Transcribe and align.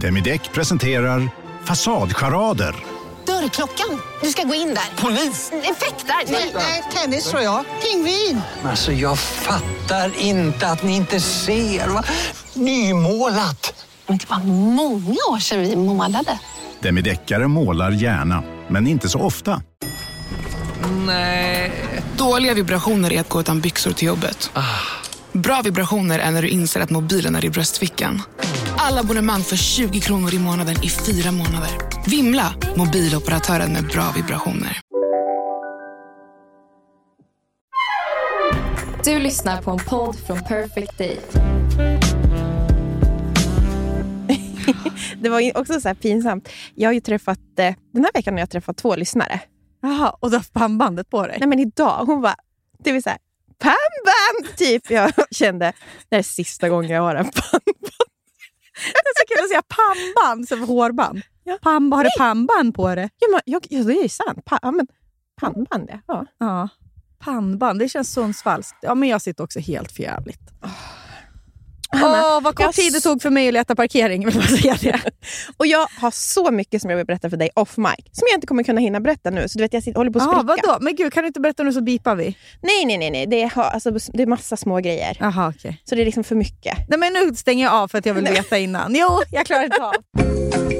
Demideck 0.00 0.52
presenterar 0.52 1.28
Fasadcharader. 1.64 2.74
Dörrklockan. 3.26 4.00
Du 4.22 4.28
ska 4.30 4.42
gå 4.42 4.54
in 4.54 4.68
där. 4.74 5.02
Polis? 5.02 5.52
Effektar? 5.52 6.32
Nej, 6.32 6.52
Nej, 6.54 6.82
tennis 6.94 7.30
tror 7.30 7.42
jag. 7.42 7.64
Pingvin. 7.82 8.40
Alltså 8.64 8.92
jag 8.92 9.18
fattar 9.18 10.12
inte 10.18 10.66
att 10.68 10.82
ni 10.82 10.96
inte 10.96 11.20
ser. 11.20 11.88
Va? 11.88 12.04
Nymålat! 12.54 13.84
Men 14.06 14.18
det 14.18 14.30
var 14.30 14.38
många 14.74 15.16
år 15.30 15.38
sedan 15.38 15.60
vi 15.60 15.76
målade. 15.76 16.38
Demideckare 16.80 17.48
målar 17.48 17.90
gärna, 17.90 18.42
men 18.68 18.86
inte 18.86 19.08
så 19.08 19.20
ofta. 19.20 19.62
Nej. 21.06 21.72
Dåliga 22.16 22.54
vibrationer 22.54 23.12
är 23.12 23.20
att 23.20 23.28
gå 23.28 23.40
utan 23.40 23.60
byxor 23.60 23.92
till 23.92 24.08
jobbet. 24.08 24.50
Bra 25.32 25.60
vibrationer 25.64 26.18
är 26.18 26.30
när 26.30 26.42
du 26.42 26.48
inser 26.48 26.80
att 26.80 26.90
mobilen 26.90 27.36
är 27.36 27.44
i 27.44 27.50
bröstfickan. 27.50 28.22
Alla 28.88 29.00
abonnemang 29.00 29.40
för 29.40 29.56
20 29.56 30.00
kronor 30.00 30.34
i 30.34 30.38
månaden 30.38 30.74
i 30.82 30.88
fyra 30.88 31.32
månader. 31.32 31.70
Vimla! 32.10 32.54
Mobiloperatören 32.76 33.72
med 33.72 33.86
bra 33.86 34.12
vibrationer. 34.16 34.80
Du 39.04 39.18
lyssnar 39.18 39.62
på 39.62 39.70
en 39.70 39.78
podd 39.78 40.16
från 40.26 40.40
Perfect 40.40 40.98
Day. 40.98 41.20
Det 45.22 45.28
var 45.28 45.58
också 45.58 45.80
så 45.80 45.88
här 45.88 45.94
pinsamt. 45.94 46.48
Jag 46.74 46.88
har 46.88 46.94
ju 46.94 47.00
träffat, 47.00 47.38
eh, 47.58 47.74
den 47.92 48.04
här 48.04 48.12
veckan 48.14 48.34
har 48.34 48.40
jag 48.40 48.50
träffat 48.50 48.76
två 48.76 48.96
lyssnare. 48.96 49.40
Jaha, 49.82 50.16
och 50.20 50.30
du 50.30 50.36
har 50.36 50.44
pannbandet 50.52 51.10
på 51.10 51.26
dig? 51.26 51.36
Nej 51.38 51.48
men 51.48 51.58
idag, 51.58 52.04
hon 52.06 52.20
var, 52.20 52.34
det 52.78 52.92
vill 52.92 53.02
säga 53.02 53.18
pannband! 53.58 54.56
Typ. 54.56 54.90
Jag 54.90 55.12
kände, 55.30 55.72
det 56.08 56.16
här 56.16 56.18
är 56.18 56.22
sista 56.22 56.68
gången 56.68 56.90
jag 56.90 57.02
har 57.02 57.14
en 57.14 57.24
pannband. 57.24 58.05
Det 58.76 58.98
är 58.98 59.18
så 59.20 59.34
kul 59.34 59.44
att 59.44 59.48
säga 59.48 59.62
pannband 59.62 60.48
för 60.48 60.56
hårband. 60.56 61.22
Ja. 61.44 61.58
Pannband, 61.62 61.98
har 61.98 62.04
du 62.04 62.10
pannband 62.18 62.74
på 62.74 62.94
det? 62.94 63.10
Ja, 63.18 63.28
men, 63.30 63.40
jag, 63.44 63.66
ja, 63.70 63.82
det 63.82 63.98
är 63.98 64.02
ju 64.02 64.08
sant. 64.08 64.44
Pa, 64.44 64.58
ja, 64.62 64.70
men, 64.70 64.86
pannband, 65.40 65.90
ja. 66.06 66.26
ja. 66.38 66.68
Pannband, 67.18 67.78
det 67.78 67.88
känns 67.88 68.12
Sundsvallskt. 68.12 68.76
Ja, 68.82 68.94
men 68.94 69.08
jag 69.08 69.22
sitter 69.22 69.44
också 69.44 69.60
helt 69.60 69.92
förjävligt. 69.92 70.40
Åh, 72.04 72.40
vad 72.42 72.54
kort 72.54 72.74
tid 72.74 72.92
det 72.92 73.00
tog 73.00 73.22
för 73.22 73.30
mig 73.30 73.48
att 73.48 73.54
leta 73.54 73.74
parkering. 73.74 74.22
Jag. 74.62 75.00
Och 75.56 75.66
jag 75.66 75.86
har 76.00 76.10
så 76.10 76.50
mycket 76.50 76.82
som 76.82 76.90
jag 76.90 76.96
vill 76.96 77.06
berätta 77.06 77.30
för 77.30 77.36
dig 77.36 77.50
off 77.54 77.76
mic, 77.76 77.88
som 78.12 78.26
jag 78.30 78.36
inte 78.36 78.46
kommer 78.46 78.62
kunna 78.62 78.80
hinna 78.80 79.00
berätta 79.00 79.30
nu. 79.30 79.48
Så 79.48 79.58
du 79.58 79.64
vet, 79.64 79.72
jag 79.72 79.82
sitter, 79.82 79.98
håller 79.98 80.10
på 80.10 80.18
att 80.18 80.24
Jaha, 80.24 80.42
spricka. 80.42 80.68
vadå? 80.68 80.84
Men 80.84 80.96
gud, 80.96 81.12
kan 81.12 81.22
du 81.22 81.26
inte 81.26 81.40
berätta 81.40 81.62
nu 81.62 81.72
så 81.72 81.80
bipar 81.80 82.14
vi? 82.16 82.36
Nej, 82.62 82.84
nej, 82.84 82.98
nej. 82.98 83.10
nej. 83.10 83.26
Det, 83.26 83.42
är, 83.42 83.60
alltså, 83.60 83.90
det 83.90 84.22
är 84.22 84.26
massa 84.26 84.56
små 84.56 84.76
grejer. 84.76 85.16
Jaha, 85.20 85.52
okej. 85.56 85.82
Så 85.84 85.94
det 85.94 86.00
är 86.00 86.06
liksom 86.06 86.24
för 86.24 86.34
mycket. 86.34 86.78
Nej, 86.88 86.98
men 86.98 87.12
nu 87.12 87.34
stänger 87.34 87.64
jag 87.64 87.74
av 87.74 87.88
för 87.88 87.98
att 87.98 88.06
jag 88.06 88.14
vill 88.14 88.24
veta 88.24 88.58
innan. 88.58 88.94
Jo, 88.94 89.22
jag 89.30 89.46
klarar 89.46 89.64
inte 89.64 89.82
av. 89.82 89.94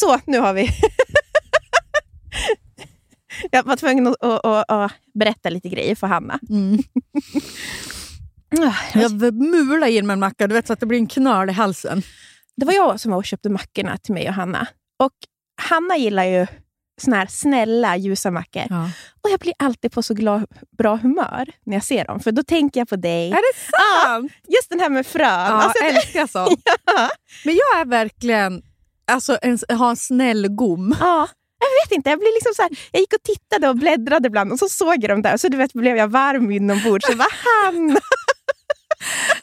Så, 0.00 0.20
nu 0.26 0.38
har 0.38 0.54
vi... 0.54 0.70
jag 3.50 3.62
var 3.62 3.76
tvungen 3.76 4.06
att, 4.06 4.22
att, 4.22 4.46
att, 4.46 4.70
att 4.70 4.92
berätta 5.14 5.50
lite 5.50 5.68
grejer 5.68 5.94
för 5.94 6.06
Hanna. 6.06 6.38
Mm. 6.48 6.78
Jag 8.94 9.34
mular 9.34 9.86
in 9.86 10.06
med 10.06 10.14
en 10.14 10.20
macka, 10.20 10.46
du 10.46 10.54
vet, 10.54 10.66
så 10.66 10.72
att 10.72 10.80
det 10.80 10.86
blir 10.86 10.98
en 10.98 11.06
knöl 11.06 11.50
i 11.50 11.52
halsen. 11.52 12.02
Det 12.56 12.66
var 12.66 12.72
jag 12.72 13.00
som 13.00 13.10
var 13.10 13.18
och 13.18 13.24
köpte 13.24 13.48
mackorna 13.48 13.96
till 13.96 14.14
mig 14.14 14.28
och 14.28 14.34
Hanna. 14.34 14.66
Och 14.98 15.12
Hanna 15.62 15.96
gillar 15.96 16.24
ju 16.24 16.46
såna 17.00 17.16
här 17.16 17.26
snälla, 17.26 17.96
ljusa 17.96 18.30
mackor. 18.30 18.62
Ja. 18.70 18.90
Och 19.22 19.30
jag 19.30 19.40
blir 19.40 19.54
alltid 19.58 19.92
på 19.92 20.02
så 20.02 20.14
glad, 20.14 20.46
bra 20.78 20.96
humör 20.96 21.50
när 21.66 21.76
jag 21.76 21.84
ser 21.84 22.04
dem. 22.04 22.20
För 22.20 22.32
då 22.32 22.42
tänker 22.42 22.80
jag 22.80 22.88
på 22.88 22.96
dig. 22.96 23.30
Är 23.30 23.34
det 23.34 23.70
sant? 23.70 24.32
Just 24.48 24.70
den 24.70 24.80
här 24.80 24.88
med 24.88 25.06
frön. 25.06 25.28
Ja, 25.28 25.62
Alltså, 25.62 25.84
jag 25.84 25.94
älskar 25.94 26.26
sånt. 26.26 26.60
ja, 26.86 27.10
Men 27.44 27.54
jag 27.54 27.80
är 27.80 27.84
verkligen... 27.84 28.62
Alltså, 29.10 29.38
en, 29.42 29.58
har 29.68 29.90
en 29.90 29.96
snäll 29.96 30.48
gom. 30.48 30.96
ja. 31.00 31.28
Jag 31.62 31.86
vet 31.86 31.96
inte, 31.96 32.10
jag 32.10 32.18
blir 32.18 32.34
liksom 32.34 32.54
så 32.56 32.62
här, 32.62 32.70
jag 32.92 33.00
gick 33.00 33.12
och 33.12 33.22
tittade 33.22 33.68
och 33.68 33.76
bläddrade 33.76 34.26
ibland 34.26 34.52
och 34.52 34.58
så 34.58 34.68
såg 34.68 34.94
jag 34.94 35.10
dem 35.10 35.22
där 35.22 35.36
så 35.36 35.48
du 35.48 35.56
vet, 35.56 35.72
blev 35.72 35.96
jag 35.96 36.08
varm 36.08 36.50
inombords. 36.50 37.06
Så 37.06 37.14
vad 37.14 37.26
han? 37.30 37.86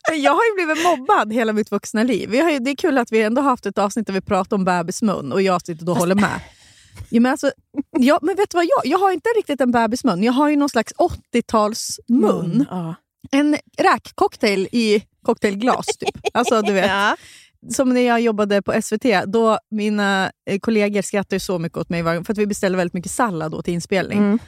Men 0.09 0.21
Jag 0.21 0.31
har 0.33 0.41
ju 0.43 0.65
blivit 0.65 0.83
mobbad 0.83 1.33
hela 1.33 1.53
mitt 1.53 1.71
vuxna 1.71 2.03
liv. 2.03 2.29
Vi 2.29 2.39
har 2.39 2.51
ju, 2.51 2.59
det 2.59 2.71
är 2.71 2.75
kul 2.75 2.97
att 2.97 3.11
vi 3.11 3.21
ändå 3.21 3.41
har 3.41 3.49
haft 3.49 3.65
ett 3.65 3.77
avsnitt 3.77 4.07
där 4.07 4.13
vi 4.13 4.21
pratar 4.21 4.57
om 4.57 4.65
bebismun 4.65 5.31
och 5.31 5.41
jag 5.41 5.61
sitter 5.65 5.89
och 5.89 5.97
håller 5.97 6.15
med. 6.15 6.39
Ja, 7.09 7.21
men, 7.21 7.31
alltså, 7.31 7.51
ja, 7.91 8.19
men 8.21 8.35
vet 8.35 8.49
du 8.49 8.57
vad? 8.57 8.65
Jag, 8.65 8.85
jag 8.85 8.99
har 8.99 9.11
inte 9.11 9.29
riktigt 9.29 9.61
en 9.61 9.71
bebismun. 9.71 10.23
Jag 10.23 10.33
har 10.33 10.49
ju 10.49 10.55
någon 10.55 10.69
slags 10.69 10.93
80-talsmun. 10.93 12.65
Ja. 12.69 12.95
En 13.31 13.57
räkcocktail 13.77 14.67
i 14.71 15.03
cocktailglas, 15.23 15.85
typ. 15.85 16.15
Alltså, 16.33 16.61
du 16.61 16.73
vet. 16.73 16.87
Ja. 16.87 17.15
Som 17.69 17.89
när 17.89 18.01
jag 18.01 18.21
jobbade 18.21 18.61
på 18.61 18.81
SVT, 18.81 19.05
då 19.25 19.59
mina 19.71 20.31
eh, 20.49 20.59
kollegor 20.59 21.01
skrattade 21.01 21.39
så 21.39 21.59
mycket 21.59 21.77
åt 21.77 21.89
mig 21.89 22.03
för 22.03 22.31
att 22.31 22.37
vi 22.37 22.47
beställde 22.47 22.77
väldigt 22.77 22.93
mycket 22.93 23.11
sallad 23.11 23.51
då 23.51 23.61
till 23.61 23.73
inspelning. 23.73 24.17
Mm. 24.17 24.39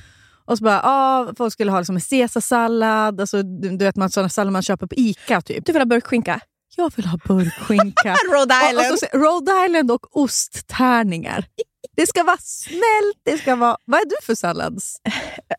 Och 0.46 0.58
så 0.58 0.64
bara, 0.64 0.82
ah, 0.84 1.34
folk 1.38 1.54
skulle 1.54 1.72
ha 1.72 1.80
liksom 1.80 1.96
en 1.96 2.02
caesarsallad, 2.02 3.22
alltså, 3.22 3.44
du, 3.44 3.70
du 3.70 3.86
vet 3.86 3.96
man, 3.96 4.10
sådana 4.10 4.30
sallad 4.30 4.54
man 4.54 4.62
köper 4.62 4.88
på 4.88 4.96
Ica 4.96 5.42
typ. 5.42 5.66
Du 5.66 5.72
vill 5.72 5.82
ha 5.82 5.86
burkskinka? 5.86 6.40
Jag 6.76 6.92
vill 6.96 7.06
ha 7.06 7.18
burkskinka. 7.28 8.16
Rhode 8.34 8.56
och, 8.56 8.70
Island. 8.70 8.92
och 8.94 9.00
så, 9.00 9.06
Rhode 9.18 9.66
Island 9.66 9.92
och 9.92 10.18
osttärningar. 10.18 11.46
Det 11.96 12.08
ska 12.08 12.24
vara 12.24 12.38
snällt, 12.40 13.22
det 13.24 13.38
ska 13.38 13.56
vara... 13.56 13.78
Vad 13.86 14.00
är 14.00 14.06
du 14.06 14.16
för 14.24 14.36
sallads? 14.36 14.98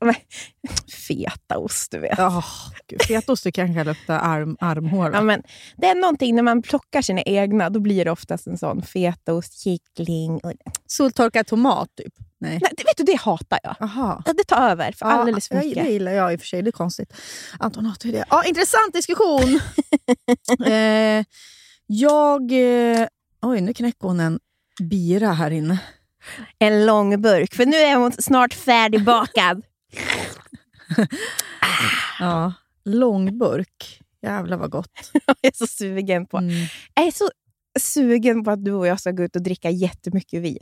Fetaost, 1.08 1.90
du 1.90 1.98
vet. 1.98 2.18
Oh, 2.18 2.46
gud, 2.86 3.02
fetaost 3.02 3.44
det 3.44 3.52
kanske 3.52 3.84
luktar 3.84 4.18
arm, 4.18 4.56
armhår. 4.60 5.10
Ja, 5.14 5.20
men 5.20 5.42
det 5.76 5.86
är 5.86 5.94
någonting 5.94 6.34
när 6.34 6.42
man 6.42 6.62
plockar 6.62 7.02
sina 7.02 7.22
egna, 7.22 7.70
då 7.70 7.80
blir 7.80 8.04
det 8.04 8.10
oftast 8.10 8.46
en 8.46 8.58
sån 8.58 8.82
fetaost, 8.82 9.62
kyckling. 9.62 10.40
Och... 10.40 10.52
Soltorkad 10.86 11.46
tomat 11.46 11.88
typ? 11.96 12.14
Nej. 12.40 12.58
Nej, 12.62 12.72
det, 12.76 12.84
vet 12.84 12.96
du, 12.96 13.04
det 13.04 13.20
hatar 13.20 13.58
jag. 13.62 13.76
Aha. 13.80 14.22
Ja, 14.26 14.32
Det 14.32 14.44
tar 14.44 14.70
över 14.70 14.92
för 14.92 15.06
alldeles 15.06 15.48
för 15.48 15.54
ja, 15.54 15.62
mycket. 15.62 15.84
Det 15.84 15.90
gillar 15.90 16.12
jag 16.12 16.32
i 16.32 16.36
och 16.36 16.40
för 16.40 16.46
sig, 16.46 16.62
det 16.62 16.70
är 16.70 16.72
konstigt. 16.72 17.12
Anton 17.58 17.86
hatar 17.86 18.06
ju 18.06 18.12
det. 18.12 18.24
Ja, 18.30 18.44
intressant 18.44 18.92
diskussion. 18.92 19.60
eh, 20.66 21.24
jag... 21.86 22.52
Eh, 22.52 23.06
oj, 23.42 23.60
nu 23.60 23.74
knäcker 23.74 24.08
hon 24.08 24.20
en 24.20 24.40
bira 24.80 25.32
här 25.32 25.50
inne. 25.50 25.78
En 26.58 26.86
lång 26.86 27.22
burk, 27.22 27.54
för 27.54 27.66
nu 27.66 27.76
är 27.76 27.96
hon 27.96 28.12
snart 28.12 28.54
färdigbakad. 28.54 29.62
Ja, 32.20 32.52
långburk. 32.84 34.00
Jävlar 34.22 34.56
vad 34.56 34.70
gott. 34.70 35.10
jag 35.26 35.36
är 35.42 35.52
så 35.54 35.66
sugen 35.66 36.26
på. 36.26 36.38
Mm. 36.38 36.66
Jag 36.94 37.06
är 37.06 37.10
så 37.10 37.30
sugen 37.80 38.44
på 38.44 38.50
att 38.50 38.64
du 38.64 38.72
och 38.72 38.86
jag 38.86 39.00
ska 39.00 39.10
gå 39.10 39.22
ut 39.22 39.36
och 39.36 39.42
dricka 39.42 39.70
jättemycket 39.70 40.42
vin. 40.42 40.58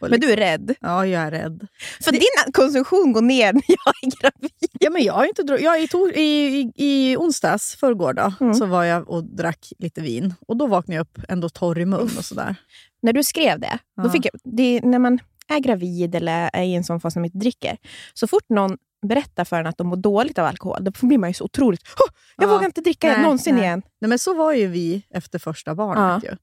Och 0.00 0.10
Men 0.10 0.20
du 0.20 0.32
är 0.32 0.36
rädd. 0.36 0.74
Ja, 0.80 1.06
jag 1.06 1.22
är 1.22 1.30
rädd. 1.30 1.66
För 2.04 2.12
din 2.12 2.52
konsumtion 2.52 3.12
går 3.12 3.22
ner 3.22 3.52
när 3.52 3.62
jag 3.66 3.94
är 4.02 4.20
gravid. 4.20 4.52
Ja, 4.80 4.90
men 4.90 5.02
jag 5.04 5.12
har 5.14 5.24
inte 5.24 5.42
dro- 5.42 5.58
jag, 5.60 5.82
i, 5.82 5.88
tor- 5.88 6.12
i, 6.16 6.22
i, 6.22 6.72
I 6.76 7.16
onsdags, 7.16 7.76
förrgår 7.76 8.12
då, 8.12 8.32
Mm. 8.40 8.54
så 8.54 8.66
var 8.66 8.84
jag 8.84 9.08
och 9.08 9.24
drack 9.24 9.72
lite 9.78 10.00
vin. 10.00 10.34
Och 10.48 10.56
då 10.56 10.66
vaknade 10.66 10.96
jag 10.96 11.02
upp 11.02 11.18
ändå 11.28 11.48
torr 11.48 11.78
i 11.78 11.86
mun 11.86 12.10
och 12.18 12.24
sådär. 12.24 12.56
När 13.02 13.12
du 13.12 13.22
skrev 13.24 13.60
det, 13.60 13.78
då 13.96 14.06
Ja. 14.06 14.10
fick 14.12 14.24
jag, 14.26 14.32
det 14.44 14.62
är 14.62 14.82
när 14.82 14.98
man 14.98 15.18
är 15.48 15.58
gravid 15.58 16.14
eller 16.14 16.50
är 16.52 16.62
i 16.62 16.74
en 16.74 16.84
sån 16.84 17.00
fas 17.00 17.16
när 17.16 17.20
man 17.20 17.24
inte 17.24 17.38
dricker, 17.38 17.76
så 18.14 18.26
fort 18.26 18.48
någon 18.48 18.78
berättar 19.08 19.44
för 19.44 19.60
en 19.60 19.66
att 19.66 19.78
de 19.78 19.86
mår 19.86 19.96
dåligt 19.96 20.38
av 20.38 20.46
alkohol, 20.46 20.84
då 20.84 20.92
blir 21.06 21.18
man 21.18 21.30
ju 21.30 21.34
så 21.34 21.44
otroligt... 21.44 21.82
"Åh, 22.00 22.14
jag 22.36 22.48
Ja. 22.48 22.52
vågar 22.52 22.66
inte 22.66 22.80
dricka 22.80 23.06
Nej, 23.12 23.22
någonsin 23.22 23.54
nej. 23.54 23.64
igen. 23.64 23.82
Nej, 24.00 24.08
men 24.08 24.18
så 24.18 24.34
var 24.34 24.52
ju 24.52 24.66
vi 24.66 25.06
efter 25.14 25.38
första 25.38 25.74
barnet. 25.74 26.24
Ju. 26.24 26.36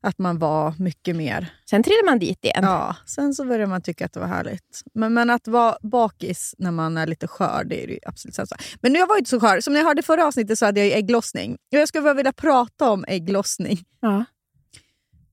Att 0.00 0.18
man 0.18 0.38
var 0.38 0.74
mycket 0.78 1.16
mer... 1.16 1.52
Sen 1.70 1.82
trillar 1.82 2.04
man 2.06 2.18
dit 2.18 2.44
igen. 2.44 2.64
Ja, 2.64 2.96
sen 3.06 3.34
så 3.34 3.44
började 3.44 3.66
man 3.66 3.82
tycka 3.82 4.04
att 4.06 4.12
det 4.12 4.20
var 4.20 4.26
härligt. 4.26 4.82
Men, 4.94 5.14
men 5.14 5.30
att 5.30 5.48
vara 5.48 5.76
bakis 5.82 6.54
när 6.58 6.70
man 6.70 6.96
är 6.96 7.06
lite 7.06 7.28
skör, 7.28 7.64
det 7.66 7.82
är 7.82 7.86
det 7.86 7.92
ju 7.92 7.98
absolut 8.06 8.34
sämsta. 8.34 8.56
Men 8.80 8.92
nu 8.92 8.98
jag 8.98 9.06
var 9.06 9.16
inte 9.18 9.30
så 9.30 9.40
skör. 9.40 9.60
Som 9.60 9.72
ni 9.72 9.82
hörde 9.82 10.00
i 10.00 10.02
förra 10.02 10.26
avsnittet 10.26 10.58
så 10.58 10.66
hade 10.66 10.80
jag 10.80 10.86
ju 10.86 10.92
ägglossning. 10.92 11.52
Och 11.52 11.78
jag 11.78 11.88
skulle 11.88 12.02
bara 12.02 12.14
vilja 12.14 12.32
prata 12.32 12.90
om 12.90 13.04
ägglossning. 13.08 13.78
Ja. 14.00 14.24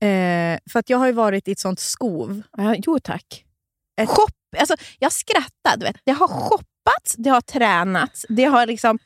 Eh, 0.04 0.58
för 0.72 0.78
att 0.78 0.90
jag 0.90 0.98
har 0.98 1.06
ju 1.06 1.12
varit 1.12 1.48
i 1.48 1.52
ett 1.52 1.58
sånt 1.60 1.80
skov. 1.80 2.42
Ja, 2.56 2.74
jo 2.86 2.98
tack. 2.98 3.44
Ett- 4.00 4.08
Shop, 4.08 4.28
alltså, 4.58 4.74
jag 4.98 5.12
skrattar. 5.12 5.76
Du 5.76 5.86
vet. 5.86 5.96
Det 6.04 6.12
har 6.12 6.28
shoppats, 6.28 7.14
det 7.16 7.30
har 7.30 7.40
tränats, 7.40 8.26
det 8.28 8.44
har 8.44 8.66
liksom... 8.66 8.98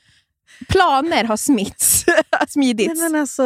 Planer 0.68 1.24
har 1.24 1.36
smitts, 1.36 2.04
smidits. 2.48 3.00
Nej, 3.00 3.10
men 3.10 3.20
alltså, 3.20 3.42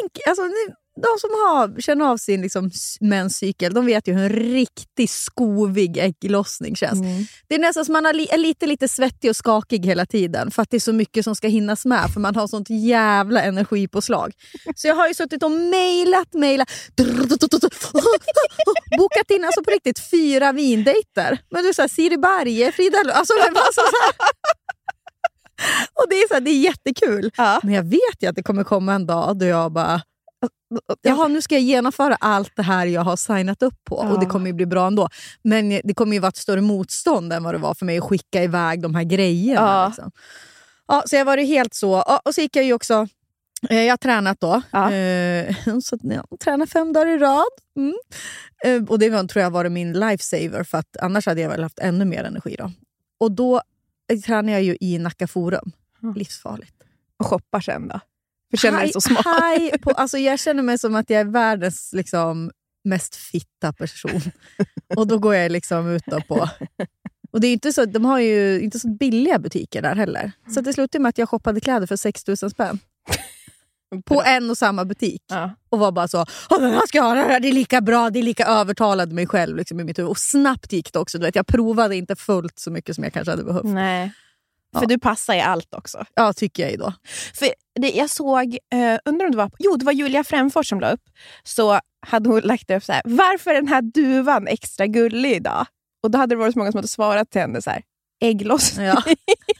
tänk, 0.00 0.12
alltså, 0.28 0.42
nu, 0.42 0.74
de 0.96 1.18
som 1.20 1.30
har, 1.30 1.80
känner 1.80 2.04
av 2.04 2.16
sin 2.16 2.42
liksom, 2.42 2.70
menscykel, 3.00 3.74
de 3.74 3.86
vet 3.86 4.08
ju 4.08 4.12
hur 4.12 4.22
en 4.22 4.28
riktigt 4.28 5.10
skovig 5.10 5.98
ägglossning 5.98 6.76
känns. 6.76 7.00
Mm. 7.00 7.24
Det 7.48 7.54
är 7.54 7.58
nästan 7.58 7.84
som 7.84 7.92
man 7.92 8.06
är 8.06 8.38
lite, 8.38 8.66
lite 8.66 8.88
svettig 8.88 9.30
och 9.30 9.36
skakig 9.36 9.86
hela 9.86 10.06
tiden 10.06 10.50
för 10.50 10.62
att 10.62 10.70
det 10.70 10.76
är 10.76 10.80
så 10.80 10.92
mycket 10.92 11.24
som 11.24 11.36
ska 11.36 11.48
hinnas 11.48 11.84
med 11.84 12.10
för 12.12 12.20
man 12.20 12.36
har 12.36 12.46
sånt 12.46 12.70
jävla 12.70 13.42
energipåslag. 13.42 14.32
Så 14.76 14.88
jag 14.88 14.94
har 14.94 15.08
ju 15.08 15.14
suttit 15.14 15.42
och 15.42 15.50
mejlat, 15.50 16.34
mejlat, 16.34 16.70
bokat 18.98 19.30
in 19.30 19.44
alltså 19.44 19.64
på 19.64 19.70
riktigt 19.70 19.98
fyra 20.10 20.52
vindejter. 20.52 21.38
Men 21.50 21.64
du 21.64 21.74
säger 21.74 21.88
Siri 21.88 22.16
Berge, 22.16 22.72
Frida 22.72 22.98
alltså, 22.98 23.34
det 23.34 23.50
var 23.54 23.72
så 23.72 23.72
så 23.72 23.96
här. 24.02 24.14
Och 25.94 26.06
det 26.10 26.14
är, 26.14 26.28
så 26.28 26.34
här, 26.34 26.40
det 26.40 26.50
är 26.50 26.60
jättekul. 26.60 27.30
Ja. 27.36 27.60
Men 27.62 27.74
jag 27.74 27.82
vet 27.82 28.16
ju 28.20 28.26
att 28.28 28.36
det 28.36 28.42
kommer 28.42 28.64
komma 28.64 28.94
en 28.94 29.06
dag 29.06 29.38
då 29.38 29.46
jag 29.46 29.72
bara 29.72 30.02
Jaha, 31.02 31.28
nu 31.28 31.42
ska 31.42 31.54
jag 31.54 31.62
genomföra 31.62 32.14
allt 32.20 32.52
det 32.56 32.62
här 32.62 32.86
jag 32.86 33.00
har 33.02 33.16
signat 33.16 33.62
upp 33.62 33.84
på 33.84 33.96
och 33.96 34.18
det 34.18 34.24
Ja. 34.24 34.30
kommer 34.30 34.46
ju 34.46 34.52
bli 34.52 34.66
bra 34.66 34.86
ändå. 34.86 35.08
Men 35.42 35.80
det 35.84 35.94
kommer 35.94 36.12
ju 36.12 36.18
vara 36.20 36.28
ett 36.28 36.36
större 36.36 36.60
motstånd 36.60 37.32
än 37.32 37.42
vad 37.42 37.54
det 37.54 37.58
var 37.58 37.74
för 37.74 37.86
mig 37.86 37.98
att 37.98 38.04
skicka 38.04 38.42
iväg 38.42 38.82
de 38.82 38.94
här 38.94 39.04
grejerna. 39.04 39.60
Ja. 39.60 39.86
Liksom. 39.86 40.10
Ja, 40.86 41.02
så 41.06 41.16
jag 41.16 41.24
var 41.24 41.36
helt 41.36 41.74
så. 41.74 42.04
Ja, 42.06 42.20
och 42.24 42.34
så 42.34 42.40
gick 42.40 42.56
jag 42.56 42.64
ju 42.64 42.72
också... 42.72 43.08
Eh, 43.70 43.82
jag 43.82 43.92
har 43.92 43.96
tränat 43.96 44.40
då. 44.40 44.62
Ja. 44.70 44.92
Eh, 44.92 45.54
så 45.82 45.98
jag 46.02 46.40
tränar 46.40 46.66
fem 46.66 46.92
dagar 46.92 47.06
i 47.06 47.18
rad. 47.18 47.44
Mm. 47.76 47.94
Eh, 48.64 48.88
och 48.90 48.98
det 48.98 49.10
var, 49.10 49.24
tror 49.24 49.42
jag 49.42 49.50
var 49.50 49.68
min 49.68 49.92
lifesaver 49.92 50.64
för 50.64 50.78
att 50.78 50.96
annars 50.96 51.26
hade 51.26 51.40
jag 51.40 51.50
väl 51.50 51.62
haft 51.62 51.78
ännu 51.78 52.04
mer 52.04 52.24
energi. 52.24 52.56
Då. 52.58 52.72
Och 53.20 53.32
då 53.32 53.60
tränar 54.26 54.52
jag 54.52 54.62
ju 54.62 54.76
i 54.80 54.98
Nacka 54.98 55.26
Forum. 55.26 55.72
Mm. 56.02 56.14
Livsfarligt. 56.14 56.74
Och 57.18 57.26
shoppar 57.26 57.60
sen 57.60 57.88
då? 57.88 58.00
För 58.50 58.56
känner 58.56 58.80
dig 58.80 58.92
så 58.92 59.00
smal. 59.00 59.22
haj 59.24 59.78
på, 59.78 59.90
alltså 59.90 60.18
jag 60.18 60.38
känner 60.38 60.62
mig 60.62 60.78
som 60.78 60.94
att 60.94 61.10
jag 61.10 61.20
är 61.20 61.24
världens 61.24 61.90
liksom, 61.92 62.50
mest 62.84 63.16
fitta 63.16 63.72
person. 63.72 64.20
Och 64.96 65.06
då 65.06 65.18
går 65.18 65.34
jag 65.34 65.52
liksom 65.52 65.88
ut 65.90 66.04
på... 66.28 66.48
Och 67.30 67.40
det 67.40 67.46
är 67.46 67.52
inte 67.52 67.72
så, 67.72 67.84
de 67.84 68.04
har 68.04 68.18
ju 68.18 68.60
inte 68.60 68.78
så 68.78 68.88
billiga 68.88 69.38
butiker 69.38 69.82
där 69.82 69.94
heller. 69.94 70.32
Så 70.54 70.60
det 70.60 70.72
slutade 70.72 71.02
med 71.02 71.08
att 71.08 71.18
jag 71.18 71.28
shoppade 71.28 71.60
kläder 71.60 71.86
för 71.86 71.96
6 71.96 72.26
000 72.26 72.36
spänn. 72.36 72.78
På 74.04 74.22
en 74.22 74.50
och 74.50 74.58
samma 74.58 74.84
butik. 74.84 75.22
Ja. 75.28 75.50
Och 75.68 75.78
var 75.78 75.92
bara 75.92 76.08
så, 76.08 76.26
"Åh, 76.50 76.60
den 76.60 76.70
här 76.70 76.86
ska 76.86 76.98
jag 76.98 77.04
ha, 77.04 77.14
det 77.14 77.20
här 77.20 77.46
är 77.46 77.52
lika 77.52 77.80
bra, 77.80 78.10
det 78.10 78.18
är 78.18 78.22
lika 78.22 78.46
övertalade 78.46 79.14
mig 79.14 79.26
själv 79.26 79.56
liksom, 79.56 79.80
i 79.80 79.84
mitt 79.84 79.98
huvud. 79.98 80.10
Och 80.10 80.18
snabbt 80.18 80.72
gick 80.72 80.92
det 80.92 80.98
också. 80.98 81.18
Du 81.18 81.24
vet, 81.24 81.34
jag 81.36 81.46
provade 81.46 81.96
inte 81.96 82.16
fullt 82.16 82.58
så 82.58 82.70
mycket 82.70 82.94
som 82.94 83.04
jag 83.04 83.12
kanske 83.12 83.30
hade 83.30 83.44
behövt. 83.44 83.64
Nej. 83.64 84.12
För 84.74 84.80
Ja. 84.82 84.86
du 84.86 84.98
passar 84.98 85.34
i 85.34 85.40
allt 85.40 85.74
också. 85.74 86.04
Ja, 86.14 86.32
tycker 86.32 86.62
jag 86.62 86.70
ju 86.72 86.76
då. 86.76 86.92
För 87.34 87.48
det, 87.80 87.90
jag 87.90 88.10
såg, 88.10 88.58
eh, 88.72 88.98
undrar 89.04 89.24
om 89.26 89.30
det 89.32 89.36
var, 89.38 89.50
jo 89.58 89.76
det 89.76 89.84
var 89.84 89.92
Julia 89.92 90.24
Fränfors 90.24 90.68
som 90.68 90.80
la 90.80 90.90
upp, 90.90 91.02
så 91.42 91.80
hade 92.06 92.28
hon 92.28 92.40
lagt 92.40 92.70
upp 92.70 92.84
så 92.84 92.92
här, 92.92 93.02
varför 93.04 93.50
är 93.50 93.54
den 93.54 93.68
här 93.68 93.82
duvan 93.82 94.46
extra 94.48 94.86
gullig 94.86 95.32
idag? 95.32 95.66
Och 96.02 96.10
då 96.10 96.18
hade 96.18 96.34
det 96.34 96.38
varit 96.38 96.52
så 96.52 96.58
många 96.58 96.72
som 96.72 96.78
hade 96.78 96.88
svarat 96.88 97.30
till 97.30 97.40
henne 97.40 97.62
så 97.62 97.70
här, 97.70 97.82
ägglossning. 98.22 98.86
Ja. 98.86 99.02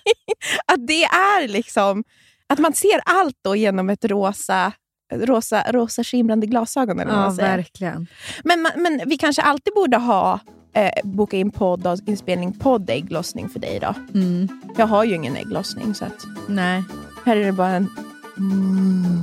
att 0.66 0.86
det 0.86 1.04
är 1.04 1.48
liksom, 1.48 2.04
att 2.46 2.58
man 2.58 2.72
ser 2.74 3.00
allt 3.04 3.36
då 3.44 3.56
genom 3.56 3.90
ett 3.90 4.04
rosa, 4.04 4.72
rosa, 5.12 5.72
rosa 5.72 6.04
skimrande 6.04 6.46
glasögon. 6.46 7.00
Eller 7.00 7.10
vad 7.12 7.20
Ja, 7.20 7.26
man 7.26 7.36
säger. 7.36 7.56
verkligen. 7.56 8.06
Men, 8.44 8.68
men 8.76 9.02
vi 9.06 9.16
kanske 9.18 9.42
alltid 9.42 9.74
borde 9.74 9.96
ha 9.96 10.40
eh, 10.74 10.90
boka 11.04 11.36
in 11.36 11.50
podd 11.50 11.86
och 11.86 11.98
inspelning 12.06 12.52
podd 12.52 12.90
ägglossning 12.90 13.48
för 13.48 13.60
dig 13.60 13.78
då. 13.80 13.94
Mm. 14.18 14.48
Jag 14.76 14.86
har 14.86 15.04
ju 15.04 15.14
ingen 15.14 15.36
ägglossning 15.36 15.94
så 15.94 16.04
att 16.04 16.24
Nej. 16.48 16.82
här 17.24 17.36
är 17.36 17.44
det 17.44 17.52
bara 17.52 17.68
en 17.68 17.88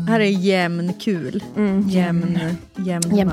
Här 0.07 0.19
är 0.19 0.25
jämn 0.25 0.94
kul. 0.94 1.44
mm, 1.56 1.89
Jämn, 1.89 2.39
jämn, 2.75 3.15
jämn. 3.15 3.31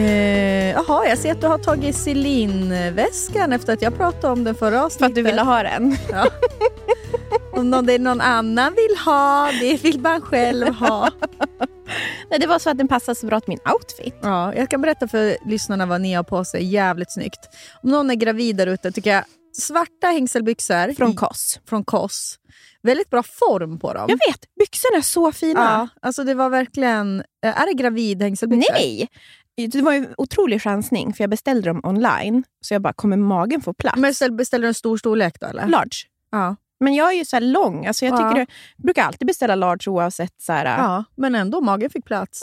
Jämntråkig. 0.00 0.70
Eh, 0.70 0.70
Jaha, 0.70 1.08
jag 1.08 1.18
ser 1.18 1.32
att 1.32 1.40
du 1.40 1.46
har 1.46 1.58
tagit 1.58 1.96
Celine-väskan 1.96 3.52
efter 3.52 3.72
att 3.72 3.82
jag 3.82 3.96
pratade 3.96 4.32
om 4.32 4.44
den 4.44 4.54
förra 4.54 4.84
avsnittet. 4.84 4.98
För 4.98 5.06
att 5.06 5.14
du 5.14 5.22
ville 5.22 5.42
ha 5.42 5.62
den. 5.62 5.96
Om 7.52 7.70
någon, 7.70 7.86
det 7.86 7.92
är 7.94 7.98
någon 7.98 8.20
annan 8.20 8.74
vill 8.74 8.96
ha, 9.04 9.50
det 9.60 9.76
vill 9.84 10.00
man 10.00 10.20
själv 10.20 10.74
ha. 10.74 11.10
Nej, 12.30 12.38
det 12.40 12.46
var 12.46 12.58
så 12.58 12.70
att 12.70 12.78
den 12.78 12.88
passade 12.88 13.14
så 13.14 13.26
bra 13.26 13.40
till 13.40 13.48
min 13.48 13.58
outfit. 13.74 14.14
Ja, 14.22 14.54
jag 14.54 14.70
kan 14.70 14.80
berätta 14.80 15.08
för 15.08 15.36
lyssnarna 15.46 15.86
vad 15.86 16.00
ni 16.00 16.14
har 16.14 16.22
på 16.22 16.44
sig. 16.44 16.64
Jävligt 16.64 17.12
snyggt. 17.12 17.40
Om 17.82 17.90
någon 17.90 18.10
är 18.10 18.14
gravid 18.14 18.56
där 18.56 18.66
ute 18.66 18.92
tycker 18.92 19.10
jag 19.10 19.24
svarta 19.52 20.06
hängselbyxor 20.06 20.94
Från 20.94 21.14
Koss. 21.16 21.60
från 21.68 21.84
Koss. 21.84 22.36
Väldigt 22.82 23.10
bra 23.10 23.22
form 23.22 23.78
på 23.78 23.92
dem. 23.94 24.06
Jag 24.08 24.16
vet, 24.32 24.40
byxorna 24.58 24.96
är 24.98 25.02
så 25.02 25.32
fina. 25.32 25.60
Ja, 25.60 25.88
alltså 26.08 26.24
det 26.24 26.34
var 26.34 26.50
verkligen... 26.50 27.20
eh, 27.44 27.62
Är 27.62 27.66
det 27.66 27.72
gravid 27.82 28.22
hängselbyxor? 28.22 28.72
Nej! 28.72 29.08
Det 29.66 29.82
var 29.82 29.92
en 29.92 30.14
otrolig 30.16 30.62
chansning, 30.62 31.12
för 31.14 31.22
jag 31.24 31.30
beställde 31.30 31.70
dem 31.70 31.80
online. 31.84 32.44
Så 32.60 32.74
jag 32.74 32.82
bara, 32.82 32.92
kommer 32.92 33.16
magen 33.16 33.60
få 33.60 33.72
plats? 33.72 33.98
Men 33.98 34.10
beställ- 34.12 34.36
beställer 34.36 34.62
du 34.62 34.68
en 34.68 34.74
stor 34.74 34.96
storlek 34.96 35.40
då 35.40 35.46
eller? 35.46 35.66
large. 35.66 35.96
Ja. 36.32 36.56
Men 36.82 36.94
jag 36.94 37.12
är 37.12 37.16
ju 37.18 37.24
så 37.24 37.40
lång. 37.40 37.86
Alltså 37.86 38.04
jag 38.04 38.12
Ja. 38.14 38.16
tycker 38.30 38.40
det, 38.40 38.46
brukar 38.82 39.02
alltid 39.04 39.26
beställa 39.26 39.54
large 39.54 39.90
oavsett. 39.90 40.34
Så 40.40 40.52
här, 40.52 40.64
ja. 40.66 40.76
ja, 40.78 41.04
men 41.16 41.34
ändå 41.34 41.60
magen 41.60 41.90
fick 41.90 42.04
plats. 42.04 42.40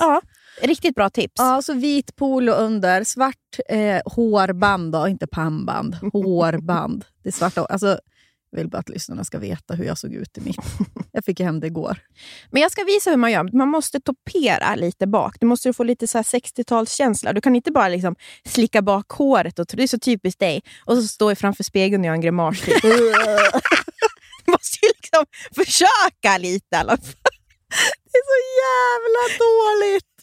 riktigt 0.61 0.95
bra 0.95 1.09
tips. 1.09 1.33
Ja, 1.37 1.61
så 1.61 1.73
vit 1.73 2.15
polo 2.15 2.51
under, 2.51 3.03
svart 3.03 3.59
eh, 3.69 3.99
hårband 4.05 4.91
då, 4.93 5.07
inte 5.07 5.27
pannband. 5.27 5.95
Hårband. 6.13 7.05
Det 7.23 7.29
är 7.29 7.33
svarta, 7.33 7.65
alltså, 7.65 7.87
jag 7.87 7.99
vill 8.51 8.69
bara 8.69 8.77
att 8.77 8.89
lyssnarna 8.89 9.23
ska 9.23 9.39
veta 9.39 9.73
hur 9.73 9.85
jag 9.85 9.97
såg 9.97 10.13
ut 10.13 10.37
i 10.37 10.41
mitt. 10.41 10.57
Jag 11.11 11.25
fick 11.25 11.39
hem 11.39 11.59
det 11.59 11.67
igår. 11.67 11.99
Men 12.51 12.61
jag 12.61 12.71
ska 12.71 12.83
visa 12.83 13.09
hur 13.09 13.17
man 13.17 13.31
gör. 13.31 13.57
Man 13.57 13.67
måste 13.67 13.99
topera 13.99 14.75
lite 14.75 15.07
bak. 15.07 15.35
Du 15.39 15.45
måste 15.45 15.73
få 15.73 15.83
lite 15.83 16.07
så 16.07 16.17
här 16.17 16.23
60-talskänsla. 16.23 17.33
Du 17.33 17.41
kan 17.41 17.55
inte 17.55 17.71
bara 17.71 17.87
liksom 17.87 18.15
slicka 18.45 18.81
bak 18.81 19.11
håret. 19.11 19.59
Och, 19.59 19.65
det 19.69 19.83
är 19.83 19.87
så 19.87 19.99
typiskt 19.99 20.39
dig. 20.39 20.61
Och 20.85 20.95
så 20.95 21.07
står 21.07 21.31
jag 21.31 21.37
framför 21.37 21.63
spegeln 21.63 22.01
och 22.01 22.05
gör 22.05 22.13
en 22.13 22.21
grimas. 22.21 22.61
Typ. 22.61 22.81
du 22.81 24.51
måste 24.51 24.77
ju 24.81 24.91
liksom 25.01 25.25
försöka 25.55 26.37
lite 26.37 26.75
i 26.75 26.79
alla 26.79 26.97
fall. 26.97 27.31
Det 28.11 28.17
är 28.17 28.25
så 28.33 28.39
jävla 28.63 29.23
dåligt! 29.37 30.17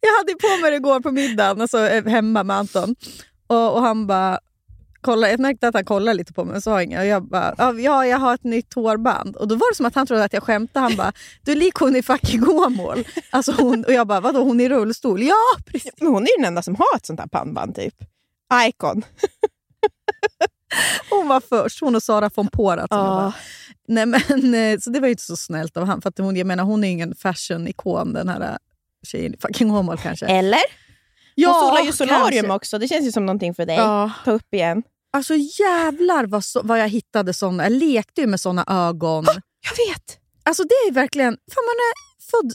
Jag 0.00 0.16
hade 0.16 0.34
på 0.34 0.62
mig 0.62 0.70
det 0.70 0.76
igår 0.76 1.00
på 1.00 1.10
middagen, 1.10 1.60
alltså 1.60 1.78
eh, 1.88 2.04
hemma 2.06 2.44
med 2.44 2.56
Anton. 2.56 2.94
Och, 3.46 3.74
och 3.74 3.82
han 3.82 4.06
bara... 4.06 4.38
Kolla, 5.00 5.30
jag 5.30 5.40
märkte 5.40 5.68
att 5.68 5.74
han 5.74 5.84
kollade 5.84 6.16
lite 6.16 6.32
på 6.32 6.44
mig 6.44 6.56
och 6.56 6.62
sa 6.62 6.82
inget. 6.82 7.00
Och 7.00 7.06
jag 7.06 7.22
bara, 7.28 7.54
"Ja, 7.58 7.72
ja, 7.72 8.06
jag 8.06 8.18
har 8.18 8.34
ett 8.34 8.44
nytt 8.44 8.74
hårband. 8.74 9.36
Och 9.36 9.48
då 9.48 9.54
var 9.54 9.72
det 9.72 9.76
som 9.76 9.86
att 9.86 9.94
han 9.94 10.06
trodde 10.06 10.24
att 10.24 10.32
jag 10.32 10.42
skämtade. 10.42 10.82
Han 10.86 10.96
bara, 10.96 11.12
du 11.44 11.52
är 11.52 11.56
lik 11.56 11.74
hon 11.74 11.96
i 11.96 12.02
fucking 12.02 12.48
Åmål. 12.48 13.04
Alltså 13.30 13.52
hon, 13.52 13.84
och 13.84 13.92
jag 13.92 14.06
bara, 14.06 14.20
vadå 14.20 14.42
hon 14.44 14.60
i 14.60 14.68
rullstol? 14.68 15.22
Ja, 15.22 15.34
precis. 15.66 15.92
Men 16.00 16.08
hon 16.08 16.22
är 16.22 16.26
ju 16.26 16.36
den 16.36 16.44
enda 16.44 16.62
som 16.62 16.74
har 16.74 16.96
ett 16.96 17.06
sånt 17.06 17.20
här 17.20 17.26
pannband. 17.26 17.74
Typ. 17.74 17.94
Icon. 18.68 19.02
Hon 21.10 21.28
var 21.28 21.40
först, 21.40 21.80
hon 21.80 21.94
och 21.96 22.02
Sara 22.02 22.30
von 22.34 22.48
Porat. 22.48 22.90
Nej, 23.88 24.06
men, 24.06 24.54
eh, 24.54 24.78
så 24.78 24.90
det 24.90 25.00
var 25.00 25.06
ju 25.06 25.10
inte 25.12 25.22
så 25.22 25.36
snällt 25.36 25.76
av. 25.76 26.00
För 26.00 26.08
att 26.08 26.18
hon, 26.18 26.36
jag 26.36 26.46
menar, 26.46 26.64
hon 26.64 26.84
är 26.84 26.88
ingen 26.88 27.14
fashion-ikon 27.14 28.12
den 28.12 28.28
här 28.28 28.40
eh, 28.40 28.56
tjejen 29.06 29.34
fucking 29.40 29.70
Åmål 29.70 29.98
kanske. 29.98 30.26
Eller? 30.26 30.60
Ja, 31.42 31.60
hon 31.60 31.68
solar 31.70 31.82
ju 31.86 31.92
solarium 31.92 32.30
kanske. 32.42 32.52
också. 32.56 32.78
Det 32.78 32.88
känns 32.88 33.06
ju 33.06 33.12
som 33.12 33.26
någonting 33.26 33.54
för 33.54 33.66
dig. 33.66 33.76
Ja. 33.76 34.10
Ta 34.24 34.30
upp 34.30 34.54
igen. 34.54 34.82
Alltså 35.12 35.34
jävlar 35.36 36.26
vad, 36.26 36.44
så, 36.44 36.60
vad 36.62 36.80
jag 36.80 36.88
hittade 36.88 37.34
såna. 37.34 37.62
Jag 37.62 37.72
lekte 37.72 38.20
ju 38.20 38.26
med 38.26 38.40
såna 38.40 38.64
ögon. 38.68 39.24
Jag 39.60 39.86
vet. 39.94 40.18
Alltså 40.42 40.62
det 40.62 40.74
är 40.88 40.92
verkligen, 40.92 41.36
för 41.52 41.60
man 41.60 41.76
är 41.90 42.20
född 42.30 42.52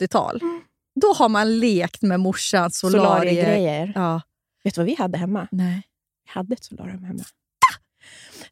80-tal. 0.00 0.40
Då 1.00 1.12
har 1.12 1.28
man 1.28 1.58
lekt 1.58 2.02
med 2.02 2.20
morsans 2.20 2.78
solarier. 2.78 3.04
Solariegrejer. 3.04 3.92
Ja, 3.94 4.20
Vet 4.64 4.74
du 4.74 4.80
vad 4.80 4.86
vi 4.86 4.94
hade 4.94 5.18
hemma? 5.18 5.48
nej. 5.50 5.82
Vi 6.24 6.30
hade 6.30 6.54
ett 6.54 6.64
solarium 6.64 7.04
hemma. 7.04 7.24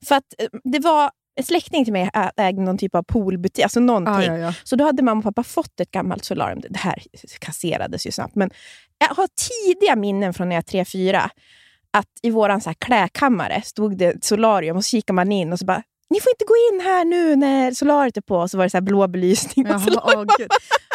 För 0.09 0.14
att 0.14 0.35
eh, 0.38 0.49
det 0.64 0.79
var 0.79 1.11
en 1.35 1.45
släkting 1.45 1.85
till 1.85 1.93
mig 1.93 2.11
ägde 2.37 2.62
någon 2.62 2.79
typ 2.79 2.95
av 2.95 3.03
poolbutik, 3.03 3.65
alltså 3.65 3.81
någonting. 3.81 4.15
Ja, 4.15 4.23
ja, 4.23 4.39
ja. 4.39 4.55
Så 4.65 4.77
då 4.77 4.85
hade 4.85 5.03
mamma 5.03 5.19
och 5.19 5.25
pappa 5.25 5.43
fått 5.43 5.81
ett 5.81 5.91
gammalt 5.91 6.25
solarium. 6.25 6.61
Det 6.71 6.79
här 6.79 7.03
kasserades 7.39 8.07
ju 8.07 8.11
snabbt. 8.11 8.35
Men 8.35 8.51
jag 8.99 9.09
har 9.09 9.29
tidiga 9.67 9.97
minnen 9.97 10.35
från 10.35 10.49
när 10.49 10.57
jag 10.57 10.75
är 10.75 10.85
3-4. 10.85 11.29
Att 11.91 12.07
i 12.23 12.31
vår 12.31 12.75
klädkammare 12.75 13.62
stod 13.65 13.99
det 13.99 14.07
ett 14.07 14.25
solarium 14.25 14.77
och 14.77 14.85
så 14.85 14.89
kikar 14.89 15.15
man 15.15 15.33
in 15.33 15.53
och 15.53 15.59
så 15.59 15.65
bara 15.65 15.83
ni 16.11 16.21
får 16.21 16.31
inte 16.33 16.45
gå 16.45 16.55
in 16.73 16.81
här 16.81 17.05
nu 17.05 17.37
när 17.37 17.73
solariet 17.73 18.17
är 18.17 18.21
på. 18.21 18.37
Och 18.37 18.51
så 18.51 18.57
var 18.57 18.65
det 18.65 18.71
så 18.71 18.81
blå 18.81 19.09
belysning. 19.09 19.67
Jaha, 19.69 19.81
åh. 20.17 20.25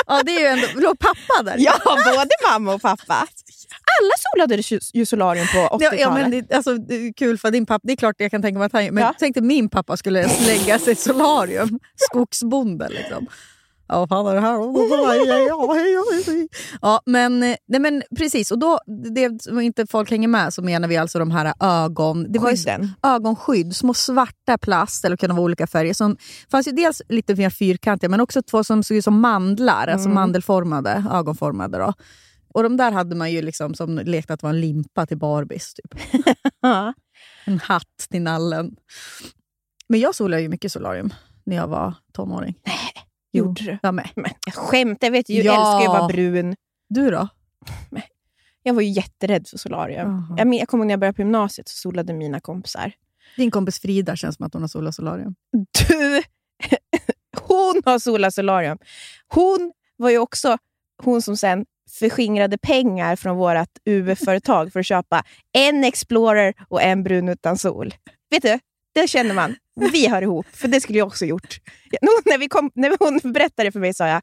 Ja, 0.07 0.21
det 0.25 0.35
är 0.35 0.39
ju 0.39 0.45
ändå... 0.45 0.67
Låg 0.81 0.99
pappa 0.99 1.43
där? 1.43 1.55
Ja, 1.59 1.73
både 1.85 2.29
mamma 2.51 2.73
och 2.73 2.81
pappa. 2.81 3.27
Alla 3.99 4.11
solade 4.17 4.63
ju 4.93 5.05
solarium 5.05 5.47
på 5.47 5.57
80-talet. 5.77 5.99
Ja, 5.99 6.13
men 6.13 6.31
det, 6.31 6.51
alltså, 6.53 6.73
det 6.77 6.95
är 6.95 7.13
kul 7.13 7.37
för 7.37 7.51
din 7.51 7.65
pappa. 7.65 7.81
Det 7.83 7.93
är 7.93 7.97
klart 7.97 8.15
jag 8.17 8.31
kan 8.31 8.41
tänka 8.41 8.57
mig 8.59 8.65
att 8.65 8.73
han... 8.73 8.85
Men 8.85 9.03
Ja. 9.03 9.13
tänk 9.19 9.33
dig 9.35 9.43
min 9.43 9.69
pappa 9.69 9.97
skulle 9.97 10.27
lägga 10.27 10.79
sig 10.79 10.93
i 10.93 10.95
solarium. 10.95 11.79
Skogsbonde 11.95 12.89
liksom. 12.89 13.27
Ja, 13.87 14.07
fan 14.07 14.27
är 14.27 14.35
det 14.35 14.41
här? 14.41 14.57
Ja, 16.81 17.01
men, 17.05 17.43
eh, 17.43 17.55
nej, 17.67 17.79
men 17.79 18.03
precis. 18.17 18.51
Och 18.51 18.59
då, 18.59 18.79
det 19.13 19.41
som 19.43 19.59
inte 19.59 19.87
folk 19.87 20.11
hänger 20.11 20.27
med 20.27 20.53
så 20.53 20.61
menar 20.61 20.87
vi 20.87 20.97
alltså 20.97 21.19
de 21.19 21.31
här 21.31 21.53
ögon... 21.59 22.31
Det 22.31 22.39
var 22.39 22.51
ju 22.51 22.89
ögonskydd, 23.03 23.75
små 23.75 23.93
svarta 23.93 24.57
plast, 24.57 25.05
eller 25.05 25.17
kunde 25.17 25.35
vara 25.35 25.43
olika 25.43 25.67
färger. 25.67 25.93
Som 25.93 26.17
fanns 26.51 26.67
ju 26.67 26.71
dels 26.71 27.01
lite 27.09 27.35
mer 27.35 27.49
fyrkantiga, 27.49 28.09
men 28.09 28.21
också 28.21 28.41
två 28.41 28.63
som 28.63 28.83
såg 28.83 28.97
ut 28.97 29.03
som 29.03 29.19
mandlar, 29.21 29.87
alltså 29.87 30.09
mandelformade, 30.09 31.03
ögonformade. 31.11 31.77
Då. 31.77 31.93
Och 32.53 32.63
de 32.63 32.77
där 32.77 32.91
hade 32.91 33.15
man 33.15 33.31
ju 33.31 33.41
liksom 33.41 33.73
som 33.75 33.97
lekte 33.97 34.33
att 34.33 34.39
det 34.39 34.45
var 34.45 34.53
en 34.53 34.61
limpa 34.61 35.05
till 35.05 35.17
Barbies. 35.17 35.73
Typ. 35.73 36.01
En 37.45 37.59
hatt 37.59 38.07
till 38.09 38.21
nallen. 38.21 38.75
Men 39.89 39.99
jag 39.99 40.15
solade 40.15 40.41
ju 40.41 40.49
mycket 40.49 40.71
solarium 40.71 41.13
när 41.43 41.55
jag 41.55 41.67
var 41.67 41.93
tonåring. 42.13 42.55
Jo, 42.65 42.71
Gjorde 43.37 43.63
du? 43.63 43.77
Jag 43.81 43.93
med. 43.93 44.09
Men 44.15 44.31
jag 44.45 44.55
skämtar, 44.55 45.07
jag 45.07 45.11
vet 45.11 45.29
ju, 45.29 45.35
jag 45.41 45.45
Ja. 45.45 45.51
älskar 45.77 45.79
ju 45.91 45.95
att 45.97 46.01
vara 46.01 46.07
brun. 46.13 46.55
Du 46.89 47.11
då? 47.11 47.27
Jag 48.63 48.73
var 48.73 48.81
ju 48.81 48.89
jätterädd 48.89 49.47
för 49.47 49.57
solarium. 49.57 50.09
Jaha. 50.09 50.35
Jag, 50.37 50.47
men- 50.47 50.57
jag 50.57 50.67
kommer 50.67 50.81
ihåg 50.83 50.87
när 50.87 50.93
jag 50.93 50.99
började 50.99 51.15
på 51.15 51.21
gymnasiet 51.21 51.67
så 51.69 51.75
solade 51.77 52.13
mina 52.13 52.39
kompisar. 52.39 52.91
Din 53.37 53.51
kompis 53.51 53.79
Frida 53.81 54.15
känns 54.15 54.35
som 54.35 54.45
att 54.45 54.53
hon 54.53 54.63
har 54.63 54.67
solat 54.69 54.95
solarium. 54.95 55.35
Du! 55.89 56.21
Hon 57.47 57.81
har 57.85 57.99
solat 57.99 58.33
solarium. 58.33 58.77
Hon 59.27 59.71
var 59.97 60.09
ju 60.09 60.17
också 60.17 60.57
hon 61.03 61.21
som 61.21 61.37
sen 61.37 61.65
förskingrade 61.99 62.57
pengar 62.57 63.15
från 63.15 63.37
vårt 63.37 63.69
UF-företag 63.85 64.73
för 64.73 64.79
att 64.79 64.85
köpa 64.85 65.23
en 65.53 65.83
Explorer 65.83 66.53
och 66.69 66.81
en 66.81 67.03
brun 67.03 67.29
utan 67.29 67.57
sol. 67.57 67.93
Vet 68.29 68.41
du, 68.43 68.59
det 69.01 69.07
känner 69.07 69.33
man. 69.33 69.55
Vi 69.91 70.07
hör 70.07 70.21
ihop, 70.21 70.45
för 70.53 70.67
det 70.67 70.81
skulle 70.81 70.97
jag 70.97 71.07
också 71.07 71.25
gjort. 71.25 71.57
Nå- 72.01 72.21
När, 72.25 72.37
vi 72.37 72.47
kom, 72.47 72.71
när 72.75 72.95
hon 72.99 73.33
berättade 73.33 73.71
för 73.71 73.79
mig 73.79 73.93
sa 73.93 74.07
jag, 74.07 74.21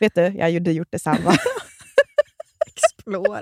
vet 0.00 0.14
du, 0.14 0.20
jag 0.22 0.52
hade 0.52 0.72
gjort 0.72 0.88
detsamma. 0.92 1.36
Explorer. 2.66 3.40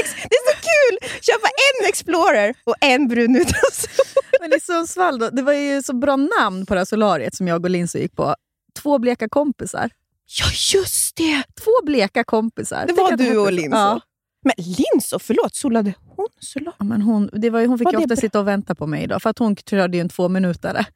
Ex- 0.00 0.14
det 0.14 0.34
är 0.36 0.52
så 0.54 0.60
kul! 0.60 1.10
Köpa 1.22 1.46
en 1.48 1.88
Explorer 1.88 2.54
och 2.64 2.74
en 2.80 3.08
brun 3.08 3.36
utan 3.36 3.70
sol. 3.72 4.04
Men 4.40 4.54
i 4.54 4.60
Sundsvall, 4.60 5.18
då, 5.18 5.30
det 5.30 5.42
var 5.42 5.52
ju 5.52 5.82
så 5.82 5.92
bra 5.94 6.16
namn 6.16 6.66
på 6.66 6.74
det 6.74 6.80
här 6.80 6.84
solariet 6.84 7.34
som 7.34 7.48
jag 7.48 7.64
och 7.64 7.70
Lindsay 7.70 8.02
gick 8.02 8.16
på. 8.16 8.34
Två 8.82 8.98
bleka 8.98 9.28
kompisar. 9.28 9.90
Ja, 10.38 10.44
just 10.74 11.16
det! 11.16 11.42
Två 11.64 11.70
bleka 11.86 12.24
kompisar. 12.24 12.84
Det 12.86 12.92
var 12.92 13.16
du 13.16 13.36
och 13.38 13.46
så. 13.46 13.50
Lindsay. 13.50 13.80
Ja. 13.80 14.00
Men 14.42 14.52
Linso, 14.56 15.18
förlåt, 15.18 15.54
solade 15.54 15.94
hon 16.16 16.26
solarium? 16.40 16.74
Ja, 16.78 16.84
men 16.84 17.02
hon, 17.02 17.30
det 17.32 17.50
var 17.50 17.66
hon 17.66 17.78
fick 17.78 17.84
Var 17.84 17.96
ofta 17.96 18.06
bra? 18.06 18.16
sitta 18.16 18.40
och 18.40 18.48
vänta 18.48 18.74
på 18.74 18.86
mig 18.86 19.06
då, 19.06 19.20
för 19.20 19.30
att 19.30 19.38
hon 19.38 19.56
körde 19.56 19.96
ju 19.96 20.00
en 20.00 20.08
tvåminutare. 20.08 20.86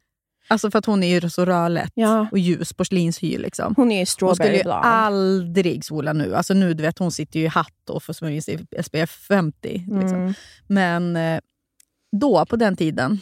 Alltså 0.48 0.70
för 0.70 0.78
att 0.78 0.86
hon 0.86 1.02
är 1.02 1.20
ju 1.20 1.30
så 1.30 1.44
rödlätt 1.44 1.92
Ja. 1.94 2.26
och 2.32 2.38
ljus, 2.38 2.72
porslinshy. 2.72 3.38
Liksom. 3.38 3.74
Hon 3.76 3.90
är 3.92 3.94
ju 3.94 4.00
Hon 4.00 4.06
strawberry 4.06 4.58
skulle 4.58 4.74
ju 4.74 4.80
aldrig 4.82 5.84
sola 5.84 6.12
nu. 6.12 6.34
Alltså 6.34 6.54
nu, 6.54 6.74
du 6.74 6.82
vet, 6.82 6.98
hon 6.98 7.12
sitter 7.12 7.38
ju 7.40 7.44
i 7.44 7.48
hatt 7.48 7.90
och 7.90 8.02
får 8.02 8.12
smörja 8.12 8.42
sig 8.42 8.54
i 8.78 8.82
SPF 8.82 9.10
50. 9.10 9.68
Liksom. 9.72 10.18
Mm. 10.20 10.34
Men 10.66 11.16
eh, 11.16 11.40
då, 12.20 12.46
på 12.46 12.56
den 12.56 12.76
tiden, 12.76 13.20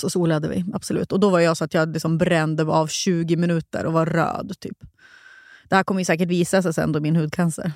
så 0.00 0.10
solade 0.10 0.48
vi. 0.48 0.64
Absolut. 0.74 1.12
Och 1.12 1.20
då 1.20 1.30
var 1.30 1.40
jag 1.40 1.56
så 1.56 1.64
att 1.64 1.74
jag 1.74 1.92
liksom 1.92 2.18
brände 2.18 2.64
av 2.64 2.86
20 2.86 3.36
minuter 3.36 3.84
och 3.86 3.92
var 3.92 4.06
röd. 4.06 4.52
typ. 4.60 4.78
Det 5.68 5.76
här 5.76 5.84
kommer 5.84 6.00
ju 6.00 6.04
säkert 6.04 6.28
visa 6.28 6.62
sig 6.62 6.74
sen 6.74 6.92
då 6.92 7.00
min 7.00 7.16
hudcancer. 7.16 7.72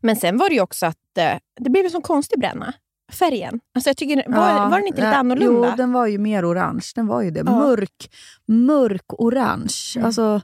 Men 0.00 0.16
sen 0.16 0.38
var 0.38 0.48
det 0.48 0.54
ju 0.54 0.60
också 0.60 0.86
att 0.86 1.18
eh, 1.18 1.34
det 1.60 1.70
blev 1.70 1.84
en 1.84 1.90
sån 1.90 2.02
konstig 2.02 2.38
bränna. 2.40 2.72
Färgen. 3.12 3.60
Alltså 3.74 3.90
jag 3.90 3.96
tycker, 3.96 4.16
var, 4.28 4.48
Ja, 4.50 4.68
var 4.68 4.78
den 4.78 4.86
inte 4.86 5.00
lite 5.00 5.16
annorlunda? 5.16 5.68
Jo, 5.68 5.74
den 5.76 5.92
var 5.92 6.06
ju 6.06 6.18
mer 6.18 6.50
orange. 6.52 6.84
Den 6.94 7.06
var 7.06 7.22
ju 7.22 7.30
det. 7.30 7.42
Ja. 7.46 7.58
Mörk, 7.58 8.10
mörk 8.48 9.04
orange. 9.08 9.74
Mm. 9.96 10.06
Alltså, 10.06 10.40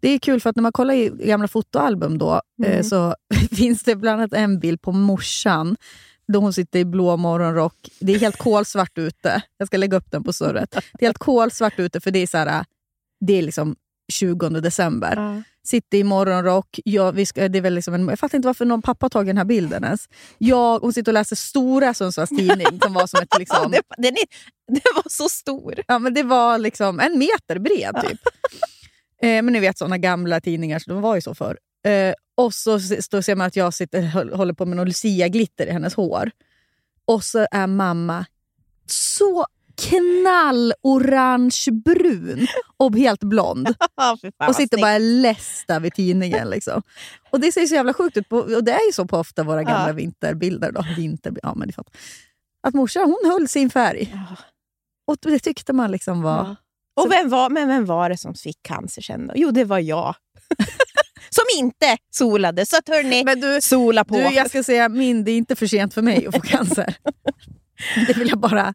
det 0.00 0.08
är 0.08 0.18
kul 0.18 0.40
för 0.40 0.50
att 0.50 0.56
när 0.56 0.62
man 0.62 0.72
kollar 0.72 0.94
i 0.94 1.08
gamla 1.08 1.48
fotoalbum 1.48 2.18
då, 2.18 2.40
eh, 2.64 2.70
Mm. 2.72 2.84
så 2.84 3.14
finns 3.56 3.82
det 3.82 3.96
bland 3.96 4.20
annat 4.20 4.32
en 4.32 4.58
bild 4.58 4.82
på 4.82 4.92
morsan 4.92 5.76
då 6.32 6.38
hon 6.40 6.52
sitter 6.52 6.78
i 6.78 6.84
blå 6.84 7.16
morgonrock. 7.16 7.88
Det 8.00 8.14
är 8.14 8.18
helt 8.18 8.36
kolsvart 8.38 8.98
ute. 8.98 9.42
Jag 9.58 9.68
ska 9.68 9.76
lägga 9.76 9.96
upp 9.96 10.10
den 10.10 10.24
på 10.24 10.32
surret. 10.32 10.70
Det 10.70 11.04
är 11.04 11.08
helt 11.08 11.18
kolsvart 11.18 11.78
ute 11.78 12.00
för 12.00 12.10
det 12.10 12.18
är, 12.18 12.26
så 12.26 12.38
här, 12.38 12.64
det 13.20 13.38
är 13.38 13.42
liksom 13.42 13.76
20 14.12 14.48
december. 14.48 15.14
Ja. 15.16 15.42
Sitter 15.66 15.98
i 15.98 16.04
morgonrock. 16.04 16.78
Jag, 16.84 17.12
vi 17.12 17.26
ska, 17.26 17.48
det 17.48 17.58
är 17.58 17.62
väl 17.62 17.74
liksom 17.74 17.94
en, 17.94 18.08
jag 18.08 18.18
fattar 18.18 18.38
inte 18.38 18.46
varför 18.48 18.64
någon 18.64 18.82
pappa 18.82 19.04
har 19.04 19.10
tagit 19.10 19.28
den 19.28 19.36
här 19.38 19.44
bilden 19.44 19.84
ens. 19.84 20.08
Jag, 20.38 20.78
hon 20.78 20.92
sitter 20.92 21.10
och 21.12 21.14
läser 21.14 21.36
Stora 21.36 21.94
Sundsvalls 21.94 22.30
Tidning 22.30 22.80
som 22.82 22.92
var 22.92 23.06
som 23.06 23.22
ett... 23.22 23.28
Liksom, 23.38 23.70
det, 23.70 23.80
den, 23.98 24.12
är, 24.12 24.24
den 24.72 24.80
var 24.94 25.04
så 25.10 25.28
stor. 25.28 25.74
Ja, 25.88 25.98
men 25.98 26.14
det 26.14 26.22
var 26.22 26.58
liksom 26.58 27.00
en 27.00 27.18
meter 27.18 27.58
bred 27.58 27.96
typ. 28.08 28.20
eh, 29.22 29.42
men 29.42 29.46
ni 29.46 29.60
vet 29.60 29.78
såna 29.78 29.98
gamla 29.98 30.40
tidningar, 30.40 30.78
så 30.78 30.90
de 30.90 31.00
var 31.02 31.14
ju 31.14 31.20
så 31.20 31.34
förr. 31.34 31.58
Eh, 31.86 32.14
och 32.34 32.54
så, 32.54 32.76
s- 32.76 33.08
då 33.08 33.22
ser 33.22 33.34
man 33.34 33.46
att 33.46 33.56
jag 33.56 33.74
sitter, 33.74 34.02
håller 34.36 34.54
på 34.54 34.66
med 34.66 34.76
någon 34.76 34.86
Lucia-glitter 34.88 35.66
i 35.66 35.70
hennes 35.70 35.94
hår. 35.94 36.30
Och 37.04 37.24
så 37.24 37.46
är 37.50 37.66
mamma 37.66 38.26
så 38.86 39.46
knallorange-brun 39.82 42.46
och 42.76 42.96
helt 42.96 43.20
blond. 43.24 43.68
Och 44.48 44.54
sitter 44.56 44.78
bara 44.78 44.98
läst 44.98 45.66
där 45.68 45.80
vid 45.80 45.94
tidningen. 45.94 46.50
Liksom. 46.50 46.82
Och 47.30 47.40
Det 47.40 47.52
ser 47.52 47.66
så 47.66 47.74
jävla 47.74 47.94
sjukt 47.94 48.16
ut. 48.16 48.28
På, 48.28 48.36
och 48.38 48.64
Det 48.64 48.72
är 48.72 48.86
ju 48.86 48.92
så 48.92 49.06
på 49.06 49.18
ofta 49.18 49.42
våra 49.42 49.62
gamla 49.62 49.88
Ja. 49.88 49.92
vinterbilder. 49.92 50.72
Då. 50.72 50.84
Vinter, 50.96 51.32
ja, 51.42 51.54
men. 51.54 51.72
Att 52.66 52.74
morsan 52.74 53.02
hon 53.04 53.30
höll 53.32 53.48
sin 53.48 53.70
färg. 53.70 54.10
Ja. 54.12 54.36
Och 55.06 55.16
det 55.22 55.38
tyckte 55.38 55.72
man 55.72 55.90
liksom 55.90 56.22
var... 56.22 56.36
Ja. 56.36 56.56
Och 57.02 57.12
vem 57.12 57.28
var, 57.28 57.50
men 57.50 57.68
vem 57.68 57.84
var 57.86 58.08
det 58.10 58.16
som 58.16 58.34
fick 58.34 58.62
cancer 58.62 59.02
sen 59.02 59.26
då? 59.26 59.32
Jo, 59.36 59.50
det 59.50 59.64
var 59.64 59.78
jag. 59.78 60.14
som 61.30 61.44
inte 61.58 61.96
solade. 62.10 62.66
Så 62.66 62.76
att 62.76 62.88
hörni, 62.88 63.24
Men 63.24 63.40
du, 63.40 63.60
sola 63.60 64.04
på. 64.04 64.14
du, 64.14 64.20
jag 64.22 64.48
ska 64.48 64.62
säga 64.62 64.88
min, 64.88 65.24
det 65.24 65.30
är 65.30 65.36
inte 65.36 65.56
för 65.56 65.66
sent 65.66 65.94
för 65.94 66.02
mig 66.02 66.26
att 66.26 66.34
få 66.34 66.40
cancer. 66.40 66.94
det 68.06 68.16
vill 68.16 68.28
jag 68.28 68.38
bara 68.38 68.74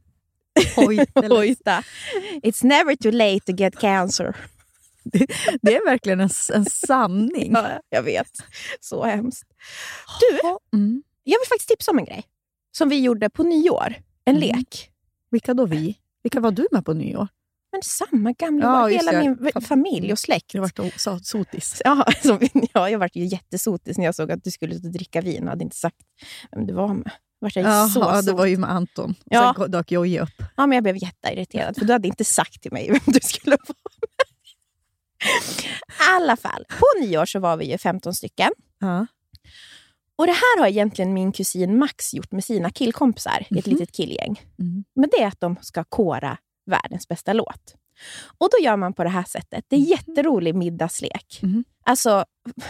hojta. 1.30 1.84
It's 2.44 2.64
never 2.66 2.96
too 2.96 3.12
late 3.12 3.40
to 3.46 3.52
get 3.52 3.80
cancer. 3.80 4.36
Det 5.62 5.76
är 5.76 5.86
verkligen 5.86 6.20
en, 6.20 6.30
en 6.54 6.66
sanning. 6.66 7.52
Ja, 7.54 7.68
jag 7.90 8.04
vet. 8.04 8.32
Så 8.80 9.04
hemskt. 9.06 9.44
Du, 10.20 10.40
Mm. 10.78 11.04
jag 11.24 11.40
vill 11.40 11.48
faktiskt 11.50 11.70
tipsa 11.70 11.92
om 11.92 11.98
en 12.00 12.06
grej. 12.06 12.24
Som 12.78 12.90
vi 12.90 13.00
gjorde 13.04 13.30
på 13.30 13.44
nyår. 13.44 13.96
En 14.26 14.36
Mm. 14.36 14.48
lek. 14.48 14.90
Vilka 15.32 15.54
då 15.54 15.66
vi? 15.66 15.98
Vilka 16.24 16.40
var 16.40 16.52
du 16.52 16.68
med 16.72 16.86
på 16.86 16.94
nyår? 16.94 17.28
Men 17.72 17.82
samma 17.84 18.32
gamla, 18.32 18.66
Ja, 18.66 18.88
hela 18.88 19.12
det. 19.12 19.20
min 19.20 19.36
Fa- 19.38 19.62
familj 19.62 20.12
och 20.12 20.20
släkt. 20.20 20.54
Jag 20.54 20.62
vart 20.62 20.80
so- 20.80 21.20
sotis. 21.24 21.82
Ja, 21.86 22.06
som, 22.24 22.40
ja, 22.74 22.90
jag 22.90 23.00
vart 23.00 23.16
ju 23.16 23.26
jättesotis 23.26 23.98
när 23.98 24.06
jag 24.06 24.16
såg 24.16 24.32
att 24.32 24.44
du 24.44 24.52
skulle 24.52 24.76
ut 24.76 24.86
och 24.86 24.92
dricka 24.92 25.22
vin 25.22 25.44
och 25.44 25.50
hade 25.50 25.64
inte 25.64 25.76
sagt 25.76 25.98
vem 26.52 26.68
du 26.68 26.74
var 26.74 26.88
med. 26.94 27.12
Vart 27.42 27.56
jag 27.56 27.66
Jaha, 27.66 27.88
så 27.90 28.22
det 28.22 28.34
var 28.34 28.46
ju 28.46 28.58
med 28.58 28.72
Anton. 28.72 29.10
Och 29.12 29.16
Ja. 29.26 29.54
Sen 29.58 29.72
dök 29.72 29.92
Jojje 29.92 30.22
upp. 30.22 30.44
Ja, 30.58 30.68
men 30.68 30.76
jag 30.76 30.84
blev 30.84 30.98
jätteirriterad 31.04 31.76
för 31.78 31.86
du 31.86 31.94
hade 31.94 32.08
inte 32.08 32.24
sagt 32.24 32.62
till 32.62 32.72
mig 32.72 32.88
vem 32.92 33.00
du 33.06 33.20
skulle 33.24 33.58
vara 33.68 33.76
med. 34.02 34.10
I 35.90 36.16
alla 36.16 36.38
fall, 36.38 36.66
på 36.70 36.86
nyår 37.02 37.26
så 37.26 37.40
var 37.40 37.58
vi 37.58 37.72
ju 37.72 37.78
15 37.78 38.14
stycken. 38.14 38.52
Ja. 38.80 39.08
Och 40.16 40.26
det 40.28 40.34
här 40.34 40.60
har 40.60 40.68
egentligen 40.68 41.14
min 41.14 41.32
kusin 41.32 41.78
Max 41.80 42.14
gjort 42.14 42.32
med 42.32 42.44
sina 42.44 42.70
killkompisar 42.70 43.46
i 43.50 43.60
ett 43.60 43.66
Mhm. 43.66 43.74
litet 43.76 43.92
killgäng. 43.96 44.42
Mm. 44.60 44.84
Men 44.96 45.10
det 45.12 45.22
är 45.24 45.28
att 45.28 45.40
de 45.40 45.56
ska 45.62 45.84
kora 45.84 46.38
världens 46.66 47.08
bästa 47.08 47.34
låt. 47.34 47.76
Och 48.38 48.50
då 48.52 48.64
gör 48.66 48.76
man 48.78 48.94
på 48.94 49.04
det 49.04 49.10
här 49.10 49.24
sättet. 49.24 49.66
Det 49.68 49.76
är 49.76 49.80
jätterolig 49.80 50.56
middagslek. 50.56 51.40
Mhm. 51.42 51.64
Alltså, 51.86 52.26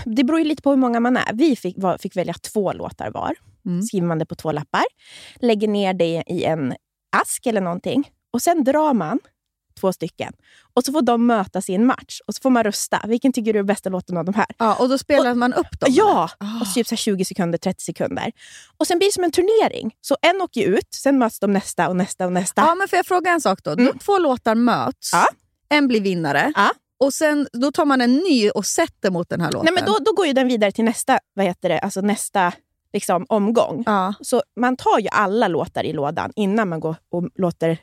det 0.06 0.24
beror 0.24 0.40
ju 0.40 0.46
lite 0.46 0.62
på 0.62 0.70
hur 0.70 0.78
många 0.78 1.00
man 1.00 1.18
är. 1.18 1.34
Vi 1.34 1.56
fick, 1.56 1.76
var, 1.78 1.98
fick 1.98 2.16
välja 2.18 2.34
två 2.34 2.74
låtar 2.74 3.12
var. 3.12 3.36
Mm. 3.66 3.82
Skriver 3.82 4.08
man 4.08 4.20
det 4.20 4.26
på 4.26 4.36
två 4.36 4.52
lappar. 4.52 4.84
Lägger 5.36 5.68
ner 5.68 5.94
det 5.94 6.24
i 6.28 6.44
en 6.44 6.74
ask 7.16 7.46
eller 7.46 7.62
någonting. 7.62 8.10
Och 8.34 8.42
sen 8.42 8.64
drar 8.64 8.94
man 8.94 9.20
två 9.80 9.94
stycken. 9.94 10.34
Och 10.74 10.84
så 10.84 10.92
får 10.92 11.02
de 11.02 11.26
mötas 11.28 11.70
i 11.70 11.74
en 11.76 11.86
match. 11.86 12.20
Och 12.28 12.36
så 12.36 12.42
får 12.42 12.50
man 12.50 12.64
rösta. 12.64 13.02
Vilken 13.08 13.34
tycker 13.34 13.54
du 13.54 13.60
är 13.60 13.64
bästa 13.64 13.90
låten 13.90 14.18
av 14.18 14.26
de 14.26 14.34
här? 14.36 14.46
Ja, 14.58 14.76
och 14.76 14.90
då 14.90 14.98
spelar 14.98 15.36
man 15.36 15.54
upp 15.54 15.80
dem? 15.80 15.90
Ja! 15.94 16.30
Ah. 16.38 16.62
Och 16.62 16.74
typ 16.74 16.88
så 16.88 16.92
här 16.96 16.98
20 16.98 17.26
sekunder, 17.26 17.58
30 17.58 17.84
sekunder. 17.84 18.32
Och 18.78 18.88
sen 18.88 18.98
blir 18.98 19.08
det 19.08 19.12
som 19.14 19.24
en 19.24 19.32
turnering. 19.32 19.92
Så 20.02 20.18
en 20.22 20.42
åker 20.42 20.62
ut, 20.68 20.88
sen 20.94 21.18
möts 21.20 21.40
de 21.40 21.54
nästa 21.54 21.90
och 21.90 21.96
nästa 21.96 22.26
och 22.26 22.34
nästa. 22.34 22.62
Ja, 22.62 22.76
men 22.76 22.88
får 22.88 22.98
jag 22.98 23.06
fråga 23.06 23.32
en 23.32 23.42
sak 23.42 23.64
då? 23.64 23.72
Mm. 23.72 23.98
Två 24.00 24.18
låtar 24.20 24.56
möts, 24.56 25.10
Ja. 25.14 25.26
en 25.70 25.88
blir 25.88 26.02
vinnare 26.02 26.54
Ja. 26.56 26.72
och 27.00 27.14
sen 27.14 27.48
då 27.54 27.72
tar 27.72 27.86
man 27.86 28.02
en 28.02 28.16
ny 28.18 28.50
och 28.50 28.66
sätter 28.66 29.12
mot 29.12 29.30
den 29.30 29.42
här 29.42 29.52
låten. 29.52 29.74
Nej, 29.74 29.84
men 29.84 29.94
då, 29.94 29.98
då 30.06 30.14
går 30.14 30.28
ju 30.28 30.34
den 30.34 30.48
vidare 30.48 30.72
till 30.72 30.86
nästa, 30.86 31.20
vad 31.34 31.46
heter 31.46 31.70
det, 31.70 31.80
alltså 31.80 32.02
nästa 32.02 32.54
liksom, 32.94 33.26
omgång. 33.30 33.84
ja. 33.86 34.14
Så 34.22 34.44
man 34.60 34.78
tar 34.78 35.00
ju 35.00 35.08
alla 35.08 35.48
låtar 35.48 35.84
i 35.84 35.94
lådan 35.94 36.32
innan 36.36 36.70
man 36.70 36.80
går 36.80 36.96
och 37.12 37.30
låter... 37.36 37.78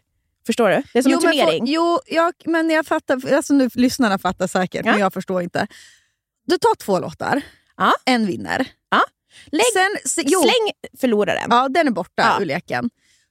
Förstår 0.46 0.68
du? 0.68 0.82
Det 0.92 0.98
är 0.98 1.02
som 1.02 1.12
en 1.12 1.18
men 1.22 1.32
turnering. 1.32 1.66
få- 1.66 1.72
jo, 1.72 1.98
jag, 2.06 2.32
men 2.44 2.70
jag 2.70 2.86
fattar. 2.86 3.34
Alltså 3.34 3.54
nu, 3.54 3.68
lyssnarna 3.74 4.18
fattar 4.18 4.46
säkert, 4.46 4.86
Ja. 4.86 4.90
men 4.92 5.00
jag 5.00 5.12
förstår 5.12 5.42
inte. 5.42 5.66
Du 6.46 6.58
tar 6.58 6.74
två 6.74 6.98
låtar, 6.98 7.42
Ja. 7.76 7.92
en 8.04 8.26
vinner. 8.26 8.68
Ja. 8.90 9.00
Lägg, 9.46 9.62
Sen, 9.72 10.10
se, 10.10 10.22
jo, 10.26 10.40
Släng 10.42 10.72
förloraren. 11.00 11.46
ja, 11.50 11.68
den 11.68 11.86
är 11.86 11.90
borta 11.90 12.22
Ja. 12.22 12.40
ur 12.40 12.46
leken. 12.46 12.90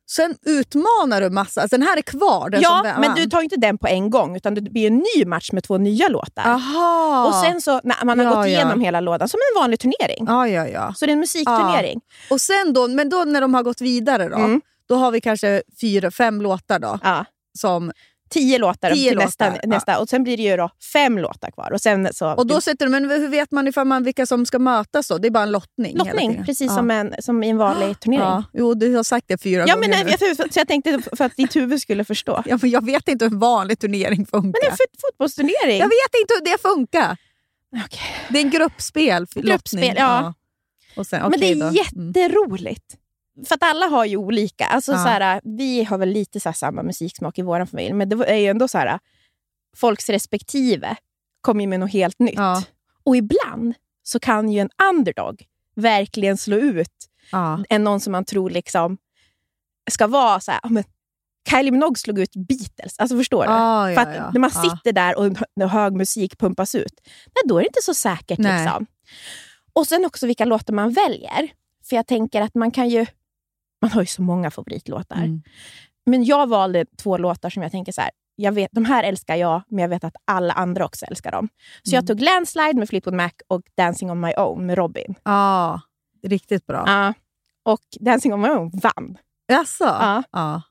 Sen 0.09 0.35
utmanar 0.45 1.21
du 1.21 1.29
massa. 1.29 1.61
Alltså, 1.61 1.77
den 1.77 1.87
här 1.87 1.97
är 1.97 2.01
kvar. 2.01 2.49
Den 2.49 2.61
Ja, 2.61 2.95
men 2.99 3.15
du 3.15 3.25
tar 3.29 3.41
inte 3.41 3.55
den 3.55 3.77
på 3.77 3.87
en 3.87 4.09
gång, 4.09 4.35
utan 4.35 4.53
det 4.55 4.61
blir 4.61 4.87
en 4.87 5.03
ny 5.15 5.25
match 5.25 5.51
med 5.51 5.63
två 5.63 5.77
nya 5.77 6.07
låtar. 6.07 6.43
Aha. 6.45 7.27
Och 7.27 7.35
sen 7.35 7.61
så, 7.61 7.81
när 7.83 8.05
man 8.05 8.19
har 8.19 8.25
Ja, 8.25 8.29
gått 8.31 8.37
ja. 8.37 8.47
igenom 8.47 8.81
hela 8.81 8.99
lådan, 8.99 9.29
som 9.29 9.39
en 9.55 9.61
vanlig 9.61 9.79
turnering. 9.79 10.25
Ja, 10.27 10.47
ja, 10.47 10.67
ja. 10.67 10.93
Så 10.95 11.05
det 11.05 11.11
är 11.11 11.13
en 11.13 11.19
musikturnering. 11.19 12.01
Och 12.29 12.41
sen 12.41 12.73
då, 12.73 12.87
men 12.87 13.09
då 13.09 13.23
när 13.23 13.41
de 13.41 13.53
har 13.53 13.63
gått 13.63 13.81
vidare 13.81 14.29
då, 14.29 14.35
Mm. 14.37 14.61
då 14.89 14.95
har 14.95 15.11
vi 15.11 15.21
kanske 15.21 15.61
fyra, 15.81 16.11
fem 16.11 16.41
låtar 16.41 16.79
då. 16.79 16.99
Ja. 17.03 17.25
Som, 17.59 17.91
Tio 18.29 18.57
låtar 18.57 18.91
Tio 18.91 19.09
till 19.09 19.17
nästa, 19.17 19.45
låtar, 19.45 19.59
ja. 19.63 19.69
nästa. 19.69 19.99
Och 19.99 20.09
sen 20.09 20.23
blir 20.23 20.37
det 20.37 20.43
ju 20.43 20.57
då 20.57 20.69
fem 20.93 21.17
låtar 21.17 21.51
kvar. 21.51 21.71
Och, 21.73 21.81
sen 21.81 22.09
så, 22.13 22.31
och 22.33 22.47
då 22.47 22.61
sätter 22.61 22.85
du, 22.85 22.91
men 22.91 23.09
hur 23.09 23.27
vet 23.27 23.51
man 23.51 23.67
ifall 23.67 23.87
man 23.87 24.03
vilka 24.03 24.25
som 24.25 24.45
ska 24.45 24.59
mötas 24.59 25.07
då? 25.07 25.17
Det 25.17 25.27
är 25.27 25.31
bara 25.31 25.43
en 25.43 25.51
lottning? 25.51 25.97
lottning, 25.97 26.43
precis 26.45 26.71
ja. 26.71 26.75
som, 26.75 26.91
en, 26.91 27.13
som 27.19 27.43
i 27.43 27.49
en 27.49 27.57
vanlig 27.57 27.99
turnering. 27.99 28.23
Ja. 28.23 28.43
Jo, 28.53 28.73
du 28.73 28.95
har 28.95 29.03
sagt 29.03 29.25
det 29.27 29.37
fyra 29.41 29.65
Ja, 29.67 29.75
gånger 29.75 29.89
men, 29.89 29.99
nu. 29.99 30.05
nej, 30.05 30.15
jag, 30.19 30.37
så 30.37 30.59
jag 30.59 30.67
tänkte 30.67 30.99
för 31.17 31.25
att 31.25 31.35
ditt 31.35 31.55
huvud 31.55 31.81
skulle 31.81 32.03
förstå. 32.05 32.43
Ja, 32.47 32.57
men 32.61 32.69
jag 32.71 32.85
vet 32.85 33.07
inte 33.07 33.25
hur 33.25 33.31
en 33.33 33.39
vanlig 33.39 33.79
turnering 33.79 34.25
funkar. 34.25 34.41
Men 34.41 34.51
det 34.51 34.65
är 34.67 34.71
en 34.71 34.77
fot- 34.77 35.01
fotbollsturnering. 35.11 35.77
Jag 35.79 35.87
vet 35.87 36.21
inte 36.21 36.33
hur 36.33 36.51
det 36.51 36.61
funkar. 36.61 37.17
Okej. 37.85 37.99
Det 38.29 38.39
är 38.39 38.43
en 38.43 38.49
gruppspel. 38.49 39.27
för 39.27 39.41
Gruppspel, 39.41 39.93
ja. 39.97 40.33
Och 40.95 41.07
sen, 41.07 41.29
Men 41.29 41.39
det 41.39 41.45
är 41.51 41.55
då. 41.55 41.67
Mm. 41.67 42.11
För 43.45 43.55
att 43.55 43.63
alla 43.63 43.85
har 43.85 44.05
ju 44.05 44.17
olika. 44.17 44.65
Alltså, 44.65 44.91
Ja. 44.91 44.97
så 44.97 45.07
här, 45.07 45.41
vi 45.43 45.83
har 45.83 45.97
väl 45.97 46.09
lite 46.09 46.39
så 46.39 46.49
här, 46.49 46.53
samma 46.53 46.83
musiksmak 46.83 47.37
i 47.39 47.41
vår 47.41 47.65
familj, 47.65 47.93
men 47.93 48.09
det 48.09 48.25
är 48.29 48.35
ju 48.35 48.47
ändå 48.47 48.67
så 48.67 48.77
här, 48.77 48.99
folks 49.75 50.09
respektive 50.09 50.95
kommer 51.41 51.61
ju 51.61 51.67
med 51.67 51.79
något 51.79 51.91
helt 51.93 52.19
nytt. 52.19 52.33
Ja. 52.35 52.63
Och 53.03 53.17
ibland 53.17 53.73
så 54.03 54.19
kan 54.19 54.51
ju 54.51 54.59
en 54.59 54.69
underdog 54.91 55.45
verkligen 55.75 56.37
slå 56.37 56.57
ut 56.57 57.07
Ja. 57.31 57.63
än 57.69 57.83
någon 57.83 57.99
som 57.99 58.11
man 58.11 58.25
tror 58.25 58.49
liksom 58.49 58.97
ska 59.91 60.07
vara 60.07 60.39
så 60.39 60.51
här, 60.51 60.61
men 60.69 60.83
Kylie 61.49 61.71
Minogue 61.71 61.95
slog 61.95 62.19
ut 62.19 62.35
Beatles. 62.35 62.99
Alltså 62.99 63.17
förstår 63.17 63.43
du? 63.43 63.49
Ah, 63.51 63.85
För 63.93 64.01
att 64.01 64.15
ja. 64.15 64.31
när 64.33 64.39
man 64.39 64.51
sitter 64.51 64.91
där 64.91 65.15
och 65.63 65.69
hög 65.69 65.93
musik 65.93 66.37
pumpas 66.37 66.75
ut, 66.75 66.93
nej, 67.05 67.41
då 67.45 67.57
är 67.57 67.61
det 67.61 67.67
inte 67.67 67.81
så 67.81 67.93
säkert. 67.93 68.39
Nej. 68.39 68.63
Liksom. 68.63 68.85
Och 69.73 69.87
sen 69.87 70.05
också 70.05 70.27
vilka 70.27 70.45
låtar 70.45 70.73
man 70.73 70.91
väljer. 70.93 71.49
För 71.89 71.95
jag 71.95 72.07
tänker 72.07 72.41
att 72.41 72.55
man 72.55 72.71
kan 72.71 72.89
ju... 72.89 73.05
Man 73.81 73.91
har 73.91 74.01
ju 74.01 74.05
så 74.07 74.21
många 74.21 74.51
favoritlåtar. 74.51 75.15
Mm. 75.15 75.41
Men 76.05 76.23
jag 76.23 76.47
valde 76.49 76.85
två 76.97 77.17
låtar 77.17 77.49
som 77.49 77.63
jag 77.63 77.71
tänker 77.71 77.91
så 77.91 78.01
här, 78.01 78.11
jag 78.35 78.51
vet, 78.51 78.71
de 78.71 78.85
här 78.85 79.03
älskar 79.03 79.35
jag, 79.35 79.61
men 79.67 79.79
jag 79.81 79.89
vet 79.89 80.03
att 80.03 80.15
alla 80.25 80.53
andra 80.53 80.85
också 80.85 81.05
älskar 81.05 81.31
dem. 81.31 81.49
Så 81.83 81.89
Mm. 81.91 81.95
jag 81.95 82.07
tog 82.07 82.21
Landslide 82.21 82.73
med 82.79 82.89
Fleetwood 82.89 83.13
Mac 83.15 83.31
och 83.47 83.61
Dancing 83.77 84.11
on 84.11 84.19
my 84.19 84.33
own 84.37 84.65
med 84.65 84.77
Robin. 84.77 85.15
Ja, 85.23 85.81
riktigt 86.23 86.65
bra. 86.67 86.83
Ja. 86.87 87.13
och 87.63 87.81
Dancing 87.99 88.33
on 88.33 88.41
my 88.41 88.49
own 88.49 88.71
vann. 88.73 89.17
Jaså? 89.47 89.83
Ja. 89.83 90.23
ja. 90.31 90.61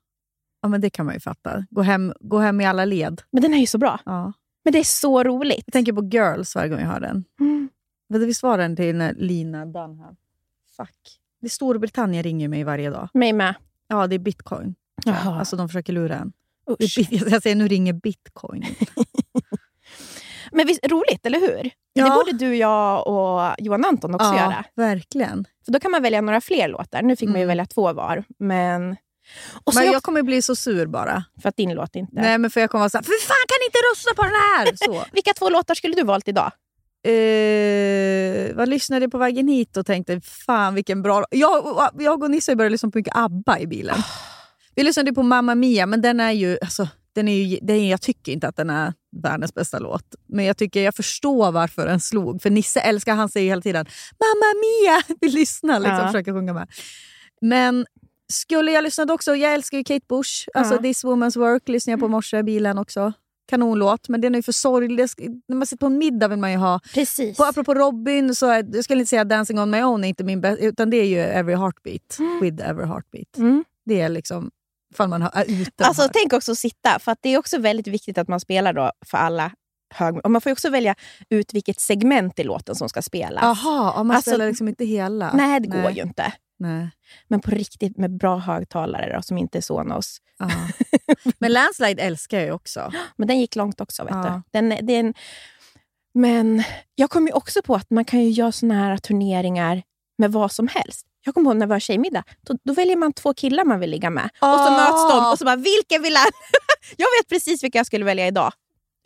Ja, 0.63 0.69
men 0.69 0.81
det 0.81 0.91
kan 0.91 1.07
man 1.07 1.15
ju 1.15 1.21
fatta. 1.21 1.67
Gå 1.71 1.83
hem, 1.83 2.13
gå 2.21 2.39
hem 2.39 2.61
i 2.61 2.67
alla 2.67 2.85
led. 2.85 3.23
Men 3.31 3.43
den 3.43 3.55
är 3.55 3.59
ju 3.59 3.67
så 3.67 3.79
bra. 3.79 4.01
Ja. 4.05 4.33
Men 4.65 4.73
det 4.73 4.79
är 4.79 4.85
så 4.85 5.23
roligt. 5.25 5.63
Jag 5.67 5.73
tänker 5.73 5.93
på 5.93 6.05
Girls 6.05 6.55
varje 6.55 6.69
gång 6.69 6.81
jag 6.81 6.87
hör 6.87 7.01
den. 7.01 7.25
Mm. 7.41 7.69
Visst 8.09 8.43
var 8.43 8.59
den 8.59 8.77
till 8.77 9.13
Lina 9.17 9.67
Dunham? 9.67 10.17
Fuck. 10.77 11.21
Det 11.47 11.51
Storbritannien 11.51 12.23
ringer 12.23 12.49
mig 12.49 12.65
varje 12.65 12.91
dag. 12.91 13.09
Mig 13.15 13.33
med. 13.33 13.55
Ja, 13.89 14.07
det 14.07 14.15
är 14.15 14.19
bitcoin. 14.19 14.75
Jaha. 15.05 15.39
Alltså 15.39 15.57
de 15.57 15.69
försöker 15.69 15.93
lura 15.93 16.15
en. 16.17 16.33
Usch. 16.83 16.99
Jag 17.11 17.43
säger 17.43 17.57
nu 17.57 17.69
ringer 17.69 17.93
bitcoin. 17.93 18.65
Men 20.53 20.67
visst, 20.67 20.87
roligt, 20.87 21.27
eller 21.27 21.41
hur? 21.41 21.71
Ja. 21.93 22.05
Det 22.05 22.11
borde 22.11 22.33
du, 22.33 22.57
jag 22.57 23.07
och 23.07 23.55
Johan 23.59 23.85
Anton 23.85 24.15
också 24.15 24.27
ja, 24.27 24.37
göra. 24.37 24.65
verkligen. 24.77 25.47
För 25.65 25.73
Då 25.73 25.81
kan 25.81 25.91
man 25.91 26.03
välja 26.03 26.21
några 26.21 26.41
fler 26.41 26.69
låtar. 26.69 27.03
Nu 27.03 27.17
fick 27.17 27.29
man 27.29 27.37
ju 27.37 27.43
Mm. 27.45 27.49
välja 27.49 27.67
två 27.67 27.93
var. 27.93 28.25
Men... 28.39 28.97
Och 29.65 29.73
så 29.73 29.79
Men 29.79 29.87
jag... 29.87 29.95
jag 29.95 30.03
kommer 30.03 30.23
bli 30.23 30.43
så 30.43 30.57
sur 30.57 30.87
bara. 30.87 31.25
För 31.43 31.49
att 31.49 31.57
din 31.57 31.75
låt 31.75 31.97
inte... 31.97 32.13
Nej, 32.23 32.39
men 32.39 32.51
för 32.51 32.61
jag 32.61 32.71
kommer 32.71 32.81
vara 32.83 32.91
såhär, 32.91 33.03
för 33.03 33.27
fan 33.27 33.45
kan 33.49 33.57
ni 33.61 33.67
inte 33.67 33.79
rösta 33.93 34.15
på 34.15 34.23
den 34.23 34.33
här? 34.33 34.77
Så. 35.05 35.05
Vilka 35.13 35.33
två 35.33 35.51
låtar 35.51 35.75
skulle 35.75 35.95
du 35.95 36.03
valt 36.03 36.29
idag? 36.29 36.53
Eh, 37.07 38.57
vad 38.57 38.69
lyssnade 38.69 39.09
på 39.09 39.19
vägen 39.19 39.49
hit 39.49 39.77
och 39.77 39.87
tänkte, 39.87 40.21
fan 40.21 40.75
vilken 40.75 41.03
bra... 41.03 41.25
Jag, 41.31 41.91
jag 41.99 42.23
och 42.23 42.31
Nisse 42.31 42.57
började 42.57 42.73
lyssna 42.73 42.91
på 42.91 42.99
mycket 42.99 43.17
ABBA 43.17 43.59
i 43.61 43.67
bilen. 43.67 43.97
Vi 44.75 44.83
lyssnade 44.83 45.13
på 45.13 45.23
Mamma 45.23 45.55
Mia, 45.55 45.87
men 45.87 46.03
den 46.03 46.21
är 46.21 46.33
ju... 46.33 46.59
Alltså, 46.63 46.89
den 47.15 47.29
är 47.29 47.33
ju 47.45 47.59
den 47.63 47.77
är, 47.77 47.91
jag 47.91 48.01
tycker 48.01 48.33
inte 48.33 48.49
att 48.49 48.57
den 48.57 48.71
är 48.71 48.93
världens 49.23 49.55
bästa 49.55 49.79
låt. 49.79 50.15
Men 50.29 50.45
jag 50.45 50.57
tycker 50.57 50.83
jag 50.83 50.95
förstår 50.95 51.53
varför 51.53 51.87
den 51.87 52.01
slog. 52.01 52.43
För 52.43 52.51
Nisse 52.51 52.81
älskar, 52.81 53.15
han 53.15 53.29
säger 53.29 53.51
hela 53.51 53.63
tiden 53.63 53.87
Mamma 54.21 54.61
Mia! 54.61 55.17
Vi 55.21 55.29
lyssnar 55.29 55.81
liksom, 55.81 55.97
Ja. 55.99 56.07
försöker 56.07 56.33
sjunga 56.33 56.53
med. 56.53 56.69
Men 57.41 57.87
skulle 58.33 58.73
jag 58.73 58.85
lyssnat 58.85 59.11
också, 59.11 59.37
jag 59.37 59.55
älskar 59.55 59.79
ju 59.79 59.85
Kate 59.85 60.07
Bush. 60.09 60.49
Alltså 60.55 60.75
Ja. 60.75 60.83
This 60.83 61.05
Woman's 61.05 61.39
Work 61.39 61.69
lyssnade 61.69 61.93
jag 61.93 62.01
på 62.01 62.09
morse 62.09 62.39
i 62.39 62.43
bilen 62.43 62.79
också. 62.79 63.13
Kanonlåt, 63.47 64.09
men 64.09 64.21
den 64.21 64.35
är 64.35 64.39
ju 64.39 64.43
för 64.43 64.53
sorglig. 64.53 65.07
När 65.49 65.57
man 65.57 65.67
sitter 65.67 65.81
på 65.81 65.87
en 65.87 65.99
middag 65.99 66.29
vill 66.29 66.39
man 66.39 66.53
ju 66.53 66.57
ha 66.59 66.81
Precis. 66.95 67.37
på, 67.37 67.45
apropå 67.45 67.75
Robin, 67.75 68.35
så 68.35 68.47
är, 68.47 68.67
jag 68.75 68.85
skulle 68.85 69.01
inte 69.01 69.11
säga 69.11 69.25
Dancing 69.25 69.59
on 69.61 69.71
my 69.71 69.83
own 69.83 70.05
är 70.05 70.09
inte 70.09 70.25
min 70.25 70.41
bästa, 70.41 70.65
utan 70.65 70.91
det 70.91 70.97
är 70.97 71.05
ju 71.07 71.19
Every 71.19 71.57
Heartbeat. 71.57 72.19
With 72.43 72.69
Every 72.69 72.87
Heartbeat. 72.87 73.37
Mm. 73.37 73.65
Det 73.85 74.01
är 74.01 74.09
liksom, 74.09 74.51
ifall 74.93 75.09
man 75.09 75.23
har- 75.23 75.45
ute. 75.49 75.85
Alltså, 75.85 76.03
här. 76.03 76.11
tänk 76.15 76.33
också 76.33 76.53
att 76.53 76.59
sitta, 76.59 76.99
för 76.99 77.17
det 77.21 77.29
är 77.29 77.39
också 77.39 77.59
väldigt 77.59 77.87
viktigt 77.87 78.19
att 78.19 78.29
man 78.29 78.41
spelar 78.41 78.73
då 78.73 78.93
för 79.07 79.19
alla 79.19 79.51
hög... 79.95 80.17
Och 80.25 80.31
man 80.31 80.41
får 80.41 80.51
ju 80.51 80.53
också 80.53 80.71
välja 80.71 80.95
ut 81.31 81.55
vilket 81.55 81.81
segment 81.81 82.39
i 82.39 82.45
låten 82.45 82.75
som 82.75 82.89
ska 82.89 83.03
spelas. 83.03 83.43
Jaha, 83.43 83.93
ja, 83.97 84.03
man 84.03 84.17
Alltså, 84.17 84.31
spelar 84.31 84.47
liksom 84.47 84.69
inte 84.69 84.85
hela. 84.85 85.33
Nej, 85.35 85.61
det 85.61 85.69
går 85.69 85.91
ju 85.91 86.03
inte. 86.03 86.33
Nej. 86.59 86.91
Men 87.29 87.41
på 87.41 87.51
riktigt 87.51 87.97
med 87.97 88.17
bra 88.17 88.37
högtalare 88.37 89.17
då, 89.17 89.23
som 89.23 89.39
inte 89.39 89.59
är 89.59 89.63
Sonos. 89.63 90.19
Ja. 90.39 90.51
Men 91.39 91.53
Landslide 91.53 92.03
älskar 92.03 92.39
jag 92.39 92.47
ju 92.47 92.53
också. 92.53 92.93
Men 93.17 93.29
den 93.29 93.41
gick 93.41 93.57
långt 93.57 93.81
också. 93.81 94.05
Vet 94.05 94.13
Ja. 94.15 94.43
du. 94.53 94.59
Den, 94.59 94.73
är- 94.73 94.83
det 94.83 94.93
är 94.93 95.01
en... 95.01 95.15
Men 96.15 96.63
jag 96.95 97.11
kom 97.11 97.27
ju 97.27 97.33
också 97.33 97.63
på 97.63 97.75
att 97.75 97.91
man 97.91 98.05
kan 98.05 98.21
ju 98.21 98.31
göra 98.31 98.53
såna 98.53 98.75
här 98.75 98.97
turneringar 98.97 99.83
med 100.19 100.33
vad 100.33 100.53
som 100.53 100.69
helst. 100.69 101.07
Jag 101.25 101.35
kommer 101.35 101.51
ihåg 101.51 101.57
när 101.57 101.67
vi 101.67 101.71
var 101.71 101.79
tjejmiddag. 101.81 102.23
Då, 102.41 102.59
då 102.65 102.73
väljer 102.73 102.97
man 102.97 103.13
två 103.13 103.35
killar 103.35 103.65
man 103.65 103.81
vill 103.81 103.91
ligga 103.91 104.11
med. 104.11 104.25
Och 104.25 104.31
så 104.41 104.47
Ah. 104.49 104.71
möts 104.71 105.15
de 105.15 105.31
och 105.33 105.39
så 105.39 105.45
bara, 105.45 105.57
vilken 105.57 106.03
vill 106.03 106.17
han? 106.17 106.27
jag 106.97 107.07
vet 107.21 107.29
precis 107.29 107.65
vilka 107.65 107.79
jag 107.79 107.87
skulle 107.87 108.05
välja 108.05 108.27
idag. 108.27 108.53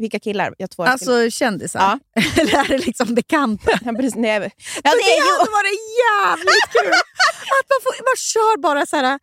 Vilka 0.00 0.18
killar 0.18 0.54
jag 0.58 0.70
två. 0.70 0.84
Alltså 0.84 1.30
kändisar? 1.30 1.80
Ja. 1.80 2.22
Eller 2.40 2.54
är 2.58 2.68
det 2.68 2.78
liksom 2.78 3.14
bekanta? 3.14 3.70
Ja, 3.84 3.92
precis, 3.92 4.14
nej, 4.14 4.40
För 4.40 4.48
det 4.82 5.16
ju... 5.16 5.38
hade 5.38 5.50
varit 5.50 5.80
jävligt 6.06 6.72
kul! 6.72 6.92
Att 7.60 7.66
man, 7.70 7.80
får, 7.82 7.92
man 8.10 8.16
kör 8.16 8.58
bara 8.60 8.86
så 8.86 8.96
här. 8.96 9.18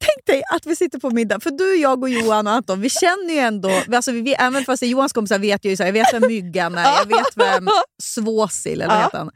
Tänk 0.00 0.26
dig 0.26 0.42
att 0.54 0.66
vi 0.66 0.76
sitter 0.76 0.98
på 0.98 1.10
middag, 1.10 1.40
för 1.40 1.50
du, 1.50 1.74
jag 1.76 2.02
och 2.02 2.08
Johan 2.10 2.46
och 2.46 2.52
Anton, 2.52 2.80
vi 2.80 2.90
känner 2.90 3.34
ju 3.34 3.38
ändå, 3.38 3.82
alltså 3.92 4.12
vi, 4.12 4.34
även 4.34 4.64
fast 4.64 4.82
Johans 4.82 5.12
kompisar 5.12 5.38
vet 5.38 5.64
ju 5.64 5.76
så 5.76 5.82
här, 5.82 5.88
jag 5.88 5.92
vet 5.92 6.14
vem 6.14 6.26
Myggan 6.28 6.74
är, 6.78 6.84
jag 6.84 7.06
vet 7.06 7.36
vem 7.36 7.68
Svåsil 8.02 8.72
eller 8.80 8.86
vad 8.94 8.96
Ja. 8.96 9.04
heter 9.04 9.18
han? 9.18 9.30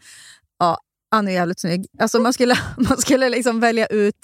Ja, 0.59 0.79
han 1.11 1.29
är 1.29 1.33
jävligt 1.33 1.61
snygg. 1.61 1.87
Alltså 2.01 2.19
man 2.19 2.33
skulle, 2.33 2.59
man 2.89 2.99
skulle 2.99 3.29
liksom 3.29 3.61
välja 3.61 3.87
ut 3.87 4.17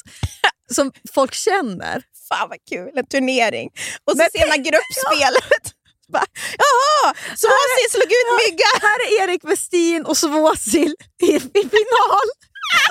som 0.72 0.92
folk 1.14 1.34
känner. 1.34 2.02
Fan 2.28 2.48
vad 2.48 2.58
kul, 2.70 2.98
en 2.98 3.06
turnering. 3.06 3.70
Och 4.04 4.12
så 4.12 4.16
Men 4.18 4.28
sena 4.32 4.56
gruppspelet. 4.56 5.72
Bara, 6.12 6.24
Jaha, 6.58 7.14
Svåsil 7.36 7.90
slog 7.90 8.04
ut 8.20 8.30
mygga! 8.46 8.64
Här 8.82 8.98
är 9.06 9.24
Erik 9.24 9.44
Westin 9.44 10.04
och 10.04 10.16
Svåsil 10.16 10.94
i, 11.22 11.26
i 11.36 11.40
final. 11.40 12.26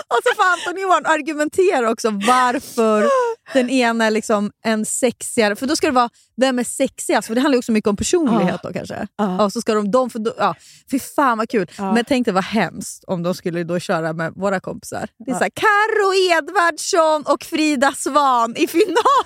Och 0.07 0.19
så 0.23 0.35
får 0.35 0.43
Anton 0.43 0.81
Johan 0.81 1.05
argumentera 1.05 1.91
också 1.91 2.09
varför 2.27 3.09
den 3.53 3.69
ena 3.69 4.05
är 4.05 4.11
liksom 4.11 4.51
en 4.65 4.85
sexigare... 4.85 5.55
För 5.55 5.65
då 5.67 5.75
ska 5.75 5.87
det 5.87 5.93
vara, 5.93 6.09
vem 6.41 6.59
är 6.59 6.63
sexigast? 6.63 7.27
För 7.27 7.35
det 7.35 7.41
handlar 7.41 7.55
ju 7.55 7.59
också 7.59 7.71
mycket 7.71 7.87
om 7.89 7.95
personlighet 7.97 8.59
då 8.63 8.73
kanske. 8.73 9.07
Ja. 9.17 9.45
Och 9.45 9.53
så 9.53 9.61
ska 9.61 9.73
de, 9.73 9.91
de 9.91 10.09
för 10.09 10.19
då, 10.19 10.33
ja, 10.37 10.55
fy 10.91 10.99
fan 10.99 11.37
vad 11.37 11.49
kul. 11.49 11.71
Ja. 11.77 11.93
Men 11.93 12.05
tänk 12.05 12.25
dig 12.25 12.33
vad 12.33 12.43
hemskt 12.43 13.03
om 13.07 13.23
de 13.23 13.35
skulle 13.35 13.63
då 13.63 13.79
köra 13.79 14.13
med 14.13 14.33
våra 14.35 14.59
kompisar. 14.59 15.07
Det 15.25 15.31
är 15.31 15.33
Ja. 15.33 15.37
så 15.39 15.43
här, 15.43 15.51
Karo 15.55 16.13
Edvardsson 16.37 17.23
och 17.33 17.43
Frida 17.43 17.93
Svan 17.97 18.55
i 18.57 18.67
final. 18.67 19.23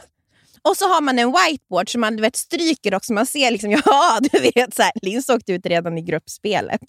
Och 0.70 0.78
så 0.78 0.86
har 0.88 1.02
man 1.02 1.20
en 1.20 1.32
whiteboard 1.32 1.92
som 1.92 2.02
man 2.02 2.16
du 2.16 2.22
vet, 2.22 2.36
stryker 2.36 2.96
också. 2.96 3.14
Man 3.14 3.26
ser 3.26 3.52
liksom, 3.52 3.72
ja 3.86 4.20
du 4.32 4.40
vet, 4.40 4.76
så 4.76 4.82
här, 4.82 4.92
Lins 5.02 5.30
åkte 5.30 5.54
ut 5.54 5.66
redan 5.66 5.98
i 5.98 6.02
gruppspelet. 6.02 6.82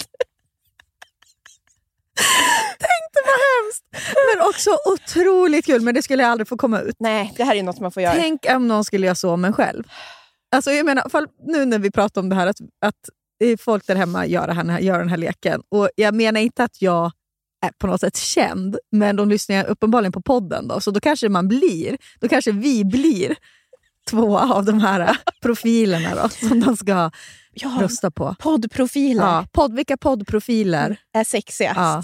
Det 3.12 3.20
var 3.26 3.64
hemskt. 3.64 3.85
Men 4.35 4.48
också 4.48 4.70
otroligt 4.92 5.66
kul. 5.66 5.80
Men 5.80 5.94
det 5.94 6.02
skulle 6.02 6.22
jag 6.22 6.32
aldrig 6.32 6.48
få 6.48 6.56
komma 6.56 6.80
ut. 6.80 6.96
Nej, 6.98 7.32
det 7.37 7.44
här 7.44 7.54
är 7.54 7.62
något 7.62 7.80
man 7.80 7.92
får 7.92 8.02
göra. 8.02 8.14
Tänk 8.14 8.46
om 8.50 8.68
någon 8.68 8.85
skulle 8.85 9.06
göra 9.06 9.14
så 9.14 9.30
om 9.30 9.44
en 9.44 9.52
själv. 9.52 9.85
Alltså 10.54 10.70
jag 10.70 10.87
menar, 10.87 11.26
nu 11.52 11.64
när 11.64 11.78
vi 11.78 11.90
pratar 11.90 12.20
om 12.20 12.28
det 12.28 12.35
här, 12.35 12.46
att, 12.46 12.61
att 12.87 12.94
folk 13.61 13.87
där 13.87 13.94
hemma 13.94 14.26
gör, 14.26 14.46
det 14.46 14.52
här, 14.52 14.80
gör 14.80 14.98
den 14.98 15.08
här 15.08 15.16
leken. 15.16 15.62
Och 15.68 15.88
Jag 15.96 16.14
menar 16.14 16.40
inte 16.40 16.64
att 16.64 16.82
jag 16.82 17.12
är 17.66 17.70
på 17.78 17.87
något 17.87 18.00
sätt 18.00 18.16
känd, 18.16 18.78
men 18.92 19.16
de 19.16 19.28
lyssnar 19.28 19.64
uppenbarligen 19.64 20.12
på 20.12 20.22
podden. 20.22 20.68
Då, 20.68 20.80
så 20.80 20.90
då 20.90 21.00
kanske 21.00 21.28
man 21.28 21.48
blir, 21.48 21.96
då 22.20 22.28
kanske 22.28 22.52
vi 22.52 22.85
blir 22.85 23.37
två 24.11 24.38
av 24.38 24.65
de 24.65 24.81
här 24.81 25.17
profilerna 25.43 26.15
då, 26.23 26.29
som 26.29 26.61
de 26.61 26.77
ska 26.77 27.11
Ja, 27.55 27.79
rösta 27.81 28.11
på. 28.11 28.37
poddprofiler 28.38 29.23
Ja, 29.23 29.47
podd, 29.53 29.75
vilka 29.75 29.97
poddprofiler? 29.97 30.97
är 31.15 31.25
sexigast. 31.25 31.77
Ja. 31.79 32.03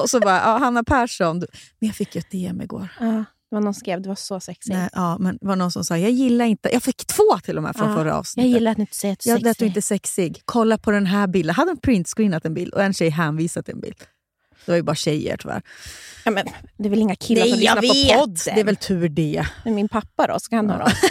Och 0.00 0.10
så 0.10 0.20
bara, 0.20 0.36
ja, 0.36 0.58
Hanna 0.58 0.84
Persson. 0.84 1.40
du- 1.40 1.46
Men 1.80 1.86
jag 1.86 1.96
fick 1.96 2.14
ju 2.14 2.18
ett 2.18 2.30
DM 2.30 2.60
igår. 2.62 2.88
Ja. 3.00 3.24
Det 3.50 3.54
var 3.56 3.60
någon 3.60 3.74
som 3.74 3.80
skrev, 3.80 4.02
det 4.02 4.08
var 4.08 4.16
så 4.16 4.40
sexigt. 4.40 4.76
Nej, 4.76 4.88
ja, 4.92 5.18
men 5.18 5.38
det 5.40 5.46
var 5.46 5.56
någon 5.56 5.70
som 5.72 5.84
sa, 5.84 5.98
jag 5.98 6.10
gillar 6.10 6.44
inte... 6.44 6.70
Jag 6.72 6.82
fick 6.82 7.06
två 7.06 7.38
till 7.44 7.56
och 7.56 7.62
med 7.62 7.76
från 7.76 7.88
Ja, 7.90 7.96
förra 7.96 8.08
Jag 8.08 8.16
avsnittet. 8.18 8.50
gillar 8.52 8.70
att 8.70 8.76
du 8.76 8.80
inte 8.82 8.96
säger 8.96 9.12
att 9.12 9.20
du 9.20 9.30
är 9.30 9.34
Jag 9.34 9.42
lät 9.42 9.56
sexig. 9.56 9.66
inte 9.66 9.82
sexig. 9.82 10.42
Kolla 10.44 10.78
på 10.78 10.90
den 10.90 11.06
här 11.06 11.26
bilden. 11.26 11.46
Jag 11.48 11.54
hade 11.54 11.70
en 11.70 11.76
printscreenat 11.80 12.44
en 12.44 12.54
bild 12.54 12.74
och 12.74 12.82
en 12.82 12.92
tjej 12.94 13.08
hänvisat 13.08 13.68
en 13.68 13.80
bild. 13.80 13.96
Det 14.66 14.72
var 14.72 14.76
ju 14.76 14.82
bara 14.82 14.96
tjejer 14.96 15.36
tyvärr. 15.36 15.62
Ja, 16.24 16.30
men, 16.30 16.46
det 16.78 16.84
är 16.88 16.90
väl 16.90 16.98
inga 16.98 17.16
killar 17.16 17.42
som 17.46 17.50
Nej, 17.50 17.64
jag 17.64 17.82
lyssnar 17.82 18.14
på 18.14 18.20
podden? 18.20 18.34
vet! 18.34 18.44
Det 18.54 18.60
är 18.60 18.64
väl 18.64 18.76
tur 18.76 19.08
det. 19.08 19.46
Men 19.64 19.74
min 19.74 19.88
pappa 19.88 20.26
då, 20.26 20.38
ska 20.38 20.56
han 20.56 20.68
sig? 20.68 21.10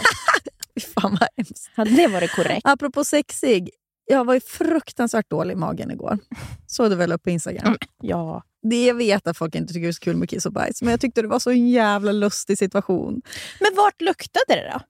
Fy 0.74 0.80
Fan 0.80 1.16
vad 1.20 1.28
hemskt. 1.36 1.70
Hade 1.74 1.90
det 1.90 2.06
varit 2.06 2.32
korrekt? 2.36 2.60
Apropå 2.64 3.04
sexig. 3.04 3.70
Jag 4.08 4.24
var 4.24 4.34
ju 4.34 4.40
fruktansvärt 4.40 5.30
dålig 5.30 5.52
i 5.52 5.56
magen 5.56 5.90
igår. 5.90 6.18
Såg 6.66 6.90
du 6.90 6.94
väl 6.96 7.12
upp 7.12 7.22
på 7.22 7.30
Instagram? 7.30 7.76
Ja. 8.02 8.42
Det 8.70 8.86
jag 8.86 8.94
vet 8.94 9.26
att 9.26 9.38
folk 9.38 9.54
inte 9.54 9.72
tycker 9.72 9.86
det 9.86 9.90
är 9.90 9.92
så 9.92 10.00
kul 10.00 10.16
med 10.16 10.30
kiss 10.30 10.46
och 10.46 10.52
bajs, 10.52 10.82
men 10.82 10.90
jag 10.90 11.00
tyckte 11.00 11.22
det 11.22 11.28
var 11.28 11.38
så 11.38 11.50
en 11.50 11.68
jävla 11.68 12.12
lustig 12.12 12.58
situation. 12.58 13.22
Men 13.60 13.74
vart 13.76 14.00
luktade 14.00 14.44
det 14.48 14.72
då? 14.72 14.80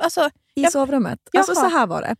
Alltså, 0.00 0.30
I 0.54 0.62
Jag- 0.62 0.72
sovrummet. 0.72 1.18
Alltså 1.38 1.54
så 1.54 1.68
här 1.68 1.86
var 1.86 2.02
det. 2.02 2.16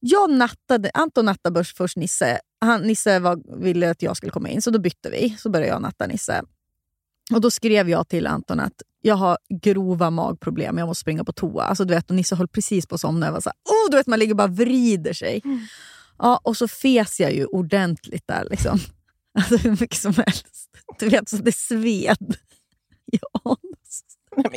Jag 0.00 0.30
nattade, 0.30 0.90
Anton 0.94 1.24
nattade 1.24 1.64
först 1.64 1.96
Nisse. 1.96 2.38
Han, 2.64 2.82
Nisse 2.82 3.18
var, 3.18 3.60
ville 3.62 3.90
att 3.90 4.02
jag 4.02 4.16
skulle 4.16 4.32
komma 4.32 4.48
in, 4.48 4.62
så 4.62 4.70
då 4.70 4.78
bytte 4.78 5.10
vi. 5.10 5.36
Så 5.38 5.50
började 5.50 5.72
jag 5.72 5.82
natta 5.82 6.06
Nisse. 6.06 6.42
Och 7.32 7.40
Då 7.40 7.50
skrev 7.50 7.88
jag 7.88 8.08
till 8.08 8.26
Anton 8.26 8.60
att 8.60 8.82
jag 9.00 9.14
har 9.14 9.38
grova 9.62 10.10
magproblem, 10.10 10.78
jag 10.78 10.86
måste 10.86 11.00
springa 11.00 11.24
på 11.24 11.32
toa. 11.32 11.62
Alltså, 11.64 11.84
du 11.84 11.94
vet, 11.94 12.10
och 12.10 12.16
Nisse 12.16 12.34
höll 12.36 12.48
precis 12.48 12.86
på 12.86 12.94
att 12.94 13.00
somna. 13.00 13.26
Jag 13.26 13.32
var 13.32 13.40
så 13.40 13.48
här, 13.50 13.56
oh, 13.74 13.90
du 13.90 13.96
vet, 13.96 14.06
man 14.06 14.18
ligger 14.18 14.32
och 14.32 14.36
bara 14.36 14.46
vrider 14.46 15.12
sig. 15.12 15.40
Ja, 16.18 16.40
och 16.44 16.56
så 16.56 16.68
fes 16.68 17.20
jag 17.20 17.34
ju 17.34 17.44
ordentligt 17.46 18.26
där. 18.26 18.46
Liksom. 18.50 18.78
Alltså 19.38 19.56
hur 19.56 19.70
mycket 19.70 19.96
som 19.98 20.14
helst. 20.14 20.68
Du 20.98 21.08
vet, 21.08 21.28
så 21.28 21.36
det 21.36 21.52
sved. 21.56 22.16
Men- 24.36 24.50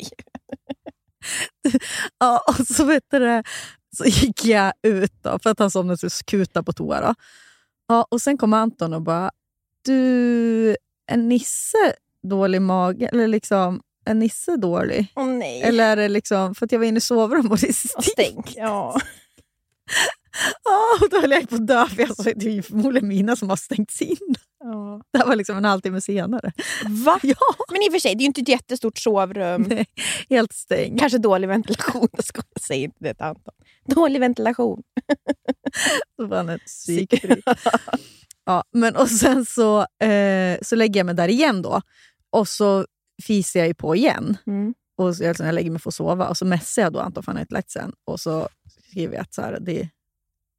Ja, 2.20 2.42
och 2.48 2.68
så, 2.68 2.86
vet 2.86 3.04
du 3.12 3.20
det, 3.20 3.44
så 3.98 4.06
gick 4.06 4.46
jag 4.46 4.74
ut 4.84 5.14
då, 5.24 5.40
för 5.40 5.50
att 5.50 5.60
han 5.60 5.72
somnade 5.72 6.10
så 6.10 6.24
kuta 6.26 6.64
på 6.64 6.74
toa. 6.74 7.02
Då. 7.02 7.16
Ja, 7.88 8.08
och 8.12 8.22
sen 8.22 8.38
kom 8.38 8.54
Anton 8.54 8.94
och 8.94 9.02
bara, 9.02 9.32
du, 9.86 10.76
är 11.12 11.18
Nisse 11.18 11.94
dålig 12.24 12.58
i 12.58 12.60
magen? 12.60 13.10
Eller 13.12 13.28
liksom, 13.28 13.82
är 14.06 14.14
Nisse 14.14 14.58
dålig? 14.58 15.14
Åh 15.16 15.26
nej. 15.26 15.62
Eller 15.62 15.84
är 15.84 15.96
det 15.96 16.10
liksom, 16.10 16.56
för 16.56 16.66
att 16.66 16.72
jag 16.72 16.80
var 16.80 16.86
inne 16.86 16.98
i 16.98 17.02
sovrummet 17.02 17.52
och 17.52 17.58
det 17.58 17.74
stink. 17.74 18.54
Ja. 18.56 19.00
Ja, 20.64 20.82
och 21.02 21.10
då 21.10 21.22
höll 21.22 21.32
jag 21.32 21.50
på 21.50 21.56
att 21.56 21.68
dö, 21.68 21.88
för 21.88 22.02
jag 22.02 22.16
sa 22.16 22.24
det 22.24 22.46
är 22.46 22.52
ju 22.52 22.62
förmodligen 22.62 23.08
mina 23.08 23.36
som 23.36 23.50
har 23.50 23.56
stängts 23.56 24.02
in. 24.02 24.36
Ja. 24.60 25.02
Det 25.12 25.20
här 25.20 25.26
var 25.28 25.36
liksom 25.36 25.58
en 25.58 25.66
halvtimme 25.66 26.02
senare. 26.02 26.52
Va? 27.06 27.20
Ja, 27.24 27.36
Men 27.72 27.82
i 27.82 27.90
och 27.90 27.92
för 27.92 28.00
sig, 28.00 28.16
det 28.16 28.20
är 28.20 28.24
ju 28.24 28.28
inte 28.28 28.42
ett 28.42 28.48
jättestort 28.50 28.98
sovrum. 28.98 29.62
nej, 29.70 29.86
helt 30.30 30.54
stängt. 30.54 31.00
Kanske 31.00 31.18
dålig 31.18 31.48
ventilation. 31.48 32.08
Jag 32.12 32.26
skojar, 32.26 32.46
säg 32.62 32.84
inte 32.84 32.98
det 33.00 33.14
till 33.14 33.24
Anton. 33.24 33.54
Dålig 33.86 34.20
ventilation. 34.20 34.84
Så 36.16 36.26
var 36.28 36.38
han 36.38 36.50
ett 36.50 36.66
psykfri. 36.66 37.42
ja, 38.46 38.64
men 38.74 38.96
och 38.96 39.10
sen 39.10 39.46
så, 39.46 39.80
eh, 40.06 40.58
så 40.62 40.76
lägger 40.76 41.00
jag 41.00 41.06
mig 41.06 41.16
där 41.16 41.28
igen 41.28 41.62
då. 41.62 41.82
Och 42.30 42.48
så 42.48 42.86
fiser 43.24 43.60
jag 43.60 43.68
ju 43.68 43.74
på 43.74 43.96
igen. 43.96 44.38
Mm. 44.48 44.74
Och 44.98 45.16
så, 45.16 45.28
alltså, 45.28 45.44
jag 45.46 45.56
lägger 45.56 45.72
mig 45.72 45.80
för 45.82 45.90
att 45.90 45.94
sova. 45.94 46.28
Och 46.28 46.38
så 46.38 46.46
messar 46.46 46.82
jag 46.82 46.94
då 46.94 47.00
Anton, 47.00 47.24
för 47.24 47.32
han 47.32 47.38
har 47.38 47.42
inte 47.42 47.54
lagt 47.54 47.72
sen. 47.72 47.94
Och 48.06 48.20
så 48.20 48.50
skriver 48.90 49.14
jag 49.16 49.22
att 49.22 49.34
så 49.34 49.42
här, 49.42 49.58
det, 49.62 49.90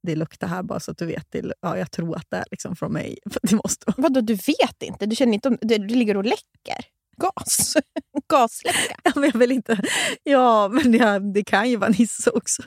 det 0.08 0.16
luktar 0.16 0.46
här 0.48 0.62
bara 0.62 0.80
så 0.80 0.90
att 0.90 0.98
du 0.98 1.06
vet. 1.06 1.30
Till, 1.30 1.52
ja, 1.60 1.78
jag 1.78 1.90
tror 1.90 2.16
att 2.16 2.26
det 2.30 2.36
är 2.36 2.44
liksom 2.50 2.76
från 2.76 2.92
mig. 2.92 3.18
För 3.30 3.40
det 3.42 3.56
måste 3.56 3.84
vara. 3.86 3.94
Vadå, 3.98 4.20
du 4.20 4.34
vet 4.34 4.82
inte? 4.82 5.06
Du 5.06 5.16
känner 5.16 5.34
inte 5.34 5.48
om... 5.48 5.58
Du, 5.60 5.78
du 5.78 5.94
ligger 5.94 6.16
och 6.16 6.24
läcker? 6.24 6.84
Gas? 7.16 7.76
Gasläcka? 8.28 8.96
Ja, 9.04 9.12
men 9.14 9.30
jag 9.32 9.38
vill 9.38 9.52
inte. 9.52 9.80
Ja, 10.22 10.68
men 10.68 10.92
jag, 10.94 11.34
det 11.34 11.44
kan 11.44 11.70
ju 11.70 11.76
vara 11.76 11.90
Nisse 11.98 12.30
också. 12.30 12.62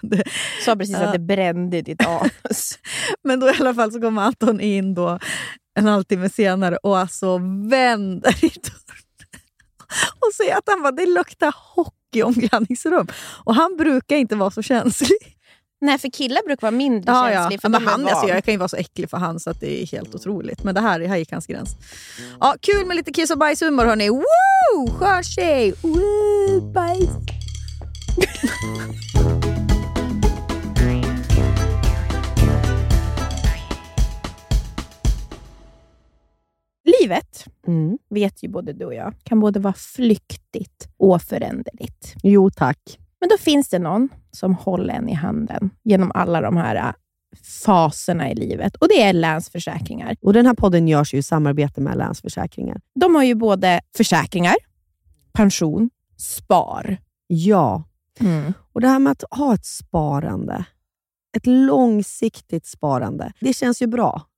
Det, 0.00 0.22
sa 0.64 0.76
precis 0.76 0.96
Ja. 0.96 1.06
att 1.06 1.12
det 1.12 1.18
brände 1.18 1.76
i 1.78 1.82
ditt 1.82 2.06
anus. 2.06 2.78
Men 3.24 3.40
då 3.40 3.48
i 3.48 3.52
alla 3.60 3.74
fall 3.74 3.92
så 3.92 4.00
kommer 4.00 4.22
Anton 4.22 4.60
in 4.60 4.94
då 4.94 5.18
en 5.78 5.86
halvtimme 5.86 6.28
senare 6.28 6.76
och 6.76 6.98
alltså 6.98 7.38
vänder 7.70 8.44
i 8.44 8.48
dörren 8.48 9.02
och 10.20 10.34
säger 10.34 10.56
att 10.56 10.64
han 10.66 10.82
bara, 10.82 10.92
det 10.92 11.06
luktar 11.06 11.54
hockey 11.74 12.18
i 12.18 12.22
omklädningsrum. 12.22 13.06
Och 13.44 13.54
han 13.54 13.76
brukar 13.76 14.16
inte 14.16 14.36
vara 14.36 14.50
så 14.50 14.62
känslig. 14.62 15.35
Nej, 15.80 15.98
för 15.98 16.08
killar 16.08 16.42
brukar 16.46 16.62
vara 16.62 16.70
mindre 16.76 17.12
Ja, 17.12 17.30
ja. 17.30 17.36
känsliga. 17.40 17.60
För 17.60 17.68
Men 17.68 17.86
han, 17.86 18.00
alltså, 18.00 18.16
van. 18.16 18.28
jag 18.28 18.44
kan 18.44 18.54
ju 18.54 18.58
vara 18.58 18.68
så 18.68 18.76
äcklig 18.76 19.10
för 19.10 19.16
han 19.16 19.40
så 19.40 19.50
att 19.50 19.60
det 19.60 19.82
är 19.82 19.86
helt 19.86 20.14
otroligt. 20.14 20.64
Men 20.64 20.74
det 20.74 20.80
här, 20.80 21.00
här 21.00 21.16
gick 21.16 21.32
hans 21.32 21.46
gräns. 21.46 21.76
Ja, 22.40 22.54
kul 22.60 22.86
med 22.86 22.96
lite 22.96 23.12
kiss 23.12 23.30
och 23.30 23.38
bajshumor 23.38 23.84
hörni. 23.84 24.08
Woo! 24.08 24.90
Skön 24.98 25.22
tjej! 25.24 25.74
Woo! 25.82 26.72
Bajs! 26.72 27.10
Livet, 37.00 37.44
vet 38.10 38.42
ju 38.42 38.48
både 38.48 38.72
du 38.72 38.84
och 38.84 38.94
jag, 38.94 39.14
kan 39.22 39.40
både 39.40 39.60
vara 39.60 39.74
flyktigt 39.74 40.88
och 40.96 41.22
föränderligt. 41.22 42.14
Jo 42.22 42.50
tack. 42.50 42.98
Men 43.20 43.28
då 43.28 43.36
finns 43.38 43.68
det 43.68 43.78
någon 43.78 44.08
som 44.30 44.54
håller 44.54 44.94
en 44.94 45.08
i 45.08 45.14
handen 45.14 45.70
genom 45.84 46.12
alla 46.14 46.40
de 46.40 46.56
här 46.56 46.76
äh, 46.76 46.92
faserna 47.64 48.30
i 48.30 48.34
livet. 48.34 48.76
Och 48.76 48.88
det 48.88 49.02
är 49.02 49.12
Länsförsäkringar. 49.12 50.16
Och 50.20 50.32
Den 50.32 50.46
här 50.46 50.54
podden 50.54 50.88
görs 50.88 51.14
ju 51.14 51.18
i 51.18 51.22
samarbete 51.22 51.80
med 51.80 51.98
Länsförsäkringar. 51.98 52.80
De 52.94 53.14
har 53.14 53.22
ju 53.22 53.34
både 53.34 53.80
försäkringar, 53.96 54.56
pension, 55.32 55.90
spar. 56.16 56.96
Ja, 57.26 57.84
och 58.72 58.80
det 58.80 58.88
här 58.88 58.98
med 58.98 59.10
att 59.10 59.24
ha 59.30 59.54
ett 59.54 59.64
sparande, 59.64 60.64
ett 61.36 61.46
långsiktigt 61.46 62.66
sparande, 62.66 63.32
det 63.40 63.52
känns 63.52 63.82
ju 63.82 63.86
bra. 63.86 64.22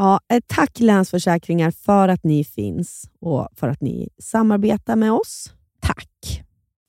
ja, 0.00 0.20
ett 0.32 0.44
tack 0.46 0.80
Länsförsäkringar 0.80 1.70
för 1.70 2.08
att 2.08 2.24
ni 2.24 2.44
finns 2.44 3.04
och 3.20 3.48
för 3.56 3.68
att 3.68 3.80
ni 3.80 4.08
samarbetar 4.22 4.96
med 4.96 5.12
oss. 5.12 5.52
Tack. 5.82 6.42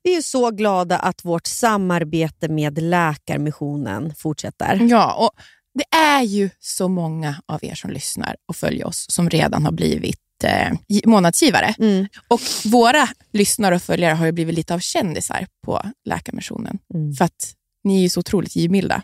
Vi 0.04 0.16
är 0.18 0.22
så 0.22 0.52
glada 0.52 0.98
att 0.98 1.26
vårt 1.26 1.48
samarbete 1.48 2.50
med 2.50 2.82
Läkarmissionen 2.82 4.14
fortsätter. 4.16 4.88
Ja, 4.90 5.14
och 5.14 5.32
det 5.74 5.98
är 5.98 6.22
ju 6.22 6.50
så 6.60 6.88
många 6.88 7.36
av 7.46 7.60
er 7.66 7.76
som 7.76 7.90
lyssnar 7.92 8.36
och 8.48 8.56
följer 8.56 8.88
oss 8.88 9.06
som 9.10 9.30
redan 9.30 9.66
har 9.66 9.72
blivit 9.72 10.20
eh, 10.44 10.72
gi- 10.88 11.08
månadsgivare. 11.08 11.76
Mm. 11.80 12.08
Och 12.28 12.42
våra 12.66 13.08
lyssnare 13.34 13.76
och 13.76 13.82
följare 13.82 14.14
har 14.14 14.26
ju 14.26 14.32
blivit 14.32 14.56
lite 14.56 14.74
av 14.74 14.80
kändisar 14.80 15.48
på 15.66 15.82
Läkarmissionen. 16.06 16.78
Mm. 16.94 17.14
För 17.14 17.26
att 17.26 17.54
ni 17.84 17.98
är 17.98 18.02
ju 18.02 18.10
så 18.10 18.20
otroligt 18.20 18.56
givmilda. 18.56 19.04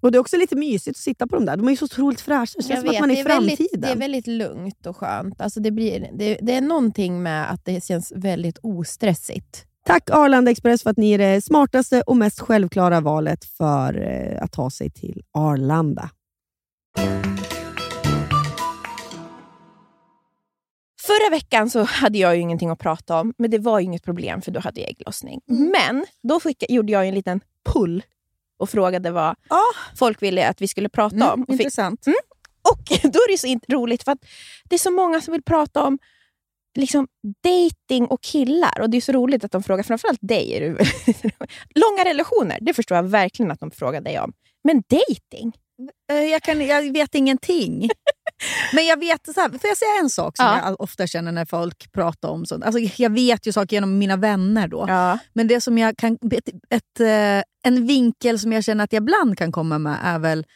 Och 0.00 0.12
Det 0.12 0.18
är 0.18 0.20
också 0.20 0.36
lite 0.36 0.56
mysigt 0.56 0.96
att 0.96 1.02
sitta 1.02 1.26
på 1.26 1.36
dem 1.36 1.46
där. 1.46 1.56
De 1.56 1.66
är 1.66 1.70
ju 1.70 1.76
så 1.76 1.84
otroligt 1.84 2.20
fräscha. 2.20 2.52
Det 2.56 2.62
känns 2.62 2.68
Jag 2.68 2.78
som 2.78 2.88
att 2.88 2.94
vet, 2.94 3.00
man 3.00 3.10
är 3.10 3.14
i 3.16 3.20
är 3.20 3.24
väldigt- 3.24 3.56
framtiden. 3.58 3.80
Det 3.80 3.88
är 3.88 3.96
väldigt 3.96 4.26
lugnt 4.26 4.86
och 4.86 4.96
skönt. 4.96 5.40
Alltså 5.40 5.60
det, 5.60 5.70
blir, 5.70 6.10
det, 6.14 6.38
det 6.42 6.54
är 6.54 6.60
någonting 6.60 7.22
med 7.22 7.50
att 7.52 7.64
det 7.64 7.84
känns 7.84 8.12
väldigt 8.16 8.58
ostressigt. 8.62 9.64
Tack 9.86 10.10
Arlanda 10.10 10.50
Express 10.50 10.82
för 10.82 10.90
att 10.90 10.96
ni 10.96 11.12
är 11.12 11.18
det 11.18 11.40
smartaste 11.44 12.02
och 12.02 12.16
mest 12.16 12.40
självklara 12.40 13.00
valet 13.00 13.44
för 13.44 14.02
eh, 14.02 14.42
att 14.44 14.52
ta 14.52 14.70
sig 14.70 14.90
till 14.90 15.22
Arlanda. 15.32 16.10
Förra 21.06 21.30
veckan 21.30 21.70
så 21.70 21.82
hade 21.82 22.18
jag 22.18 22.36
ju 22.36 22.42
ingenting 22.42 22.68
att 22.70 22.78
prata 22.78 23.20
om, 23.20 23.34
men 23.38 23.50
det 23.50 23.58
var 23.58 23.78
ju 23.80 23.84
inget 23.84 24.02
problem 24.02 24.42
för 24.42 24.50
då 24.50 24.60
hade 24.60 24.80
jag 24.80 24.90
ägglossning. 24.90 25.40
Men 25.46 26.04
då 26.22 26.40
fick, 26.40 26.70
gjorde 26.70 26.92
jag 26.92 27.08
en 27.08 27.14
liten 27.14 27.40
pull 27.72 28.02
och 28.60 28.70
frågade 28.70 29.10
vad 29.10 29.36
folk 29.98 30.22
ville 30.22 30.48
att 30.48 30.60
vi 30.62 30.68
skulle 30.68 30.88
prata 30.88 31.32
om. 31.32 31.42
Och, 31.42 31.48
Intressant. 31.52 32.06
och 32.62 32.78
då 33.02 33.18
är 33.18 33.32
det 33.32 33.38
så 33.38 33.74
roligt 33.76 34.02
för 34.02 34.12
att 34.12 34.24
det 34.68 34.74
är 34.76 34.78
så 34.78 34.90
många 34.90 35.20
som 35.20 35.32
vill 35.32 35.42
prata 35.42 35.82
om 35.84 35.98
liksom 36.78 37.08
dating 37.44 38.06
och 38.06 38.20
killar. 38.22 38.80
Och 38.80 38.90
det 38.90 38.96
är 38.96 39.00
så 39.00 39.12
roligt 39.12 39.44
att 39.44 39.52
de 39.52 39.62
frågar, 39.62 39.82
framförallt 39.82 40.18
dig. 40.22 40.60
Långa 41.74 42.04
relationer, 42.04 42.58
det 42.60 42.74
förstår 42.74 42.96
jag 42.96 43.02
verkligen 43.02 43.50
att 43.50 43.60
de 43.60 43.70
frågar 43.70 44.00
dig 44.00 44.20
om. 44.20 44.32
Men 44.64 44.82
dating? 44.90 45.52
Eh, 46.12 46.16
Jag, 46.24 46.42
kan, 46.42 46.66
jag 46.66 46.92
vet 46.92 47.14
ingenting. 47.14 47.88
Men 48.72 48.86
jag 48.86 48.98
vet, 49.00 49.34
så 49.34 49.40
här, 49.40 49.48
får 49.48 49.60
jag 49.68 49.76
säga 49.76 49.90
en 50.00 50.10
sak 50.10 50.36
som 50.36 50.46
Ja. 50.46 50.60
jag 50.68 50.80
ofta 50.80 51.06
känner 51.06 51.32
när 51.32 51.44
folk 51.44 51.92
pratar 51.92 52.28
om 52.28 52.46
sånt? 52.46 52.64
Alltså, 52.64 52.80
jag 53.02 53.10
vet 53.14 53.46
ju 53.46 53.52
saker 53.52 53.76
genom 53.76 53.98
mina 53.98 54.16
vänner 54.16 54.68
då. 54.68 54.84
Ja. 54.88 55.18
Men 55.32 55.48
det 55.48 55.60
som 55.60 55.78
jag 55.78 55.96
kan, 55.96 56.18
ett, 56.32 56.48
ett, 56.70 57.00
eh, 57.00 57.42
en 57.62 57.86
vinkel 57.86 58.38
som 58.38 58.52
jag 58.52 58.64
känner 58.64 58.84
att 58.84 58.92
jag 58.92 59.02
ibland 59.02 59.38
kan 59.38 59.52
komma 59.52 59.78
med 59.78 59.98
är 60.02 60.18
väl 60.18 60.46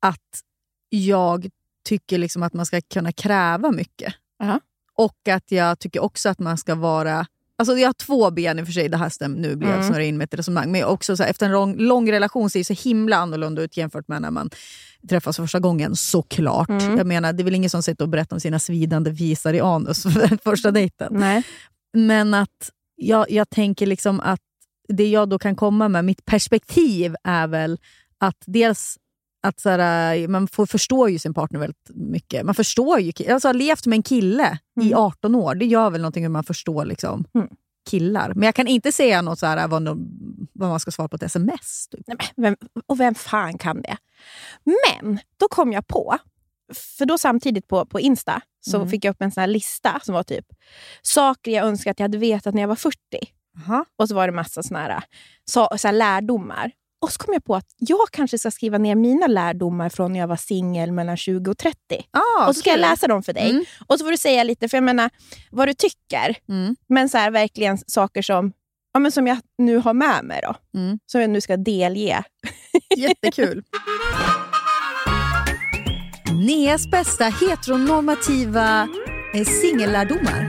att 0.00 0.40
jag 0.88 1.48
tycker 1.84 2.18
liksom 2.18 2.42
att 2.42 2.52
man 2.52 2.66
ska 2.66 2.80
kunna 2.80 3.12
kräva 3.12 3.70
mycket. 3.70 4.14
Aha. 4.42 4.60
Och 4.94 5.28
att 5.30 5.52
jag 5.52 5.78
tycker 5.78 6.00
också 6.00 6.28
att 6.28 6.38
man 6.38 6.58
ska 6.58 6.74
vara... 6.74 7.26
Alltså 7.58 7.76
jag 7.76 7.88
har 7.88 7.92
två 7.92 8.30
ben 8.30 8.58
i 8.58 8.62
och 8.62 8.66
för 8.66 8.72
sig, 8.72 8.88
det 8.88 8.96
här 8.96 9.08
stämmer, 9.08 9.38
nu 9.38 9.56
blir 9.56 9.68
jag 9.68 9.76
Mm. 9.76 9.88
snurrar 9.88 10.00
in 10.00 10.18
med 10.18 10.24
ett 10.24 10.34
resonemang. 10.38 10.72
Men 10.72 10.84
också 10.84 11.16
så 11.16 11.22
här, 11.22 11.30
efter 11.30 11.46
en 11.46 11.52
lång, 11.52 11.76
lång 11.76 12.12
relation 12.12 12.50
ser 12.50 12.58
det 12.60 12.64
så 12.64 12.88
himla 12.88 13.16
annorlunda 13.16 13.62
ut 13.62 13.76
jämfört 13.76 14.08
med 14.08 14.22
när 14.22 14.30
man 14.30 14.50
träffas 15.08 15.36
första 15.36 15.58
gången, 15.60 15.96
såklart. 15.96 16.68
Mm. 16.68 16.96
Jag 16.96 17.06
menar, 17.06 17.32
det 17.32 17.42
är 17.42 17.44
väl 17.44 17.54
ingen 17.54 17.70
som 17.70 17.82
sitter 17.82 18.04
och 18.04 18.08
berättar 18.08 18.36
om 18.36 18.40
sina 18.40 18.58
svidande 18.58 19.10
visar 19.10 19.54
i 19.54 19.60
anus 19.60 20.02
för 20.12 20.38
första 20.44 20.70
dejten. 20.70 21.12
Nej. 21.14 21.42
Men 21.92 22.34
att 22.34 22.70
jag, 22.96 23.30
jag 23.30 23.50
tänker 23.50 23.86
liksom 23.86 24.20
att 24.20 24.40
det 24.88 25.08
jag 25.08 25.28
då 25.28 25.38
kan 25.38 25.56
komma 25.56 25.88
med, 25.88 26.04
mitt 26.04 26.24
perspektiv 26.24 27.16
är 27.24 27.46
väl 27.46 27.78
att 28.18 28.42
dels 28.46 28.98
att 29.42 29.60
så 29.60 29.68
här, 29.70 30.28
man 30.28 30.48
får 30.48 30.66
förstå 30.66 31.08
ju 31.08 31.18
sin 31.18 31.34
partner 31.34 31.58
väldigt 31.60 31.90
mycket. 31.94 32.46
Man 32.46 32.54
förstår 32.54 33.00
ju, 33.00 33.12
alltså, 33.32 33.48
har 33.48 33.54
levt 33.54 33.86
med 33.86 33.96
en 33.96 34.02
kille 34.02 34.58
i 34.82 34.94
18 34.94 35.34
år, 35.34 35.54
det 35.54 35.64
gör 35.66 35.90
väl 35.90 36.00
någonting 36.00 36.22
hur 36.22 36.30
man 36.30 36.44
förstår 36.44 36.84
liksom, 36.84 37.24
Mm. 37.34 37.48
killar. 37.90 38.32
Men 38.34 38.42
jag 38.42 38.54
kan 38.54 38.66
inte 38.66 38.92
säga 38.92 39.22
något 39.22 39.38
så 39.38 39.46
här, 39.46 39.68
vad, 39.68 39.82
no- 39.82 40.48
vad 40.52 40.68
man 40.68 40.80
ska 40.80 40.90
svara 40.90 41.08
på 41.08 41.16
ett 41.16 41.22
sms. 41.22 41.88
Typ. 41.90 42.00
Nej, 42.06 42.16
men 42.36 42.44
vem, 42.44 42.56
och 42.86 43.00
vem 43.00 43.14
fan 43.14 43.58
kan 43.58 43.82
det? 43.82 43.96
Men 44.64 45.18
då 45.40 45.48
kom 45.48 45.72
jag 45.72 45.86
på, 45.86 46.16
för 46.74 47.06
då 47.06 47.18
samtidigt 47.18 47.68
på, 47.68 47.86
på 47.86 48.00
Insta 48.00 48.40
så 48.60 48.76
Mm. 48.76 48.88
fick 48.90 49.04
jag 49.04 49.10
upp 49.10 49.22
en 49.22 49.32
sån 49.32 49.52
lista 49.52 50.00
som 50.02 50.14
var 50.14 50.22
typ 50.22 50.46
saker 51.02 51.50
jag 51.50 51.66
önskar 51.66 51.90
att 51.90 51.98
jag 52.00 52.04
hade 52.04 52.18
vetat 52.18 52.54
när 52.54 52.60
jag 52.62 52.68
var 52.68 52.76
40. 52.76 52.96
Och 53.98 54.08
så 54.08 54.14
var 54.14 54.26
det 54.26 54.32
massa 54.32 54.62
såna 54.62 54.80
här, 54.80 55.02
så, 55.50 55.68
så 55.78 55.88
här 55.88 55.92
lärdomar. 55.92 56.70
Och 57.02 57.12
så 57.12 57.18
kom 57.18 57.34
jag 57.34 57.44
på 57.44 57.54
att 57.56 57.66
jag 57.78 58.08
kanske 58.12 58.38
ska 58.38 58.50
skriva 58.50 58.78
ner 58.78 58.94
mina 58.94 59.26
lärdomar 59.26 59.88
från 59.88 60.12
när 60.12 60.20
jag 60.20 60.26
var 60.26 60.36
singel 60.36 60.92
mellan 60.92 61.16
20 61.16 61.50
och 61.50 61.58
30. 61.58 61.76
Ah, 62.10 62.46
och 62.48 62.54
så 62.54 62.60
ska 62.60 62.70
jag 62.70 62.76
kul. 62.76 62.80
läsa 62.80 63.06
dem 63.06 63.22
för 63.22 63.32
dig. 63.32 63.50
Mm. 63.50 63.64
Och 63.86 63.98
så 63.98 64.04
får 64.04 64.10
du 64.10 64.16
säga 64.16 64.44
lite, 64.44 64.68
för 64.68 64.76
jag 64.76 64.84
menar, 64.84 65.10
vad 65.50 65.68
du 65.68 65.74
tycker. 65.74 66.36
Mm. 66.48 66.76
Men 66.88 67.08
så 67.08 67.18
här, 67.18 67.30
verkligen 67.30 67.78
saker 67.86 68.22
som, 68.22 68.52
ja, 68.92 69.00
men 69.00 69.12
som 69.12 69.26
jag 69.26 69.38
nu 69.58 69.76
har 69.76 69.94
med 69.94 70.24
mig. 70.24 70.40
Då, 70.42 70.78
Mm. 70.80 70.98
Som 71.06 71.20
jag 71.20 71.30
nu 71.30 71.40
ska 71.40 71.56
delge. 71.56 72.24
Jättekul. 72.96 73.62
Neas 76.46 76.90
bästa 76.90 77.24
heteronormativa 77.24 78.88
eh, 79.34 79.44
singellärdomar. 79.44 80.48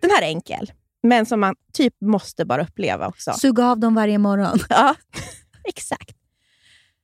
Den 0.00 0.10
här 0.10 0.22
är 0.22 0.26
enkel, 0.26 0.72
men 1.04 1.26
som 1.26 1.40
man 1.40 1.54
typ 1.72 1.94
måste 2.00 2.44
bara 2.44 2.62
uppleva 2.62 3.08
också. 3.08 3.32
Suga 3.32 3.66
av 3.66 3.78
dem 3.78 3.94
varje 3.94 4.18
morgon. 4.18 4.58
Ja, 4.68 4.94
exakt. 5.64 6.16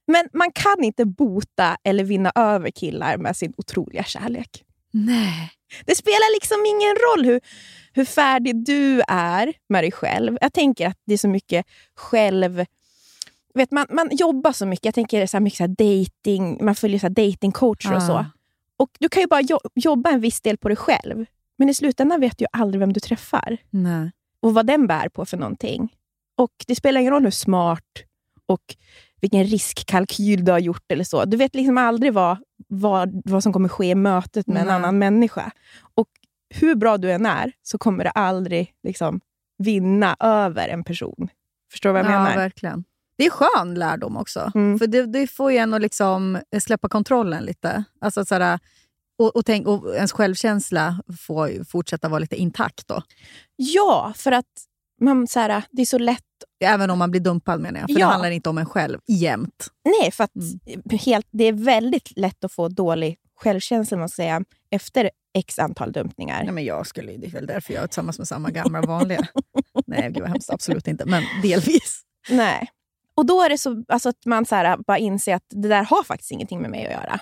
Men 0.07 0.29
man 0.33 0.53
kan 0.53 0.85
inte 0.85 1.05
bota 1.05 1.77
eller 1.85 2.05
vinna 2.05 2.33
över 2.35 2.71
killar 2.71 3.17
med 3.17 3.37
sin 3.37 3.53
otroliga 3.57 4.05
kärlek. 4.05 4.65
Nej. 4.93 5.53
Det 5.87 5.95
spelar 5.97 6.35
liksom 6.35 6.59
ingen 6.67 6.97
roll 6.97 7.25
hur, 7.33 7.41
hur 7.93 8.05
färdig 8.05 8.65
du 8.67 9.03
är 9.09 9.53
med 9.69 9.85
dig 9.85 9.93
själv. 9.93 10.39
Jag 10.41 10.53
tänker 10.53 10.87
att 10.87 10.99
det 11.07 11.15
är 11.15 11.19
så 11.19 11.29
mycket 11.29 11.67
själv... 11.95 12.65
Vet, 13.55 13.71
man, 13.71 13.87
man 13.91 14.09
jobbar 14.13 14.53
så 14.53 14.67
mycket. 14.67 14.85
Jag 14.85 14.95
tänker 14.95 15.27
så 15.27 15.41
mycket 15.41 15.57
så 15.59 15.67
dating, 15.67 16.65
man 16.65 16.75
följer 16.75 16.99
så 16.99 17.07
här 17.07 17.11
datingcoacher 17.15 17.95
och 17.97 18.03
så. 18.03 18.13
Ah. 18.13 18.27
Och 18.77 18.91
Du 18.99 19.09
kan 19.09 19.21
ju 19.21 19.27
bara 19.27 19.41
jo- 19.41 19.61
jobba 19.75 20.11
en 20.11 20.21
viss 20.21 20.41
del 20.41 20.57
på 20.59 20.69
dig 20.69 20.77
själv. 20.77 21.27
Men 21.61 21.69
i 21.69 21.75
slutändan 21.75 22.21
vet 22.21 22.39
du 22.39 22.43
ju 22.43 22.49
aldrig 22.53 22.81
vem 22.81 22.93
du 22.93 23.01
träffar 23.01 23.57
Nej. 23.71 24.11
och 24.43 24.55
vad 24.55 24.67
den 24.67 24.87
bär 24.87 25.09
på 25.09 25.27
för 25.27 25.37
någonting. 25.37 25.95
Och 26.37 26.53
Det 26.67 26.75
spelar 26.75 27.01
ingen 27.01 27.13
roll 27.13 27.25
hur 27.25 27.31
smart 27.31 27.85
och 28.47 28.77
vilken 29.21 29.45
riskkalkyl 29.45 30.45
du 30.45 30.53
har 30.53 30.59
gjort 30.59 30.93
eller 30.93 31.05
så. 31.05 31.25
Du 31.25 31.37
vet 31.37 31.55
liksom 31.55 31.79
aldrig 31.79 32.13
vad, 32.13 32.39
vad, 32.69 33.23
vad 33.25 33.43
som 33.43 33.53
kommer 33.53 33.69
ske 33.69 33.87
i 33.87 33.95
mötet 33.95 34.47
med 34.47 34.61
en 34.61 34.67
Nej. 34.67 34.77
annan 34.77 34.99
människa. 34.99 35.51
Och 35.95 36.09
hur 36.55 36.75
bra 36.75 36.97
du 36.99 37.13
än 37.13 37.27
är 37.27 37.53
så 37.63 37.79
kommer 37.79 38.05
du 38.05 38.11
aldrig 38.15 38.75
liksom 38.83 39.21
vinna 39.59 40.17
över 40.21 40.69
en 40.69 40.85
person. 40.85 41.29
Förstår 41.71 41.91
du 41.91 41.93
vad 41.93 42.05
jag 42.05 42.13
ja, 42.13 42.23
menar? 42.23 42.37
verkligen. 42.37 42.85
Det 43.17 43.27
är 43.27 43.31
skön 43.31 43.75
lärdom 43.75 44.17
också. 44.17 44.53
Mm. 44.55 44.79
För 44.79 44.87
det, 44.87 45.07
det 45.07 45.27
får 45.27 45.53
ju 45.53 45.59
en 45.59 45.75
att 45.75 45.81
liksom 45.81 46.39
släppa 46.63 46.89
kontrollen 46.89 47.45
lite. 47.45 47.85
Alltså 48.01 48.25
så 48.25 48.35
här, 48.35 48.59
och, 49.21 49.37
och, 49.37 49.47
tänk, 49.47 49.67
och 49.67 49.95
ens 49.95 50.13
självkänsla 50.13 51.03
får 51.21 51.65
fortsätta 51.65 52.09
vara 52.09 52.19
lite 52.19 52.37
intakt. 52.37 52.89
Då. 52.89 53.03
Ja, 53.57 54.13
för 54.17 54.33
att 54.33 54.47
man, 55.01 55.27
så 55.27 55.41
här, 55.41 55.63
det 55.71 55.83
är 55.83 55.87
så 55.87 55.99
lätt 55.99 56.25
Även 56.65 56.91
om 56.91 56.99
man 56.99 57.11
blir 57.11 57.21
dumpad 57.21 57.61
menar 57.61 57.81
jag, 57.81 57.89
för 57.91 58.01
Ja. 58.01 58.07
det 58.07 58.13
handlar 58.13 58.31
inte 58.31 58.51
om 58.51 58.59
en 58.59 58.67
själv 58.67 58.99
jämt. 59.09 59.69
Nej, 60.01 60.11
för 60.11 60.25
att 60.25 60.31
Mm. 60.67 60.99
helt, 61.01 61.27
det 61.31 61.45
är 61.45 61.53
väldigt 61.53 62.19
lätt 62.19 62.45
att 62.45 62.53
få 62.53 62.69
dålig 62.69 63.17
självkänsla 63.37 63.97
man 63.97 64.09
säga, 64.09 64.43
efter 64.71 65.11
x 65.39 65.59
antal 65.59 65.93
dumpningar. 65.93 66.43
Nej, 66.45 66.53
men 66.53 66.65
jag 66.65 66.87
skulle, 66.87 67.17
det 67.17 67.27
är 67.27 67.31
väl 67.31 67.47
därför 67.47 67.75
jag 67.75 67.83
är 67.83 67.87
tillsammans 67.87 68.19
med 68.19 68.29
samma 68.29 68.51
gamla 68.51 68.83
vanliga. 68.83 69.21
Nej, 69.87 70.03
gud 70.13 70.21
vad 70.21 70.29
hemskt. 70.29 70.51
Absolut 70.51 70.89
inte, 70.89 71.05
men 71.07 71.23
delvis. 71.43 72.03
Nej. 72.31 72.69
Och 73.21 73.27
då 73.27 73.43
är 73.43 73.49
det 73.49 73.59
så 73.59 73.85
alltså 73.89 74.09
att 74.09 74.27
man 74.27 74.47
så 74.47 74.55
här, 74.55 74.77
bara 74.87 74.99
inser 74.99 75.35
att 75.35 75.45
det 75.49 75.69
där 75.69 75.85
har 75.85 76.05
faktiskt 76.05 76.31
ingenting 76.31 76.61
med 76.63 76.71
mig 76.71 76.87
att 76.87 76.93
göra. 76.93 77.21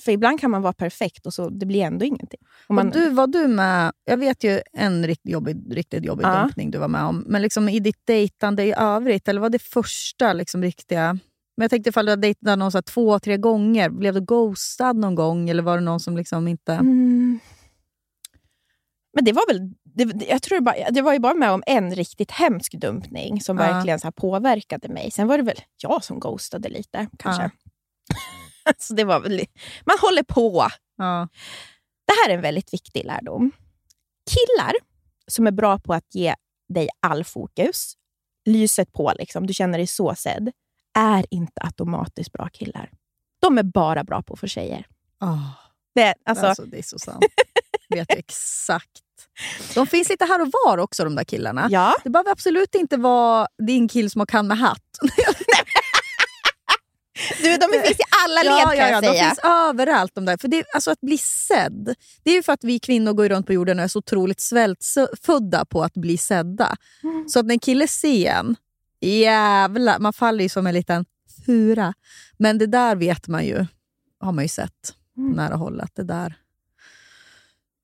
För 0.00 0.12
ibland 0.12 0.40
kan 0.40 0.50
man 0.50 0.62
vara 0.62 0.72
perfekt 0.72 1.26
och 1.26 1.34
så 1.34 1.48
det 1.50 1.66
blir 1.66 1.82
ändå 1.82 2.04
ingenting. 2.04 2.40
Och 2.66 2.74
man, 2.74 2.86
Och 2.86 2.92
du, 2.92 3.10
var 3.10 3.26
du 3.26 3.48
med, 3.48 3.92
jag 4.04 4.16
vet 4.16 4.44
ju 4.44 4.60
en 4.72 5.06
riktigt 5.06 5.32
jobbig, 5.32 5.56
riktigt 5.70 6.04
jobbig 6.04 6.24
Ja. 6.24 6.40
dumpning 6.42 6.70
du 6.70 6.78
var 6.78 6.88
med 6.88 7.02
om, 7.04 7.24
men 7.26 7.42
liksom 7.42 7.68
i 7.68 7.80
ditt 7.80 8.06
dejtande 8.06 8.64
i 8.64 8.74
övrigt, 8.76 9.28
eller 9.28 9.40
var 9.40 9.50
det 9.50 9.62
första 9.62 10.32
liksom 10.32 10.62
riktiga... 10.62 11.18
Men 11.56 11.64
jag 11.64 11.70
tänkte 11.70 11.90
ifall 11.90 12.06
du 12.06 12.12
hade 12.12 12.22
dejtat 12.22 12.58
någon 12.58 12.72
så 12.72 12.82
två, 12.82 13.18
tre 13.18 13.36
gånger, 13.36 13.90
blev 13.90 14.14
du 14.14 14.20
ghostad 14.20 14.96
någon 14.96 15.14
gång 15.14 15.50
eller 15.50 15.62
var 15.62 15.74
det 15.74 15.84
någon 15.84 16.00
som 16.00 16.16
liksom 16.16 16.48
inte... 16.48 16.72
Mm. 16.72 17.38
Men 19.14 19.24
det 19.24 19.32
var 19.32 19.52
väl... 19.52 19.72
Det, 19.98 20.26
jag 20.28 20.42
tror 20.42 20.58
det, 20.58 20.62
bara, 20.62 20.90
det 20.90 21.02
var 21.02 21.12
ju 21.12 21.18
bara 21.18 21.34
med 21.34 21.50
om 21.50 21.62
en 21.66 21.94
riktigt 21.94 22.30
hemsk 22.30 22.72
dumpning 22.72 23.40
som 23.40 23.58
Ja. 23.58 23.62
verkligen 23.72 24.00
så 24.00 24.12
påverkade 24.12 24.88
mig. 24.88 25.10
Sen 25.10 25.28
var 25.28 25.36
det 25.38 25.44
väl 25.44 25.56
jag 25.76 26.04
som 26.04 26.20
ghostade 26.20 26.68
lite, 26.68 27.06
kanske. 27.18 27.50
så 28.78 28.94
det 28.94 29.04
var 29.04 29.20
väl, 29.20 29.46
man 29.86 29.96
håller 30.00 30.22
på. 30.22 30.66
Ja. 30.96 31.28
Det 32.06 32.12
här 32.12 32.30
är 32.30 32.34
en 32.34 32.40
väldigt 32.42 32.72
viktig 32.74 33.04
lärdom. 33.04 33.50
Killar 34.30 34.72
som 35.26 35.46
är 35.46 35.50
bra 35.50 35.78
på 35.78 35.94
att 35.94 36.14
ge 36.14 36.34
dig 36.74 36.88
all 37.02 37.24
fokus, 37.24 37.94
lyset 38.44 38.92
på, 38.92 39.12
liksom, 39.18 39.46
du 39.46 39.54
känner 39.54 39.78
dig 39.78 39.86
så 39.86 40.14
sedd, 40.14 40.50
är 40.98 41.26
inte 41.30 41.60
automatiskt 41.62 42.32
bra 42.32 42.48
killar. 42.52 42.90
De 43.40 43.58
är 43.58 43.62
bara 43.62 44.04
bra 44.04 44.22
på 44.22 44.32
att 44.34 44.40
få 44.40 44.46
tjejer. 44.46 44.86
Oh, 45.20 45.50
Det, 45.94 46.14
alltså, 46.24 46.46
alltså, 46.46 46.64
det 46.64 46.78
är 46.78 46.82
så 46.82 46.98
sant. 46.98 47.24
vet 47.88 48.10
exakt. 48.10 49.00
De 49.74 49.86
finns 49.86 50.08
lite 50.08 50.24
här 50.24 50.42
och 50.42 50.48
var 50.66 50.78
också 50.78 51.04
de 51.04 51.14
där 51.16 51.24
killarna. 51.24 51.68
ja. 51.70 51.94
Det 52.04 52.10
behöver 52.10 52.30
absolut 52.30 52.74
inte 52.74 52.96
vara 52.96 53.48
din 53.66 53.88
kill 53.88 54.10
som 54.10 54.18
har 54.18 54.26
kan 54.26 54.46
med 54.46 54.58
hatt. 54.58 54.82
Du, 57.42 57.56
de 57.56 57.68
finns 57.72 57.90
i 57.90 58.02
alla 58.24 58.42
led 58.42 58.52
ja, 58.62 58.66
kan 58.68 58.76
ja, 58.76 58.84
ja, 58.84 58.90
jag 58.90 59.02
de 59.02 59.06
säga. 59.08 59.24
finns 59.24 59.38
överallt. 59.44 60.14
De 60.14 60.24
där. 60.24 60.36
För 60.36 60.48
det, 60.48 60.64
alltså 60.74 60.90
att 60.90 61.00
bli 61.00 61.18
sedd, 61.18 61.94
det 62.24 62.30
är 62.30 62.34
ju 62.34 62.42
för 62.42 62.52
att 62.52 62.64
vi 62.64 62.78
kvinnor 62.78 63.12
går 63.12 63.28
runt 63.28 63.46
på 63.46 63.52
jorden 63.52 63.78
och 63.78 63.84
är 63.84 63.88
så 63.88 63.98
otroligt 63.98 64.40
svältfödda 64.40 65.64
på 65.64 65.82
att 65.82 65.94
bli 65.94 66.18
sedda. 66.18 66.76
Mm. 67.02 67.28
Så 67.28 67.38
att 67.40 67.46
när 67.46 67.52
en 67.54 67.58
kille 67.58 67.88
ser 67.88 68.30
en, 68.30 68.56
jävlar, 69.00 69.98
man 69.98 70.12
faller 70.12 70.42
ju 70.42 70.48
som 70.48 70.66
en 70.66 70.74
liten 70.74 71.04
fura. 71.46 71.94
Men 72.38 72.58
det 72.58 72.66
där 72.66 72.96
vet 72.96 73.28
man 73.28 73.44
ju, 73.46 73.66
har 74.20 74.32
man 74.32 74.44
ju 74.44 74.48
sett 74.48 74.94
Mm. 75.16 75.32
nära 75.32 75.54
håll. 75.56 75.80
Att 75.80 75.94
det 75.96 76.04
där 76.04 76.34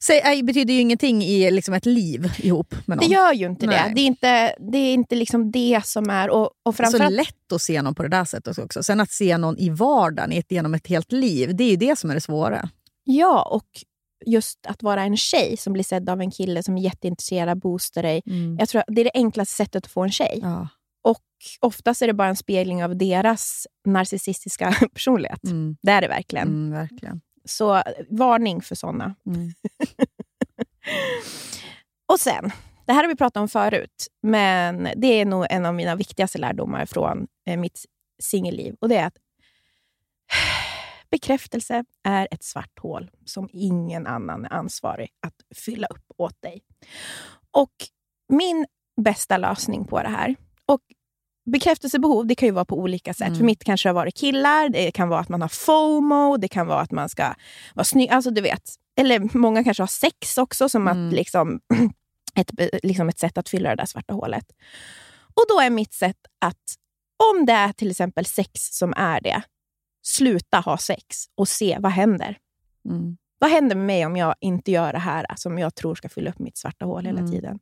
Säg, 0.07 0.43
betyder 0.43 0.75
ju 0.75 0.81
ingenting 0.81 1.23
i 1.23 1.51
liksom 1.51 1.75
ett 1.75 1.87
liv 1.87 2.33
ihop 2.39 2.75
med 2.87 2.99
någon. 2.99 3.09
Det 3.09 3.15
gör 3.15 3.33
ju 3.33 3.47
inte 3.47 3.67
Nej. 3.67 3.89
det. 3.89 3.95
Det 3.95 4.01
är 4.01 4.07
inte, 4.07 4.55
det 4.73 4.79
är 4.79 4.95
inte 4.95 5.15
liksom 5.15 5.51
det 5.51 5.81
som 5.85 6.11
är... 6.11 6.31
Och, 6.31 6.51
och 6.63 6.75
det 6.75 6.83
är 6.83 6.87
så 6.87 7.09
lätt 7.09 7.53
att 7.53 7.63
se 7.63 7.83
någon 7.83 7.95
på 7.95 8.03
det 8.03 8.09
där 8.09 8.25
sättet 8.25 8.59
också. 8.59 8.83
Sen 8.83 9.01
att 9.01 9.11
se 9.11 9.39
någon 9.39 9.59
i 9.59 9.71
vardagen 9.71 10.33
i 10.33 10.39
ett, 10.39 10.53
genom 10.53 10.75
ett 10.75 10.87
helt 10.87 11.13
liv, 11.13 11.57
det 11.57 11.65
är 11.65 11.71
ju 11.71 11.77
det 11.77 11.99
som 11.99 12.11
är 12.11 12.15
det 12.15 12.21
svåra. 12.21 12.69
Ja, 13.05 13.43
och 13.43 13.69
just 14.27 14.67
att 14.67 14.83
vara 14.83 15.03
en 15.03 15.17
tjej 15.17 15.57
som 15.57 15.73
blir 15.73 15.85
sedd 15.85 16.11
av 16.11 16.21
en 16.21 16.31
kille 16.31 16.63
som 16.63 16.79
är 16.79 16.83
jätteintresserad, 16.83 17.59
boostar 17.59 18.03
dig. 18.03 18.23
Jag 18.59 18.69
tror 18.69 18.81
att 18.81 18.87
det 18.89 19.01
är 19.01 19.05
det 19.05 19.15
enklaste 19.15 19.55
sättet 19.55 19.85
att 19.87 19.93
få 19.93 20.03
en 20.03 20.13
tjej. 20.13 20.39
Ja. 20.43 20.69
Och 21.05 21.23
oftast 21.61 22.03
är 22.03 22.07
det 22.07 22.13
bara 22.13 22.29
en 22.29 22.37
spegling 22.37 22.85
av 22.85 22.97
deras 22.97 23.67
narcissistiska 23.87 24.75
personlighet. 24.95 25.45
Mm. 25.45 25.77
Det 25.83 25.93
är 25.93 26.01
det 26.01 26.09
verkligen. 26.09 26.49
Mm, 26.49 26.71
verkligen. 26.71 27.21
Så 27.45 27.83
varning 28.09 28.63
för 28.63 28.75
såna. 28.75 29.15
Mm. 29.27 29.53
Och 32.07 32.21
sen, 32.21 32.53
det 32.87 32.93
här 32.93 33.03
har 33.03 33.09
vi 33.09 33.17
pratat 33.17 33.41
om 33.41 33.49
förut, 33.49 34.09
men 34.23 34.89
det 34.97 35.07
är 35.07 35.25
nog 35.25 35.47
en 35.51 35.67
av 35.67 35.75
mina 35.75 35.97
viktigaste 35.97 36.39
lärdomar 36.39 36.87
från 36.87 37.27
eh, 37.47 37.57
mitt 37.57 37.85
singelliv. 38.23 38.77
Och 38.81 38.89
det 38.89 38.97
är 38.97 39.07
att 39.07 39.19
bekräftelse 41.11 41.85
är 42.03 42.29
ett 42.31 42.43
svart 42.43 42.79
hål 42.79 43.11
som 43.25 43.49
ingen 43.53 44.07
annan 44.07 44.45
är 44.45 44.53
ansvarig 44.53 45.11
att 45.27 45.57
fylla 45.57 45.87
upp 45.87 46.05
åt 46.17 46.43
dig. 46.43 46.63
Och 47.51 47.75
min 48.29 48.67
bästa 48.97 49.37
lösning 49.37 49.85
på 49.85 50.03
det 50.03 50.09
här, 50.09 50.37
och 50.67 50.81
bekräftelsebehov 51.45 52.27
det 52.27 52.35
kan 52.35 52.47
ju 52.49 52.53
vara 52.53 52.65
på 52.65 52.79
olika 52.79 53.15
sätt. 53.15 53.27
Mm. 53.27 53.39
För 53.39 53.45
mitt 53.45 53.65
kanske 53.65 53.89
har 53.89 53.95
varit 53.95 54.17
killar, 54.17 54.69
det 54.69 54.91
kan 54.91 55.09
vara 55.09 55.21
att 55.21 55.29
man 55.29 55.43
har 55.43 55.49
FOMO, 55.49 56.37
det 56.37 56.49
kan 56.49 56.67
vara 56.67 56.81
att 56.81 56.91
man 56.91 57.09
ska 57.09 57.35
vara 57.75 57.85
snygg. 57.85 58.11
Alltså 58.11 58.31
du 58.31 58.41
vet. 58.41 58.63
Eller 58.97 59.37
många 59.39 59.65
kanske 59.65 59.83
har 59.83 59.87
sex 59.89 60.39
också 60.39 60.69
som 60.69 60.89
Mm. 60.89 61.09
att 61.09 61.15
liksom, 61.15 61.61
ett, 62.35 62.51
liksom 62.83 63.09
ett 63.09 63.19
sätt 63.19 63.39
att 63.39 63.49
fylla 63.49 63.69
det 63.71 63.77
där 63.77 63.87
svarta 63.87 64.15
hålet. 64.15 64.45
Och 65.35 65.45
då 65.49 65.61
är 65.61 65.71
mitt 65.71 65.93
sätt 65.95 66.19
att, 66.41 66.75
om 67.35 67.47
det 67.47 67.53
är 67.53 67.73
till 67.73 67.91
exempel 67.91 68.25
sex 68.27 68.51
som 68.55 68.95
är 68.97 69.21
det, 69.21 69.43
sluta 70.03 70.61
ha 70.61 70.79
sex 70.79 71.17
och 71.35 71.49
se 71.49 71.77
vad 71.81 71.93
händer. 71.93 72.39
Mm. 72.91 73.17
Vad 73.39 73.51
händer 73.51 73.77
med 73.77 73.87
mig 73.87 74.07
om 74.07 74.17
jag 74.17 74.35
inte 74.41 74.71
gör 74.71 74.93
det 74.93 74.99
här 74.99 75.27
som 75.37 75.59
jag 75.59 75.75
tror 75.75 75.95
ska 75.95 76.09
fylla 76.09 76.31
upp 76.31 76.39
mitt 76.39 76.57
svarta 76.59 76.85
hål 76.85 77.07
hela 77.07 77.19
Mm. 77.19 77.33
tiden? 77.33 77.59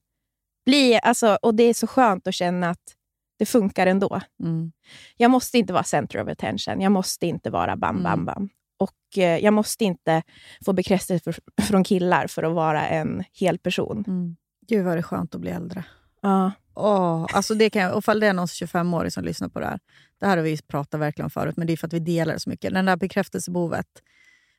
Bli, 0.65 0.99
alltså, 1.03 1.39
och 1.43 1.55
Det 1.55 1.63
är 1.63 1.75
så 1.75 1.87
skönt 1.87 2.27
att 2.27 2.35
känna 2.35 2.71
att 2.71 2.97
det 3.43 3.47
funkar 3.47 3.87
ändå. 3.87 4.21
Mm. 4.43 4.73
Jag 5.17 5.31
måste 5.31 5.59
inte 5.59 5.73
vara 5.73 5.85
center 5.85 6.23
of 6.23 6.29
attention. 6.29 6.81
Jag 6.81 6.93
måste 6.93 7.27
inte 7.27 7.51
vara 7.51 7.77
bam, 7.77 8.03
bam, 8.03 8.13
Mm. 8.13 8.25
bam. 8.25 8.49
Och 8.79 9.19
eh, 9.19 9.39
jag 9.45 9.55
måste 9.55 9.85
inte 9.85 10.23
få 10.65 10.73
bekräftelse 10.73 11.25
för, 11.25 11.63
från 11.63 11.85
killar 11.85 12.27
för 12.27 12.43
att 12.43 12.53
vara 12.55 12.87
en 12.89 13.25
hel 13.33 13.59
person. 13.59 14.05
Mm. 14.07 14.37
Gud 14.69 14.85
vad 14.85 14.95
det 14.97 15.01
är 15.01 15.03
skönt 15.03 15.35
att 15.35 15.41
bli 15.41 15.51
äldre. 15.51 15.85
Ja. 16.23 16.53
Åh, 16.75 17.27
alltså 17.33 17.55
det 17.55 17.71
kan, 17.71 17.83
jag- 17.83 17.95
och 17.97 18.05
fall 18.05 18.21
det 18.21 18.27
är 18.27 18.33
någon 18.33 18.47
25-åring 18.47 19.11
som 19.11 19.25
lyssnar 19.25 19.49
på 19.49 19.61
det 19.61 19.67
här. 19.67 19.79
Det 20.21 20.27
här 20.27 20.37
har 20.37 20.45
vi 20.45 20.59
pratat 20.63 21.01
verkligen 21.01 21.25
om 21.27 21.31
förut, 21.31 21.57
men 21.57 21.67
det 21.67 21.73
är 21.73 21.77
för 21.77 21.87
att 21.87 21.93
vi 21.93 21.99
delar 21.99 22.39
så 22.39 22.51
mycket. 22.51 22.75
Den 22.75 22.85
där 22.85 22.97
bekräftelsebehovet, 22.97 23.87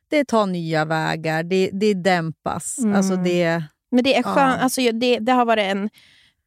det 0.08 0.24
tar 0.24 0.46
nya 0.46 0.84
vägar, 0.84 1.42
det, 1.42 1.70
det 1.72 1.94
dämpas. 1.94 2.78
Mm. 2.78 2.94
Alltså 2.96 3.16
det, 3.16 3.62
Men 3.90 4.04
det 4.04 4.14
är 4.16 4.22
Ja. 4.22 4.34
skönt. 4.34 4.60
Alltså, 4.62 4.80
det, 4.92 5.18
det 5.18 5.32
har 5.32 5.44
varit 5.44 5.64
en, 5.64 5.90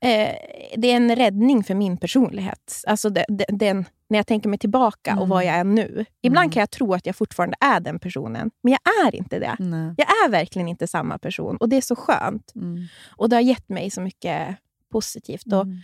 eh, 0.04 0.36
det 0.78 0.92
är 0.92 0.96
en 0.96 1.16
räddning 1.16 1.64
för 1.64 1.76
min 1.76 1.98
personlighet. 1.98 2.84
Alltså 2.88 3.10
det, 3.10 3.26
det, 3.28 3.46
den, 3.50 3.86
när 4.10 4.20
jag 4.20 4.28
tänker 4.28 4.50
mig 4.50 4.60
tillbaka 4.60 5.12
och 5.12 5.18
Mm. 5.18 5.30
vad 5.30 5.46
jag 5.46 5.56
är 5.56 5.64
nu. 5.64 6.06
Ibland 6.22 6.44
Mm. 6.46 6.52
kan 6.52 6.60
jag 6.60 6.70
tro 6.72 6.94
att 6.94 7.06
jag 7.06 7.16
fortfarande 7.16 7.56
är 7.60 7.80
den 7.80 8.00
personen, 8.00 8.52
men 8.64 8.72
jag 8.74 9.06
är 9.08 9.16
inte 9.16 9.40
det. 9.40 9.56
nej. 9.60 9.94
Jag 9.98 10.08
är 10.26 10.30
verkligen 10.30 10.68
inte 10.68 10.88
samma 10.88 11.18
person 11.18 11.58
och 11.58 11.70
det 11.70 11.76
är 11.78 11.82
så 11.82 11.96
skönt. 11.96 12.52
Mm. 12.56 12.86
Och 13.10 13.30
det 13.30 13.36
har 13.36 13.42
gett 13.42 13.70
mig 13.70 13.90
så 13.90 14.02
mycket 14.02 14.56
positivt. 14.92 15.54
Och 15.54 15.62
Mm. 15.62 15.78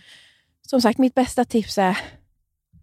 som 0.68 0.80
sagt, 0.80 0.98
mitt 0.98 1.14
bästa 1.14 1.44
tips 1.44 1.78
är 1.78 1.98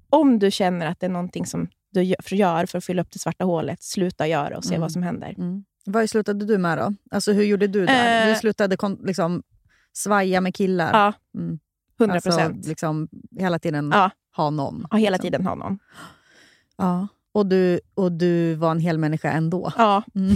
om 0.09 0.39
du 0.39 0.51
känner 0.51 0.85
att 0.85 0.99
det 0.99 1.05
är 1.05 1.09
någonting 1.09 1.45
som 1.45 1.67
du 1.93 2.03
gör 2.29 2.65
för 2.65 2.77
att 2.77 2.85
fylla 2.85 3.01
upp 3.01 3.11
det 3.11 3.19
svarta 3.19 3.45
hålet, 3.45 3.83
sluta 3.83 4.27
göra 4.27 4.57
och 4.57 4.63
se 4.63 4.69
Mm. 4.73 4.81
vad 4.81 4.91
som 4.91 5.03
händer. 5.03 5.35
Mm. 5.37 5.63
Vad 5.85 6.09
slutade 6.09 6.45
du 6.45 6.57
med 6.57 6.77
då? 6.77 6.93
Alltså 7.11 7.31
hur 7.33 7.43
gjorde 7.43 7.67
du 7.67 7.85
där? 7.85 8.27
Eh. 8.27 8.33
Du 8.33 8.39
slutade 8.39 8.77
liksom 9.05 9.43
svaja 9.93 10.41
med 10.41 10.55
killar? 10.55 10.93
Ja, 10.93 11.13
Mm. 11.39 11.59
100 11.99 12.15
Alltså, 12.15 12.29
procent. 12.29 12.65
liksom, 12.67 13.07
hela 13.39 13.59
tiden 13.59 13.91
Ja. 13.93 14.11
ha 14.35 14.49
någon. 14.49 14.85
Ja, 14.91 14.97
hela 14.97 15.15
liksom. 15.17 15.23
tiden 15.31 15.45
ha 15.45 15.55
någon. 15.55 15.79
Ja. 16.77 17.07
Och, 17.33 17.45
du, 17.45 17.79
och 17.93 18.11
du 18.11 18.55
var 18.55 18.71
en 18.71 18.79
hel 18.79 18.97
människa 18.97 19.31
ändå? 19.31 19.71
Ja, 19.77 20.03
Mm. 20.15 20.35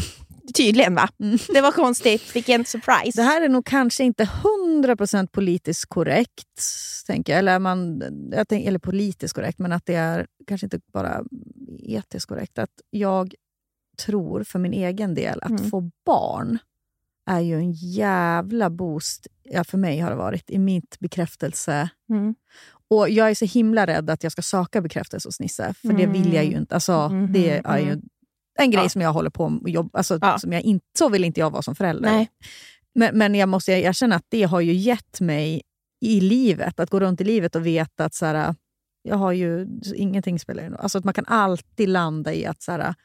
tydligen 0.55 0.95
va? 0.95 1.09
Mm. 1.19 1.37
Det 1.53 1.61
var 1.61 1.71
konstigt. 1.71 2.35
Vilken 2.35 2.65
surprise. 2.65 3.21
Det 3.21 3.23
här 3.23 3.41
är 3.41 3.49
nog 3.49 3.65
kanske 3.65 4.03
inte 4.03 4.23
100% 4.23 5.27
politiskt 5.31 5.85
korrekt, 5.89 6.61
tänker 7.07 7.33
jag. 7.33 7.39
Eller, 7.39 7.59
man, 7.59 8.03
jag 8.31 8.47
tänk, 8.47 8.65
eller 8.67 8.79
politiskt 8.79 9.33
korrekt, 9.33 9.59
men 9.59 9.71
att 9.71 9.85
det 9.85 9.95
är 9.95 10.27
kanske 10.47 10.65
inte 10.65 10.79
bara 10.93 11.23
etiskt 11.79 12.25
korrekt. 12.25 12.59
Att 12.59 12.69
jag 12.89 13.33
tror 14.05 14.43
för 14.43 14.59
min 14.59 14.73
egen 14.73 15.13
del 15.15 15.39
att 15.41 15.49
Mm. 15.49 15.69
få 15.69 15.91
barn 16.05 16.57
är 17.25 17.39
ju 17.39 17.55
en 17.55 17.71
jävla 17.71 18.69
boost, 18.69 19.27
ja, 19.43 19.63
för 19.63 19.77
mig 19.77 19.99
har 19.99 20.09
det 20.09 20.15
varit, 20.15 20.49
i 20.49 20.59
mitt 20.59 20.99
bekräftelse. 20.99 21.89
Mm. 22.09 22.35
Och 22.89 23.09
Jag 23.09 23.29
är 23.29 23.35
så 23.35 23.45
himla 23.45 23.88
rädd 23.88 24.09
att 24.09 24.23
jag 24.23 24.31
ska 24.31 24.41
söka 24.41 24.81
bekräftelse 24.81 25.27
hos 25.27 25.39
Nisse, 25.39 25.73
för 25.73 25.93
det 25.93 26.05
vill 26.05 26.33
jag 26.33 26.45
ju 26.45 26.57
inte. 26.57 26.75
Alltså, 26.75 27.09
Mhm, 27.09 27.33
Det 27.33 27.61
är 27.65 27.77
ju 27.77 27.88
mm. 27.91 28.01
en 28.59 28.71
grej 28.71 28.83
Ja. 28.83 28.89
som 28.89 29.01
jag 29.01 29.13
håller 29.13 29.29
på 29.29 29.49
med. 29.49 29.73
Jobb, 29.73 29.89
alltså, 29.95 30.17
Ja. 30.21 30.39
som 30.39 30.53
jag 30.53 30.61
inte, 30.61 30.85
så 30.97 31.09
vill 31.09 31.23
inte 31.23 31.39
jag 31.39 31.51
vara 31.51 31.61
som 31.61 31.75
förälder. 31.75 32.11
Nej. 32.11 32.29
Men, 32.95 33.17
men 33.17 33.35
jag 33.35 33.49
måste 33.49 33.71
erkänna 33.71 34.15
att 34.15 34.25
det 34.29 34.43
har 34.43 34.61
ju 34.61 34.73
gett 34.73 35.21
mig 35.21 35.61
i 36.01 36.19
livet, 36.21 36.79
att 36.79 36.89
gå 36.89 36.99
runt 36.99 37.21
i 37.21 37.23
livet 37.23 37.55
och 37.55 37.65
veta 37.65 38.05
att 38.05 38.13
så 38.13 38.25
här, 38.25 38.55
jag 39.03 39.15
har 39.15 39.31
ju 39.31 39.67
ingenting 39.95 40.39
spelar 40.39 40.63
roll. 40.63 40.75
Alltså 40.79 40.97
att 40.97 41.04
man 41.04 41.13
kan 41.13 41.25
alltid 41.27 41.89
landa 41.89 42.33
i 42.33 42.45
att 42.45 42.62
så 42.62 42.71
här, 42.71 42.95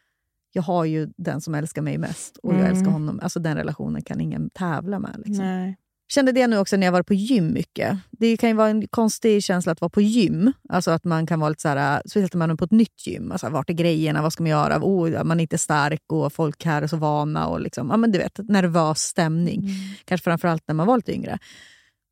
jag 0.52 0.62
har 0.62 0.84
ju 0.84 1.08
den 1.16 1.40
som 1.40 1.54
älskar 1.54 1.82
mig 1.82 1.98
mest 1.98 2.36
och 2.36 2.52
jag 2.52 2.60
Mm. 2.60 2.72
älskar 2.72 2.90
honom. 2.90 3.20
Alltså 3.22 3.40
den 3.40 3.56
relationen 3.56 4.02
kan 4.02 4.20
ingen 4.20 4.50
tävla 4.50 4.98
med. 4.98 5.14
Liksom. 5.26 5.44
Nej. 5.44 5.76
kände 6.12 6.32
det 6.32 6.46
nu 6.46 6.58
också 6.58 6.76
när 6.76 6.86
jag 6.86 6.92
var 6.92 7.02
på 7.02 7.14
gym 7.14 7.52
mycket. 7.52 7.98
Det 8.10 8.36
kan 8.36 8.48
ju 8.48 8.54
vara 8.56 8.68
en 8.68 8.88
konstig 8.88 9.42
känsla 9.44 9.72
att 9.72 9.80
vara 9.80 9.88
på 9.88 10.00
gym. 10.00 10.52
Alltså 10.68 10.90
att 10.90 11.04
man 11.04 11.26
kan 11.26 11.40
vara 11.40 11.48
lite 11.50 11.62
så 11.62 11.68
här, 11.68 12.02
speciellt 12.06 12.34
när 12.34 12.38
man 12.38 12.50
är 12.50 12.54
på 12.54 12.64
ett 12.64 12.70
nytt 12.70 13.06
gym. 13.06 13.32
Alltså, 13.32 13.48
vart 13.48 13.70
är 13.70 13.74
grejerna? 13.74 14.22
Vad 14.22 14.32
ska 14.32 14.42
man 14.42 14.50
göra? 14.50 14.78
Oh, 14.82 15.24
man 15.24 15.40
är 15.40 15.42
inte 15.42 15.58
stark 15.58 16.02
och 16.12 16.32
folk 16.32 16.64
här 16.64 16.82
är 16.82 16.86
så 16.86 16.96
vana. 16.96 17.46
Och 17.46 17.60
liksom, 17.60 17.90
ja, 17.90 17.96
men 17.96 18.12
du 18.12 18.18
vet, 18.18 18.38
nervös 18.38 18.98
stämning. 19.00 19.68
Kanske 20.04 20.24
framförallt 20.24 20.62
när 20.68 20.74
man 20.74 20.86
var 20.86 20.96
lite 20.96 21.12
yngre. 21.12 21.38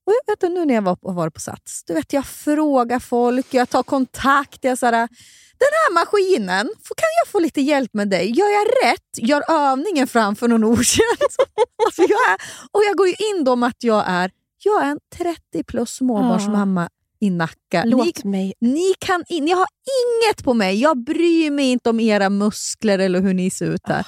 Och 0.07 0.13
jag 0.27 0.33
vet 0.37 0.53
nu 0.55 0.65
när 0.65 0.75
jag 0.75 0.83
var, 0.83 0.99
varit 1.03 1.35
på 1.35 1.41
Sats, 1.41 1.85
du 1.87 1.95
vet, 1.95 2.13
jag 2.13 2.27
frågar 2.27 2.99
folk, 2.99 3.55
jag 3.55 3.69
tar 3.71 3.83
kontakt. 3.83 4.65
Jag 4.65 4.79
så 4.79 4.87
här, 4.87 5.09
den 5.59 5.75
här 5.87 5.95
maskinen, 5.95 6.67
kan 6.97 7.09
jag 7.25 7.29
få 7.33 7.39
lite 7.39 7.61
hjälp 7.61 7.95
med 7.95 8.09
dig? 8.11 8.31
Gör 8.31 8.49
jag 8.49 8.67
rätt? 8.85 9.29
Gör 9.29 9.43
övningen 9.51 10.07
framför 10.07 10.49
någon 10.49 10.65
okänd? 10.65 11.19
alltså 11.87 12.03
jag 12.03 12.31
är, 12.31 12.39
och 12.73 12.83
jag 12.89 12.97
går 12.97 13.07
ju 13.09 13.15
in 13.33 13.45
då 13.45 13.57
med 13.57 13.67
att 13.69 13.85
jag 13.85 14.05
är, 14.07 14.31
jag 14.65 14.83
är 14.83 14.91
en 14.91 15.01
30 15.17 15.65
plus 15.67 15.91
småbarnsmamma 15.91 16.89
i 17.21 17.31
Nacka. 17.31 17.85
Ni, 17.85 17.91
Låt 17.91 18.25
mig... 18.25 18.55
ni, 18.61 18.95
kan 18.99 19.25
in, 19.29 19.45
ni 19.45 19.51
har 19.51 19.67
inget 20.05 20.45
på 20.45 20.55
mig. 20.55 20.81
Jag 20.81 21.05
bryr 21.05 21.51
mig 21.51 21.71
inte 21.71 21.91
om 21.91 22.01
era 22.01 22.31
muskler 22.31 22.99
eller 22.99 23.21
hur 23.21 23.35
ni 23.35 23.51
ser 23.51 23.67
ut 23.67 23.81
här. 23.89 24.07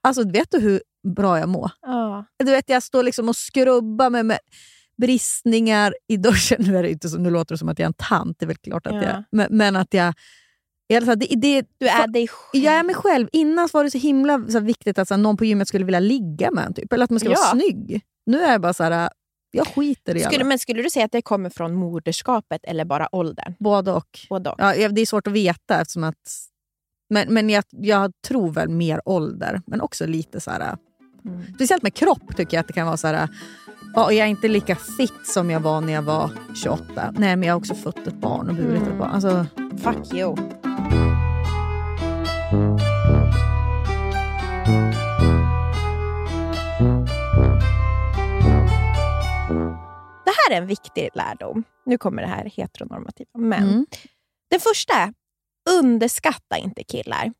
Alltså, 0.00 0.30
vet 0.30 0.50
du 0.50 0.58
hur 0.60 0.82
bra 1.16 1.38
jag 1.38 1.48
mår? 1.48 1.70
Ja. 1.82 2.24
Du 2.38 2.50
vet, 2.50 2.68
jag 2.68 2.82
står 2.82 3.02
liksom 3.02 3.28
och 3.28 3.36
skrubbar 3.36 4.10
mig 4.10 4.22
med 4.22 4.38
bristningar 4.96 5.94
i 6.08 6.16
duschen. 6.16 6.56
Nu, 6.66 6.76
är 6.76 6.82
det 6.82 6.90
inte 6.90 7.08
så, 7.08 7.18
nu 7.18 7.30
låter 7.30 7.54
det 7.54 7.58
som 7.58 7.68
att 7.68 7.78
jag 7.78 7.84
är 7.84 7.88
en 7.88 7.94
tant, 8.08 8.36
det 8.38 8.44
är 8.44 8.46
väl 8.46 8.56
klart 8.56 8.86
att 8.86 8.94
Ja. 8.94 9.02
jag 9.02 9.24
men, 9.32 9.46
men 9.50 9.76
att 9.76 9.94
jag... 9.94 10.14
Fall, 11.06 11.18
det, 11.18 11.26
det, 11.36 11.66
Du 11.78 11.86
är 11.88 12.06
dig 12.06 12.28
själv. 12.28 12.64
jag 12.64 12.74
är 12.74 12.82
mig 12.82 12.94
själv. 12.94 13.28
Innan 13.32 13.68
var 13.72 13.84
det 13.84 13.90
så 13.90 13.98
himla 13.98 14.44
så 14.48 14.60
viktigt 14.60 14.98
att 14.98 15.08
så 15.08 15.16
någon 15.16 15.36
på 15.36 15.44
gymmet 15.44 15.68
skulle 15.68 15.84
vilja 15.84 16.00
ligga 16.00 16.50
med 16.50 16.64
en, 16.66 16.74
typ, 16.74 16.92
eller 16.92 17.04
att 17.04 17.10
man 17.10 17.20
ska 17.20 17.28
vara 17.28 17.38
Ja. 17.42 17.50
snygg. 17.60 18.00
Nu 18.26 18.40
är 18.42 18.52
jag 18.52 18.60
bara 18.60 18.72
så 18.74 18.82
här, 18.84 19.10
jag 19.50 19.66
skiter 19.66 20.16
i 20.16 20.20
Skulle, 20.20 20.36
alla. 20.36 20.44
men 20.44 20.58
skulle 20.58 20.82
du 20.82 20.90
säga 20.90 21.04
att 21.04 21.12
det 21.12 21.22
kommer 21.22 21.50
från 21.50 21.74
moderskapet 21.74 22.60
eller 22.64 22.84
bara 22.84 23.08
åldern? 23.14 23.54
Både 23.58 23.92
och. 23.92 24.18
Både 24.28 24.50
och. 24.50 24.56
Ja, 24.58 24.88
det 24.88 25.00
är 25.00 25.06
svårt 25.06 25.26
att 25.26 25.32
veta 25.32 25.80
eftersom 25.80 26.04
att... 26.04 26.16
Men, 27.10 27.34
men 27.34 27.50
jag, 27.50 27.64
jag 27.70 28.12
tror 28.28 28.50
väl 28.50 28.68
mer 28.68 29.00
ålder, 29.04 29.60
men 29.66 29.80
också 29.80 30.06
lite 30.06 30.40
så 30.40 30.50
här... 30.50 30.76
Mm. 31.24 31.54
Speciellt 31.54 31.82
med 31.82 31.94
kropp 31.94 32.36
tycker 32.36 32.56
jag 32.56 32.60
att 32.60 32.66
det 32.66 32.72
kan 32.72 32.86
vara 32.86 32.96
så 32.96 33.06
här... 33.06 33.28
Ja, 33.94 34.12
jag 34.12 34.26
är 34.26 34.30
inte 34.30 34.48
lika 34.48 34.76
fit 34.76 35.26
som 35.26 35.50
jag 35.50 35.60
var 35.60 35.80
när 35.80 35.92
jag 35.92 36.02
var 36.02 36.30
28. 36.62 37.14
Nej, 37.18 37.36
men 37.36 37.42
jag 37.42 37.54
har 37.54 37.58
också 37.58 37.74
fött 37.74 38.06
ett 38.06 38.14
barn 38.14 38.48
och 38.48 38.54
burit 38.54 38.82
ett 38.82 38.98
barn. 38.98 39.10
Alltså, 39.10 39.46
Fuck 39.82 40.14
you. 40.14 40.36
Det 50.24 50.32
här 50.48 50.56
är 50.56 50.60
en 50.62 50.66
viktig 50.66 51.08
lärdom. 51.14 51.64
Nu 51.86 51.98
kommer 51.98 52.22
det 52.22 52.28
här 52.28 52.44
heteronormativa. 52.56 53.30
Men 53.38 53.62
Mm. 53.62 53.86
det 54.50 54.58
första 54.62 54.92
är, 54.94 55.12
underskatta 55.78 56.58
inte 56.58 56.84
killar. 56.84 57.32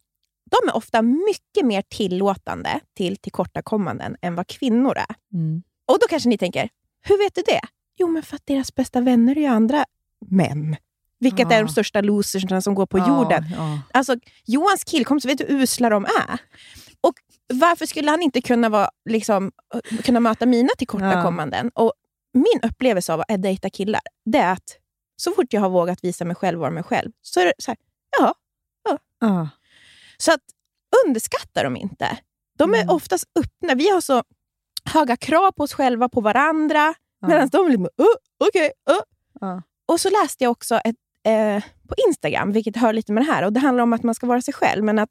De 0.50 0.68
är 0.68 0.76
ofta 0.76 1.02
mycket 1.02 1.64
mer 1.66 1.82
tillåtande 1.88 2.80
till 2.96 3.16
tillkortakommanden 3.16 4.16
än 4.22 4.34
vad 4.34 4.46
kvinnor 4.46 4.96
är. 4.96 5.14
mm. 5.38 5.62
Och 5.92 5.98
då 6.00 6.06
kanske 6.10 6.28
ni 6.28 6.38
tänker, 6.38 6.68
hur 7.00 7.18
vet 7.18 7.34
du 7.34 7.42
det? 7.46 7.60
Jo, 7.98 8.08
men 8.08 8.22
för 8.22 8.36
att 8.36 8.46
deras 8.46 8.74
bästa 8.74 9.00
vänner 9.00 9.36
är 9.38 9.40
ju 9.40 9.46
andra 9.46 9.84
män. 10.26 10.76
Vilket 11.22 11.50
Ja. 11.50 11.56
är 11.56 11.62
de 11.64 11.68
största 11.68 12.00
losersna 12.00 12.60
som 12.60 12.74
går 12.74 12.86
på 12.86 12.98
Ja, 12.98 13.08
jorden. 13.08 13.44
ja. 13.56 13.78
Alltså, 13.92 14.16
Johans 14.46 14.84
killkompisar, 14.84 15.28
vet 15.28 15.38
du 15.38 15.44
hur 15.44 15.60
usla 15.62 15.88
de 15.88 16.04
är? 16.04 16.38
Och 17.00 17.14
varför 17.52 17.86
skulle 17.86 18.10
han 18.10 18.22
inte 18.22 18.40
kunna, 18.40 18.68
vara, 18.68 18.88
liksom, 19.10 19.52
kunna 20.04 20.20
möta 20.20 20.46
mina 20.46 20.68
tillkortakommanden? 20.78 21.70
Och 21.74 21.92
min 22.34 22.70
upplevelse 22.70 23.12
av 23.14 23.20
att 23.28 23.42
dejta 23.42 23.70
killar, 23.70 24.00
det 24.24 24.38
är 24.38 24.52
att 24.52 24.76
så 25.16 25.30
fort 25.32 25.46
jag 25.52 25.60
har 25.60 25.68
vågat 25.70 25.98
visa 26.04 26.24
mig 26.24 26.36
själv 26.36 26.56
och 26.58 26.60
vara 26.60 26.70
mig 26.70 26.82
själv, 26.82 27.10
så 27.22 27.40
är 27.40 27.44
det 27.44 27.52
så 27.58 27.70
här, 27.70 27.78
ja. 28.18 28.34
Ja. 29.20 29.48
Så 30.18 30.32
att 30.32 30.40
underskatta 31.06 31.62
dem 31.62 31.76
inte. 31.76 32.18
De 32.58 32.74
är 32.74 32.82
Mm. 32.82 32.94
oftast 32.94 33.24
öppna. 33.38 33.74
Vi 33.74 33.88
har 33.90 34.00
så 34.00 34.22
höga 34.84 35.16
krav 35.16 35.52
på 35.52 35.62
oss 35.62 35.72
själva, 35.72 36.08
på 36.08 36.20
varandra. 36.20 36.94
Ja. 37.20 37.28
Medan 37.28 37.48
de 37.48 37.66
är 37.66 37.70
lite 37.70 37.82
uh, 37.82 38.06
okej, 38.48 38.72
uh. 38.90 38.96
Ja. 39.40 39.62
Och 39.86 40.00
så 40.00 40.10
läste 40.10 40.44
jag 40.44 40.50
också 40.50 40.74
ett, 40.74 40.96
eh, 41.26 41.62
på 41.88 41.94
Instagram, 42.08 42.52
vilket 42.52 42.76
hör 42.76 42.92
lite 42.92 43.12
med 43.12 43.22
det 43.26 43.32
här. 43.32 43.42
Och 43.44 43.52
Det 43.52 43.60
handlar 43.60 43.82
om 43.82 43.92
att 43.92 44.02
man 44.02 44.14
ska 44.14 44.26
vara 44.26 44.42
sig 44.42 44.54
själv. 44.54 44.84
Men 44.84 44.98
att 44.98 45.10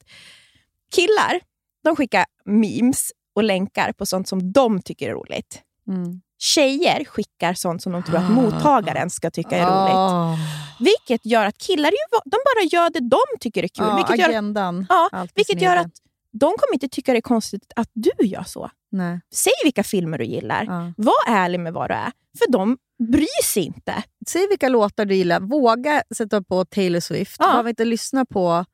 killar, 0.96 1.40
de 1.84 1.96
skickar 1.96 2.26
memes 2.46 3.12
och 3.36 3.44
länkar 3.44 3.92
på 3.94 4.06
sånt 4.06 4.28
som 4.28 4.52
de 4.52 4.82
tycker 4.82 5.10
är 5.10 5.14
roligt. 5.14 5.62
Mm. 5.88 6.22
Tjejer 6.40 7.06
skickar 7.06 7.54
sånt 7.54 7.82
som 7.82 7.92
de 7.92 8.04
tror 8.04 8.18
att 8.18 8.32
mottagaren 8.32 9.10
ska 9.10 9.32
tycka 9.32 9.58
är 9.58 9.62
roligt. 9.66 9.96
Ah. 9.96 10.38
Vilket 10.80 11.26
gör 11.26 11.46
att 11.46 11.58
killar 11.58 11.92
de 12.26 12.38
bara 12.46 12.66
gör 12.72 12.90
det 12.90 13.00
de 13.00 13.40
tycker 13.40 13.64
är 13.64 13.68
kul. 13.68 13.86
Ja, 13.88 13.96
vilket 13.96 14.18
gör, 14.18 14.30
agendan. 14.30 14.86
ja, 14.90 15.10
Allt 15.12 15.32
i 15.32 15.34
vilket 15.36 15.62
gör 15.62 15.76
att 15.76 15.92
de 16.32 16.46
kommer 16.58 16.74
inte 16.74 16.88
tycka 16.88 17.12
det 17.12 17.20
är 17.20 17.22
konstigt 17.22 17.74
att 17.76 17.90
du 17.94 18.12
gör 18.26 18.44
så. 18.44 18.70
Nej. 18.92 19.22
Säg 19.34 19.54
vilka 19.64 19.84
filmer 19.84 20.18
du 20.18 20.26
gillar. 20.26 20.66
Ja. 20.66 20.94
Var 20.98 21.36
ärlig 21.36 21.60
med 21.60 21.74
vad 21.74 21.90
du 21.90 21.94
är. 21.94 22.12
För 22.38 22.52
de 22.52 22.78
bryr 23.08 23.44
sig 23.44 23.64
inte. 23.64 24.04
Säg 24.28 24.48
vilka 24.48 24.70
låtar 24.70 25.06
du 25.06 25.16
gillar. 25.16 25.40
Våga 25.40 26.04
sätta 26.16 26.42
på 26.42 26.66
Taylor 26.66 27.00
Swift. 27.00 27.36
Ja. 27.40 27.48
Behöver 27.48 27.70
inte 27.70 27.86
lyssna 27.86 28.26
på 28.26 28.66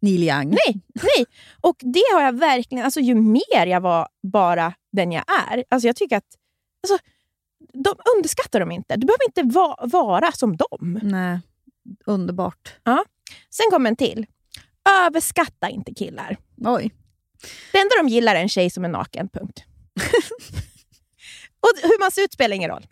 Neil 0.00 0.22
Young. 0.22 0.50
Nej, 0.50 0.80
nej. 0.94 1.26
Och 1.60 1.76
det 1.80 2.02
har 2.14 2.22
jag 2.22 2.38
verkligen... 2.38 2.84
Alltså, 2.84 3.00
ju 3.00 3.14
mer 3.14 3.66
jag 3.66 3.80
var 3.80 4.08
bara 4.22 4.74
den 4.92 5.12
jag 5.12 5.24
är. 5.50 5.64
Alltså, 5.68 5.86
jag 5.86 5.96
tycker 5.96 6.16
att... 6.16 6.24
Alltså, 6.82 7.06
de 7.72 7.94
underskattar 8.16 8.60
dem 8.60 8.72
inte. 8.72 8.96
Du 8.96 9.06
behöver 9.06 9.26
inte 9.26 9.42
va, 9.58 9.78
vara 9.82 10.32
som 10.32 10.56
dem. 10.56 11.00
Nej. 11.02 11.40
Underbart. 12.06 12.74
Sen 13.50 13.66
kommer 13.70 13.90
en 13.90 13.96
till. 13.96 14.26
Överskatta 15.06 15.68
inte 15.68 15.94
killar. 15.94 16.36
Oj. 16.64 16.90
Det 17.72 17.78
enda 17.78 17.94
de 18.02 18.08
gillar 18.08 18.34
är 18.34 18.40
en 18.40 18.48
tjej 18.48 18.70
som 18.70 18.84
är 18.84 18.88
naken. 18.88 19.28
Punkt. 19.28 19.64
och 21.60 21.70
hur 21.82 22.00
man 22.00 22.10
ser 22.10 22.22
ut 22.22 22.32
spelar 22.32 22.56
ingen 22.56 22.70
roll. 22.70 22.86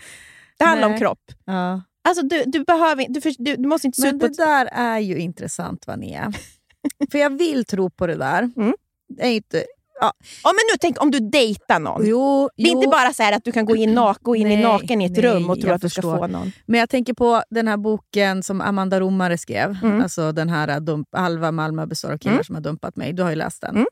Det 0.62 0.68
handlar 0.68 0.88
Nej. 0.88 0.94
om 0.94 1.00
kropp. 1.00 1.22
Ja. 1.44 1.82
Alltså, 2.04 2.22
du, 2.26 2.42
du, 2.46 2.64
behöver, 2.64 3.06
du, 3.08 3.20
du, 3.38 3.56
du 3.56 3.68
måste 3.68 3.86
inte 3.86 4.00
se 4.00 4.06
Men 4.06 4.14
ut 4.14 4.20
på 4.20 4.26
det 4.26 4.32
ett... 4.32 4.36
där 4.38 4.68
är 4.72 4.98
ju 4.98 5.18
intressant, 5.18 5.86
Vania. 5.86 6.32
För 7.12 7.18
jag 7.18 7.38
vill 7.38 7.64
tro 7.64 7.90
på 7.90 8.06
det 8.06 8.14
där. 8.14 8.50
Mm. 8.56 8.74
Det 9.08 9.22
är 9.26 9.30
inte... 9.32 9.64
Ja, 10.00 10.12
men 10.44 10.52
nu 10.72 10.78
tänk 10.80 11.02
om 11.02 11.10
du 11.10 11.18
dejtar 11.20 11.80
någon. 11.80 12.06
Jo, 12.06 12.48
Det 12.56 12.62
är 12.62 12.66
jo. 12.72 12.76
inte 12.76 12.88
bara 12.88 13.12
så 13.12 13.22
här 13.22 13.32
att 13.32 13.44
du 13.44 13.52
kan 13.52 13.64
gå 13.64 13.76
in, 13.76 13.94
nak, 13.94 14.18
gå 14.22 14.36
in 14.36 14.46
i 14.46 14.54
Nej, 14.54 14.62
naken 14.64 15.00
i 15.00 15.04
ett 15.04 15.12
nej, 15.12 15.22
rum 15.22 15.50
och 15.50 15.60
tro 15.60 15.72
att 15.72 15.80
du 15.80 15.88
ska 15.88 16.02
förstår. 16.02 16.18
få 16.18 16.26
någon. 16.26 16.52
Men 16.66 16.80
jag 16.80 16.88
tänker 16.90 17.14
på 17.14 17.42
den 17.50 17.68
här 17.68 17.76
boken 17.76 18.42
som 18.42 18.60
Amanda 18.60 19.00
Romare 19.00 19.38
skrev. 19.38 19.78
Mm. 19.82 20.02
Alltså 20.02 20.32
den 20.32 20.48
här 20.48 20.80
dump, 20.80 21.08
Halva 21.16 21.50
Malmö 21.52 21.86
består 21.86 22.12
av 22.12 22.18
killar 22.18 22.32
Mm. 22.34 22.44
som 22.44 22.54
har 22.54 22.62
dumpat 22.62 22.96
mig. 22.96 23.12
Du 23.12 23.22
har 23.22 23.30
ju 23.30 23.36
läst 23.36 23.60
den. 23.60 23.74
Mm. 23.74 23.86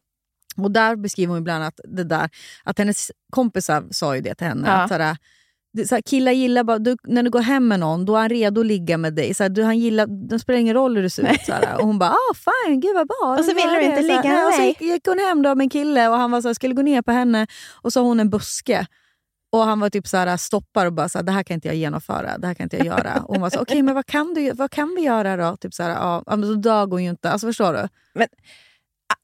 Och 0.56 0.70
Där 0.70 0.96
beskriver 0.96 1.30
hon 1.32 1.38
ibland 1.40 1.64
att, 1.64 1.80
det 1.84 2.04
där, 2.04 2.30
att 2.64 2.78
hennes 2.78 3.10
kompisar 3.32 3.84
sa 3.90 4.16
ju 4.16 4.22
det 4.22 4.34
till 4.34 4.46
henne. 4.46 4.68
Ja. 4.68 4.72
Att 4.72 4.88
såhär, 4.88 5.16
det, 5.72 5.88
såhär, 5.88 6.02
killar 6.02 6.32
gillar 6.32 6.64
bara, 6.64 6.78
du, 6.78 6.96
när 7.04 7.22
du 7.22 7.30
går 7.30 7.40
hem 7.40 7.68
med 7.68 7.80
någon, 7.80 8.04
då 8.04 8.16
är 8.16 8.20
han 8.20 8.28
redo 8.28 8.60
att 8.60 8.66
ligga 8.66 8.98
med 8.98 9.14
dig. 9.14 9.34
Såhär, 9.34 9.50
du, 9.50 9.62
han 9.62 9.78
gillar, 9.78 10.28
det 10.28 10.38
spelar 10.38 10.58
ingen 10.58 10.74
roll 10.74 10.96
hur 10.96 11.02
du 11.02 11.10
ser 11.10 11.32
ut. 11.32 11.40
Såhär. 11.46 11.76
Och 11.78 11.86
hon 11.86 11.98
bara, 11.98 12.10
ah, 12.10 12.34
fine, 12.34 12.80
gud 12.80 12.94
vad 12.94 13.06
bra. 13.08 13.36
Och 13.38 13.44
så 13.44 13.50
då 13.50 13.54
vill 13.56 13.64
gör 13.64 13.76
du 13.76 13.82
inte 13.82 13.96
det." 13.96 14.08
Såhär, 14.08 14.22
ligga 14.22 14.34
med 14.34 14.38
nej, 14.38 14.46
och 14.46 14.52
så 14.52 14.60
mig. 14.60 14.68
gick, 14.68 14.80
gick 14.80 15.06
hon 15.06 15.18
hem 15.18 15.42
då 15.42 15.54
med 15.54 15.64
en 15.64 15.70
kille 15.70 16.08
och 16.08 16.16
han 16.16 16.30
var 16.30 16.40
såhär, 16.40 16.54
skulle 16.54 16.74
gå 16.74 16.82
ner 16.82 17.02
på 17.02 17.12
henne 17.12 17.46
och 17.82 17.92
så 17.92 18.00
har 18.00 18.06
hon 18.06 18.20
en 18.20 18.30
buske. 18.30 18.86
Och 19.52 19.60
han 19.60 19.80
var 19.80 19.90
typ 19.90 20.06
så 20.06 20.16
här, 20.16 20.36
stoppar 20.36 20.86
och 20.86 20.92
bara 20.92 21.08
så 21.08 21.18
här, 21.18 21.22
det 21.22 21.32
här 21.32 21.42
kan 21.42 21.54
inte 21.54 21.68
jag 21.68 21.76
genomföra, 21.76 22.38
det 22.38 22.46
här 22.46 22.54
kan 22.54 22.64
inte 22.64 22.76
jag 22.76 22.86
göra. 22.86 23.22
Och 23.26 23.34
hon 23.34 23.42
var 23.42 23.50
så 23.50 23.60
okej 23.60 23.82
men 23.82 23.94
vad 23.94 24.06
kan, 24.06 24.34
du, 24.34 24.52
vad 24.52 24.70
kan 24.70 24.94
vi 24.96 25.02
göra 25.02 25.36
då? 25.36 25.56
Typ 25.56 25.74
så 25.74 25.82
här, 25.82 25.90
ja, 25.90 26.22
men 26.26 26.46
så 26.46 26.54
dög 26.54 26.90
hon 26.90 27.04
ju 27.04 27.10
inte. 27.10 27.30
Alltså 27.30 27.46
förstår 27.46 27.72
du? 27.72 27.88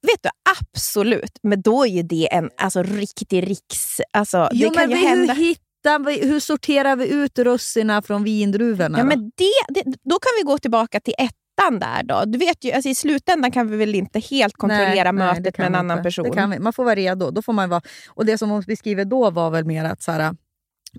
Vet 0.06 0.22
du, 0.22 0.28
absolut. 0.60 1.38
Men 1.42 1.62
då 1.62 1.84
är 1.84 1.88
ju 1.88 2.02
det 2.02 2.28
en 2.32 2.50
alltså, 2.56 2.82
riktig 2.82 3.50
riks... 3.50 4.00
Alltså, 4.12 4.48
Jo, 4.52 4.68
det 4.68 4.74
kan 4.74 4.90
men 4.90 4.98
ju 4.98 5.06
hända. 5.06 5.32
hur, 5.34 5.54
hittar 5.86 5.98
vi, 5.98 6.26
hur 6.26 6.40
sorterar 6.40 6.96
vi 6.96 7.08
ut 7.08 7.38
russina 7.38 8.02
från 8.02 8.24
vindruvorna? 8.24 8.98
Ja, 8.98 9.04
då? 9.04 9.08
men 9.08 9.30
det, 9.36 9.74
det, 9.74 9.82
då 9.84 10.18
kan 10.18 10.30
vi 10.38 10.42
gå 10.42 10.58
tillbaka 10.58 11.00
till 11.00 11.14
ettan 11.18 11.78
där. 11.78 12.02
Då. 12.02 12.24
Du 12.26 12.38
vet 12.38 12.64
ju, 12.64 12.72
alltså, 12.72 12.88
I 12.88 12.94
slutändan 12.94 13.50
kan 13.50 13.68
vi 13.70 13.76
väl 13.76 13.94
inte 13.94 14.20
helt 14.20 14.56
kontrollera 14.56 15.12
Nej, 15.12 15.26
nej, 15.26 15.34
mötet 15.34 15.56
kan 15.56 15.62
med 15.62 15.66
en 15.66 15.74
annan 15.74 15.98
inte. 15.98 16.08
person. 16.08 16.24
Det 16.24 16.30
kan 16.30 16.50
vi. 16.50 16.58
Man 16.58 16.72
får 16.72 16.84
vara 16.84 16.94
redo. 16.94 17.30
Då 17.30 17.42
får 17.42 17.52
man 17.52 17.68
vara, 17.68 17.80
och 18.08 18.26
det 18.26 18.38
som 18.38 18.50
hon 18.50 18.62
beskriver 18.66 19.04
då 19.04 19.30
var 19.30 19.50
väl 19.50 19.64
mer 19.64 19.84
att, 19.84 20.02
så 20.02 20.12
här, 20.12 20.36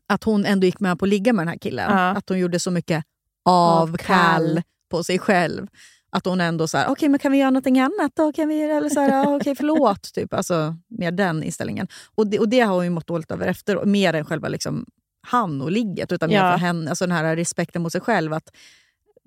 att 0.07 0.23
hon 0.23 0.45
ändå 0.45 0.65
gick 0.65 0.79
med 0.79 0.99
på 0.99 1.05
att 1.05 1.09
ligga 1.09 1.33
med 1.33 1.45
den 1.45 1.51
här 1.51 1.59
killen. 1.59 1.91
Ja. 1.91 2.09
Att 2.09 2.29
hon 2.29 2.39
gjorde 2.39 2.59
så 2.59 2.71
mycket 2.71 3.03
Avkall. 3.45 4.61
på 4.91 5.03
sig 5.03 5.19
själv. 5.19 5.67
Att 6.09 6.25
hon 6.25 6.41
ändå 6.41 6.67
så 6.67 6.77
här, 6.77 6.89
okej 6.89 7.09
men 7.09 7.19
kan 7.19 7.31
vi 7.31 7.37
göra 7.37 7.49
någonting 7.49 7.79
annat 7.79 8.11
då? 8.15 8.33
Kan 8.33 8.47
vi, 8.47 8.61
eller 8.61 8.89
så 8.89 8.99
här, 8.99 9.09
"Ja, 9.09 9.35
okej 9.35 9.55
förlåt. 9.55 10.03
Typ. 10.13 10.33
Alltså, 10.33 10.75
mer 10.87 11.11
den 11.11 11.43
inställningen. 11.43 11.87
Och 12.15 12.27
det, 12.27 12.39
och 12.39 12.49
det 12.49 12.59
har 12.59 12.75
hon 12.75 12.83
ju 12.83 12.89
mått 12.89 13.07
dåligt 13.07 13.31
över 13.31 13.47
efter, 13.47 13.85
mer 13.85 14.13
än 14.13 14.25
själva 14.25 14.47
liksom, 14.47 14.85
han 15.21 15.61
och 15.61 15.71
ligget. 15.71 16.11
Utan 16.11 16.29
mer 16.29 16.35
Ja. 16.35 16.51
för 16.51 16.57
henne, 16.59 16.89
alltså 16.89 17.05
den 17.05 17.15
här 17.15 17.35
respekten 17.35 17.81
mot 17.81 17.91
sig 17.91 18.01
själv. 18.01 18.33
Att, 18.33 18.49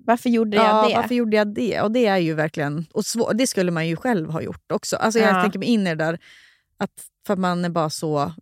Varför 0.05 0.29
gjorde 0.29 0.57
jag 0.57 0.65
ja, 0.65 0.87
det? 0.87 0.95
Varför 0.95 1.15
gjorde 1.15 1.37
jag 1.37 1.53
det? 1.53 1.81
Och 1.81 1.91
det 1.91 2.05
är 2.05 2.17
ju 2.17 2.33
verkligen... 2.33 2.85
Och 2.93 3.05
svår, 3.05 3.33
det 3.33 3.47
skulle 3.47 3.71
man 3.71 3.87
ju 3.87 3.95
själv 3.95 4.29
ha 4.29 4.41
gjort 4.41 4.71
också. 4.71 4.95
Alltså 4.95 5.19
jag 5.19 5.35
Ja. 5.35 5.41
tänker 5.41 5.59
mig 5.59 5.67
in 5.67 5.87
i 5.87 5.89
det 5.89 5.95
där, 6.05 6.19
att 6.77 6.91
för 7.27 7.33
att 7.33 7.39
man 7.39 7.65
är 7.65 7.69
bara 7.69 7.89
så... 7.89 8.33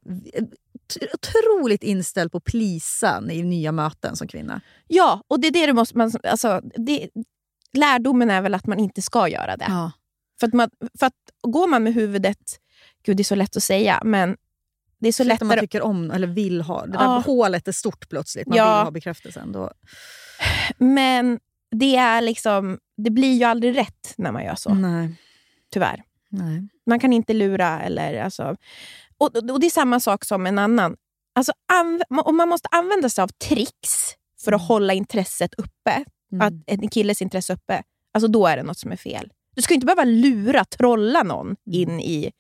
otroligt 1.14 1.84
inställd 1.84 2.32
på 2.32 2.38
att 2.38 2.44
plisa 2.44 3.24
i 3.32 3.44
nya 3.44 3.72
möten 3.72 4.16
som 4.16 4.28
kvinna. 4.28 4.62
Ja, 4.88 5.22
och 5.28 5.40
det 5.40 5.48
är 5.48 5.52
det 5.52 5.66
du 5.66 5.74
måste... 5.74 5.98
Man, 5.98 6.12
alltså, 6.24 6.62
det, 6.76 7.10
lärdomen 7.78 8.30
är 8.30 8.42
väl 8.42 8.54
att 8.54 8.68
man 8.68 8.80
inte 8.80 9.02
ska 9.02 9.28
göra 9.28 9.58
det. 9.58 9.66
Ja. 9.68 9.92
För, 10.40 10.48
att 10.48 10.54
man, 10.54 10.70
för 11.00 11.06
att 11.08 11.14
går 11.42 11.68
man 11.68 11.84
med 11.84 11.94
huvudet... 11.94 12.60
Gud, 13.04 13.18
det 13.18 13.22
är 13.22 13.26
så 13.26 13.36
lätt 13.36 13.58
att 13.58 13.64
säga, 13.64 14.02
men 14.06 14.38
det 15.00 15.08
är 15.08 15.12
så 15.12 15.24
Så 15.24 15.28
lätt 15.28 15.42
man 15.42 15.48
lättare... 15.50 15.62
tycker 15.62 15.82
om 15.82 16.12
eller 16.12 16.28
vill 16.28 16.62
ha. 16.62 16.86
Det 16.86 16.92
där 16.92 17.04
Ja. 17.04 17.24
hålet 17.26 17.68
är 17.68 17.72
stort 17.72 18.10
plötsligt. 18.10 18.48
Man 18.48 18.58
Ja. 18.58 18.66
vill 18.78 18.84
ha 18.86 18.92
bekräftelsen. 18.92 19.52
Då. 19.52 19.72
Men 20.78 21.40
det 21.72 21.96
är 21.96 22.22
liksom... 22.22 22.80
Det 22.98 23.10
blir 23.10 23.34
ju 23.34 23.44
aldrig 23.44 23.78
rätt 23.78 24.14
när 24.18 24.32
man 24.32 24.44
gör 24.44 24.56
så, 24.56 24.74
Nej. 24.74 25.16
tyvärr. 25.74 26.04
Nej. 26.30 26.68
Man 26.86 27.00
kan 27.00 27.14
inte 27.14 27.34
lura. 27.34 27.82
eller 27.82 28.22
alltså, 28.24 28.56
och, 29.18 29.36
och 29.36 29.60
Det 29.60 29.66
är 29.66 29.70
samma 29.70 30.00
sak 30.00 30.26
som 30.26 30.46
en 30.48 30.60
annan. 30.60 30.96
Alltså, 31.36 31.54
och 32.26 32.34
man 32.34 32.50
måste 32.50 32.68
använda 32.72 33.10
sig 33.10 33.22
av 33.22 33.28
tricks 33.28 34.16
för 34.46 34.52
att 34.52 34.68
hålla 34.68 34.94
intresset 34.94 35.54
uppe. 35.54 36.06
Mm. 36.32 36.48
Att 36.48 36.54
en 36.82 36.90
killes 36.90 37.22
intresse 37.22 37.54
uppe. 37.54 37.84
Alltså 38.14 38.28
Då 38.28 38.48
är 38.48 38.58
det 38.58 38.64
något 38.64 38.78
som 38.80 38.92
är 38.92 38.96
fel. 38.96 39.30
Du 39.56 39.62
ska 39.62 39.74
inte 39.74 39.86
behöva 39.86 40.04
lura, 40.04 40.66
trolla 40.66 41.24
någon 41.24 41.46
Mm. 41.48 41.58
in 41.66 42.00
i, 42.00 42.32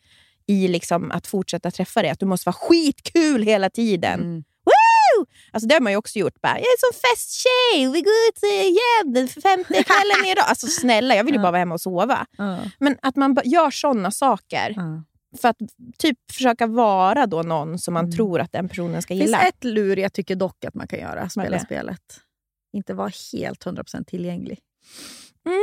i 0.47 0.67
liksom 0.67 1.11
att 1.11 1.27
fortsätta 1.27 1.71
träffa 1.71 2.01
dig. 2.01 2.11
Att 2.11 2.19
du 2.19 2.25
måste 2.25 2.45
vara 2.49 2.53
skitkul 2.53 3.43
hela 3.43 3.69
tiden. 3.69 4.19
Mm. 4.19 4.43
Woo! 4.65 5.25
Alltså 5.51 5.67
det 5.67 5.75
har 5.75 5.81
man 5.81 5.91
ju 5.91 5.97
också 5.97 6.19
gjort. 6.19 6.41
Bara, 6.41 6.53
jag 6.57 6.59
är 6.61 6.77
som 6.79 6.99
festtjej, 7.01 7.91
vi 7.93 8.01
går 8.01 8.13
ut 8.29 8.43
igen 8.43 9.13
den 9.13 9.27
femte 9.27 9.83
kvällen 9.83 10.31
idag. 10.31 10.45
Alltså 10.47 10.67
snälla, 10.67 11.15
jag 11.15 11.23
vill 11.23 11.33
ju 11.33 11.39
bara 11.39 11.51
vara 11.51 11.59
hemma 11.59 11.73
och 11.73 11.81
sova. 11.81 12.25
Ja. 12.37 12.57
Men 12.79 12.97
att 13.01 13.15
man 13.15 13.37
gör 13.45 13.71
såna 13.71 14.11
saker 14.11 14.75
för 15.41 15.47
att 15.49 15.57
typ 15.97 16.17
försöka 16.31 16.67
vara 16.67 17.25
då 17.27 17.41
någon 17.41 17.79
som 17.79 17.93
man 17.93 18.05
Mm. 18.05 18.15
tror 18.15 18.39
att 18.39 18.51
den 18.51 18.69
personen 18.69 19.01
ska 19.01 19.13
Det 19.13 19.19
finns 19.19 19.27
gilla. 19.29 19.41
ett 19.47 19.63
lur 19.63 19.97
jag 19.97 20.13
tycker 20.13 20.35
dock 20.35 20.65
att 20.65 20.73
man 20.73 20.87
kan 20.87 20.99
göra. 20.99 21.21
Är 21.21 21.27
Spela 21.29 21.59
spelet. 21.59 22.01
Inte 22.73 22.93
vara 22.93 23.11
helt 23.33 23.65
100% 23.65 24.03
tillgänglig. 24.03 24.59
Mm. 25.45 25.57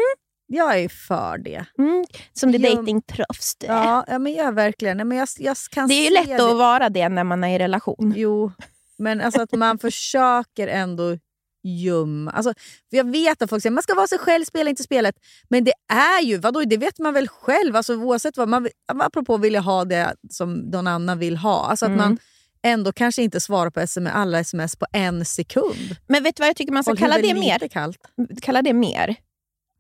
Jag 0.46 0.78
är 0.80 0.88
för 0.88 1.38
det. 1.38 1.64
Mm, 1.78 2.04
som 2.32 2.52
det 2.52 2.58
Jo. 2.58 2.74
datingproffs 2.76 3.56
du 3.58 3.66
är. 3.66 3.72
Ja, 3.72 4.04
ja, 4.08 4.18
men 4.18 4.32
jag 4.34 4.52
verkligen... 4.52 5.08
Men 5.08 5.18
jag, 5.18 5.28
jag 5.38 5.56
kan 5.70 5.88
Det 5.88 5.94
är 5.94 6.04
ju 6.04 6.10
lätt 6.14 6.26
det. 6.38 6.50
att 6.50 6.56
vara 6.56 6.88
det 6.88 7.08
när 7.08 7.24
man 7.24 7.44
är 7.44 7.56
i 7.56 7.58
relation. 7.58 8.12
Jo, 8.16 8.52
men 8.98 9.20
alltså 9.20 9.42
att 9.42 9.52
man 9.52 9.78
försöker 9.86 10.68
ändå 10.68 11.18
gömma... 11.62 12.30
Alltså, 12.30 12.54
jag 12.88 13.10
vet 13.10 13.42
att 13.42 13.50
folk 13.50 13.62
säger 13.62 13.74
man 13.74 13.82
ska 13.82 13.94
vara 13.94 14.06
sig 14.06 14.18
själv, 14.18 14.44
spela 14.44 14.70
inte 14.70 14.82
spelet. 14.82 15.14
Men 15.48 15.64
det 15.64 15.72
är 15.92 16.22
ju, 16.22 16.38
vadå, 16.38 16.60
det 16.64 16.76
vet 16.76 16.98
man 16.98 17.14
väl 17.14 17.28
själv. 17.28 17.76
Alltså, 17.76 17.94
oavsett 17.96 18.36
vad 18.36 18.48
man 18.48 18.68
apropå 18.88 19.36
vilja 19.36 19.60
ha 19.60 19.84
det 19.84 20.14
som 20.30 20.54
någon 20.54 20.86
annan 20.86 21.18
vill 21.18 21.36
ha. 21.36 21.66
Alltså 21.66 21.84
att 21.86 21.92
Mm. 21.92 21.98
man 22.08 22.18
ändå 22.66 22.92
kanske 22.92 23.22
inte 23.22 23.40
svarar 23.40 23.70
på 23.70 23.80
sms, 23.80 24.12
alla 24.14 24.38
sms 24.38 24.76
på 24.76 24.86
en 24.92 25.24
sekund. 25.24 25.96
Men 26.06 26.22
vet 26.22 26.36
du 26.36 26.40
vad 26.40 26.48
jag 26.48 26.56
tycker 26.56 26.72
man 26.72 26.84
ska 26.84 26.96
kalla 26.96 27.18
det 27.18 27.34
mer? 27.34 27.68
kallt. 27.68 27.98
Kalla 28.42 28.62
det 28.62 28.72
mer. 28.72 29.16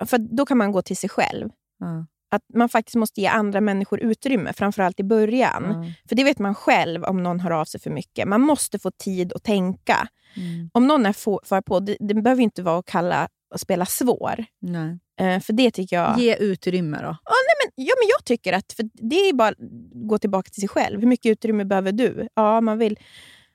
För 0.04 0.18
då 0.18 0.46
kan 0.46 0.58
man 0.58 0.72
gå 0.72 0.82
till 0.82 0.96
sig 0.96 1.10
själv. 1.10 1.48
Ja. 1.78 2.06
Att 2.30 2.42
man 2.54 2.68
faktiskt 2.68 2.96
måste 2.96 3.20
ge 3.20 3.26
andra 3.26 3.60
människor 3.60 4.00
utrymme, 4.00 4.52
framförallt 4.52 5.00
i 5.00 5.04
början. 5.04 5.64
Ja. 5.66 5.92
För 6.08 6.16
det 6.16 6.24
vet 6.24 6.38
man 6.38 6.54
själv 6.54 7.04
om 7.04 7.22
någon 7.22 7.40
hör 7.40 7.50
av 7.50 7.64
sig 7.64 7.80
för 7.80 7.90
mycket. 7.90 8.28
Man 8.28 8.40
måste 8.40 8.78
få 8.78 8.90
tid 8.90 9.32
att 9.32 9.42
tänka. 9.42 10.08
Mm. 10.36 10.70
Om 10.72 10.86
någon 10.86 11.06
är 11.06 11.12
för 11.12 11.60
på, 11.60 11.80
det, 11.80 11.96
det 12.00 12.14
behöver 12.14 12.42
inte 12.42 12.62
vara 12.62 12.78
att 12.78 12.86
kalla 12.86 13.28
och 13.54 13.60
spela 13.60 13.86
svår. 13.86 14.44
Nej. 14.60 14.98
Eh, 15.20 15.40
för 15.40 15.52
det 15.52 15.70
tycker 15.70 15.96
jag... 15.96 16.18
Ge 16.18 16.36
utrymme 16.36 16.98
då. 17.02 17.08
Men, 17.08 17.65
ja, 17.76 17.94
men 18.00 18.08
jag 18.08 18.24
tycker 18.24 18.52
att 18.52 18.72
för 18.72 18.88
det 18.92 19.16
är 19.16 19.32
bara 19.32 19.48
att 19.48 19.56
gå 20.08 20.18
tillbaka 20.18 20.50
till 20.50 20.60
sig 20.60 20.68
själv. 20.68 21.00
Hur 21.00 21.06
mycket 21.08 21.30
utrymme 21.30 21.64
behöver 21.64 21.92
du? 21.92 22.28
Ja, 22.34 22.60
man 22.60 22.78
vill, 22.78 22.98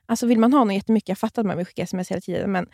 alltså 0.06 0.26
vill 0.26 0.38
man 0.38 0.52
ha 0.52 0.64
något 0.64 0.74
jättemycket, 0.74 1.08
jag 1.08 1.18
fattar 1.18 1.42
att 1.42 1.46
man 1.46 1.56
vill 1.56 1.66
skicka 1.66 1.82
sms 1.82 2.10
hela 2.10 2.20
tiden, 2.20 2.52
men 2.52 2.66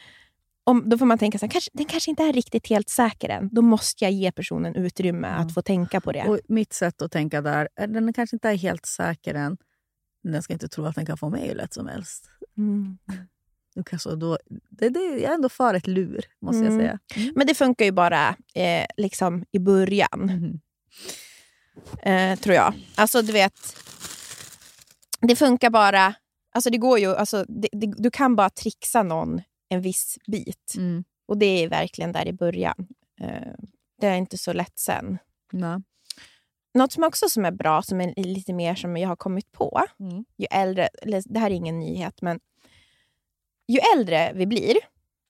om, 0.64 0.82
då 0.88 0.99
får 0.99 1.07
man 1.07 1.18
tänka 1.18 1.38
så 1.38 1.46
här, 1.46 1.51
kanske, 1.51 1.70
den 1.74 1.86
kanske 1.86 2.11
inte 2.11 2.22
är 2.22 2.32
riktigt 2.32 2.66
helt 2.68 2.88
säker 2.88 3.28
än. 3.28 3.49
Då 3.53 3.62
måste 3.62 4.05
jag 4.05 4.12
ge 4.12 4.32
personen 4.32 4.74
utrymme 4.74 5.28
att 5.28 5.55
få 5.55 5.62
tänka 5.62 6.01
på 6.01 6.12
det. 6.12 6.22
Och 6.28 6.38
mitt 6.49 6.72
sätt 6.72 7.03
att 7.03 7.12
tänka 7.12 7.40
där, 7.42 7.68
är 7.76 7.86
den 7.86 8.12
kanske 8.12 8.36
inte 8.36 8.49
är 8.49 8.57
helt 8.57 8.86
säker 8.86 9.34
än. 9.34 9.57
Men 10.22 10.32
den 10.32 10.42
ska 10.42 10.53
inte 10.53 10.68
tro 10.68 10.84
att 10.84 10.94
den 10.94 11.07
kan 11.07 11.18
få 11.18 11.28
mig 11.28 11.49
hur 11.49 11.55
lätt 11.55 11.74
som 11.74 11.86
helst. 11.86 12.30
Mm. 12.57 12.99
Du 13.74 13.84
kan 13.84 13.99
så 13.99 14.14
då, 14.14 14.38
det, 14.70 14.88
det, 14.88 15.01
jag 15.01 15.30
är 15.30 15.34
ändå 15.34 15.49
för 15.49 15.74
ett 15.74 15.86
lur, 15.86 16.24
måste 16.40 16.59
Mm. 16.66 16.72
jag 16.72 16.80
säga. 16.82 16.99
Men 17.34 17.46
det 17.46 17.55
funkar 17.55 17.84
ju 17.84 17.92
bara 17.92 18.28
eh, 18.55 18.86
liksom 18.96 19.44
i 19.53 19.59
början, 19.59 20.20
Mhm. 20.20 20.61
Eh, 22.02 22.38
tror 22.38 22.54
jag. 22.54 22.74
Alltså 22.94 23.22
du 23.22 23.32
vet, 23.32 23.76
det 25.20 25.36
funkar 25.36 25.70
bara... 25.70 26.14
Alltså 26.54 26.70
det 26.70 26.78
går 26.78 26.98
ju, 26.98 27.16
alltså, 27.16 27.44
det, 27.48 27.68
det, 27.72 27.92
du 27.96 28.10
kan 28.10 28.36
bara 28.36 28.50
trixa 28.50 29.02
någon 29.02 29.40
en 29.68 29.80
viss 29.80 30.18
bit. 30.26 30.74
Mm. 30.76 31.04
Och 31.28 31.38
det 31.38 31.46
är 31.46 31.68
verkligen 31.68 32.12
där 32.12 32.28
i 32.28 32.32
början. 32.32 32.86
Eh, 33.20 33.52
det 34.00 34.06
är 34.06 34.16
inte 34.16 34.38
så 34.38 34.52
lätt 34.52 34.78
sen. 34.78 35.18
Nej. 35.52 35.78
Något 36.74 36.92
som 36.92 37.04
också 37.04 37.28
som 37.28 37.44
är 37.44 37.50
bra, 37.50 37.82
som 37.82 38.00
är 38.00 38.14
lite 38.16 38.52
mer 38.52 38.74
som 38.74 38.96
jag 38.96 39.08
har 39.08 39.16
kommit 39.16 39.52
på, 39.52 39.82
Mm. 40.00 40.24
ju 40.36 40.46
äldre, 40.50 40.88
det 41.24 41.38
här 41.38 41.50
är 41.50 41.54
ingen 41.54 41.78
nyhet, 41.78 42.22
men 42.22 42.40
ju 43.68 43.78
äldre 43.96 44.32
vi 44.34 44.46
blir, 44.46 44.76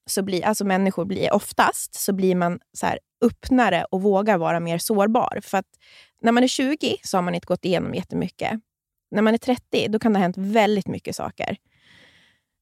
så 0.06 0.22
blir, 0.22 0.44
alltså 0.44 0.64
människor 0.64 1.04
blir 1.04 1.34
oftast, 1.34 1.94
så 1.94 2.12
blir 2.12 2.34
man 2.34 2.60
så 2.72 2.86
här 2.86 2.98
öppnare 3.20 3.84
och 3.90 4.02
vågar 4.02 4.38
vara 4.38 4.60
mer 4.60 4.78
sårbar. 4.78 5.40
För 5.42 5.58
att 5.58 5.78
när 6.22 6.32
man 6.32 6.42
är 6.42 6.48
20 6.48 6.96
så 7.02 7.16
har 7.16 7.22
man 7.22 7.34
inte 7.34 7.46
gått 7.46 7.64
igenom 7.64 7.94
jättemycket. 7.94 8.60
När 9.10 9.22
man 9.22 9.34
är 9.34 9.38
30 9.38 9.88
då 9.88 9.98
kan 9.98 10.12
det 10.12 10.18
ha 10.18 10.22
hänt 10.22 10.38
väldigt 10.38 10.86
mycket 10.86 11.16
saker. 11.16 11.56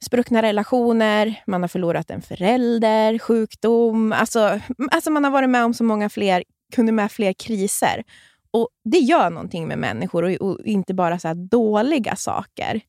Spruckna 0.05 0.43
relationer, 0.43 1.43
man 1.47 1.63
har 1.63 1.69
förlorat 1.69 2.11
en 2.11 2.23
förälder, 2.23 3.19
sjukdom. 3.19 4.13
Alltså, 4.13 4.61
alltså 4.91 5.11
man 5.11 5.25
har 5.25 5.31
varit 5.31 5.51
med 5.51 5.65
om 5.65 5.75
så 5.75 5.85
många 5.85 6.09
fler, 6.09 6.45
kunde 6.75 6.93
med 6.93 7.13
fler 7.13 7.33
kriser. 7.33 8.05
Och 8.51 8.69
Det 8.85 8.99
gör 8.99 9.31
någonting 9.31 9.69
med 9.69 9.79
människor 9.79 10.23
och, 10.23 10.31
och 10.31 10.67
inte 10.67 10.95
bara 10.95 11.19
så 11.19 11.29
här 11.29 11.35
dåliga 11.35 12.17
saker. 12.17 12.81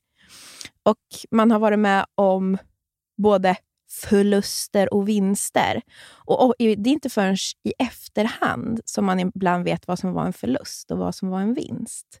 Och 0.82 0.96
Man 1.30 1.50
har 1.50 1.58
varit 1.58 1.78
med 1.78 2.06
om 2.14 2.58
både 3.22 3.56
förluster 3.88 4.94
och 4.94 5.08
vinster. 5.08 5.82
Och, 6.10 6.46
och 6.46 6.54
Det 6.58 6.64
är 6.64 6.88
inte 6.88 7.10
förrän 7.10 7.36
i 7.64 7.72
efterhand 7.78 8.80
som 8.84 9.04
man 9.04 9.20
ibland 9.20 9.64
vet 9.64 9.88
vad 9.88 9.98
som 9.98 10.12
var 10.12 10.26
en 10.26 10.32
förlust 10.32 10.90
och 10.90 10.98
vad 10.98 11.14
som 11.14 11.28
var 11.28 11.40
en 11.40 11.54
vinst. 11.54 12.20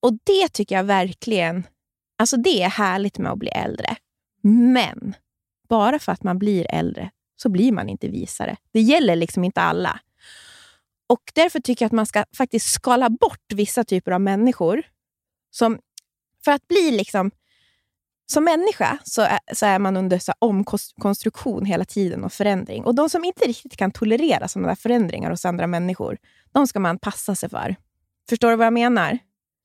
Och 0.00 0.12
Det 0.24 0.48
tycker 0.52 0.76
jag 0.76 0.84
verkligen 0.84 1.66
alltså 2.18 2.36
det 2.36 2.62
är 2.62 2.68
härligt 2.68 3.18
med 3.18 3.32
att 3.32 3.38
bli 3.38 3.48
äldre. 3.48 3.96
Men 4.42 5.14
bara 5.68 5.98
för 5.98 6.12
att 6.12 6.22
man 6.22 6.38
blir 6.38 6.66
äldre 6.70 7.10
så 7.36 7.48
blir 7.48 7.72
man 7.72 7.88
inte 7.88 8.08
visare. 8.08 8.56
Det 8.72 8.80
gäller 8.80 9.16
liksom 9.16 9.44
inte 9.44 9.60
alla. 9.60 10.00
Och 11.08 11.32
Därför 11.34 11.60
tycker 11.60 11.84
jag 11.84 11.86
att 11.88 11.92
man 11.92 12.06
ska 12.06 12.24
faktiskt 12.36 12.72
skala 12.72 13.10
bort 13.10 13.52
vissa 13.54 13.84
typer 13.84 14.12
av 14.12 14.20
människor. 14.20 14.82
Som, 15.50 15.78
för 16.44 16.52
att 16.52 16.68
bli 16.68 16.90
liksom... 16.90 17.30
Som 18.26 18.44
människa 18.44 18.98
så 19.04 19.22
är, 19.22 19.38
så 19.54 19.66
är 19.66 19.78
man 19.78 19.96
under 19.96 20.18
så 20.18 20.32
omkonstruktion 20.38 21.64
hela 21.64 21.84
tiden 21.84 22.24
och 22.24 22.32
förändring. 22.32 22.84
Och 22.84 22.94
De 22.94 23.10
som 23.10 23.24
inte 23.24 23.44
riktigt 23.44 23.76
kan 23.76 23.90
tolerera 23.90 24.48
sådana 24.48 24.68
där 24.68 24.74
förändringar 24.74 25.30
hos 25.30 25.44
andra 25.44 25.66
människor, 25.66 26.18
de 26.52 26.66
ska 26.66 26.80
man 26.80 26.98
passa 26.98 27.34
sig 27.34 27.48
för. 27.48 27.76
Förstår 28.28 28.50
du 28.50 28.56
vad 28.56 28.66
jag 28.66 28.72
menar? 28.72 29.18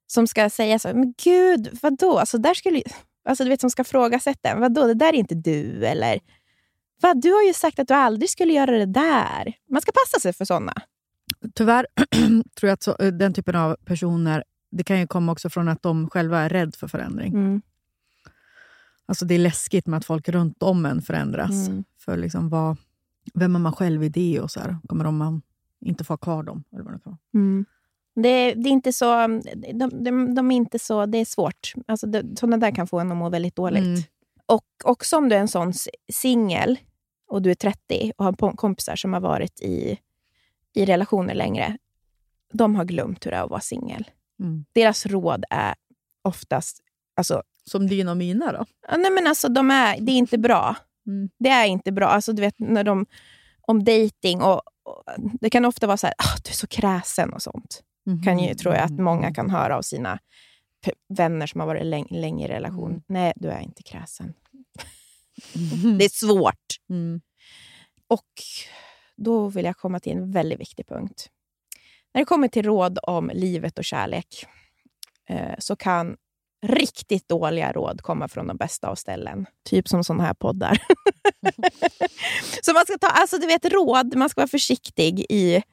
Som 0.08 0.28
ska 0.28 0.50
säga 0.50 0.80
så 0.80 0.88
men 0.88 1.14
gud, 1.24 1.80
vadå? 1.82 2.20
Alltså, 2.20 2.38
där 2.38 2.54
skulle, 2.54 2.82
alltså, 3.30 3.44
du 3.44 3.50
vet, 3.50 3.62
som 3.62 3.70
ska 3.70 3.84
frågasätta 3.84 4.50
en. 4.50 4.60
Vadå, 4.60 4.88
det 4.88 4.94
där 4.94 5.14
är 5.14 5.18
inte 5.18 5.36
du. 5.36 5.86
Eller, 5.86 6.20
vad, 7.02 7.22
du 7.22 7.32
har 7.32 7.44
ju 7.44 7.54
sagt 7.54 7.80
att 7.80 7.88
du 7.88 7.94
aldrig 7.94 8.30
skulle 8.30 8.54
göra 8.54 8.72
det 8.72 8.86
där. 8.86 9.54
Man 9.70 9.82
ska 9.82 9.92
passa 9.92 10.20
sig 10.20 10.34
för 10.34 10.46
sådana. 10.46 10.74
Tyvärr 11.56 11.88
tror 12.60 12.68
jag 12.68 12.72
att 12.72 12.84
så, 12.84 12.94
den 12.94 13.34
typen 13.34 13.56
av 13.56 13.76
personer, 13.86 14.44
det 14.72 14.84
kan 14.84 15.00
ju 15.00 15.08
komma 15.08 15.32
också 15.32 15.50
från 15.50 15.68
att 15.68 15.82
de 15.82 16.10
själva 16.10 16.40
är 16.40 16.50
rädda 16.50 16.72
för 16.72 16.88
förändring. 16.88 17.34
Mm. 17.34 17.62
Alltså 19.12 19.26
det 19.26 19.36
är 19.36 19.40
läskigt 19.40 19.88
med 19.88 19.98
att 19.98 20.06
folk 20.06 20.30
runt 20.30 20.64
om 20.64 20.86
en 20.86 21.02
förändras. 21.02 21.68
Mm. 21.68 21.84
För 21.98 22.18
liksom 22.18 22.50
vad, 22.50 22.78
vem 23.34 23.56
är 23.56 23.60
man 23.60 23.74
själv 23.74 24.04
i 24.04 24.10
det? 24.10 24.40
Och 24.40 24.52
så 24.52 24.60
här, 24.60 24.78
kommer 24.88 25.04
de 25.04 25.18
man 25.18 25.42
inte 25.80 26.04
få 26.04 26.14
ha 26.14 26.18
kvar 26.18 26.44
dem? 26.44 26.64
Eller 26.74 26.84
vad 26.84 26.94
det 26.94 27.00
kan. 27.00 27.18
Mm. 27.34 27.66
Det, 28.16 28.54
det 28.54 28.70
är 28.70 28.72
inte 28.72 28.94
så... 28.94 29.28
De, 29.74 30.04
de, 30.04 30.36
de 30.36 30.52
är 30.52 30.56
inte 30.56 30.80
så... 30.80 31.06
Det 31.06 31.18
är 31.18 31.26
svårt. 31.26 31.74
Alltså 31.88 32.08
det, 32.08 32.40
sådana 32.40 32.58
där 32.58 32.76
kan 32.76 32.88
få 32.88 33.00
en 33.00 33.12
att 33.12 33.18
må 33.18 33.30
väldigt 33.30 33.56
dåligt. 33.56 33.84
Mm. 33.84 34.02
Och 34.46 34.66
också 34.84 35.18
om 35.18 35.30
du 35.30 35.36
är 35.36 35.40
en 35.40 35.48
sån 35.48 35.74
singel 36.14 36.80
och 37.28 37.42
du 37.42 37.52
är 37.52 37.56
30 37.56 38.12
och 38.18 38.26
har 38.26 38.56
kompisar 38.56 38.96
som 38.96 39.14
har 39.14 39.22
varit 39.22 39.62
i, 39.62 39.98
i 40.74 40.86
relationer 40.86 41.34
längre. 41.34 41.78
De 42.54 42.76
har 42.76 42.86
glömt 42.86 43.26
hur 43.26 43.32
det 43.32 43.38
är 43.38 43.44
att 43.44 43.50
vara 43.50 43.62
singel. 43.62 44.06
Mm. 44.40 44.66
Deras 44.74 45.06
råd 45.06 45.46
är 45.50 45.76
oftast... 46.22 46.80
Alltså, 47.16 47.44
Som 47.64 47.88
dina 47.88 48.12
och 48.12 48.18
mina 48.18 48.52
då? 48.52 48.66
ja, 48.88 48.98
nej 48.98 49.12
men 49.12 49.28
alltså, 49.28 49.50
de 49.50 49.72
är, 49.72 50.00
det 50.02 50.12
är 50.12 50.18
inte 50.18 50.38
bra. 50.38 50.76
Mm. 51.08 51.30
Det 51.40 51.50
är 51.50 51.66
inte 51.66 51.92
bra. 51.92 52.08
Alltså, 52.08 52.34
du 52.34 52.42
vet, 52.42 52.60
när 52.60 52.84
de, 52.84 53.06
om 53.62 53.84
dating 53.84 54.42
och, 54.42 54.56
och 54.84 55.04
Det 55.42 55.50
kan 55.50 55.66
ofta 55.66 55.88
vara 55.88 55.98
så 55.98 56.08
här, 56.08 56.14
"Ah, 56.18 56.38
du 56.44 56.50
är 56.50 56.54
så 56.54 56.68
kräsen 56.68 57.34
och 57.34 57.42
sånt. 57.42 57.84
Mhm. 58.06 58.24
kan 58.24 58.40
ju, 58.40 58.54
tror 58.54 58.74
jag 58.76 58.84
att 58.84 58.92
många 59.00 59.34
kan 59.34 59.50
höra 59.50 59.78
av 59.78 59.82
sina 59.82 60.20
vänner 61.18 61.48
som 61.48 61.60
har 61.60 61.68
varit 61.68 61.84
läng- 61.84 62.08
länge 62.22 62.46
i 62.46 62.50
relation. 62.50 62.90
Mm. 62.92 63.02
Nej, 63.08 63.34
du 63.36 63.48
är 63.50 63.60
inte 63.60 63.84
kräsen. 63.84 64.34
Det 66.00 66.06
är 66.06 66.10
svårt. 66.10 66.66
Mm. 66.90 67.22
Och 68.08 68.30
då 69.18 69.48
vill 69.48 69.66
jag 69.66 69.78
komma 69.78 70.00
till 70.00 70.12
en 70.12 70.32
väldigt 70.32 70.60
viktig 70.60 70.88
punkt. 70.88 71.30
När 72.14 72.22
det 72.22 72.26
kommer 72.26 72.48
till 72.48 72.64
råd 72.66 73.00
om 73.04 73.32
livet 73.34 73.78
och 73.78 73.86
kärlek 73.86 74.46
eh, 75.30 75.56
så 75.60 75.76
kan 75.76 76.18
riktigt 76.62 77.30
dåliga 77.30 77.72
råd 77.72 78.02
komma 78.02 78.28
från 78.28 78.48
de 78.48 78.58
bästa 78.58 78.88
av 78.90 78.96
ställen. 78.96 79.46
Typ 79.70 79.88
som 79.88 80.04
sådana 80.04 80.24
här 80.24 80.34
poddar. 80.34 80.78
så 82.62 82.74
man 82.74 82.86
ska 82.86 82.98
ta 82.98 83.08
alltså 83.08 83.38
du 83.38 83.48
vet, 83.48 83.66
råd, 83.66 84.16
man 84.16 84.30
ska 84.30 84.42
vara 84.42 84.48
försiktig 84.48 85.26
i 85.30 85.64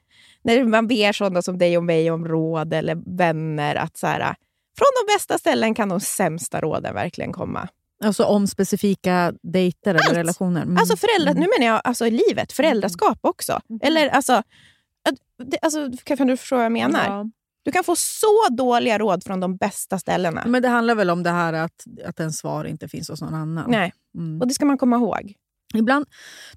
när 0.43 0.63
man 0.63 0.87
ber 0.87 1.11
sådana 1.11 1.41
som 1.41 1.57
dig 1.57 1.77
och 1.77 1.83
mig 1.83 2.11
om 2.11 2.27
råd 2.27 2.73
eller 2.73 3.17
vänner. 3.17 3.75
att 3.75 3.97
så 3.97 4.07
här, 4.07 4.35
Från 4.77 4.87
de 5.07 5.13
bästa 5.13 5.37
ställen 5.37 5.73
kan 5.75 5.89
de 5.89 5.99
sämsta 5.99 6.61
råden 6.61 6.93
verkligen 6.93 7.31
komma. 7.33 7.67
Alltså 8.03 8.23
om 8.23 8.47
specifika 8.47 9.33
dejter 9.43 9.91
eller 9.95 10.07
Allt. 10.09 10.17
relationer. 10.17 10.61
Mm. 10.61 10.77
Alltså 10.77 10.97
föräldrar, 10.97 11.31
Mm. 11.31 11.43
Nu 11.43 11.47
menar 11.59 11.73
jag 11.73 11.81
alltså 11.83 12.05
i 12.07 12.11
livet, 12.11 12.51
föräldraskap 12.51 13.17
också. 13.21 13.59
Mhm. 13.69 13.79
Eller 13.83 14.07
alltså, 14.09 14.43
alltså, 15.61 15.91
kan 16.03 16.17
kan 16.17 16.27
du 16.27 16.37
förstå 16.37 16.55
vad 16.55 16.65
jag 16.65 16.71
menar? 16.71 17.05
Ja. 17.05 17.29
Du 17.69 17.73
kan 17.73 17.83
få 17.83 17.95
så 17.95 18.47
dåliga 18.51 18.97
råd 18.97 19.23
från 19.23 19.39
de 19.39 19.57
bästa 19.57 19.99
ställena. 19.99 20.43
Men 20.45 20.61
det 20.61 20.67
handlar 20.67 20.95
väl 20.95 21.09
om 21.09 21.23
det 21.23 21.29
här 21.29 21.53
att, 21.53 21.85
att 22.05 22.19
en 22.19 22.33
svar 22.33 22.65
inte 22.65 22.87
finns 22.87 23.09
hos 23.09 23.21
någon 23.21 23.33
annan. 23.33 23.71
Nej, 23.71 23.93
Mm. 24.17 24.41
och 24.41 24.47
det 24.47 24.53
ska 24.53 24.65
man 24.65 24.77
komma 24.77 24.95
ihåg. 24.95 25.33
Ibland 25.73 26.05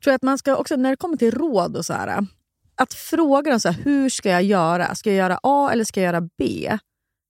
tror 0.02 0.10
jag 0.10 0.14
att 0.14 0.22
man 0.22 0.38
ska 0.38 0.56
också, 0.56 0.76
när 0.76 0.90
det 0.90 0.96
kommer 0.96 1.16
till 1.16 1.30
råd 1.30 1.76
och 1.76 1.86
så 1.86 1.92
här, 1.92 2.26
att 2.74 2.94
fråga 2.94 3.50
dem 3.50 3.60
så 3.60 3.68
här, 3.68 3.82
hur 3.82 4.08
ska 4.08 4.30
jag 4.30 4.42
göra? 4.42 4.94
Ska 4.94 5.10
jag 5.10 5.16
göra 5.16 5.38
A 5.42 5.70
eller 5.72 5.84
ska 5.84 6.00
jag 6.02 6.14
göra 6.14 6.28
B? 6.38 6.78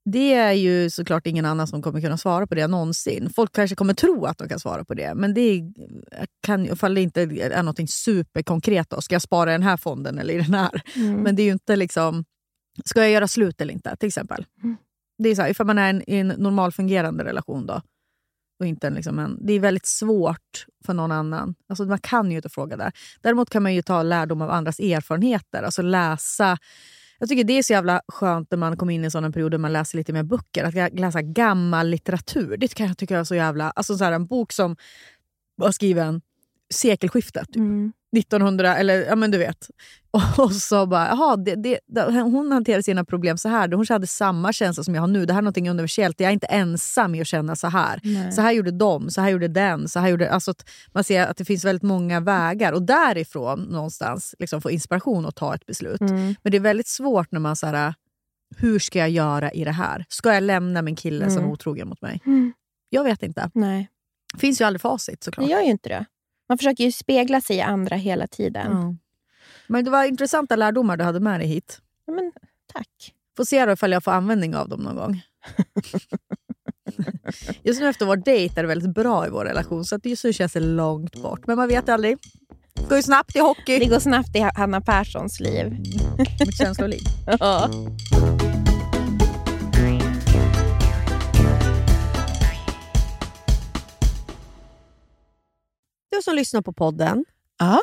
Det 0.05 0.35
är 0.35 0.53
ju 0.53 0.91
såklart 0.91 1.27
ingen 1.27 1.45
annan 1.45 1.67
som 1.67 1.83
kommer 1.83 2.01
kunna 2.01 2.19
svara 2.19 2.47
på 2.47 2.55
det 2.55 2.67
någonsin. 2.67 3.31
Folk 3.37 3.53
kanske 3.53 3.77
kommer 3.77 3.95
tro 3.95 4.27
att 4.27 4.39
de 4.39 4.49
kan 4.49 4.61
svara 4.61 4.85
på 4.85 4.95
det, 4.95 5.15
men 5.15 5.35
det 5.35 5.61
kan, 6.47 6.67
ifall 6.67 6.95
det 6.95 7.01
inte 7.01 7.23
är 7.23 7.63
något 7.63 7.91
superkonkret. 7.91 8.91
Då. 8.91 9.01
Ska 9.01 9.15
jag 9.15 9.23
spara 9.23 9.51
i 9.51 9.55
den 9.55 9.63
här 9.63 9.77
fonden 9.77 10.19
eller 10.19 10.35
i 10.35 10.37
den 10.37 10.55
här? 10.55 10.83
Mm. 10.97 11.23
Men 11.23 11.37
det 11.37 11.43
är 11.43 11.45
ju 11.45 11.53
inte 11.53 11.77
liksom, 11.77 12.25
ska 12.85 13.01
jag 13.01 13.11
göra 13.11 13.29
slut 13.29 13.61
eller 13.61 13.75
inte 13.75 13.97
till 13.97 14.07
exempel. 14.07 14.47
Mm. 14.63 14.77
Det 15.19 15.29
är 15.29 15.35
så 15.35 15.43
här, 15.43 15.51
ifall 15.51 15.67
man 15.67 15.79
är 15.79 15.91
en, 15.91 16.11
i 16.11 16.17
en 16.17 16.29
normal 16.29 16.73
fungerande 16.73 17.25
relation 17.25 17.67
då. 17.67 17.83
Och 18.61 18.67
inte 18.67 18.87
en, 18.87 18.95
liksom 18.95 19.19
en, 19.19 19.47
det 19.47 19.53
är 19.53 19.61
väldigt 19.61 19.87
svårt 19.87 20.67
för 20.87 20.95
någon 20.95 21.13
annan. 21.13 21.55
Alltså 21.69 21.85
man 21.85 21.99
kan 21.99 22.31
ju 22.31 22.37
inte 22.37 22.49
fråga 22.49 22.77
där. 22.77 22.93
Däremot 23.21 23.51
kan 23.51 23.63
man 23.63 23.75
ju 23.75 23.83
ta 23.83 24.03
lärdom 24.03 24.43
av 24.43 24.51
andras 24.51 24.81
erfarenheter. 24.81 25.63
Alltså 25.63 25.83
läsa. 25.83 26.59
Jag 27.19 27.29
tycker 27.29 27.45
det 27.45 27.53
är 27.53 27.63
så 27.63 27.73
jävla 27.73 28.03
skönt 28.09 28.51
när 28.51 28.59
man 28.59 28.77
kommer 28.77 28.95
in 28.95 29.05
i 29.05 29.09
en 29.15 29.33
period 29.33 29.51
där 29.51 29.59
man 29.59 29.73
läser 29.73 29.99
lite 29.99 30.13
mer 30.13 30.23
böcker. 30.23 30.65
Att 30.65 30.99
läsa 30.99 31.23
gammal 31.23 31.89
litteratur. 31.89 32.57
Det 32.57 32.75
kan 32.75 32.87
jag 32.87 32.99
tycka 32.99 33.19
är 33.19 33.25
så 33.25 33.35
jävla... 33.35 33.71
Alltså 33.71 33.97
så 33.97 34.05
här, 34.05 34.13
en 34.13 34.27
bok 34.27 34.53
som 34.53 34.77
var 35.57 35.73
skriven 35.73 36.21
sekelskiftet. 36.75 37.47
Typ. 37.53 37.63
1900, 38.17 38.77
eller 38.77 39.05
ja 39.05 39.17
men 39.17 39.31
du 39.31 39.39
vet. 39.39 39.71
Och 40.39 40.53
så 40.53 40.87
bara, 40.87 41.09
jaha, 41.09 41.37
det, 41.37 41.55
det, 41.87 42.21
hon 42.21 42.53
hanterar 42.53 42.83
sina 42.83 43.05
problem 43.05 43.39
så 43.39 43.49
här. 43.49 43.73
Hon 43.73 43.87
hade 43.89 44.07
samma 44.07 44.53
känsla 44.53 44.85
som 44.85 44.95
jag 44.95 45.03
har 45.03 45.09
nu. 45.09 45.27
Det 45.27 45.33
här 45.33 45.41
är 45.41 45.43
något 45.43 45.59
universellt. 45.59 46.21
Jag 46.21 46.29
är 46.29 46.33
inte 46.33 46.47
ensam 46.47 47.15
i 47.15 47.21
att 47.21 47.27
känna 47.27 47.57
så 47.57 47.67
här. 47.69 48.01
Nej. 48.03 48.33
Så 48.33 48.41
här 48.41 48.53
gjorde 48.53 48.71
de, 48.71 49.11
så 49.11 49.21
här 49.21 49.31
gjorde 49.31 49.49
den. 49.49 49.89
Så 49.89 50.01
här 50.01 50.09
gjorde, 50.09 50.31
alltså 50.31 50.51
att 50.51 50.69
man 50.93 51.05
ser 51.05 51.27
att 51.27 51.37
det 51.37 51.45
finns 51.45 51.65
väldigt 51.65 51.83
många 51.83 52.21
vägar. 52.21 52.73
Och 52.73 52.83
därifrån 52.83 53.61
någonstans 53.61 54.35
liksom 54.39 54.61
få 54.63 54.71
inspiration 54.71 55.25
och 55.27 55.35
ta 55.35 55.55
ett 55.55 55.67
beslut. 55.67 56.01
Mm. 56.01 56.35
Men 56.43 56.51
det 56.51 56.57
är 56.57 56.61
väldigt 56.61 56.89
svårt 56.89 57.33
när 57.33 57.41
man 57.41 57.57
så 57.57 57.67
här, 57.67 57.95
hur 58.57 58.79
ska 58.79 58.99
jag 58.99 59.11
göra 59.11 59.51
i 59.53 59.65
det 59.65 59.71
här? 59.73 60.05
Ska 60.09 60.35
jag 60.35 60.43
lämna 60.43 60.83
min 60.83 60.97
kille 60.97 61.25
som 61.31 61.39
Mm. 61.39 61.49
är 61.51 61.53
otrogen 61.53 61.89
mot 61.89 62.03
mig? 62.03 62.21
Mm. 62.27 62.53
Jag 62.89 63.05
vet 63.05 63.23
inte. 63.23 63.51
Nej, 63.55 63.89
finns 64.39 64.61
ju 64.61 64.65
aldrig 64.65 64.81
facit 64.81 65.23
såklart. 65.25 65.47
det 65.47 65.53
gör 65.53 65.61
ju 65.61 65.71
inte 65.71 65.89
det. 65.89 66.05
Man 66.49 66.59
försöker 66.59 66.85
ju 66.85 66.93
spegla 66.93 67.41
sig 67.41 67.57
i 67.57 67.61
andra 67.61 67.97
hela 67.97 68.27
tiden. 68.27 68.99
Men 69.67 69.85
det 69.85 69.91
var 69.91 70.05
intressanta 70.05 70.57
lärdomar 70.57 70.97
du 70.97 71.05
hade 71.05 71.21
med 71.21 71.41
dig 71.41 71.49
hit. 71.49 71.79
Ja, 72.07 72.13
men, 72.13 72.33
tack. 72.73 73.15
Får 73.37 73.45
se 73.45 73.67
då 73.67 73.73
ifall 73.73 73.93
jag 73.93 74.05
får 74.05 74.11
användning 74.13 74.57
av 74.57 74.69
dem 74.69 74.81
någon 74.81 74.97
gång. 74.97 75.23
Just 77.63 77.81
nu 77.81 77.89
efter 77.89 78.07
vår 78.07 78.17
dejt 78.17 78.61
är 78.61 78.63
det 78.63 78.69
väldigt 78.69 78.95
bra 78.95 79.27
i 79.27 79.31
vår 79.31 79.45
relation 79.45 79.85
så 79.85 79.97
att 79.97 80.07
just 80.07 80.25
nu 80.25 80.33
känns 80.33 80.53
det 80.53 80.61
långt 80.61 81.23
bort. 81.23 81.47
Men 81.47 81.57
man 81.57 81.69
vet 81.69 81.89
aldrig. 81.89 82.17
Det 82.75 82.89
går 82.89 82.97
ju 82.97 83.03
snabbt 83.03 83.37
i 83.37 83.39
hockey. 83.39 83.79
Det 83.79 83.87
går 83.87 83.99
snabbt 83.99 84.37
i 84.37 84.41
Hanna 84.55 84.81
Perssons 84.81 85.41
liv. 85.41 85.67
Mitt 86.19 86.59
känsloliv. 86.59 87.01
Ja. 87.27 87.71
Du 96.11 96.23
som 96.23 96.35
lyssnar 96.35 96.63
på 96.63 96.73
podden 96.73 97.25
Ja. 97.59 97.83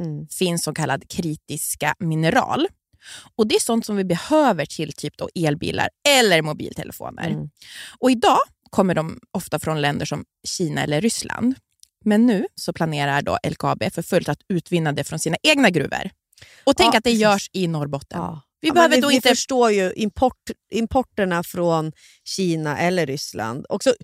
Mm. 0.00 0.26
finns 0.38 0.64
så 0.64 0.74
kallad 0.74 1.08
kritiska 1.08 1.94
mineral. 1.98 2.66
Och 3.36 3.46
Det 3.48 3.54
är 3.54 3.60
sånt 3.60 3.86
som 3.86 3.96
vi 3.96 4.04
behöver 4.04 4.66
till 4.66 4.92
typ 4.92 5.16
då 5.16 5.28
elbilar 5.34 5.88
eller 6.08 6.42
mobiltelefoner. 6.42 7.30
Mm. 7.30 7.48
Och 7.98 8.10
Idag 8.10 8.38
kommer 8.70 8.94
de 8.94 9.20
ofta 9.32 9.58
från 9.58 9.80
länder 9.80 10.06
som 10.06 10.24
Kina 10.48 10.82
eller 10.82 11.00
Ryssland. 11.00 11.54
Men 12.04 12.26
nu 12.26 12.46
så 12.54 12.72
planerar 12.72 13.22
då 13.22 13.38
LKAB 13.48 13.82
för 13.92 14.02
fullt 14.02 14.28
att 14.28 14.40
utvinna 14.48 14.92
det 14.92 15.04
från 15.04 15.18
sina 15.18 15.36
egna 15.42 15.70
gruvor. 15.70 16.10
Och 16.64 16.76
tänk 16.76 16.94
Ja, 16.94 16.98
att 16.98 17.04
det 17.04 17.12
görs 17.12 17.50
i 17.52 17.66
Norrbotten. 17.68 18.20
Ja. 18.20 18.42
Vi 18.60 18.68
Ja, 18.68 18.74
behöver 18.74 19.00
då 19.00 19.08
vi, 19.08 19.14
inte... 19.14 19.28
vi 19.28 19.34
förstår 19.34 19.70
ju 19.70 19.92
import, 19.96 20.50
importerna 20.72 21.42
från 21.42 21.92
Kina 22.24 22.78
eller 22.78 23.06
Ryssland. 23.06 23.66
Också, 23.68 23.94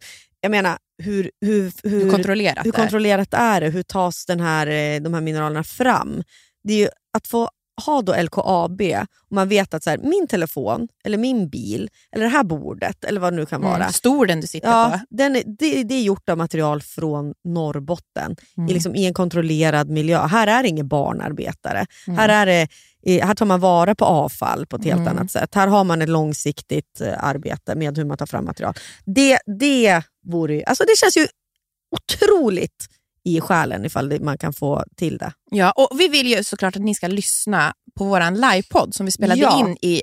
jag 0.40 0.50
menar, 0.50 0.78
hur, 1.02 1.30
hur, 1.40 1.72
hur, 1.82 1.90
hur 2.04 2.10
kontrollerat 2.10 2.66
hur 2.66 2.72
det 2.72 3.36
är. 3.36 3.56
är 3.56 3.60
det? 3.60 3.68
Hur 3.68 3.82
tas 3.82 4.26
den 4.26 4.40
här, 4.40 4.66
eh, 4.66 5.00
de 5.02 5.14
här 5.14 5.20
mineralerna 5.20 5.64
fram? 5.64 6.22
Det 6.64 6.72
är 6.72 6.78
ju 6.78 6.88
att 7.16 7.26
få 7.26 7.48
ha 7.86 8.02
då 8.02 8.14
LKAB 8.22 8.80
och 9.30 9.32
man 9.36 9.48
vet 9.48 9.74
att 9.74 9.82
så 9.82 9.90
här, 9.90 9.98
min 9.98 10.26
telefon, 10.26 10.88
eller 11.04 11.18
min 11.18 11.48
bil, 11.48 11.90
eller 12.12 12.24
det 12.24 12.30
här 12.30 12.44
bordet, 12.44 13.04
eller 13.04 13.20
vad 13.20 13.32
det 13.32 13.36
nu 13.36 13.46
kan 13.46 13.60
vara. 13.62 13.76
Mm, 13.76 13.92
stor 13.92 14.26
den 14.26 14.40
du 14.40 14.46
sitter 14.46 14.68
Ja, 14.68 14.90
på. 15.10 15.16
den 15.16 15.32
det, 15.32 15.82
det 15.82 15.94
är 15.94 16.02
gjort 16.02 16.28
av 16.28 16.38
material 16.38 16.82
från 16.82 17.34
Norrbotten 17.44 18.36
Mm. 18.56 18.70
i, 18.70 18.72
liksom, 18.74 18.94
i 18.94 19.06
en 19.06 19.14
kontrollerad 19.14 19.90
miljö. 19.90 20.26
Här 20.26 20.46
är 20.46 20.62
det 20.62 20.68
inga 20.68 20.84
barnarbetare. 20.84 21.86
Mm. 22.06 22.18
Här, 22.18 22.28
är 22.28 22.46
det, 22.46 22.68
här 23.06 23.34
tar 23.34 23.46
man 23.46 23.60
vara 23.60 23.94
på 23.94 24.04
avfall 24.04 24.66
på 24.66 24.76
ett 24.76 24.84
helt 24.84 25.00
Mm. 25.00 25.08
annat 25.18 25.30
sätt. 25.30 25.54
Här 25.54 25.66
har 25.68 25.84
man 25.84 26.02
ett 26.02 26.08
långsiktigt 26.08 27.00
eh, 27.00 27.24
arbete 27.24 27.74
med 27.74 27.96
hur 27.98 28.04
man 28.04 28.16
tar 28.18 28.26
fram 28.26 28.44
material. 28.44 28.74
Det, 29.04 29.38
det, 29.60 30.02
vore, 30.26 30.54
ju- 30.54 30.64
alltså 30.64 30.84
det 30.84 30.96
känns 30.98 31.16
ju 31.16 31.26
otroligt 31.96 32.86
i 33.24 33.40
själen 33.40 33.84
ifall 33.84 34.20
man 34.20 34.38
kan 34.38 34.52
få 34.52 34.84
till 34.96 35.18
det. 35.18 35.32
Ja, 35.50 35.70
och 35.76 36.00
vi 36.00 36.08
vill 36.08 36.26
ju 36.26 36.44
såklart 36.44 36.76
att 36.76 36.82
ni 36.82 36.94
ska 36.94 37.06
lyssna 37.08 37.74
på 37.98 38.04
vår 38.04 38.30
livepodd 38.30 38.94
som 38.94 39.06
vi 39.06 39.12
spelade 39.12 39.40
Ja. 39.40 39.60
in 39.60 39.76
i 39.82 40.02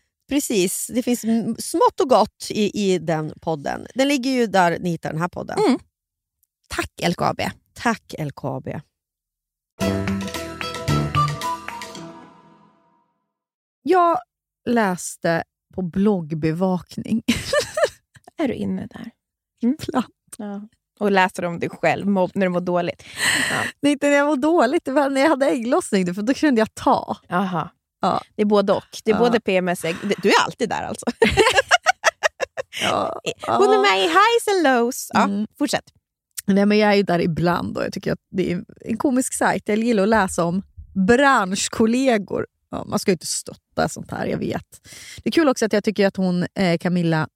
precis. 0.31 0.87
Det 0.93 1.03
finns 1.03 1.21
smått 1.69 1.99
och 2.01 2.09
gott 2.09 2.47
i, 2.49 2.93
i 2.93 2.99
den 2.99 3.33
podden. 3.41 3.87
Den 3.95 4.07
ligger 4.07 4.31
ju 4.31 4.47
där 4.47 4.79
ni 4.79 4.89
hittar 4.89 5.11
den 5.11 5.21
här 5.21 5.27
podden. 5.27 5.59
Mm. 5.67 5.79
Tack 6.67 6.91
LKAB. 7.09 7.41
Tack 7.73 8.15
LKAB. 8.19 8.69
Jag 13.81 14.17
läste 14.69 15.43
på 15.75 15.81
bloggbevakning. 15.81 17.23
Är 18.37 18.47
du 18.47 18.53
inne 18.53 18.87
där? 18.87 19.11
Ibland. 19.61 20.13
Ja. 20.37 20.67
Och 20.99 21.11
läser 21.11 21.45
om 21.45 21.59
dig 21.59 21.69
själv 21.69 22.05
när 22.07 22.45
du 22.45 22.49
mår 22.49 22.61
dåligt. 22.61 23.03
Ja. 23.49 23.63
Nej, 23.81 23.91
inte 23.91 24.09
när 24.09 24.15
jag 24.15 24.27
mår 24.27 24.37
dåligt, 24.37 24.85
det 24.85 24.91
var 24.91 25.09
när 25.09 25.21
jag 25.21 25.29
hade 25.29 25.49
ägglossning. 25.49 26.15
För 26.15 26.21
då 26.21 26.33
kunde 26.33 26.61
jag 26.61 26.73
ta. 26.73 27.17
Aha. 27.29 27.69
Ja. 28.01 28.21
Det 28.35 28.41
är 28.41 28.45
både 28.45 28.73
och. 28.73 28.83
Det 29.03 29.11
är 29.11 29.15
Ja. 29.15 29.19
både 29.19 29.39
PMS. 29.39 29.81
Du 30.21 30.29
är 30.29 30.43
alltid 30.45 30.69
där 30.69 30.81
alltså. 30.83 31.05
Ja. 32.83 33.21
Hon 33.47 33.73
är 33.73 33.81
med 33.81 33.99
i 33.99 34.07
highs 34.07 34.47
and 34.55 34.63
lows. 34.63 35.07
Ja, 35.13 35.23
Mm. 35.23 35.47
Fortsätt. 35.57 35.83
Nej, 36.45 36.65
men 36.65 36.77
jag 36.77 36.91
är 36.91 36.95
ju 36.95 37.03
där 37.03 37.19
ibland 37.21 37.77
och 37.77 37.83
jag 37.83 37.93
tycker 37.93 38.11
att 38.13 38.19
det 38.31 38.51
är 38.51 38.63
en 38.85 38.97
komisk 38.97 39.33
sajt. 39.33 39.63
Jag 39.65 39.77
gillar 39.77 40.03
att 40.03 40.09
läsa 40.09 40.43
om 40.43 40.61
branschkollegor. 41.07 42.47
Ja, 42.71 42.83
man 42.85 42.99
ska 42.99 43.11
ju 43.11 43.13
inte 43.13 43.27
stötta 43.27 43.89
sånt 43.89 44.11
här, 44.11 44.25
jag 44.25 44.37
vet. 44.37 44.65
Det 45.23 45.29
är 45.29 45.31
kul 45.31 45.49
också 45.49 45.65
att 45.65 45.73
jag 45.73 45.83
tycker 45.83 46.07
att 46.07 46.17
hon, 46.17 46.45
eh, 46.55 46.77
Camilla, 46.77 47.27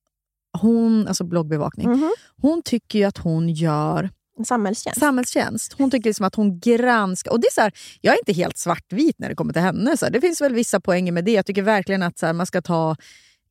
hon, 0.62 1.08
alltså 1.08 1.24
bloggbevakning, 1.24 1.90
Mhm. 1.90 2.14
hon 2.42 2.62
tycker 2.62 3.08
att 3.08 3.18
hon 3.18 3.50
gör 3.50 4.10
samhällstjänst. 4.44 5.00
samhällstjänst. 5.00 5.74
Hon 5.74 5.92
tycker 5.92 6.10
liksom 6.10 6.26
att 6.26 6.36
hon 6.36 6.60
granskar. 6.60 7.32
Och 7.32 7.40
det 7.40 7.48
är 7.48 7.52
så 7.54 7.62
här, 7.62 7.72
jag 8.02 8.14
är 8.14 8.18
inte 8.18 8.34
helt 8.34 8.58
svartvit 8.58 9.20
när 9.20 9.30
det 9.30 9.36
kommer 9.36 9.54
till 9.54 9.62
henne. 9.62 9.98
Så 9.98 10.06
här, 10.06 10.12
det 10.12 10.22
finns 10.22 10.42
väl 10.42 10.54
vissa 10.54 10.80
poänger 10.80 11.12
med 11.12 11.26
det. 11.26 11.32
Jag 11.32 11.46
tycker 11.46 11.62
verkligen 11.62 12.04
att 12.04 12.18
så 12.20 12.26
här, 12.26 12.34
man 12.34 12.46
ska 12.46 12.62
ta 12.62 12.96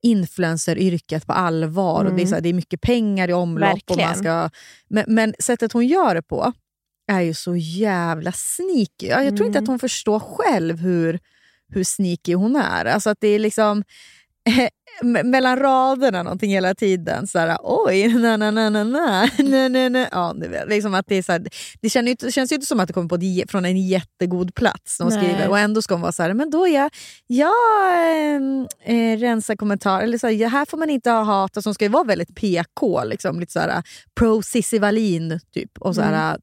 influenceryrket 0.03 1.27
på 1.27 1.33
allvar. 1.33 2.05
Och 2.05 2.15
det, 2.15 2.23
är 2.23 2.27
så 2.27 2.35
här, 2.35 2.43
det 2.43 2.49
är 2.49 2.53
mycket 2.55 2.81
pengar 2.81 3.31
i 3.31 3.33
omlopp. 3.33 3.81
Och 3.91 3.97
man 3.97 4.17
ska, 4.17 4.51
men, 4.89 5.05
men 5.09 5.35
sättet 5.39 5.73
hon 5.73 5.87
gör 5.87 6.15
det 6.15 6.23
på 6.23 6.53
är 7.13 7.21
ju 7.21 7.35
så 7.35 7.57
jävla 7.57 8.33
sneaky. 8.33 9.07
Jag, 9.07 9.25
jag 9.25 9.37
tror 9.37 9.47
inte 9.47 9.59
Mm. 9.59 9.65
att 9.65 9.69
hon 9.69 9.79
förstår 9.79 10.21
själv 10.21 10.79
hur, 10.79 11.21
hur 11.69 11.85
sneaky 11.85 12.35
hon 12.35 12.57
är. 12.57 12.85
Alltså 12.85 13.11
att 13.11 13.19
det 13.21 13.29
är 13.29 13.39
liksom 13.39 13.85
mellan 15.03 15.59
raderna 15.59 16.23
någonting 16.23 16.51
hela 16.51 16.75
tiden. 16.75 17.27
Så 17.27 17.39
här, 17.39 17.59
Oj, 17.63 18.09
na 18.09 18.37
na 18.37 18.51
na 18.51 18.71
na 18.71 18.85
na, 18.85 19.29
na, 19.39 19.69
na, 19.69 19.89
na. 19.89 20.09
Ja, 20.13 20.35
liksom 20.67 20.95
att 20.95 21.07
det, 21.09 21.15
är 21.15 21.23
så 21.23 21.33
här, 21.33 21.47
det, 21.81 21.91
känns 21.91 22.07
ju 22.07 22.11
inte, 22.11 22.27
det 22.27 22.33
känns 22.33 22.53
ju 22.53 22.55
inte 22.55 22.67
som 22.67 22.81
att 22.81 22.87
det 22.87 22.93
kommer 22.93 23.09
på 23.09 23.15
ett, 23.15 23.51
från 23.51 23.65
en 23.65 23.87
jättegod 23.87 24.55
plats 24.55 25.01
när 25.01 25.07
hon 25.07 25.15
Nej. 25.15 25.25
skriver. 25.25 25.49
Och 25.49 25.59
ändå 25.59 25.83
ska 25.83 25.95
hon 25.95 26.01
vara 26.03 26.13
så 26.13 26.23
här, 26.23 26.35
men 26.35 26.51
då 26.51 26.69
jag, 26.69 26.91
jag 27.27 27.53
eh, 28.85 28.97
eh, 28.97 29.19
rensar 29.19 29.57
kommentarer. 29.57 30.03
Eller 30.03 30.19
så 30.19 30.27
här, 30.27 30.49
här 30.49 30.65
får 30.65 30.79
man 30.79 30.91
inte 30.91 31.11
ha 31.11 31.23
hat. 31.23 31.57
Alltså, 31.57 31.69
hon 31.69 31.75
ska 31.75 31.85
ju 31.85 31.91
vara 31.91 32.05
väldigt 32.05 32.35
PK, 32.35 33.05
liksom, 33.05 33.41
lite 33.41 33.53
så 33.53 33.61
här, 33.61 33.83
pro 34.19 34.43
Cissi 34.43 34.79
Wallin, 34.79 35.41
typ. 35.55 35.79
Och 35.79 35.95
så 35.95 36.01
här, 36.01 36.39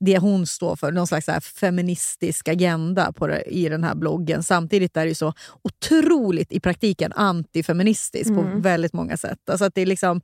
det 0.00 0.18
hon 0.18 0.46
står 0.46 0.76
för, 0.76 0.92
någon 0.92 1.06
slags 1.06 1.26
så 1.26 1.32
här 1.32 1.40
feministisk 1.40 2.48
agenda 2.48 3.12
på 3.12 3.26
det, 3.26 3.42
i 3.42 3.68
den 3.68 3.84
här 3.84 3.94
bloggen. 3.94 4.42
Samtidigt 4.42 4.96
är 4.96 5.02
det 5.02 5.08
ju 5.08 5.14
så 5.14 5.32
otroligt 5.62 6.52
i 6.52 6.60
praktiken 6.60 7.12
antifeministiskt 7.12 8.34
på 8.34 8.40
Mm. 8.40 8.60
väldigt 8.60 8.92
många 8.92 9.16
sätt. 9.16 9.50
Alltså 9.50 9.64
att 9.64 9.74
det 9.74 9.80
är 9.80 9.86
liksom 9.86 10.20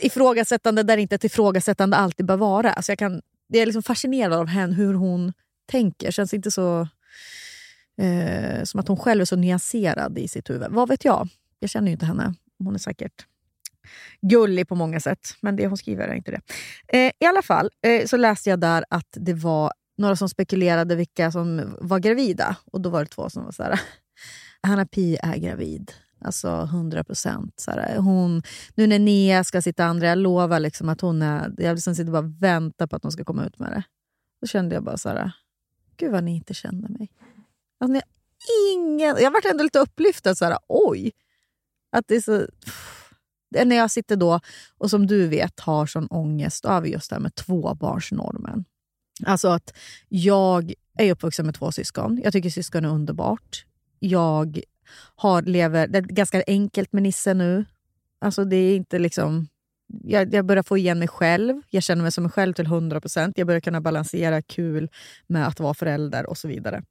ifrågasättande 0.00 0.82
där 0.82 0.96
inte 0.96 1.14
ett 1.14 1.24
ifrågasättande 1.24 1.96
alltid 1.96 2.26
bör 2.26 2.36
vara. 2.36 2.72
Alltså 2.72 2.92
jag 2.92 2.98
kan, 2.98 3.22
det 3.48 3.58
är 3.58 3.66
liksom 3.66 3.82
fascinerad 3.82 4.32
av 4.32 4.46
henne, 4.46 4.74
hur 4.74 4.94
hon 4.94 5.32
tänker. 5.70 6.10
Känns 6.10 6.34
inte 6.34 6.50
så 6.50 6.88
eh, 8.00 8.64
som 8.64 8.80
att 8.80 8.88
hon 8.88 8.96
själv 8.96 9.20
är 9.20 9.24
så 9.24 9.36
nyanserad 9.36 10.18
i 10.18 10.28
sitt 10.28 10.50
huvud. 10.50 10.70
Vad 10.70 10.88
vet 10.88 11.04
jag? 11.04 11.28
Jag 11.58 11.70
känner 11.70 11.86
ju 11.86 11.92
inte 11.92 12.06
henne. 12.06 12.34
Hon 12.64 12.74
är 12.74 12.78
säkert 12.78 13.26
gullig 14.22 14.68
på 14.68 14.74
många 14.74 15.00
sätt, 15.00 15.28
men 15.40 15.56
det 15.56 15.66
hon 15.66 15.76
skriver 15.76 16.08
är 16.08 16.14
inte 16.14 16.30
det. 16.30 16.40
Eh, 16.88 17.12
I 17.20 17.26
alla 17.26 17.42
fall 17.42 17.70
eh, 17.86 18.06
så 18.06 18.16
läste 18.16 18.50
jag 18.50 18.60
där 18.60 18.84
att 18.90 19.08
det 19.12 19.34
var 19.34 19.72
några 19.98 20.16
som 20.16 20.28
spekulerade 20.28 20.96
vilka 20.96 21.32
som 21.32 21.74
var 21.80 21.98
gravida. 21.98 22.56
Och 22.72 22.80
då 22.80 22.90
var 22.90 23.00
det 23.00 23.10
två 23.10 23.30
som 23.30 23.44
var 23.44 23.52
så 23.52 23.62
här. 23.62 23.80
Hanna 24.62 24.86
Pi 24.86 25.18
är 25.22 25.36
gravid. 25.36 25.92
Alltså 26.24 26.62
100 26.62 27.04
procent. 27.04 27.66
Nu 28.74 28.86
när 28.86 28.98
Nea 28.98 29.44
ska 29.44 29.62
sitta 29.62 29.84
andra, 29.84 30.06
jag 30.06 30.18
lovar 30.18 30.60
liksom 30.60 30.88
att 30.88 31.00
hon 31.00 31.22
är... 31.22 31.54
Jag 31.58 31.74
liksom 31.74 31.94
sitter 31.94 32.12
bara 32.12 32.18
och 32.18 32.42
väntar 32.42 32.86
på 32.86 32.96
att 32.96 33.02
hon 33.02 33.12
ska 33.12 33.24
komma 33.24 33.46
ut 33.46 33.58
med 33.58 33.72
det. 33.72 33.82
Då 34.40 34.46
kände 34.46 34.74
jag 34.74 34.84
bara 34.84 34.96
så 34.96 35.08
här, 35.08 35.32
gud 35.96 36.12
vad 36.12 36.24
ni 36.24 36.36
inte 36.36 36.54
känner 36.54 36.88
mig. 36.88 37.10
Alltså, 37.80 37.92
ni 37.92 37.98
har 37.98 38.74
ingen... 38.74 39.16
Jag 39.20 39.30
varit 39.30 39.44
ändå 39.44 39.64
lite 39.64 39.78
upplyftad. 39.78 40.34
Så 40.34 40.44
här, 40.44 40.58
oj! 40.68 41.12
Att 41.92 42.08
det 42.08 42.14
är 42.14 42.20
så... 42.20 42.46
Pff. 42.64 42.99
Eh, 43.54 43.66
när 43.66 43.76
jag 43.76 43.90
sitter 43.90 44.16
då 44.16 44.40
och 44.78 44.90
som 44.90 45.06
du 45.06 45.28
vet 45.28 45.60
har 45.60 45.86
sån 45.86 46.06
ångest 46.06 46.64
över 46.64 46.88
just 46.88 47.10
det 47.10 47.16
här 47.16 47.20
med 47.20 47.34
tvåbarnsnormen. 47.34 48.64
Alltså 49.26 49.48
att 49.48 49.74
jag 50.08 50.72
är 50.98 51.12
uppvuxen 51.12 51.46
med 51.46 51.54
två 51.54 51.72
syskon. 51.72 52.20
Jag 52.24 52.32
tycker 52.32 52.50
syskon 52.50 52.84
är 52.84 52.88
underbart. 52.88 53.64
Jag 53.98 54.60
har, 55.16 55.42
lever, 55.42 55.86
det 55.88 55.98
är 55.98 56.02
ganska 56.02 56.42
enkelt 56.46 56.92
med 56.92 57.02
Nisse 57.02 57.34
nu. 57.34 57.64
Alltså 58.18 58.44
det 58.44 58.56
är 58.56 58.76
inte 58.76 58.98
liksom... 58.98 59.48
Jag, 60.04 60.34
jag 60.34 60.44
börjar 60.44 60.62
få 60.62 60.78
igen 60.78 60.98
mig 60.98 61.08
själv. 61.08 61.62
Jag 61.70 61.82
känner 61.82 62.02
mig 62.02 62.12
som 62.12 62.24
mig 62.24 62.32
själv 62.32 62.54
till 62.54 62.66
100%. 62.66 63.32
Jag 63.36 63.46
börjar 63.46 63.60
kunna 63.60 63.80
balansera 63.80 64.42
kul 64.42 64.90
med 65.26 65.46
att 65.46 65.60
vara 65.60 65.74
förälder 65.74 66.26
och 66.26 66.38
så 66.38 66.48
vidare. 66.48 66.82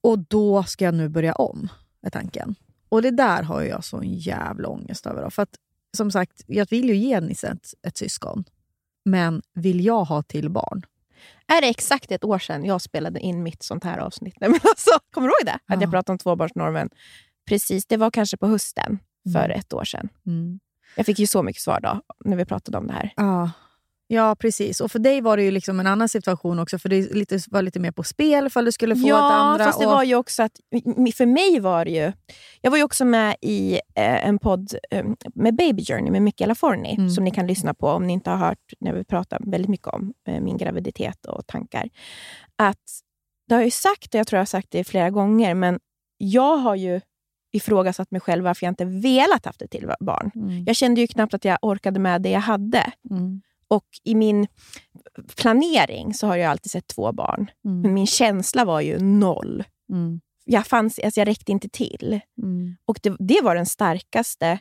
Och 0.00 0.18
då 0.18 0.62
ska 0.62 0.84
jag 0.84 0.94
nu 0.94 1.08
börja 1.08 1.32
om, 1.32 1.68
är 2.02 2.10
tanken. 2.10 2.54
Och 2.88 3.02
det 3.02 3.10
där 3.10 3.42
har 3.42 3.62
jag 3.62 3.84
sån 3.84 4.02
jävla 4.04 4.68
ångest 4.68 5.06
över. 5.06 5.22
Då. 5.22 5.30
För 5.30 5.42
att, 5.42 5.54
som 5.96 6.10
sagt, 6.10 6.42
jag 6.46 6.66
vill 6.70 6.88
ju 6.88 6.96
ge 6.96 7.20
Nisse 7.20 7.48
ett, 7.48 7.66
ett 7.86 7.96
syskon. 7.96 8.44
Men 9.04 9.42
vill 9.54 9.84
jag 9.84 10.04
ha 10.04 10.22
till 10.22 10.50
barn? 10.50 10.82
Är 11.46 11.60
det 11.60 11.68
exakt 11.68 12.12
ett 12.12 12.24
år 12.24 12.38
sedan 12.38 12.64
jag 12.64 12.80
spelade 12.82 13.20
in 13.20 13.42
mitt 13.42 13.62
sånt 13.62 13.84
här 13.84 13.98
avsnitt? 13.98 14.34
Nej, 14.40 14.50
men 14.50 14.60
alltså, 14.62 14.90
kommer 15.10 15.28
du 15.28 15.32
ihåg 15.40 15.46
det? 15.46 15.54
Att 15.74 15.80
Ja. 15.80 15.80
jag 15.80 15.90
pratade 15.90 16.12
om 16.12 16.18
tvåbarnsnormen. 16.18 16.90
Precis, 17.48 17.86
det 17.86 17.96
var 17.96 18.10
kanske 18.10 18.36
på 18.36 18.46
hösten 18.46 18.98
för 19.32 19.44
Mm. 19.44 19.58
ett 19.58 19.72
år 19.72 19.84
sedan. 19.84 20.08
Mm. 20.26 20.60
Jag 20.96 21.06
fick 21.06 21.18
ju 21.18 21.26
så 21.26 21.42
mycket 21.42 21.62
svar 21.62 21.80
då, 21.80 22.00
när 22.24 22.36
vi 22.36 22.44
pratade 22.44 22.78
om 22.78 22.86
det 22.86 22.92
här. 22.92 23.12
Ja. 23.16 23.50
Ja, 24.06 24.36
precis. 24.38 24.80
Och 24.80 24.92
för 24.92 24.98
dig 24.98 25.20
var 25.20 25.36
det 25.36 25.42
ju 25.42 25.50
liksom 25.50 25.80
en 25.80 25.86
annan 25.86 26.08
situation 26.08 26.58
också. 26.58 26.78
För 26.78 26.88
det 26.88 27.12
lite, 27.14 27.38
var 27.50 27.62
lite 27.62 27.80
mer 27.80 27.90
på 27.90 28.02
spel 28.02 28.50
för 28.50 28.62
du 28.62 28.72
skulle 28.72 28.94
få 28.96 29.00
ett 29.00 29.06
Ja, 29.08 29.32
andra. 29.32 29.64
fast 29.64 29.80
det 29.80 29.86
och, 29.86 29.92
var 29.92 30.02
ju 30.04 30.14
också 30.14 30.42
att... 30.42 30.52
För 31.14 31.26
mig 31.26 31.60
var 31.60 31.84
det 31.84 31.90
ju... 31.90 32.12
Jag 32.60 32.70
var 32.70 32.78
ju 32.78 32.84
också 32.84 33.04
med 33.04 33.36
i 33.40 33.74
eh, 33.74 34.28
en 34.28 34.38
podd 34.38 34.74
eh, 34.90 35.04
med 35.34 35.56
Baby 35.56 35.84
Journey 35.84 36.10
med 36.10 36.22
Michaela 36.22 36.54
Forni, 36.54 36.94
Mm. 36.98 37.10
som 37.10 37.24
ni 37.24 37.30
kan 37.30 37.46
lyssna 37.46 37.74
på 37.74 37.88
om 37.88 38.06
ni 38.06 38.12
inte 38.12 38.30
har 38.30 38.36
hört 38.36 38.72
när 38.80 38.92
vi 38.92 39.04
pratar 39.04 39.38
väldigt 39.46 39.70
mycket 39.70 39.86
om 39.88 40.12
eh, 40.28 40.40
min 40.40 40.56
graviditet 40.56 41.26
och 41.26 41.46
tankar. 41.46 41.88
Att 42.56 42.82
Det 43.48 43.54
har 43.54 43.60
jag 43.60 43.66
ju 43.66 43.70
sagt, 43.70 44.14
och 44.14 44.18
jag 44.20 44.26
tror 44.26 44.36
jag 44.36 44.40
har 44.40 44.46
sagt 44.46 44.68
det 44.70 44.84
flera 44.84 45.10
gånger, 45.10 45.54
men 45.54 45.80
jag 46.18 46.56
har 46.56 46.74
ju 46.74 47.00
ifrågasatt 47.52 48.10
mig 48.10 48.20
själv 48.20 48.44
varför 48.44 48.66
jag 48.66 48.70
inte 48.72 48.84
velat 48.84 49.46
haft 49.46 49.62
ett 49.62 49.70
till 49.70 49.90
barn. 50.00 50.30
Mm. 50.34 50.64
Jag 50.66 50.76
kände 50.76 51.00
ju 51.00 51.06
knappt 51.06 51.34
att 51.34 51.44
jag 51.44 51.58
orkade 51.62 52.00
med 52.00 52.22
det 52.22 52.30
jag 52.30 52.40
hade. 52.40 52.92
Mm. 53.10 53.42
Och 53.74 53.86
i 54.04 54.14
min 54.14 54.46
planering 55.36 56.14
så 56.14 56.26
har 56.26 56.36
jag 56.36 56.50
alltid 56.50 56.70
sett 56.70 56.86
två 56.86 57.12
barn. 57.12 57.50
Mm. 57.64 57.80
Men 57.80 57.94
min 57.94 58.06
känsla 58.06 58.64
var 58.64 58.80
ju 58.80 58.98
noll. 58.98 59.64
Mm. 59.90 60.20
Jag, 60.44 60.66
fanns, 60.66 60.98
alltså 60.98 61.20
jag 61.20 61.28
räckte 61.28 61.52
inte 61.52 61.68
till. 61.68 62.20
Mm. 62.42 62.76
Och 62.84 62.98
det, 63.02 63.16
det 63.18 63.40
var 63.42 63.54
den 63.54 63.66
starkaste 63.66 64.58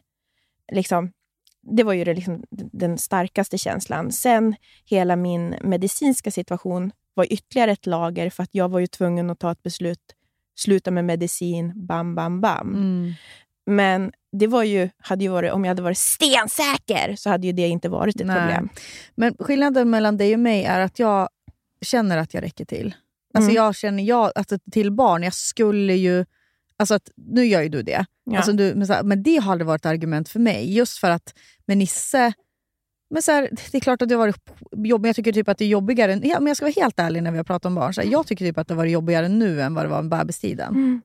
liksom, 0.72 1.12
det 1.62 1.84
var 1.84 1.94
ju 1.94 2.04
det, 2.04 2.14
liksom, 2.14 2.44
den 2.52 2.98
starkaste 2.98 3.58
känslan. 3.58 4.12
Sen 4.12 4.56
hela 4.86 5.16
min 5.16 5.56
medicinska 5.62 6.32
situation 6.32 6.92
var 7.14 7.34
ytterligare 7.34 7.72
ett 7.72 7.86
lager 7.86 8.30
för 8.30 8.44
att 8.44 8.56
jag 8.56 8.70
var 8.70 8.80
ju 8.80 8.88
tvungen 8.88 9.30
att 9.30 9.40
ta 9.40 9.52
ett 9.52 9.64
beslut. 9.64 10.16
Sluta 10.56 10.92
med 10.92 11.06
medicin, 11.06 11.86
bam, 11.88 12.16
bam, 12.16 12.42
bam. 12.42 12.76
Mm. 12.76 13.14
Men 13.66 14.12
det 14.32 14.48
var 14.48 14.64
ju, 14.64 14.90
hade 14.98 15.24
ju 15.24 15.30
varit, 15.30 15.52
om 15.52 15.66
jag 15.66 15.70
hade 15.70 15.82
varit 15.82 15.98
stensäker 15.98 17.16
så 17.16 17.30
hade 17.30 17.48
ju 17.48 17.54
det 17.54 17.68
inte 17.68 17.90
varit 17.90 18.22
ett 18.22 18.28
Nej. 18.28 18.40
problem. 18.40 18.70
Men 19.16 19.36
skillnaden 19.40 19.90
mellan 19.90 20.18
dig 20.18 20.34
och 20.34 20.40
mig 20.40 20.64
är 20.64 20.80
att 20.80 21.00
jag 21.00 21.30
känner 21.82 22.18
att 22.18 22.34
jag 22.34 22.44
räcker 22.44 22.66
till. 22.66 22.96
Alltså 23.34 23.52
Mm. 23.52 23.64
jag 23.64 23.76
känner 23.76 24.04
jag, 24.04 24.32
att 24.36 24.52
ett 24.52 24.62
till 24.72 24.92
barn, 24.92 25.24
jag 25.24 25.34
skulle 25.34 25.94
ju... 25.94 26.26
Alltså 26.78 26.96
att, 26.96 27.12
nu 27.16 27.46
gör 27.46 27.62
ju 27.62 27.70
du 27.70 27.82
det. 27.82 28.06
Ja. 28.24 28.38
Alltså 28.38 28.52
du, 28.54 28.76
men, 28.76 28.90
här, 28.90 29.04
men 29.04 29.24
det 29.24 29.38
har 29.38 29.52
aldrig 29.52 29.68
varit 29.68 29.82
ett 29.82 29.86
argument 29.92 30.30
för 30.30 30.40
mig. 30.40 30.76
Just 30.76 30.98
för 30.98 31.10
att 31.10 31.34
med 31.66 31.78
Nisse... 31.78 32.34
Men 33.10 33.22
så 33.22 33.32
här, 33.32 33.50
det 33.72 33.78
är 33.78 33.82
klart 33.82 34.02
att 34.02 34.10
det 34.10 34.16
har 34.16 34.20
varit 34.20 34.50
jobbigt, 34.72 35.02
men 35.02 35.10
jag 35.10 35.16
tycker 35.16 35.32
typ 35.32 35.50
att 35.50 35.58
det 35.58 35.66
är 35.66 35.70
jobbigare. 35.70 36.20
Ja, 36.24 36.40
men 36.40 36.48
jag 36.48 36.58
ska 36.58 36.66
vara 36.66 36.74
helt 36.76 37.00
ärlig 37.00 37.24
när 37.24 37.32
vi 37.32 37.38
har 37.38 37.44
pratat 37.44 37.66
om 37.66 37.76
barn. 37.76 37.94
Så 37.94 38.02
här, 38.02 38.10
jag 38.10 38.28
tycker 38.28 38.46
typ 38.46 38.58
att 38.58 38.68
det 38.68 38.74
har 38.74 38.78
varit 38.78 38.92
jobbigare 38.92 39.28
nu 39.28 39.62
än 39.62 39.74
vad 39.74 39.86
det 39.86 39.90
var 39.90 40.02
med 40.02 40.20
bebistiden. 40.20 40.74
Mm. 40.74 41.02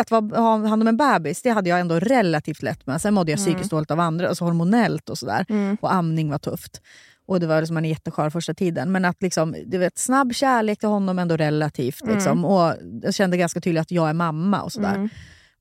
Att 0.00 0.10
ha 0.10 0.66
hand 0.66 0.82
om 0.82 0.88
en 0.88 0.96
bebis 0.96 1.42
det 1.42 1.50
hade 1.50 1.70
jag 1.70 1.80
ändå 1.80 1.98
relativt 1.98 2.62
lätt 2.62 2.86
med. 2.86 3.00
Sen 3.00 3.14
mådde 3.14 3.32
jag 3.32 3.38
psykiskt 3.38 3.70
dåligt 3.70 3.90
av 3.90 4.00
andra, 4.00 4.28
alltså 4.28 4.44
hormonellt 4.44 5.10
och 5.10 5.18
sådär. 5.18 5.46
Mm. 5.48 5.76
Och 5.80 5.94
amning 5.94 6.30
var 6.30 6.38
tufft. 6.38 6.80
Och 7.26 7.40
det 7.40 7.46
var 7.46 7.60
liksom 7.60 7.74
man 7.74 7.84
är 7.84 7.88
jätteskör 7.88 8.30
första 8.30 8.54
tiden. 8.54 8.92
Men 8.92 9.04
att 9.04 9.22
liksom, 9.22 9.54
du 9.66 9.78
vet, 9.78 9.98
snabb 9.98 10.34
kärlek 10.34 10.78
till 10.78 10.88
honom 10.88 11.18
ändå 11.18 11.36
relativt. 11.36 12.02
Mm. 12.02 12.14
Liksom. 12.14 12.44
Och 12.44 12.74
jag 13.02 13.14
kände 13.14 13.36
ganska 13.36 13.60
tydligt 13.60 13.80
att 13.82 13.90
jag 13.90 14.08
är 14.08 14.12
mamma 14.12 14.62
och 14.62 14.72
sådär. 14.72 14.94
Mm. 14.94 15.08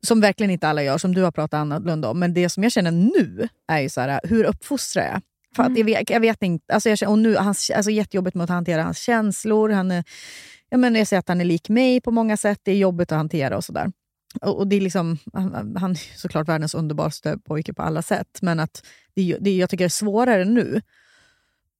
Som 0.04 0.22
verkligen 0.22 0.52
inte 0.52 0.68
alla 0.68 0.84
gör, 0.84 0.98
som 0.98 1.14
du 1.16 1.24
har 1.24 1.32
pratat 1.32 1.58
annorlunda 1.60 2.10
om. 2.10 2.20
Men 2.20 2.34
det 2.34 2.50
som 2.50 2.64
jag 2.64 2.72
känner 2.72 2.92
nu 2.92 3.48
är 3.68 3.80
ju 3.80 3.90
så 3.90 4.02
här, 4.02 4.20
hur 4.24 4.44
uppfostrar 4.44 5.04
jag? 5.04 5.22
För 5.56 5.64
Mm. 5.64 5.74
att 5.74 5.78
jag, 5.80 5.86
vet, 5.86 6.10
jag 6.10 6.20
vet 6.20 6.44
inte. 6.44 6.74
Alltså 6.74 6.90
jag 6.90 7.10
och 7.10 7.20
nu, 7.20 7.36
hans, 7.36 7.70
alltså 7.70 7.92
jättejobbigt 7.92 8.36
med 8.36 8.44
att 8.44 8.50
hantera 8.50 8.84
hans 8.84 8.98
känslor. 8.98 9.70
Han 9.70 9.92
är, 9.92 10.04
jag, 10.70 10.80
menar, 10.80 10.98
jag 10.98 11.08
säger 11.08 11.20
att 11.20 11.28
han 11.28 11.42
är 11.42 11.46
lik 11.46 11.70
mig 11.70 12.02
på 12.02 12.12
många 12.12 12.38
sätt. 12.38 12.60
Det 12.64 12.72
är 12.72 12.76
jobbigt 12.76 13.12
att 13.12 13.18
hantera 13.18 13.58
och 13.58 13.64
sådär 13.64 13.92
och 14.42 14.60
och 14.60 14.68
det 14.68 14.76
är 14.76 14.82
liksom, 14.82 15.18
han, 15.34 15.76
han 15.80 15.92
är 15.92 16.18
såklart 16.18 16.48
världens 16.48 16.76
underbaraste 16.76 17.38
pojke 17.38 17.74
på 17.74 17.82
alla 17.82 18.02
sätt, 18.02 18.40
men 18.42 18.60
att 18.60 18.86
det, 19.16 19.38
det, 19.40 19.58
jag 19.58 19.70
tycker 19.70 19.84
det 19.84 19.88
är 19.88 19.90
svårare 19.90 20.46
nu 20.46 20.82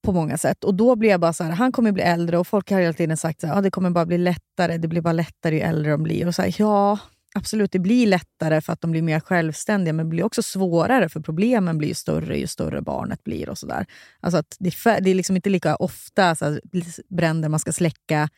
på 0.02 0.12
många 0.12 0.38
sätt. 0.38 0.64
Och 0.64 0.76
då 0.76 0.96
blir 0.96 1.10
jag 1.10 1.20
bara 1.20 1.34
så 1.34 1.44
här, 1.44 1.52
han 1.52 1.72
kommer 1.72 1.92
bli 1.92 2.04
äldre 2.04 2.38
och 2.38 2.48
folk 2.48 2.72
har 2.72 2.80
hela 2.80 2.94
tiden 2.94 3.18
sagt 3.18 3.44
att 3.44 3.58
ah, 3.58 3.62
det 3.62 3.72
kommer 3.72 3.90
bara 3.90 4.06
bli 4.06 4.18
lättare, 4.18 4.78
det 4.78 4.88
blir 4.88 5.02
bara 5.02 5.14
lättare 5.14 5.56
ju 5.56 5.62
äldre 5.62 5.92
de 5.92 6.04
blir. 6.04 6.28
Och 6.28 6.36
så 6.36 6.42
här, 6.42 6.56
ja, 6.58 7.00
absolut, 7.36 7.72
det 7.72 7.80
blir 7.80 8.08
lättare 8.08 8.62
för 8.62 8.74
att 8.74 8.82
de 8.82 8.92
blir 8.92 9.02
mer 9.02 9.20
självständiga, 9.20 9.94
men 9.94 10.06
det 10.06 10.10
blir 10.10 10.24
också 10.24 10.44
svårare 10.44 11.10
för 11.10 11.20
problemen 11.20 11.78
blir 11.78 11.88
ju 11.88 11.94
större 11.94 12.38
ju 12.38 12.48
större 12.48 12.82
barnet 12.82 13.24
blir. 13.24 13.50
och 13.50 13.58
så 13.58 13.68
där. 13.68 13.86
Alltså 14.20 14.38
att 14.38 14.56
det, 14.60 14.70
är 14.86 15.02
det 15.02 15.10
är 15.10 15.16
liksom 15.16 15.36
inte 15.36 15.50
lika 15.50 15.76
ofta 15.76 16.36
så 16.36 16.46
här, 16.46 16.62
bränder 17.10 17.50
man 17.50 17.60
ska 17.60 17.72
släcka. 17.72 18.30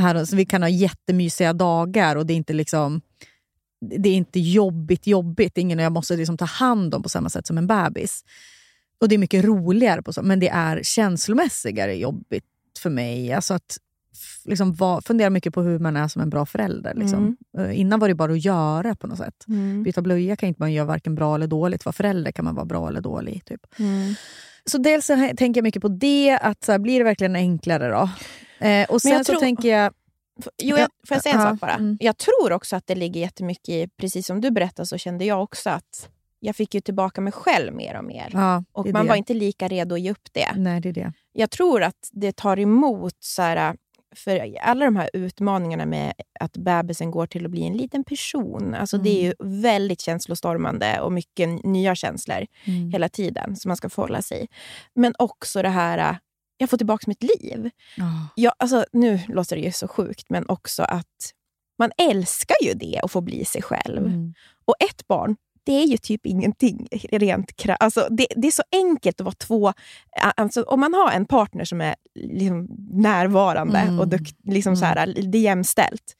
Här, 0.00 0.24
så 0.24 0.36
vi 0.36 0.46
kan 0.46 0.62
ha 0.62 0.68
jättemysiga 0.68 1.52
dagar 1.52 2.16
och 2.16 2.26
det 2.26 2.32
är 2.32 2.36
inte 2.36 2.52
liksom 2.52 3.00
det 3.80 4.08
är 4.08 4.14
inte 4.14 4.40
jobbigt 4.40 5.06
jobbigt. 5.06 5.58
Ingen 5.58 5.78
jag 5.78 5.92
måste 5.92 6.16
liksom 6.16 6.36
ta 6.36 6.44
hand 6.44 6.94
om 6.94 7.02
på 7.02 7.08
samma 7.08 7.28
sätt 7.28 7.46
som 7.46 7.58
en 7.58 7.66
bebis. 7.66 8.24
Och 9.00 9.08
det 9.08 9.14
är 9.14 9.18
mycket 9.18 9.44
roligare, 9.44 10.02
på 10.02 10.12
så, 10.12 10.22
men 10.22 10.40
det 10.40 10.48
är 10.48 10.82
känslomässigare 10.82 11.94
jobbigt 11.96 12.44
för 12.82 12.90
mig. 12.90 13.32
Alltså 13.32 13.54
att 13.54 13.78
liksom 14.44 14.74
va, 14.74 15.00
fundera 15.04 15.30
mycket 15.30 15.54
på 15.54 15.62
hur 15.62 15.78
man 15.78 15.96
är 15.96 16.08
som 16.08 16.22
en 16.22 16.30
bra 16.30 16.46
förälder. 16.46 16.94
Liksom. 16.94 17.36
Eh, 17.58 17.80
Innan 17.80 18.00
var 18.00 18.08
det 18.08 18.14
bara 18.14 18.32
att 18.32 18.44
göra 18.44 18.94
på 18.94 19.06
något 19.06 19.18
sätt. 19.18 19.44
Mm. 19.48 19.82
Byta 19.82 20.02
blöja 20.02 20.36
kan 20.36 20.48
inte 20.48 20.62
man 20.62 20.72
göra 20.72 20.86
varken 20.86 21.14
bra 21.14 21.34
eller 21.34 21.46
dåligt. 21.46 21.84
Vara 21.84 21.92
förälder 21.92 22.32
kan 22.32 22.44
man 22.44 22.54
vara 22.54 22.64
bra 22.66 22.88
eller 22.88 23.00
dålig. 23.00 23.44
Typ. 23.44 23.60
Mm. 23.78 24.14
Så 24.64 24.78
dels 24.78 25.06
tänker 25.06 25.54
jag 25.54 25.62
mycket 25.62 25.82
på 25.82 25.88
det, 25.88 26.38
att 26.42 26.64
så 26.64 26.72
här, 26.72 26.78
blir 26.78 26.98
det 26.98 27.04
verkligen 27.04 27.36
enklare 27.36 27.88
då? 27.88 28.10
Eh, 28.66 28.86
och 28.90 29.02
sen 29.02 29.24
så 29.24 29.32
tror- 29.32 29.40
tänker 29.40 29.68
jag... 29.68 29.92
Jo, 30.62 30.76
jag, 30.76 30.88
får 31.08 31.14
jag 31.14 31.22
säga 31.22 31.34
en 31.34 31.40
Ja, 31.40 31.50
sak 31.50 31.60
bara? 31.60 31.74
mm. 31.74 31.96
Jag 32.00 32.16
tror 32.18 32.52
också 32.52 32.76
att 32.76 32.86
det 32.86 32.94
ligger 32.94 33.20
jättemycket 33.20 33.68
i, 33.68 33.88
precis 33.96 34.26
som 34.26 34.40
du 34.40 34.50
berättade 34.50 34.86
så 34.86 34.98
kände 34.98 35.24
jag 35.24 35.42
också 35.42 35.70
att 35.70 36.08
jag 36.40 36.56
fick 36.56 36.74
ju 36.74 36.80
tillbaka 36.80 37.20
mig 37.20 37.32
själv 37.32 37.74
mer 37.74 37.96
och 37.98 38.04
mer. 38.04 38.28
Ja, 38.32 38.64
och 38.72 38.86
man 38.86 39.02
det. 39.04 39.08
var 39.08 39.16
inte 39.16 39.34
lika 39.34 39.68
redo 39.68 39.94
att 39.94 40.00
ge 40.00 40.10
upp 40.10 40.28
det. 40.32 40.48
Nej, 40.56 40.80
det 40.80 40.88
är 40.88 40.92
det. 40.92 41.12
Jag 41.32 41.50
tror 41.50 41.82
att 41.82 42.08
det 42.12 42.36
tar 42.36 42.58
emot 42.58 43.14
så 43.20 43.42
här, 43.42 43.76
för 44.16 44.56
alla 44.62 44.84
de 44.84 44.96
här 44.96 45.10
utmaningarna 45.12 45.86
med 45.86 46.12
att 46.40 46.52
bebisen 46.56 47.10
går 47.10 47.26
till 47.26 47.44
att 47.44 47.50
bli 47.50 47.66
en 47.66 47.76
liten 47.76 48.04
person. 48.04 48.74
Alltså 48.74 48.98
Det 48.98 49.10
är 49.10 49.22
ju 49.22 49.34
väldigt 49.60 50.00
känslostormande 50.00 51.00
och 51.00 51.12
mycket 51.12 51.64
nya 51.64 51.94
känslor 51.94 52.46
Mm. 52.64 52.90
hela 52.90 53.08
tiden 53.08 53.56
som 53.56 53.68
man 53.68 53.76
ska 53.76 53.88
förhålla 53.88 54.22
sig. 54.22 54.48
Men 54.94 55.14
också 55.18 55.62
det 55.62 55.68
här, 55.68 56.18
jag 56.58 56.70
får 56.70 56.76
tillbaka 56.76 57.04
mitt 57.06 57.22
liv. 57.22 57.70
Ja. 57.96 58.28
Ja, 58.34 58.54
alltså, 58.58 58.84
nu 58.92 59.20
låter 59.28 59.56
det 59.56 59.62
ju 59.62 59.72
så 59.72 59.88
sjukt, 59.88 60.30
men 60.30 60.48
också 60.48 60.82
att 60.82 61.32
man 61.78 61.90
älskar 61.96 62.56
ju 62.62 62.74
det 62.74 63.00
att 63.02 63.10
få 63.12 63.20
bli 63.20 63.44
sig 63.44 63.62
själv. 63.62 64.06
Mm. 64.06 64.34
Och 64.64 64.74
ett 64.80 65.08
barn, 65.08 65.36
det 65.64 65.72
är 65.72 65.86
ju 65.86 65.96
typ 65.96 66.26
ingenting 66.26 66.88
rent 67.10 67.52
alltså, 67.80 68.08
det, 68.10 68.26
det 68.36 68.46
är 68.46 68.52
så 68.52 68.62
enkelt 68.72 69.20
att 69.20 69.24
vara 69.24 69.34
två... 69.34 69.72
Alltså, 70.36 70.62
om 70.62 70.80
man 70.80 70.94
har 70.94 71.10
en 71.10 71.26
partner 71.26 71.64
som 71.64 71.80
är 71.80 71.94
liksom 72.14 72.68
närvarande 72.92 73.78
Mm. 73.78 73.98
och 74.00 74.08
dukt, 74.08 74.36
liksom 74.44 74.76
så 74.76 74.84
här, 74.84 75.06
det 75.06 75.38
är 75.38 75.42
jämställt, 75.42 76.16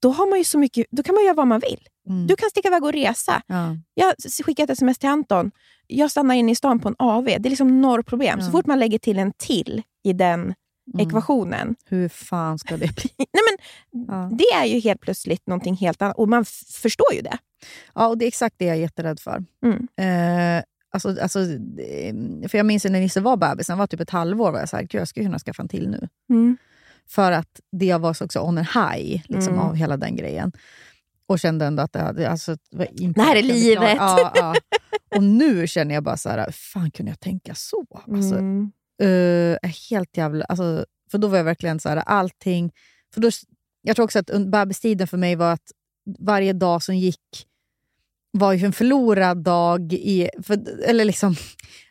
då, 0.00 0.10
har 0.10 0.26
man 0.30 0.38
ju 0.38 0.44
så 0.44 0.58
mycket, 0.58 0.86
då 0.90 1.02
kan 1.02 1.14
man 1.14 1.24
göra 1.24 1.34
vad 1.34 1.46
man 1.46 1.60
vill. 1.60 1.88
Mm. 2.08 2.26
Du 2.26 2.36
kan 2.36 2.50
sticka 2.50 2.68
iväg 2.68 2.84
och 2.84 2.92
resa. 2.92 3.42
Ja. 3.46 3.76
Jag 3.94 4.14
skickar 4.44 4.64
ett 4.64 4.70
sms 4.70 4.98
till 4.98 5.08
Anton. 5.08 5.50
Jag 5.86 6.10
stannar 6.10 6.34
inne 6.34 6.52
i 6.52 6.54
stan 6.54 6.78
på 6.78 6.88
en 6.88 6.94
AV. 6.98 7.24
Det 7.24 7.34
är 7.34 7.50
liksom 7.50 7.80
noll 7.80 8.02
problem. 8.04 8.40
Så 8.40 8.46
Ja. 8.46 8.50
fort 8.52 8.66
man 8.66 8.78
lägger 8.78 8.98
till 8.98 9.18
en 9.18 9.32
till 9.32 9.82
i 10.04 10.12
den 10.12 10.54
Mm. 10.94 11.06
ekvationen, 11.08 11.74
Hur 11.84 12.08
fan 12.08 12.58
ska 12.58 12.76
det 12.76 12.94
bli? 12.96 13.10
Nej, 13.18 13.26
men 13.50 13.58
Ja. 14.08 14.30
Det 14.38 14.44
är 14.44 14.64
ju 14.64 14.80
helt 14.80 15.00
plötsligt 15.00 15.46
någonting 15.46 15.74
helt 15.76 16.02
annat. 16.02 16.16
Och 16.16 16.28
man 16.28 16.44
förstår 16.82 17.14
ju 17.14 17.20
det. 17.20 17.38
Ja, 17.94 18.06
och 18.06 18.18
det 18.18 18.24
är 18.24 18.26
exakt 18.28 18.54
det 18.58 18.64
jag 18.64 18.76
är 18.76 18.80
jätterädd 18.80 19.20
för. 19.20 19.44
Mm. 19.64 19.88
Eh, 20.58 20.64
alltså, 20.90 21.08
alltså, 21.22 21.38
för 22.48 22.56
jag 22.56 22.66
minns 22.66 22.84
när 22.84 23.00
Nisse 23.00 23.20
var 23.20 23.36
bebis, 23.36 23.68
han 23.68 23.78
var 23.78 23.86
typ 23.86 24.00
ett 24.00 24.10
halvår, 24.10 24.52
var 24.52 24.58
jag 24.58 24.68
så 24.68 24.76
här, 24.76 24.82
Gud, 24.82 25.00
jag 25.00 25.08
skulle 25.08 25.26
kunna 25.26 25.38
skaffa 25.38 25.62
en 25.62 25.68
till 25.68 25.88
nu. 25.88 26.08
För 27.08 27.32
att 27.32 27.60
det 27.72 27.86
jag 27.86 27.98
var 27.98 28.14
så 28.14 28.24
också 28.24 28.40
on 28.40 28.58
a 28.58 28.66
high 28.74 29.22
liksom, 29.28 29.52
Mm. 29.54 29.58
av 29.66 29.74
hela 29.74 29.96
den 29.96 30.16
grejen. 30.16 30.52
Och 31.28 31.38
kände 31.38 31.66
ändå 31.66 31.82
att 31.82 31.92
det, 31.92 31.98
hade, 31.98 32.30
alltså, 32.30 32.56
det 32.70 32.76
var 32.76 32.88
Det 33.14 33.22
här 33.22 33.36
är 33.36 33.42
livet. 33.42 33.96
Ja, 33.96 34.32
ja. 34.34 34.54
Och 35.16 35.22
nu 35.22 35.66
känner 35.66 35.94
jag 35.94 36.04
bara 36.04 36.16
så 36.16 36.28
här, 36.28 36.50
fan 36.50 36.90
kunde 36.90 37.10
jag 37.10 37.20
tänka 37.20 37.54
så? 37.54 37.86
Alltså, 38.12 38.34
Mm. 38.34 38.70
är 39.62 39.90
helt 39.90 40.16
jävla... 40.16 40.44
Alltså, 40.44 40.86
för 41.10 41.18
då 41.18 41.28
var 41.28 41.36
jag 41.36 41.44
verkligen 41.44 41.80
så 41.80 41.88
här, 41.88 41.96
allting... 41.96 42.72
För 43.14 43.20
då, 43.20 43.30
jag 43.82 43.96
tror 43.96 44.04
också 44.04 44.18
att 44.18 44.30
bebistiden 44.50 45.06
för 45.06 45.16
mig 45.16 45.36
var 45.36 45.52
att 45.52 45.72
varje 46.18 46.52
dag 46.52 46.82
som 46.82 46.96
gick 46.96 47.46
var 48.32 48.52
ju 48.52 48.66
en 48.66 48.72
förlorad 48.72 49.42
dag. 49.42 49.92
I, 49.92 50.28
för, 50.42 50.80
eller 50.84 51.04
liksom, 51.04 51.34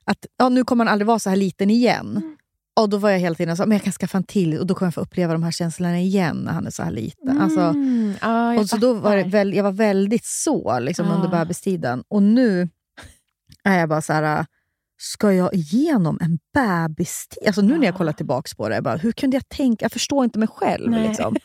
att 0.03 0.25
ja, 0.37 0.49
nu 0.49 0.63
kommer 0.63 0.85
man 0.85 0.91
aldrig 0.93 1.07
vara 1.07 1.19
så 1.19 1.29
här 1.29 1.37
liten 1.37 1.69
igen. 1.69 2.34
Och 2.79 2.89
då 2.89 2.97
var 2.97 3.09
jag 3.09 3.19
hela 3.19 3.35
tiden 3.35 3.57
så 3.57 3.63
men 3.65 3.71
jag 3.71 3.83
kan 3.83 3.93
skaffa 3.93 4.17
en 4.17 4.23
till 4.23 4.57
och 4.59 4.67
då 4.67 4.75
kommer 4.75 4.87
jag 4.87 4.93
få 4.93 5.01
uppleva 5.01 5.33
de 5.33 5.43
här 5.43 5.51
känslorna 5.51 5.99
igen 5.99 6.37
när 6.37 6.51
han 6.51 6.67
är 6.67 6.71
så 6.71 6.83
här 6.83 6.91
liten. 6.91 7.41
Alltså, 7.41 7.59
Mm. 7.61 8.13
Ja, 8.21 8.53
jag 8.53 8.61
och 8.61 8.69
så 8.69 8.77
då 8.77 8.93
var 8.93 9.23
väl, 9.23 9.53
jag 9.53 9.63
var 9.63 9.71
väldigt 9.71 10.25
så 10.25 10.79
liksom, 10.79 11.07
Ah. 11.11 11.15
under 11.15 11.27
bebistiden. 11.29 12.03
Och 12.07 12.23
nu 12.23 12.69
är 13.63 13.79
jag 13.79 13.89
bara 13.89 14.01
så 14.01 14.13
här, 14.13 14.45
ska 14.97 15.33
jag 15.33 15.53
igenom 15.53 16.19
en 16.21 16.39
bebistid? 16.53 17.47
Alltså 17.47 17.61
nu 17.61 17.77
när 17.77 17.85
jag 17.85 17.95
Ah. 17.95 17.97
kollar 17.97 18.13
tillbaka 18.13 18.49
på 18.57 18.69
det, 18.69 18.75
jag 18.75 18.83
bara, 18.83 18.97
hur 18.97 19.11
kunde 19.11 19.37
jag 19.37 19.49
tänka? 19.49 19.85
Jag 19.85 19.91
förstår 19.91 20.23
inte 20.23 20.39
mig 20.39 20.47
själv. 20.47 20.91
Liksom. 20.91 21.35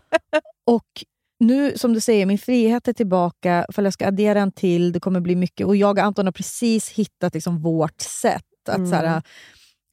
och 0.66 1.04
nu, 1.40 1.78
som 1.78 1.92
du 1.92 2.00
säger, 2.00 2.26
min 2.26 2.38
frihet 2.38 2.88
är 2.88 2.92
tillbaka. 2.92 3.66
För 3.72 3.82
jag 3.82 3.92
ska 3.92 4.06
addera 4.08 4.40
en 4.40 4.52
till, 4.52 4.92
det 4.92 5.00
kommer 5.00 5.20
bli 5.20 5.36
mycket. 5.36 5.66
Och 5.66 5.76
jag 5.76 5.98
och 5.98 6.04
Anton 6.04 6.26
har 6.26 6.32
precis 6.32 6.88
hittat 6.88 7.34
liksom, 7.34 7.62
vårt 7.62 8.00
sätt. 8.00 8.42
Att, 8.68 8.76
Mm. 8.76 8.90
så 8.90 8.96
här, 8.96 9.22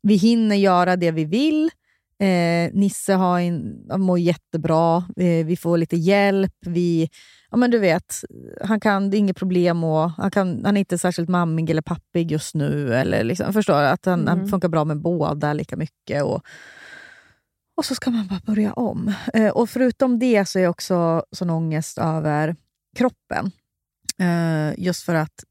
vi 0.01 0.15
hinner 0.15 0.55
göra 0.55 0.95
det 0.95 1.11
vi 1.11 1.25
vill. 1.25 1.69
Eh, 2.19 2.71
Nisse 2.73 3.13
har 3.13 3.39
en, 3.39 3.85
han 3.89 4.01
mår 4.01 4.19
jättebra. 4.19 4.97
Eh, 5.17 5.45
vi 5.45 5.57
får 5.57 5.77
lite 5.77 5.95
hjälp. 5.95 6.55
Vi, 6.65 7.09
ja, 7.51 7.57
men 7.57 7.71
du 7.71 7.79
vet, 7.79 8.15
han 8.63 8.79
kan, 8.79 9.09
det 9.09 9.17
är 9.17 9.19
inget 9.19 9.37
problem. 9.37 9.83
Och, 9.83 10.09
han, 10.11 10.31
kan, 10.31 10.65
han 10.65 10.77
är 10.77 10.79
inte 10.79 10.97
särskilt 10.97 11.29
mammig 11.29 11.69
eller 11.69 11.81
pappig 11.81 12.31
just 12.31 12.55
nu. 12.55 12.95
Eller 12.95 13.23
liksom, 13.23 13.53
förstår? 13.53 13.81
Att 13.81 14.05
han, 14.05 14.27
han 14.27 14.37
Mm. 14.37 14.49
funkar 14.49 14.67
bra 14.69 14.85
med 14.85 14.97
båda 15.01 15.53
lika 15.53 15.75
mycket. 15.77 16.23
Och, 16.23 16.41
och 17.77 17.85
så 17.85 17.95
ska 17.95 18.11
man 18.11 18.27
bara 18.27 18.39
börja 18.45 18.73
om. 18.73 19.13
Eh, 19.33 19.49
och 19.49 19.69
förutom 19.69 20.19
det 20.19 20.45
så 20.45 20.59
är 20.59 20.63
jag 20.63 20.69
också 20.71 21.23
sån 21.31 21.49
ångest 21.49 21.97
över 21.97 22.55
kroppen. 22.97 23.51
Eh, 24.19 24.79
just 24.83 25.03
för 25.03 25.15
att 25.15 25.43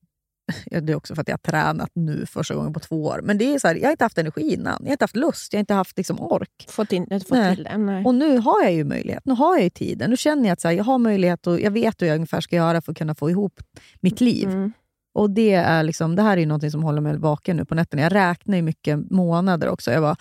det 0.81 0.93
är 0.93 0.97
också 0.97 1.15
för 1.15 1.23
att 1.23 1.29
jag 1.29 1.33
har 1.35 1.51
tränat 1.51 1.91
nu 1.95 2.27
första 2.27 2.55
gången 2.55 2.73
på 2.73 2.81
två 2.81 3.05
år. 3.05 3.21
Men 3.23 3.39
det 3.39 3.55
är 3.55 3.59
så 3.59 3.69
här, 3.69 3.75
jag 3.75 3.85
har 3.85 3.91
inte 3.91 4.05
haft 4.05 4.19
energi 4.19 4.53
innan. 4.55 4.77
Jag 4.81 4.87
har 4.87 4.93
inte 4.93 5.05
haft 5.05 5.17
lust, 5.17 5.53
jag 5.53 5.59
har 5.59 5.61
inte 5.61 5.75
haft 5.75 5.97
liksom, 5.97 6.21
ork. 6.21 6.67
Fått, 6.69 6.93
in, 6.93 7.07
fått 7.11 7.31
Nej. 7.31 7.55
till 7.55 7.65
det. 7.65 7.79
Nej. 7.79 8.05
Och 8.05 8.15
nu 8.15 8.39
har 8.39 8.63
jag 8.63 8.73
ju 8.73 8.85
möjlighet. 8.85 9.27
Nu 9.27 9.35
har 9.35 9.55
jag 9.57 9.65
ju 9.65 9.71
tiden. 9.71 10.11
Nu 10.11 10.17
känner 10.17 10.45
jag 10.45 10.53
att 10.53 10.61
så 10.61 10.69
här, 10.69 10.75
jag 10.75 10.85
har 10.85 10.99
möjlighet 10.99 11.47
och 11.47 11.61
jag 11.61 11.71
vet 11.71 12.03
hur 12.03 12.07
jag 12.07 12.15
ungefär 12.15 12.41
ska 12.41 12.57
göra 12.57 12.83
för 12.83 12.93
att 12.93 12.99
kunna 12.99 13.15
få 13.15 13.31
ihop 13.31 13.61
mitt 14.01 14.21
liv. 14.21 14.49
Mm. 14.49 14.73
Och 15.13 15.31
det, 15.31 15.53
är 15.55 15.83
liksom, 15.83 16.17
det 16.17 16.23
här 16.23 16.37
är 16.37 16.47
något 16.47 16.71
som 16.73 16.83
håller 16.83 17.01
mig 17.01 17.17
vaken 17.17 17.57
nu 17.57 17.65
på 17.65 17.75
nätterna. 17.75 18.03
Jag 18.03 18.15
räknar 18.15 18.57
ju 18.57 18.63
mycket 18.63 19.11
månader 19.11 19.69
också. 19.69 19.91
Jag 19.91 20.03
bara, 20.03 20.17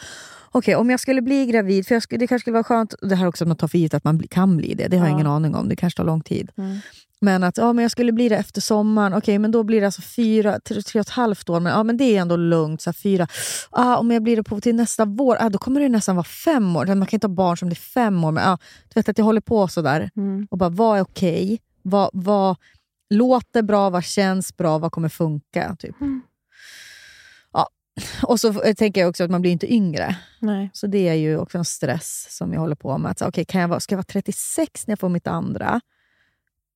okej, 0.52 0.76
om 0.76 0.90
jag 0.90 1.00
skulle 1.00 1.22
bli 1.22 1.46
gravid, 1.46 1.88
för 1.88 1.96
jag 1.96 2.04
skulle, 2.04 2.20
det 2.20 2.28
kanske 2.28 2.44
skulle 2.44 2.54
vara 2.54 2.64
skönt, 2.64 2.94
det 3.02 3.16
här 3.16 3.24
är 3.26 3.30
också 3.30 3.44
att 3.44 3.48
man 3.48 3.58
tar 3.58 3.68
för 3.68 3.78
givet 3.78 3.94
att 3.94 4.04
man 4.04 4.24
kan 4.28 4.58
bli 4.58 4.74
det. 4.74 4.88
Det 4.88 4.98
har 4.98 5.06
jag 5.06 5.12
Ja. 5.12 5.16
ingen 5.16 5.28
aning 5.28 5.56
om. 5.56 5.70
Det 5.70 5.76
kanske 5.76 5.98
tar 5.98 6.04
lång 6.04 6.22
tid. 6.22 6.52
Mm. 6.58 6.78
Men 7.22 7.44
att 7.44 7.58
ja, 7.58 7.74
men 7.74 7.82
jag 7.82 7.92
skulle 7.92 8.12
bli 8.12 8.30
det 8.30 8.36
efter 8.36 8.62
sommaren, 8.62 9.14
okej, 9.14 9.40
men 9.40 9.52
då 9.52 9.64
blir 9.64 9.80
det 9.80 9.86
alltså 9.86 10.02
fyra, 10.02 10.60
tre, 10.60 10.82
tre 10.82 11.00
och 11.00 11.08
ett 11.08 11.14
halvt 11.14 11.50
år. 11.50 11.60
Men, 11.60 11.74
ja, 11.74 11.84
men 11.84 11.98
det 11.98 12.04
är 12.04 12.22
ändå 12.22 12.36
lugnt. 12.36 12.82
Så 12.82 12.94
fyra. 12.94 13.28
Ah, 13.70 13.98
om 13.98 14.12
jag 14.12 14.24
blir 14.24 14.36
det 14.36 14.44
på, 14.44 14.62
till 14.62 14.76
nästa 14.76 15.06
vår, 15.06 15.38
ah, 15.40 15.50
då 15.50 15.58
kommer 15.58 15.80
det 15.80 15.90
nästan 15.90 16.16
vara 16.16 16.24
fem 16.24 16.76
år. 16.76 16.86
Man 16.86 17.08
kan 17.08 17.18
inte 17.18 17.28
ha 17.28 17.34
barn 17.34 17.58
som 17.58 17.68
blir 17.68 17.76
fem 17.76 18.24
år. 18.24 18.32
Men, 18.32 18.48
ah, 18.48 18.58
du 18.88 19.00
vet 19.00 19.10
att 19.10 19.18
jag 19.18 19.26
håller 19.26 19.42
på 19.42 19.68
sådär. 19.68 20.10
Mm. 20.16 20.48
Och 20.52 20.58
bara, 20.58 20.70
vad 20.70 20.98
är 20.98 21.02
okej? 21.02 21.60
Vad, 21.82 22.10
vad 22.14 22.56
låter 23.10 23.62
bra? 23.62 23.90
Vad 23.90 24.04
känns 24.04 24.58
bra? 24.58 24.78
Vad 24.78 24.92
kommer 24.92 25.10
funka? 25.10 25.76
Typ. 25.80 26.02
Mm. 26.02 26.22
Ja. 27.54 27.70
Och 28.24 28.40
så 28.40 28.54
tänker 28.54 29.02
jag 29.02 29.10
också 29.10 29.24
att 29.24 29.32
man 29.32 29.42
blir 29.42 29.52
inte 29.52 29.74
yngre. 29.74 30.16
Nej. 30.40 30.70
Så 30.74 30.88
det 30.88 31.08
är 31.08 31.14
ju 31.14 31.38
också 31.38 31.58
en 31.58 31.66
stress 31.66 32.28
som 32.30 32.54
jag 32.54 32.60
håller 32.60 32.76
på 32.76 32.98
med. 32.98 33.12
Att, 33.12 33.22
okay, 33.22 33.46
kan 33.46 33.62
jag 33.62 33.68
vara, 33.68 33.80
ska 33.80 33.94
jag 33.94 33.98
vara 33.98 34.04
36 34.04 34.88
när 34.88 34.92
jag 34.92 35.00
får 35.00 35.10
mitt 35.10 35.28
andra? 35.28 35.82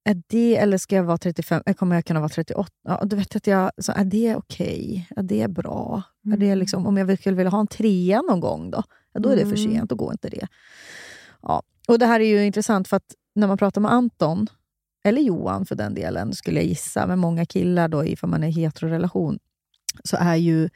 Är 0.06 0.22
det, 0.28 0.58
eller 0.58 0.78
ska 0.78 0.95
jag 0.95 1.04
vara 1.04 1.18
35? 1.18 1.62
Eller 1.66 1.74
kommer 1.74 1.95
jag 1.95 2.06
kunna 2.06 2.20
vara 2.20 2.30
38? 2.30 2.70
Ja, 2.88 3.01
du 3.06 3.16
vet 3.16 3.36
att 3.36 3.47
jag, 3.47 3.72
så 3.78 3.91
är 3.95 4.06
det 4.06 4.36
okej? 4.36 5.08
Är 5.16 5.24
det 5.24 5.47
bra? 5.47 6.01
Är 6.34 6.38
det 6.38 6.45
Mm. 6.45 6.58
liksom, 6.60 6.88
om 6.88 6.97
jag 6.97 7.20
skulle 7.20 7.36
vilja 7.36 7.49
ha 7.49 7.60
en 7.60 7.68
trea 7.68 8.22
någon 8.22 8.39
gång, 8.39 8.72
då, 8.72 8.84
ja, 9.14 9.20
då 9.20 9.30
är 9.30 9.36
det 9.36 9.41
för 9.45 9.58
Mm. 9.58 9.72
sent. 9.74 9.89
Då 9.89 9.95
går 9.95 10.12
inte 10.12 10.30
det. 10.30 10.47
Ja. 11.41 11.64
Och 11.88 11.99
Det 11.99 12.06
här 12.06 12.20
är 12.20 12.26
ju 12.26 12.45
intressant, 12.45 12.88
för 12.88 12.97
att 12.97 13.16
när 13.36 13.47
man 13.47 13.58
pratar 13.58 13.82
med 13.82 13.91
Anton, 13.93 14.47
eller 15.04 15.22
Johan 15.22 15.66
för 15.66 15.76
den 15.76 15.93
delen, 15.93 16.34
skulle 16.34 16.60
jag 16.60 16.66
gissa, 16.68 17.08
med 17.08 17.20
många 17.20 17.45
killar 17.45 17.88
då, 17.88 18.06
ifall 18.06 18.30
man 18.30 18.43
är 18.43 18.47
i 18.47 18.51
heterorelation, 18.51 19.39
så 20.04 20.18
är 20.20 20.36
ju 20.36 20.70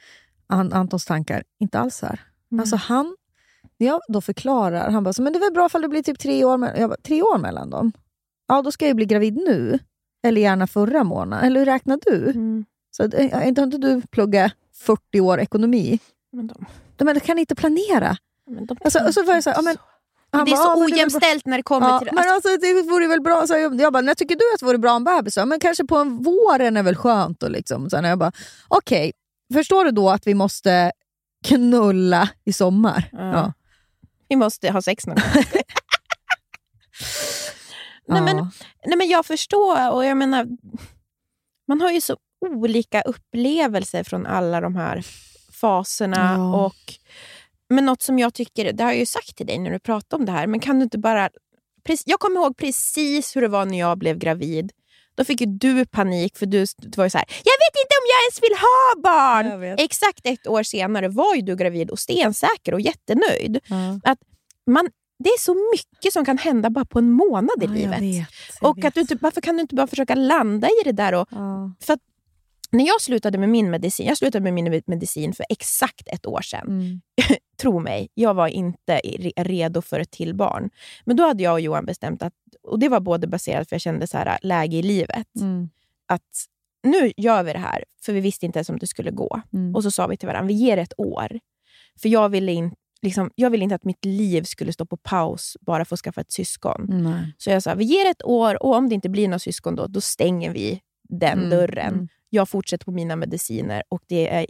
An- 0.47 0.73
Antons 0.73 1.05
tankar 1.05 1.43
inte 1.59 1.79
alls 1.79 2.01
här. 2.01 2.21
Mm. 2.51 2.59
Alltså 2.59 2.75
han, 2.75 3.15
när 3.77 3.87
jag 3.87 4.01
då 4.07 4.21
förklarar, 4.21 4.91
han 4.91 5.03
bara, 5.03 5.13
så, 5.13 5.21
men 5.21 5.33
det 5.33 5.39
är 5.39 5.41
väl 5.41 5.53
bra 5.53 5.65
ifall 5.65 5.81
det 5.81 5.87
blir 5.89 6.03
typ 6.03 6.19
tre 6.19 6.45
år, 6.45 6.57
me- 6.57 6.79
jag 6.79 6.89
bara, 6.89 6.97
tre 7.03 7.21
år 7.21 7.37
mellan 7.37 7.69
dem? 7.69 7.91
Ja 8.47 8.61
då 8.61 8.71
ska 8.71 8.85
jag 8.85 8.89
ju 8.89 8.93
bli 8.93 9.05
gravid 9.05 9.35
nu. 9.35 9.79
Eller 10.23 10.41
gärna 10.41 10.67
förra 10.67 11.03
månaden. 11.03 11.45
Eller 11.45 11.59
hur 11.59 11.65
räknar 11.65 11.99
du? 12.05 12.23
Mm. 12.29 12.65
Så, 12.91 13.03
eh, 13.03 13.33
har 13.33 13.41
inte 13.41 13.65
du 13.65 14.01
pluggat 14.01 14.51
40 14.75 15.19
år 15.19 15.39
ekonomi? 15.39 15.99
Men 16.31 16.47
de, 16.47 16.65
De, 16.95 17.03
men, 17.05 17.19
kan 17.19 17.39
inte 17.39 17.55
planera. 17.55 18.17
men 18.49 18.65
de 18.65 18.77
Alltså, 18.83 18.99
och 18.99 19.13
så 19.13 19.23
var 19.23 19.33
jag 19.33 19.43
så 19.43 19.49
här, 19.49 19.57
ja, 19.57 19.61
men, 19.61 19.77
Men 20.31 20.39
han 20.39 20.45
det 20.45 20.51
är 20.51 20.55
så 20.55 20.75
det 20.75 20.85
ojämställt 20.85 21.45
när 21.45 21.57
det 21.57 21.63
kommer 21.63 21.89
Ja, 21.89 21.99
till... 21.99 22.09
men 22.13 22.23
alltså, 22.29 22.49
det 22.61 22.81
vore 22.81 23.07
väl 23.07 23.21
bra. 23.21 23.47
Så 23.47 23.53
jag, 23.53 23.81
jag 23.81 23.93
bara, 23.93 24.01
när 24.01 24.15
tycker 24.15 24.35
du 24.35 24.53
att 24.53 24.59
det 24.59 24.65
vore 24.65 24.77
bra 24.77 24.93
om 24.93 25.03
bebis? 25.03 25.37
Men 25.37 25.59
kanske 25.59 25.85
på 25.85 25.97
en 25.97 26.23
våren 26.23 26.77
är 26.77 26.83
väl 26.83 26.95
skönt. 26.95 27.43
Och 27.43 27.51
liksom. 27.51 27.89
Sen 27.89 28.03
jag 28.03 28.19
bara, 28.19 28.31
okej, 28.67 29.11
förstår 29.53 29.85
du 29.85 29.91
då 29.91 30.09
att 30.09 30.27
vi 30.27 30.33
måste 30.33 30.91
knulla 31.45 32.29
i 32.45 32.53
sommar? 32.53 33.09
Ja. 33.11 33.31
Ja. 33.33 33.53
Vi 34.29 34.35
måste 34.35 34.71
ha 34.71 34.81
sex 34.81 35.07
någon 35.07 35.15
gång. 35.15 35.43
Nej, 38.07 38.21
men, 38.21 38.35
nej, 38.85 38.97
men 38.97 39.07
jag 39.07 39.25
förstår 39.25 39.91
och 39.91 40.05
jag 40.05 40.17
menar, 40.17 40.47
man 41.67 41.81
har 41.81 41.91
ju 41.91 42.01
så 42.01 42.17
olika 42.45 43.01
upplevelser 43.01 44.03
från 44.03 44.25
alla 44.25 44.61
de 44.61 44.75
här 44.75 45.05
faserna. 45.51 46.35
Ja. 46.37 46.65
Och, 46.65 46.93
men 47.69 47.85
något 47.85 48.01
som 48.01 48.19
jag 48.19 48.33
tycker, 48.33 48.73
det 48.73 48.83
har 48.83 48.91
jag 48.91 48.99
ju 48.99 49.05
sagt 49.05 49.37
till 49.37 49.47
dig 49.47 49.59
när 49.59 49.71
du 49.71 49.79
pratade 49.79 50.19
om 50.19 50.25
det 50.25 50.31
här, 50.31 50.47
men 50.47 50.59
kan 50.59 50.79
du 50.79 50.83
inte 50.83 50.97
bara... 50.97 51.29
Jag 52.05 52.19
kommer 52.19 52.39
ihåg 52.39 52.57
precis 52.57 53.35
hur 53.35 53.41
det 53.41 53.47
var 53.47 53.65
när 53.65 53.79
jag 53.79 53.97
blev 53.97 54.17
gravid. 54.17 54.71
Då 55.15 55.23
fick 55.23 55.41
ju 55.41 55.47
du 55.47 55.85
panik 55.85 56.37
för 56.37 56.45
du, 56.45 56.65
du 56.77 56.95
var 56.97 57.03
ju 57.03 57.09
så 57.09 57.17
här, 57.17 57.27
jag 57.29 57.53
vet 57.53 57.75
inte 57.83 57.95
om 58.01 58.05
jag 58.07 58.21
ens 58.23 58.43
vill 58.43 58.57
ha 58.57 59.01
barn! 59.01 59.75
Exakt 59.79 60.21
ett 60.23 60.47
år 60.47 60.63
senare 60.63 61.07
var 61.07 61.35
ju 61.35 61.41
du 61.41 61.55
gravid 61.55 61.89
och 61.89 61.99
stensäker 61.99 62.73
och 62.73 62.81
jättenöjd. 62.81 63.59
Ja. 63.67 63.99
Att 64.11 64.19
man, 64.67 64.89
det 65.19 65.29
är 65.29 65.39
så 65.39 65.55
mycket 65.73 66.13
som 66.13 66.25
kan 66.25 66.37
hända 66.37 66.69
bara 66.69 66.85
på 66.85 66.99
en 66.99 67.11
månad 67.11 67.49
i 67.61 67.65
Ja, 67.65 67.69
jag 67.69 67.71
livet. 67.77 68.01
vet, 68.01 68.27
jag 68.61 68.69
Och 68.69 68.85
att 68.85 68.93
du 68.93 69.01
inte, 69.01 69.17
varför 69.21 69.41
kan 69.41 69.55
du 69.55 69.61
inte 69.61 69.75
bara 69.75 69.87
försöka 69.87 70.15
landa 70.15 70.67
i 70.67 70.81
det 70.83 70.91
där? 70.91 71.13
Och, 71.13 71.27
Ja. 71.31 71.71
för 71.81 71.93
att 71.93 71.99
när 72.71 72.87
jag 72.87 73.01
slutade 73.01 73.37
med 73.37 73.49
min 73.49 73.69
medicin, 73.69 74.07
jag 74.07 74.17
slutade 74.17 74.43
med 74.43 74.53
min 74.53 74.81
medicin 74.85 75.33
för 75.33 75.45
exakt 75.49 76.07
ett 76.07 76.25
år 76.25 76.41
sedan. 76.41 76.67
Mm. 76.67 77.01
Tro 77.61 77.79
mig, 77.79 78.07
jag 78.13 78.33
var 78.33 78.47
inte 78.47 78.99
re- 79.03 79.43
redo 79.43 79.81
för 79.81 79.99
ett 79.99 80.11
till 80.11 80.35
barn. 80.35 80.69
Men 81.05 81.15
då 81.17 81.23
hade 81.27 81.43
jag 81.43 81.53
och 81.53 81.61
Johan 81.61 81.85
bestämt 81.85 82.23
att, 82.23 82.33
och 82.63 82.79
det 82.79 82.89
var 82.89 82.99
både 82.99 83.27
baserat 83.27 83.69
för 83.69 83.73
jag 83.75 83.81
kände 83.81 84.07
så 84.07 84.17
här, 84.17 84.37
läge 84.41 84.77
i 84.77 84.81
livet, 84.81 85.27
Mm. 85.35 85.69
att 86.07 86.45
nu 86.83 87.11
gör 87.17 87.43
vi 87.43 87.53
det 87.53 87.59
här, 87.59 87.83
för 88.05 88.13
vi 88.13 88.19
visste 88.19 88.45
inte 88.45 88.59
ens 88.59 88.69
om 88.69 88.77
det 88.79 88.87
skulle 88.87 89.11
gå. 89.11 89.41
Mm. 89.53 89.75
Och 89.75 89.83
så 89.83 89.91
sa 89.91 90.07
vi 90.07 90.17
till 90.17 90.27
varandra, 90.27 90.47
vi 90.47 90.53
ger 90.53 90.77
ett 90.77 90.93
år. 90.97 91.39
För 92.01 92.09
jag 92.09 92.29
ville, 92.29 92.51
in, 92.51 92.71
liksom, 93.01 93.31
jag 93.35 93.49
ville 93.49 93.63
inte 93.63 93.75
att 93.75 93.83
mitt 93.83 94.05
liv 94.05 94.43
skulle 94.43 94.73
stå 94.73 94.85
på 94.85 94.97
paus 94.97 95.57
bara 95.61 95.85
för 95.85 95.95
att 95.95 95.99
skaffa 95.99 96.21
ett 96.21 96.31
syskon. 96.31 96.85
Nej. 96.89 97.33
Så 97.37 97.49
jag 97.49 97.63
sa, 97.63 97.75
vi 97.75 97.83
ger 97.85 98.09
ett 98.11 98.23
år 98.25 98.63
och 98.63 98.75
om 98.75 98.89
det 98.89 98.95
inte 98.95 99.09
blir 99.09 99.27
några 99.27 99.39
syskon 99.39 99.75
då, 99.75 99.87
då 99.87 100.01
stänger 100.01 100.51
vi 100.53 100.81
den 101.09 101.37
Mm, 101.37 101.49
dörren. 101.49 101.93
mm. 101.93 102.07
Jag 102.29 102.49
fortsätter 102.49 102.85
på 102.85 102.91
mina 102.91 103.15
mediciner 103.15 103.83
och 103.89 104.01
det 104.07 104.29
är, 104.29 104.45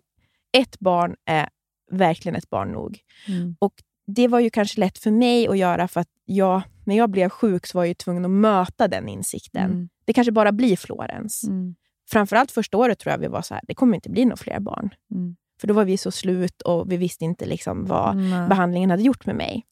ett 0.57 0.79
barn 0.79 1.15
är 1.25 1.49
verkligen 1.91 2.35
ett 2.35 2.49
barn 2.49 2.71
nog. 2.71 2.99
Mm. 3.27 3.55
Och 3.59 3.73
Det 4.07 4.27
var 4.27 4.39
ju 4.39 4.49
kanske 4.49 4.79
lätt 4.79 4.97
för 4.97 5.11
mig 5.11 5.47
att 5.47 5.57
göra 5.57 5.87
för 5.87 6.01
att 6.01 6.09
jag, 6.25 6.61
när 6.85 6.97
jag 6.97 7.09
blev 7.09 7.29
sjuk 7.29 7.67
så 7.67 7.77
var 7.77 7.85
jag 7.85 7.97
tvungen 7.97 8.25
att 8.25 8.31
möta 8.31 8.87
den 8.87 9.09
insikten. 9.09 9.71
Mm. 9.71 9.89
Det 10.05 10.13
kanske 10.13 10.31
bara 10.31 10.51
blir 10.51 10.75
Florens. 10.77 11.43
Mm. 11.43 11.75
Framförallt 12.09 12.51
första 12.51 12.77
året 12.77 12.99
tror 12.99 13.11
jag 13.11 13.19
vi 13.19 13.27
var 13.27 13.41
så 13.41 13.53
här, 13.53 13.63
det 13.67 13.75
kommer 13.75 13.95
inte 13.95 14.09
bli 14.09 14.25
några 14.25 14.37
fler 14.37 14.59
barn. 14.59 14.89
Mm. 15.11 15.35
För 15.59 15.67
då 15.67 15.73
var 15.73 15.85
vi 15.85 15.97
så 15.97 16.11
slut 16.11 16.61
och 16.61 16.91
vi 16.91 16.97
visste 16.97 17.25
inte 17.25 17.45
liksom 17.45 17.85
vad 17.85 18.17
Nej. 18.17 18.47
behandlingen 18.49 18.89
hade 18.89 19.03
gjort 19.03 19.25
med 19.25 19.35
mig. 19.35 19.65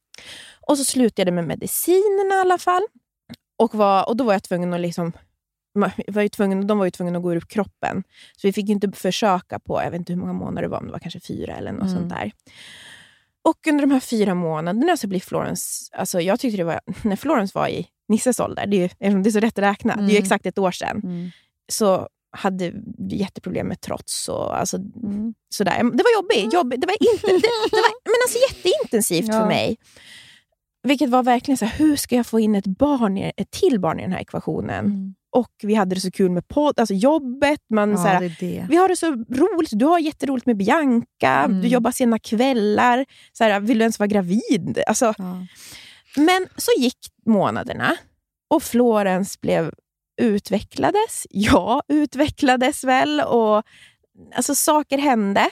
Och 0.68 0.78
så 0.78 0.84
slutade 0.86 1.28
jag 1.30 1.36
med 1.36 1.48
medicinerna 1.48 2.36
i 2.36 2.40
alla 2.42 2.58
fall. 2.58 2.84
Och, 3.58 3.76
var, 3.76 4.10
och 4.10 4.18
då 4.18 4.24
var 4.24 4.34
jag 4.34 4.44
tvungen 4.44 4.74
att 4.74 4.82
liksom... 4.82 5.12
Var 6.08 6.22
ju 6.22 6.30
tvungen, 6.30 6.68
de 6.68 6.78
var 6.78 6.86
ju 6.86 6.92
tvungna 6.92 7.18
att 7.18 7.24
gå 7.24 7.34
ur 7.34 7.42
kroppen. 7.42 8.04
Så 8.38 8.48
vi 8.48 8.54
fick 8.54 8.70
inte 8.70 8.92
försöka 8.92 9.60
på, 9.60 9.82
jag 9.84 9.92
vet 9.92 10.00
inte 10.00 10.14
hur 10.14 10.20
många 10.20 10.34
månader 10.34 10.62
det 10.62 10.68
var, 10.68 10.78
om 10.78 10.86
det 10.86 10.92
var 10.92 11.00
kanske 11.00 11.20
fyra 11.20 11.56
eller 11.56 11.72
något 11.72 11.82
Mm. 11.82 11.94
sånt 11.96 12.10
där. 12.10 12.32
Och 13.44 13.68
under 13.68 13.82
de 13.82 13.92
här 13.92 14.00
fyra 14.00 14.34
månaderna 14.36 14.98
så 14.98 15.08
blir 15.08 15.20
Florence... 15.20 15.90
Alltså 15.96 16.22
jag 16.22 16.40
tyckte 16.40 16.58
det 16.58 16.64
var... 16.64 16.80
När 17.04 17.16
Florence 17.16 17.52
var 17.60 17.68
i 17.68 17.88
Nisses 18.08 18.40
ålder, 18.40 18.66
det 18.68 18.78
är, 18.78 19.10
ju, 19.12 19.22
det 19.22 19.30
är 19.30 19.32
så 19.32 19.40
rätt 19.40 19.58
att 19.60 19.64
räkna, 19.64 19.96
det 19.96 20.02
är 20.02 20.06
ju 20.06 20.12
Mm. 20.12 20.24
exakt 20.24 20.46
ett 20.46 20.58
år 20.58 20.72
sedan, 20.72 21.02
Mm. 21.04 21.30
så 21.72 22.08
hade 22.36 22.74
jätteproblem 23.10 23.68
med 23.68 23.82
trots. 23.82 24.30
Och, 24.30 24.60
alltså, 24.60 24.78
Mm. 24.78 25.34
sådär. 25.50 25.78
Det 25.78 26.04
var 26.04 26.22
jobbigt. 26.22 26.54
jobbigt. 26.54 26.82
Det 26.82 26.88
var, 26.88 27.14
inte, 27.14 27.28
det, 27.28 27.34
det 27.72 27.78
var 27.78 27.92
men 28.04 28.16
alltså 28.26 28.38
jätteintensivt 28.50 29.28
Ja. 29.28 29.40
för 29.40 29.48
mig. 29.48 29.78
Vilket 30.84 31.10
var 31.10 31.24
verkligen 31.24 31.58
så 31.58 31.66
här, 31.66 31.78
hur 31.78 31.96
ska 31.96 32.16
jag 32.16 32.26
få 32.26 32.40
in 32.40 32.56
ett, 32.56 32.66
barn 32.68 33.18
ett 33.18 33.52
till 33.52 33.80
barn 33.80 34.00
i 34.00 34.04
den 34.04 34.12
här 34.12 34.20
ekvationen? 34.22 34.86
Mm. 34.86 35.16
Och 35.36 35.52
vi 35.64 35.74
hade 35.76 35.96
det 35.96 36.02
så 36.02 36.12
kul 36.12 36.32
med 36.32 36.48
podd, 36.48 36.80
alltså 36.80 36.94
jobbet. 36.94 37.60
Man, 37.74 37.92
Ja, 37.92 37.98
så 37.98 38.04
här, 38.04 38.22
det 38.22 38.36
det. 38.40 38.66
vi 38.70 38.76
har 38.76 38.90
det 38.90 38.96
så 38.96 39.12
roligt. 39.12 39.70
Du 39.72 39.86
har 39.86 40.00
jätteroligt 40.00 40.46
med 40.46 40.58
Bianca. 40.58 41.30
Mm. 41.46 41.62
Du 41.62 41.68
jobbar 41.68 41.92
sena 41.92 42.20
kvällar. 42.20 43.06
Så 43.34 43.44
här, 43.44 43.60
vill 43.60 43.78
du 43.78 43.84
ens 43.84 44.00
vara 44.00 44.08
gravid? 44.08 44.80
Alltså, 44.88 45.14
Ja. 45.18 45.46
men 46.18 46.48
så 46.58 46.72
gick 46.82 46.98
månaderna 47.26 47.96
och 48.50 48.64
Florens 48.64 49.42
blev 49.42 49.72
utvecklades. 50.22 51.28
Jag 51.30 51.82
utvecklades 51.88 52.84
väl 52.84 53.22
och 53.22 53.64
alltså, 54.36 54.56
saker 54.56 54.98
hände. 54.98 55.50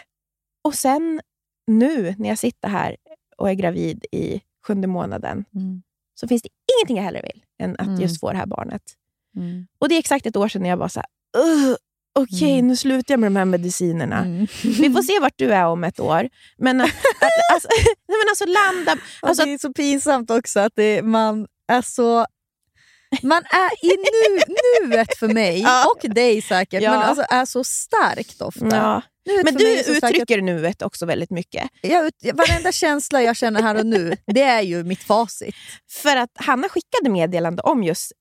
Och 0.63 0.75
sen 0.75 1.21
nu 1.67 2.15
när 2.17 2.29
jag 2.29 2.37
sitter 2.37 2.67
här 2.67 2.95
och 3.37 3.49
är 3.49 3.53
gravid 3.53 4.05
i 4.11 4.41
sjunde 4.67 4.87
månaden 4.87 5.45
Mm. 5.55 5.81
så 6.19 6.27
finns 6.27 6.41
det 6.41 6.49
ingenting 6.77 6.97
jag 6.97 7.03
hellre 7.03 7.21
vill 7.21 7.43
än 7.63 7.75
att 7.79 7.87
Mm. 7.87 8.01
just 8.01 8.19
få 8.19 8.31
det 8.31 8.37
här 8.37 8.45
barnet. 8.45 8.81
Mm. 9.37 9.67
Och 9.79 9.89
det 9.89 9.95
är 9.95 9.99
exakt 9.99 10.25
ett 10.25 10.35
år 10.35 10.47
sedan 10.47 10.65
jag 10.65 10.77
var 10.77 10.87
så 10.87 10.99
här, 10.99 11.07
"Ugh, 11.43 11.75
okej 12.19 12.53
Mm. 12.53 12.67
nu 12.67 12.75
slutar 12.75 13.13
jag 13.13 13.19
med 13.19 13.31
de 13.31 13.35
här 13.35 13.45
medicinerna. 13.45 14.19
Mm. 14.25 14.47
Vi 14.63 14.89
får 14.93 15.01
se 15.01 15.19
vart 15.19 15.33
du 15.37 15.53
är 15.53 15.65
om 15.65 15.83
ett 15.83 15.99
år. 15.99 16.29
Men, 16.57 16.81
att, 16.81 16.89
alltså, 17.53 17.67
nej, 18.07 18.17
men 18.17 18.29
alltså 18.29 18.45
landa... 18.45 19.01
Alltså, 19.21 19.45
det 19.45 19.53
är 19.53 19.57
så 19.57 19.73
pinsamt 19.73 20.31
också 20.31 20.59
att 20.59 20.73
det, 20.75 21.01
man 21.01 21.47
är 21.67 21.81
så... 21.81 22.25
Man 23.21 23.43
är 23.45 23.85
i 23.85 23.97
nu, 23.97 24.43
nuet 24.87 25.17
för 25.17 25.27
mig, 25.27 25.61
Ja. 25.61 25.85
och 25.91 26.09
dig 26.09 26.41
säkert, 26.41 26.81
Ja. 26.83 26.91
men 26.91 26.99
alltså 27.01 27.25
är 27.29 27.45
så 27.45 27.63
starkt 27.63 28.41
ofta. 28.41 28.67
ja. 28.75 29.01
Men 29.43 29.55
du 29.55 29.77
så 29.77 29.93
starkt 29.93 30.13
uttrycker 30.15 30.41
nuet 30.41 30.81
också 30.81 31.05
väldigt 31.05 31.29
mycket. 31.29 31.69
Jag, 31.81 32.11
varenda 32.33 32.71
känsla 32.71 33.21
jag 33.21 33.35
känner 33.35 33.61
här 33.61 33.75
och 33.79 33.85
nu, 33.85 34.17
det 34.25 34.41
är 34.41 34.61
ju 34.61 34.83
mitt 34.83 35.03
facit. 35.03 35.55
För 35.91 36.15
att 36.17 36.29
Hanna 36.35 36.69
skickade 36.69 37.09
meddelande 37.09 37.61
om 37.61 37.83
just 37.83 38.11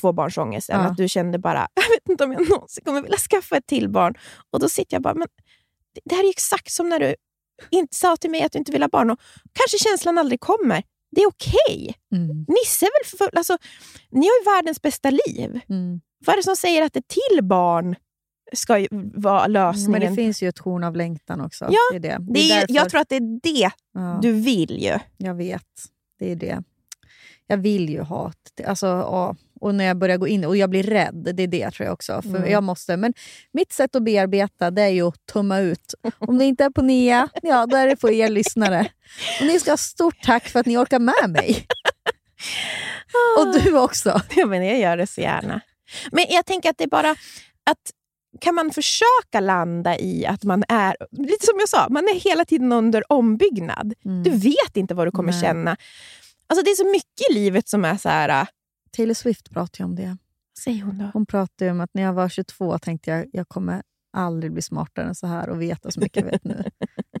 tvåbarnsångesten. 0.00 0.80
Ja. 0.80 0.86
Att 0.86 0.96
du 0.96 1.08
kände 1.08 1.38
bara, 1.38 1.68
jag 1.74 1.82
vet 1.82 2.08
inte 2.08 2.24
om 2.24 2.32
jag 2.32 2.48
någonsin 2.48 2.84
kommer 2.84 3.02
vilja 3.02 3.18
skaffa 3.18 3.56
ett 3.56 3.66
till 3.66 3.88
barn. 3.88 4.14
Och 4.50 4.60
då 4.60 4.68
sitter 4.68 4.94
jag 4.94 5.02
bara, 5.02 5.14
men 5.14 5.28
det- 6.04 6.14
här 6.14 6.22
är 6.22 6.26
ju 6.26 6.30
exakt 6.30 6.70
som 6.72 6.88
när 6.88 6.98
du 6.98 7.14
inte 7.70 7.96
sa 7.96 8.16
till 8.16 8.30
mig 8.30 8.42
att 8.42 8.52
du 8.52 8.58
inte 8.58 8.72
vill 8.72 8.82
ha 8.82 8.88
barn. 8.88 9.10
Och 9.10 9.18
kanske 9.52 9.78
känslan 9.88 10.18
aldrig 10.18 10.40
kommer. 10.40 10.82
Det 11.16 11.20
är 11.22 11.28
okej. 11.28 11.94
Mm. 12.14 12.28
Nisse 12.48 12.86
är 12.86 12.90
väl 13.12 13.18
för, 13.18 13.38
alltså, 13.38 13.58
ni 14.10 14.26
har 14.26 14.40
ju 14.40 14.56
världens 14.56 14.82
bästa 14.82 15.10
liv. 15.10 15.60
Mm. 15.68 16.00
Vad 16.26 16.32
är 16.32 16.36
det 16.36 16.42
som 16.42 16.56
säger 16.56 16.82
att 16.82 16.96
ett 16.96 17.08
till 17.08 17.44
barn 17.44 17.96
ska 18.52 18.78
ju 18.78 18.88
vara 19.14 19.46
lösningen? 19.46 19.90
Men 19.90 20.00
det 20.00 20.14
finns 20.16 20.42
ju 20.42 20.48
ett 20.48 20.58
horn 20.58 20.84
av 20.84 20.96
längtan 20.96 21.40
också. 21.40 21.64
Ja, 21.70 21.78
det 21.92 21.96
är 21.96 22.18
det. 22.18 22.32
Det 22.32 22.40
är, 22.40 22.44
ju- 22.44 22.48
därför- 22.60 22.74
jag 22.74 22.88
tror 22.90 23.00
att 23.00 23.08
det 23.08 23.16
är 23.16 23.40
det 23.42 23.70
ja, 23.94 24.18
du 24.22 24.32
vill 24.32 24.82
ju. 24.82 24.98
Jag 25.16 25.34
vet, 25.34 25.66
det 26.18 26.32
är 26.32 26.36
det. 26.36 26.62
Jag 27.46 27.56
vill 27.56 27.88
ju 27.88 28.00
ha... 28.00 28.32
Alltså, 28.66 28.86
ja. 28.86 29.36
Och 29.62 29.74
när 29.74 29.84
jag 29.84 29.96
börjar 29.98 30.16
gå 30.16 30.28
in 30.28 30.44
och 30.44 30.56
jag 30.56 30.70
blir 30.70 30.82
rädd, 30.82 31.32
det 31.36 31.42
är 31.42 31.46
det 31.46 31.70
tror 31.70 31.84
jag 31.86 31.92
också. 31.92 32.22
För 32.22 32.28
Mm. 32.28 32.50
jag 32.50 32.62
måste, 32.62 32.96
men 32.96 33.12
mitt 33.52 33.72
sätt 33.72 33.96
att 33.96 34.02
bearbeta 34.04 34.70
det 34.70 34.82
är 34.82 34.88
ju 34.88 35.02
att 35.08 35.26
tumma 35.32 35.58
ut. 35.60 35.94
Om 36.18 36.38
det 36.38 36.44
inte 36.44 36.64
är 36.64 36.70
på 36.70 36.82
Nia, 36.82 37.28
ja, 37.42 37.66
då 37.66 37.76
är 37.76 37.86
det 37.86 37.96
på 37.96 38.10
er 38.10 38.28
lyssnare. 38.28 38.88
Och 39.40 39.46
ni 39.46 39.60
ska 39.60 39.70
ha 39.72 39.76
stort 39.76 40.22
tack 40.22 40.48
för 40.48 40.60
att 40.60 40.66
ni 40.66 40.76
orkar 40.76 40.98
med 40.98 41.30
mig. 41.30 41.66
Och 43.38 43.60
du 43.62 43.78
också. 43.78 44.20
Ja, 44.36 44.46
men 44.46 44.66
jag 44.66 44.78
gör 44.78 44.96
det 44.96 45.06
så 45.06 45.20
gärna. 45.20 45.60
Men 46.12 46.24
jag 46.28 46.46
tänker 46.46 46.70
att 46.70 46.78
det 46.78 46.84
är 46.84 46.88
bara 46.88 47.10
att 47.70 47.78
kan 48.40 48.54
man 48.54 48.70
försöka 48.70 49.40
landa 49.40 49.98
i 49.98 50.26
att 50.26 50.44
man 50.44 50.64
är, 50.68 50.96
lite 51.10 51.46
som 51.46 51.54
jag 51.58 51.68
sa, 51.68 51.86
man 51.90 52.04
är 52.04 52.20
hela 52.20 52.44
tiden 52.44 52.72
under 52.72 53.12
ombyggnad. 53.12 53.94
Du 54.24 54.30
vet 54.30 54.76
inte 54.76 54.94
vad 54.94 55.06
du 55.06 55.10
kommer 55.10 55.32
Mm. 55.32 55.40
Nej. 55.40 55.48
känna. 55.50 55.76
Alltså 56.46 56.64
Det 56.64 56.70
är 56.70 56.74
så 56.74 56.86
mycket 56.86 57.30
i 57.30 57.34
livet 57.34 57.68
som 57.68 57.84
är 57.84 57.96
så 57.96 58.08
här... 58.08 58.46
Taylor 58.96 59.14
Swift 59.14 59.50
pratar 59.50 59.78
ju 59.80 59.84
om 59.84 59.94
det. 59.94 60.16
säger 60.58 60.82
hon 60.82 60.98
då? 60.98 61.10
Hon 61.12 61.26
pratade 61.26 61.64
ju 61.64 61.70
om 61.70 61.80
att 61.80 61.90
när 61.94 62.02
jag 62.02 62.12
var 62.12 62.28
22 62.28 62.78
tänkte 62.78 63.10
jag 63.10 63.26
jag 63.32 63.48
kommer 63.48 63.82
aldrig 64.16 64.52
bli 64.52 64.62
smartare 64.62 65.06
än 65.06 65.14
så 65.14 65.26
här 65.26 65.48
och 65.48 65.62
veta 65.62 65.90
så 65.90 66.00
mycket 66.00 66.24
jag 66.24 66.30
vet 66.32 66.44
nu. 66.44 66.54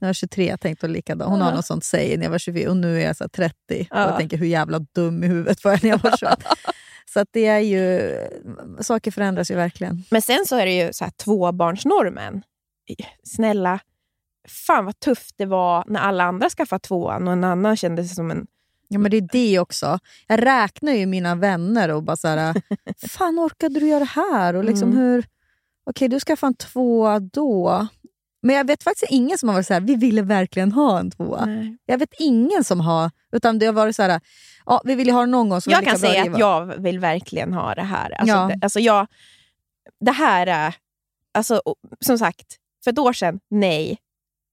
jag 0.00 0.08
var 0.08 0.12
23 0.12 0.56
tänkte 0.56 0.86
hon 0.86 0.92
likadant. 0.92 1.30
Hon 1.30 1.40
har 1.40 1.50
Ja. 1.50 1.56
något 1.56 1.66
sånt 1.66 1.84
säg 1.84 2.16
när 2.16 2.24
jag 2.24 2.30
var 2.30 2.38
24 2.38 2.70
och 2.70 2.76
nu 2.76 3.00
är 3.02 3.06
jag 3.06 3.16
så 3.16 3.24
här 3.24 3.28
30. 3.28 3.54
Och 3.68 3.86
Ja. 3.90 4.00
jag 4.08 4.16
tänker 4.18 4.36
hur 4.36 4.46
jävla 4.46 4.78
dum 4.78 5.24
i 5.24 5.26
huvudet 5.26 5.64
var 5.64 5.70
jag 5.72 5.82
när 5.82 5.90
jag 5.90 5.98
var 6.02 6.16
21. 6.16 6.44
så 7.12 7.24
det 7.30 7.46
är 7.46 7.58
ju... 7.58 8.12
Saker 8.80 9.10
förändras 9.10 9.50
ju 9.50 9.54
verkligen. 9.54 10.04
Men 10.10 10.22
sen 10.22 10.44
så 10.46 10.56
är 10.56 10.66
det 10.66 10.86
ju 10.86 10.92
så 10.92 11.04
här 11.04 11.10
tvåbarnsnormen. 11.10 12.42
Snälla, 13.24 13.78
fan 14.48 14.84
vad 14.84 15.00
tufft 15.00 15.34
det 15.38 15.46
var 15.46 15.84
när 15.86 16.00
alla 16.00 16.24
andra 16.24 16.50
skaffade 16.50 16.80
tvåan 16.80 17.26
och 17.26 17.32
en 17.32 17.44
annan 17.44 17.76
kände 17.76 18.04
sig 18.04 18.14
som 18.16 18.30
en 18.30 18.46
Ja, 18.92 18.98
men 18.98 19.10
det 19.10 19.16
är 19.16 19.28
det 19.32 19.58
också. 19.58 19.98
Jag 20.26 20.42
räknar 20.46 20.92
ju 20.92 21.06
mina 21.06 21.34
vänner 21.34 21.88
och 21.88 22.02
bara 22.02 22.16
så 22.16 22.28
här, 22.28 22.54
fan 23.08 23.38
orkade 23.38 23.80
du 23.80 23.88
göra 23.88 23.98
det 23.98 24.04
här? 24.04 24.54
Och 24.54 24.64
liksom 24.64 24.88
Mm. 24.90 24.98
hur, 25.02 25.24
okej, 25.86 26.08
du 26.08 26.20
skaffade 26.20 26.48
en 26.50 26.54
tvåa 26.54 27.20
då. 27.20 27.86
Men 28.42 28.56
jag 28.56 28.66
vet 28.66 28.82
faktiskt 28.82 29.12
ingen 29.12 29.38
som 29.38 29.48
har 29.48 29.56
varit 29.56 29.66
så 29.66 29.74
här, 29.74 29.80
vi 29.80 29.94
ville 29.96 30.22
verkligen 30.22 30.72
ha 30.72 30.98
en 30.98 31.10
tvåa. 31.10 31.44
Nej. 31.44 31.76
Jag 31.86 31.98
vet 31.98 32.14
ingen 32.18 32.64
som 32.64 32.80
har, 32.80 33.10
utan 33.32 33.58
det 33.58 33.66
har 33.66 33.72
varit 33.72 33.96
så 33.96 34.02
här, 34.02 34.20
ja, 34.66 34.82
vi 34.84 34.94
vill 34.94 35.10
ha 35.10 35.20
det 35.20 35.26
någon 35.26 35.48
gång. 35.48 35.60
Så 35.60 35.70
Jag 35.70 35.84
kan 35.84 35.98
säga 35.98 36.22
att 36.32 36.38
jag 36.38 36.66
vill 36.82 36.98
verkligen 36.98 37.52
ha 37.52 37.74
det 37.74 37.82
här. 37.82 38.10
Alltså, 38.10 38.34
Ja. 38.36 38.46
det, 38.46 38.58
alltså 38.62 38.80
jag, 38.80 39.06
det 40.00 40.12
här 40.12 40.46
är... 40.46 40.74
Alltså, 41.34 41.62
som 42.00 42.18
sagt, 42.18 42.46
för 42.84 42.90
ett 42.90 42.98
år 42.98 43.12
sedan, 43.12 43.40
nej. 43.50 43.98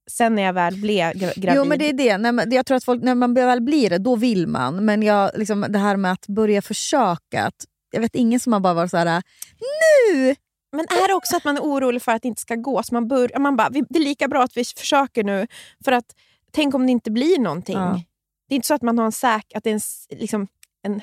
Sen 0.10 0.36
när 0.36 0.43
jag 0.43 0.53
väl 0.53 0.76
blev 0.82 1.12
gra- 1.14 1.39
gravid... 1.39 1.57
Jo, 1.57 1.66
men 1.66 1.80
det 1.80 1.89
är 1.89 1.93
det. 1.93 2.18
När 2.18 2.32
man, 2.32 2.51
jag 2.51 2.66
tror 2.66 2.78
att 2.78 2.84
folk, 2.84 3.03
när 3.03 3.16
man 3.16 3.34
väl 3.34 3.62
blir 3.62 3.89
det, 3.89 3.97
då 3.97 4.16
vill 4.16 4.47
man. 4.47 4.86
Men 4.86 5.03
jag, 5.03 5.32
liksom, 5.36 5.66
det 5.70 5.80
här 5.80 5.97
med 5.97 6.12
att 6.12 6.28
börja 6.28 6.62
försöka. 6.62 7.45
Att, 7.45 7.66
jag 7.91 8.01
vet 8.01 8.16
ingen 8.16 8.39
som 8.39 8.53
har 8.53 8.60
bara 8.60 8.74
varit 8.74 8.91
så 8.91 8.97
här, 8.97 9.24
nu! 9.60 10.36
Men 10.72 10.80
är 10.86 11.07
det 11.07 11.14
också 11.14 11.38
att 11.38 11.43
man 11.43 11.57
är 11.57 11.62
orolig 11.62 12.01
för 12.01 12.12
att 12.12 12.22
det 12.22 12.28
inte 12.28 12.41
ska 12.41 12.55
gå? 12.55 12.84
Så 12.84 12.93
man, 12.93 13.07
bör, 13.07 13.39
man 13.39 13.55
bara, 13.57 13.70
vi- 13.70 13.86
det 13.89 13.99
är 13.99 14.03
lika 14.03 14.28
bra 14.28 14.43
att 14.43 14.57
vi 14.57 14.64
försöker 14.66 15.24
nu. 15.24 15.47
För 15.86 15.91
att 15.91 16.05
tänk 16.51 16.76
om 16.76 16.86
det 16.86 16.91
inte 16.91 17.12
blir 17.12 17.39
någonting. 17.39 17.78
Ja. 17.78 18.01
Det 18.49 18.53
är 18.53 18.55
inte 18.55 18.68
så 18.68 18.74
att 18.74 18.82
man 18.82 18.97
har 18.97 19.05
en, 19.05 19.12
säk, 19.12 19.45
att 19.55 19.64
det 19.64 19.70
är 19.70 19.74
en, 19.74 19.80
liksom, 20.20 20.47
en 20.84 21.01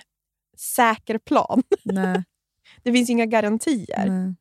säker 0.56 1.18
plan. 1.18 1.62
Nej. 1.84 2.24
Det 2.82 2.92
finns 2.92 3.10
inga 3.10 3.26
garantier. 3.26 4.04
Nej. 4.08 4.34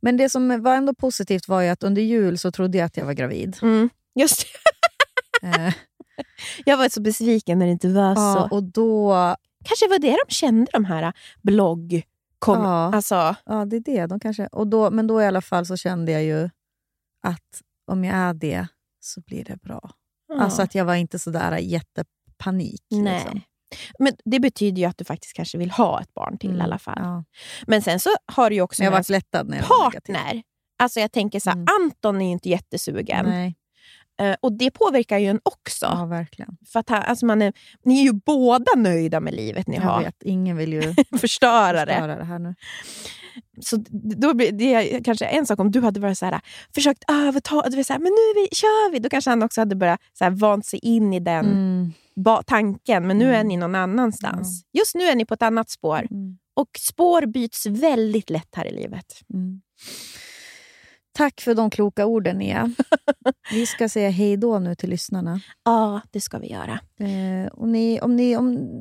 Men 0.00 0.16
det 0.16 0.28
som 0.28 0.62
var 0.62 0.74
ändå 0.74 0.94
positivt 0.94 1.48
var 1.48 1.60
ju 1.60 1.68
att 1.68 1.82
under 1.82 2.02
jul 2.02 2.38
så 2.38 2.50
trodde 2.52 2.78
jag 2.78 2.84
att 2.86 2.96
jag 2.96 3.04
var 3.04 3.12
gravid. 3.12 3.56
Mm. 3.62 3.90
Just 4.16 4.46
det. 5.42 5.46
Eh, 5.48 5.72
Jag 6.64 6.76
var 6.76 6.88
så 6.88 7.00
besviken 7.00 7.58
när 7.58 7.66
det 7.66 7.72
inte 7.72 7.88
var 7.88 8.08
ja, 8.08 8.14
så. 8.50 8.56
och 8.56 8.62
då, 8.62 9.12
Kanske 9.64 9.88
var 9.88 9.98
det 9.98 10.16
de 10.28 10.34
kände, 10.34 10.70
de 10.72 10.84
här 10.84 11.12
blogg... 11.42 12.02
Kom, 12.38 12.58
Ja. 12.62 12.94
alltså, 12.94 13.34
ja, 13.46 13.64
det 13.64 13.76
är 13.76 13.80
det. 13.80 14.06
De 14.06 14.20
kanske, 14.20 14.46
och 14.46 14.66
då, 14.66 14.90
men 14.90 15.06
då 15.06 15.22
i 15.22 15.26
alla 15.26 15.40
fall 15.40 15.66
så 15.66 15.76
kände 15.76 16.12
jag 16.12 16.24
ju 16.24 16.50
att 17.22 17.62
om 17.86 18.04
jag 18.04 18.16
är 18.16 18.34
det 18.34 18.66
så 19.00 19.20
blir 19.20 19.44
det 19.44 19.56
bra. 19.62 19.90
ja. 20.28 20.40
Alltså 20.40 20.62
att 20.62 20.74
jag 20.74 20.84
var 20.84 20.94
inte 20.94 21.18
så 21.18 21.30
där 21.30 21.56
jättepanik. 21.58 22.82
Nej. 22.90 23.14
Liksom. 23.14 23.40
Men 23.98 24.12
det 24.24 24.40
betyder 24.40 24.78
ju 24.82 24.84
att 24.88 24.98
du 24.98 25.04
faktiskt 25.04 25.34
kanske 25.36 25.58
vill 25.58 25.70
ha 25.70 26.00
ett 26.00 26.14
barn 26.14 26.38
till 26.38 26.56
i 26.56 26.60
alla 26.60 26.78
fall. 26.78 26.98
Mm, 26.98 27.10
Ja. 27.10 27.24
Men 27.66 27.82
sen 27.82 28.00
så 28.00 28.10
har 28.32 28.50
du 28.50 28.56
ju 28.56 28.62
också 28.62 28.82
jag 28.82 28.90
med 28.90 29.04
var 29.08 29.12
lättad 29.12 29.48
när 29.48 29.56
jag 29.56 29.68
var 29.68 29.90
partner. 29.90 30.42
Alltså 30.78 31.00
jag 31.00 31.12
tänker 31.12 31.40
så 31.40 31.50
här, 31.50 31.56
Mm. 31.56 31.66
Anton 31.80 32.20
är 32.20 32.26
ju 32.26 32.32
inte 32.32 32.48
jättesugen. 32.48 33.26
Nej, 33.26 33.54
och 34.40 34.52
det 34.52 34.70
påverkar 34.70 35.18
ju 35.18 35.26
en 35.26 35.40
också. 35.42 35.86
ja, 35.86 36.04
verkligen. 36.06 36.56
För 36.72 36.80
att 36.80 36.90
alltså 36.90 37.26
man 37.26 37.42
är, 37.42 37.52
ni 37.84 38.00
är 38.00 38.04
ju 38.04 38.12
båda 38.12 38.72
nöjda 38.76 39.20
med 39.20 39.34
livet 39.34 39.66
ni 39.66 39.76
Jag 39.76 39.82
har. 39.82 40.02
vet, 40.02 40.22
ingen 40.22 40.56
vill 40.56 40.72
ju 40.72 40.94
Förstöra 41.20 41.84
det. 41.84 41.92
förstöra 41.92 42.16
det 42.16 42.24
här 42.24 42.38
nu. 42.38 42.54
Så 43.60 43.76
då 44.16 44.34
blir 44.34 44.52
det 44.52 44.74
är 44.74 45.04
kanske 45.04 45.24
en 45.26 45.46
sak 45.46 45.60
om 45.60 45.70
du 45.70 45.80
hade 45.80 46.00
varit 46.00 46.18
så 46.18 46.26
här, 46.26 46.40
försökt 46.74 47.04
överta, 47.10 47.62
du 47.70 47.84
så 47.84 47.92
här, 47.92 48.00
men 48.00 48.12
nu 48.12 48.16
är 48.18 48.34
vi, 48.34 48.54
kör 48.56 48.92
vi. 48.92 48.98
Då 48.98 49.08
kanske 49.08 49.30
han 49.30 49.42
också 49.42 49.60
hade 49.60 49.76
börjat 49.76 50.00
så 50.18 50.24
här, 50.24 50.30
vant 50.30 50.66
sig 50.66 50.78
in 50.82 51.12
i 51.14 51.20
den 51.20 51.46
Mm. 51.46 51.92
ba- 52.16 52.42
tanken. 52.42 53.06
Men 53.06 53.18
nu 53.18 53.24
är 53.24 53.34
Mm. 53.34 53.48
ni 53.48 53.56
någon 53.56 53.74
annanstans. 53.74 54.62
Just 54.72 54.94
nu 54.94 55.04
är 55.04 55.14
ni 55.16 55.24
på 55.24 55.34
ett 55.34 55.42
annat 55.42 55.70
spår. 55.70 56.06
Mm. 56.10 56.38
Och 56.56 56.68
spår 56.78 57.26
byts 57.26 57.66
väldigt 57.66 58.30
lätt 58.30 58.54
här 58.54 58.66
i 58.66 58.72
livet. 58.74 59.06
Mm. 61.18 61.30
Tack 61.30 61.40
för 61.40 61.54
de 61.54 61.70
kloka 61.70 62.06
orden, 62.06 62.38
Nia. 62.38 62.70
Vi 63.52 63.66
ska 63.66 63.88
säga 63.88 64.10
hej 64.10 64.36
då 64.36 64.58
nu 64.58 64.74
till 64.74 64.90
lyssnarna. 64.90 65.40
Ja, 65.64 66.00
det 66.10 66.20
ska 66.20 66.38
vi 66.38 66.50
göra. 66.52 66.80
Eh, 67.00 67.46
och 67.52 67.68
ni, 67.68 68.00
om 68.00 68.16
ni, 68.16 68.36
om, 68.36 68.72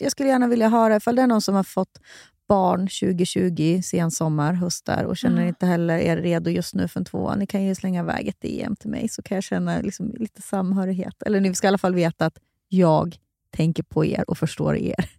jag 0.00 0.12
skulle 0.12 0.28
gärna 0.28 0.46
vilja 0.48 0.68
höra 0.68 0.96
ifall 0.96 1.16
det 1.16 1.22
är 1.22 1.26
någon 1.26 1.42
som 1.42 1.54
har 1.54 1.62
fått 1.62 2.00
barn 2.48 2.80
2020, 2.80 3.80
sen 3.84 4.10
sommar, 4.10 4.52
höst 4.52 4.86
där 4.86 5.04
och 5.04 5.16
känner 5.16 5.42
Ja. 5.42 5.48
inte 5.48 5.66
heller 5.66 5.98
är 5.98 6.16
redo 6.16 6.50
just 6.50 6.74
nu 6.74 6.88
för 6.88 7.00
en 7.00 7.04
tvåa. 7.04 7.36
Ni 7.36 7.46
kan 7.46 7.64
ju 7.64 7.74
slänga 7.74 8.00
iväg 8.00 8.28
ett 8.28 8.40
DM 8.40 8.76
till 8.76 8.90
mig 8.90 9.08
så 9.08 9.22
kan 9.22 9.34
jag 9.34 9.44
känna 9.44 9.80
liksom 9.80 10.14
lite 10.18 10.42
samhörighet. 10.42 11.22
Eller 11.26 11.40
ni 11.40 11.54
ska 11.54 11.66
i 11.66 11.68
alla 11.68 11.78
fall 11.78 11.94
veta 11.94 12.26
att 12.26 12.38
jag 12.68 13.16
tänker 13.56 13.82
på 13.82 14.04
er 14.04 14.24
och 14.30 14.38
förstår 14.38 14.76
er. 14.76 15.10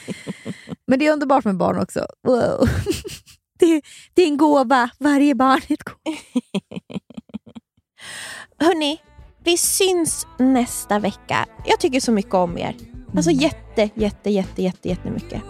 Men 0.86 0.98
det 0.98 1.06
är 1.06 1.12
underbart 1.12 1.44
med 1.44 1.56
barn 1.56 1.78
också. 1.78 2.06
Wow. 2.26 2.68
Det, 3.58 3.82
det 4.14 4.22
är 4.22 4.26
en 4.26 4.36
gåva. 4.36 4.90
Varje 4.98 5.34
barn 5.34 5.60
är 5.68 5.74
ett 5.74 5.82
gåva. 5.82 6.16
Hörni, 8.58 9.00
vi 9.44 9.56
syns 9.56 10.26
nästa 10.38 10.98
vecka. 10.98 11.46
Jag 11.66 11.80
tycker 11.80 12.00
så 12.00 12.12
mycket 12.12 12.34
om 12.34 12.58
er. 12.58 12.74
Alltså 13.16 13.30
jätte, 13.30 13.90
jätte, 13.94 14.30
jätte, 14.30 14.62
jätte, 14.62 14.88
jättemycket. 14.88 15.42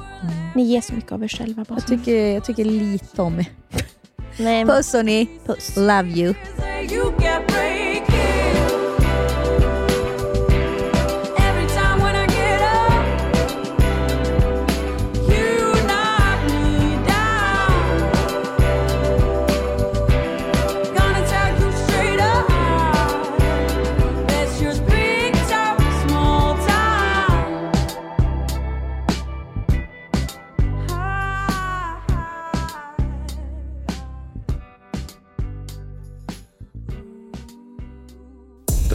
Ni 0.54 0.62
ger 0.62 0.80
så 0.80 0.94
mycket 0.94 1.12
av 1.12 1.24
er 1.24 1.28
själva. 1.28 1.64
Bara. 1.68 1.74
Jag 1.78 1.86
tycker, 1.86 2.26
jag 2.34 2.44
tycker 2.44 2.64
lite 2.64 3.22
om 3.22 3.38
er. 3.38 3.46
Nej, 4.38 4.64
men, 4.64 4.76
Puss 4.76 4.92
hörni. 4.92 5.28
puss. 5.46 5.76
Love 5.76 6.10
you. 6.10 6.34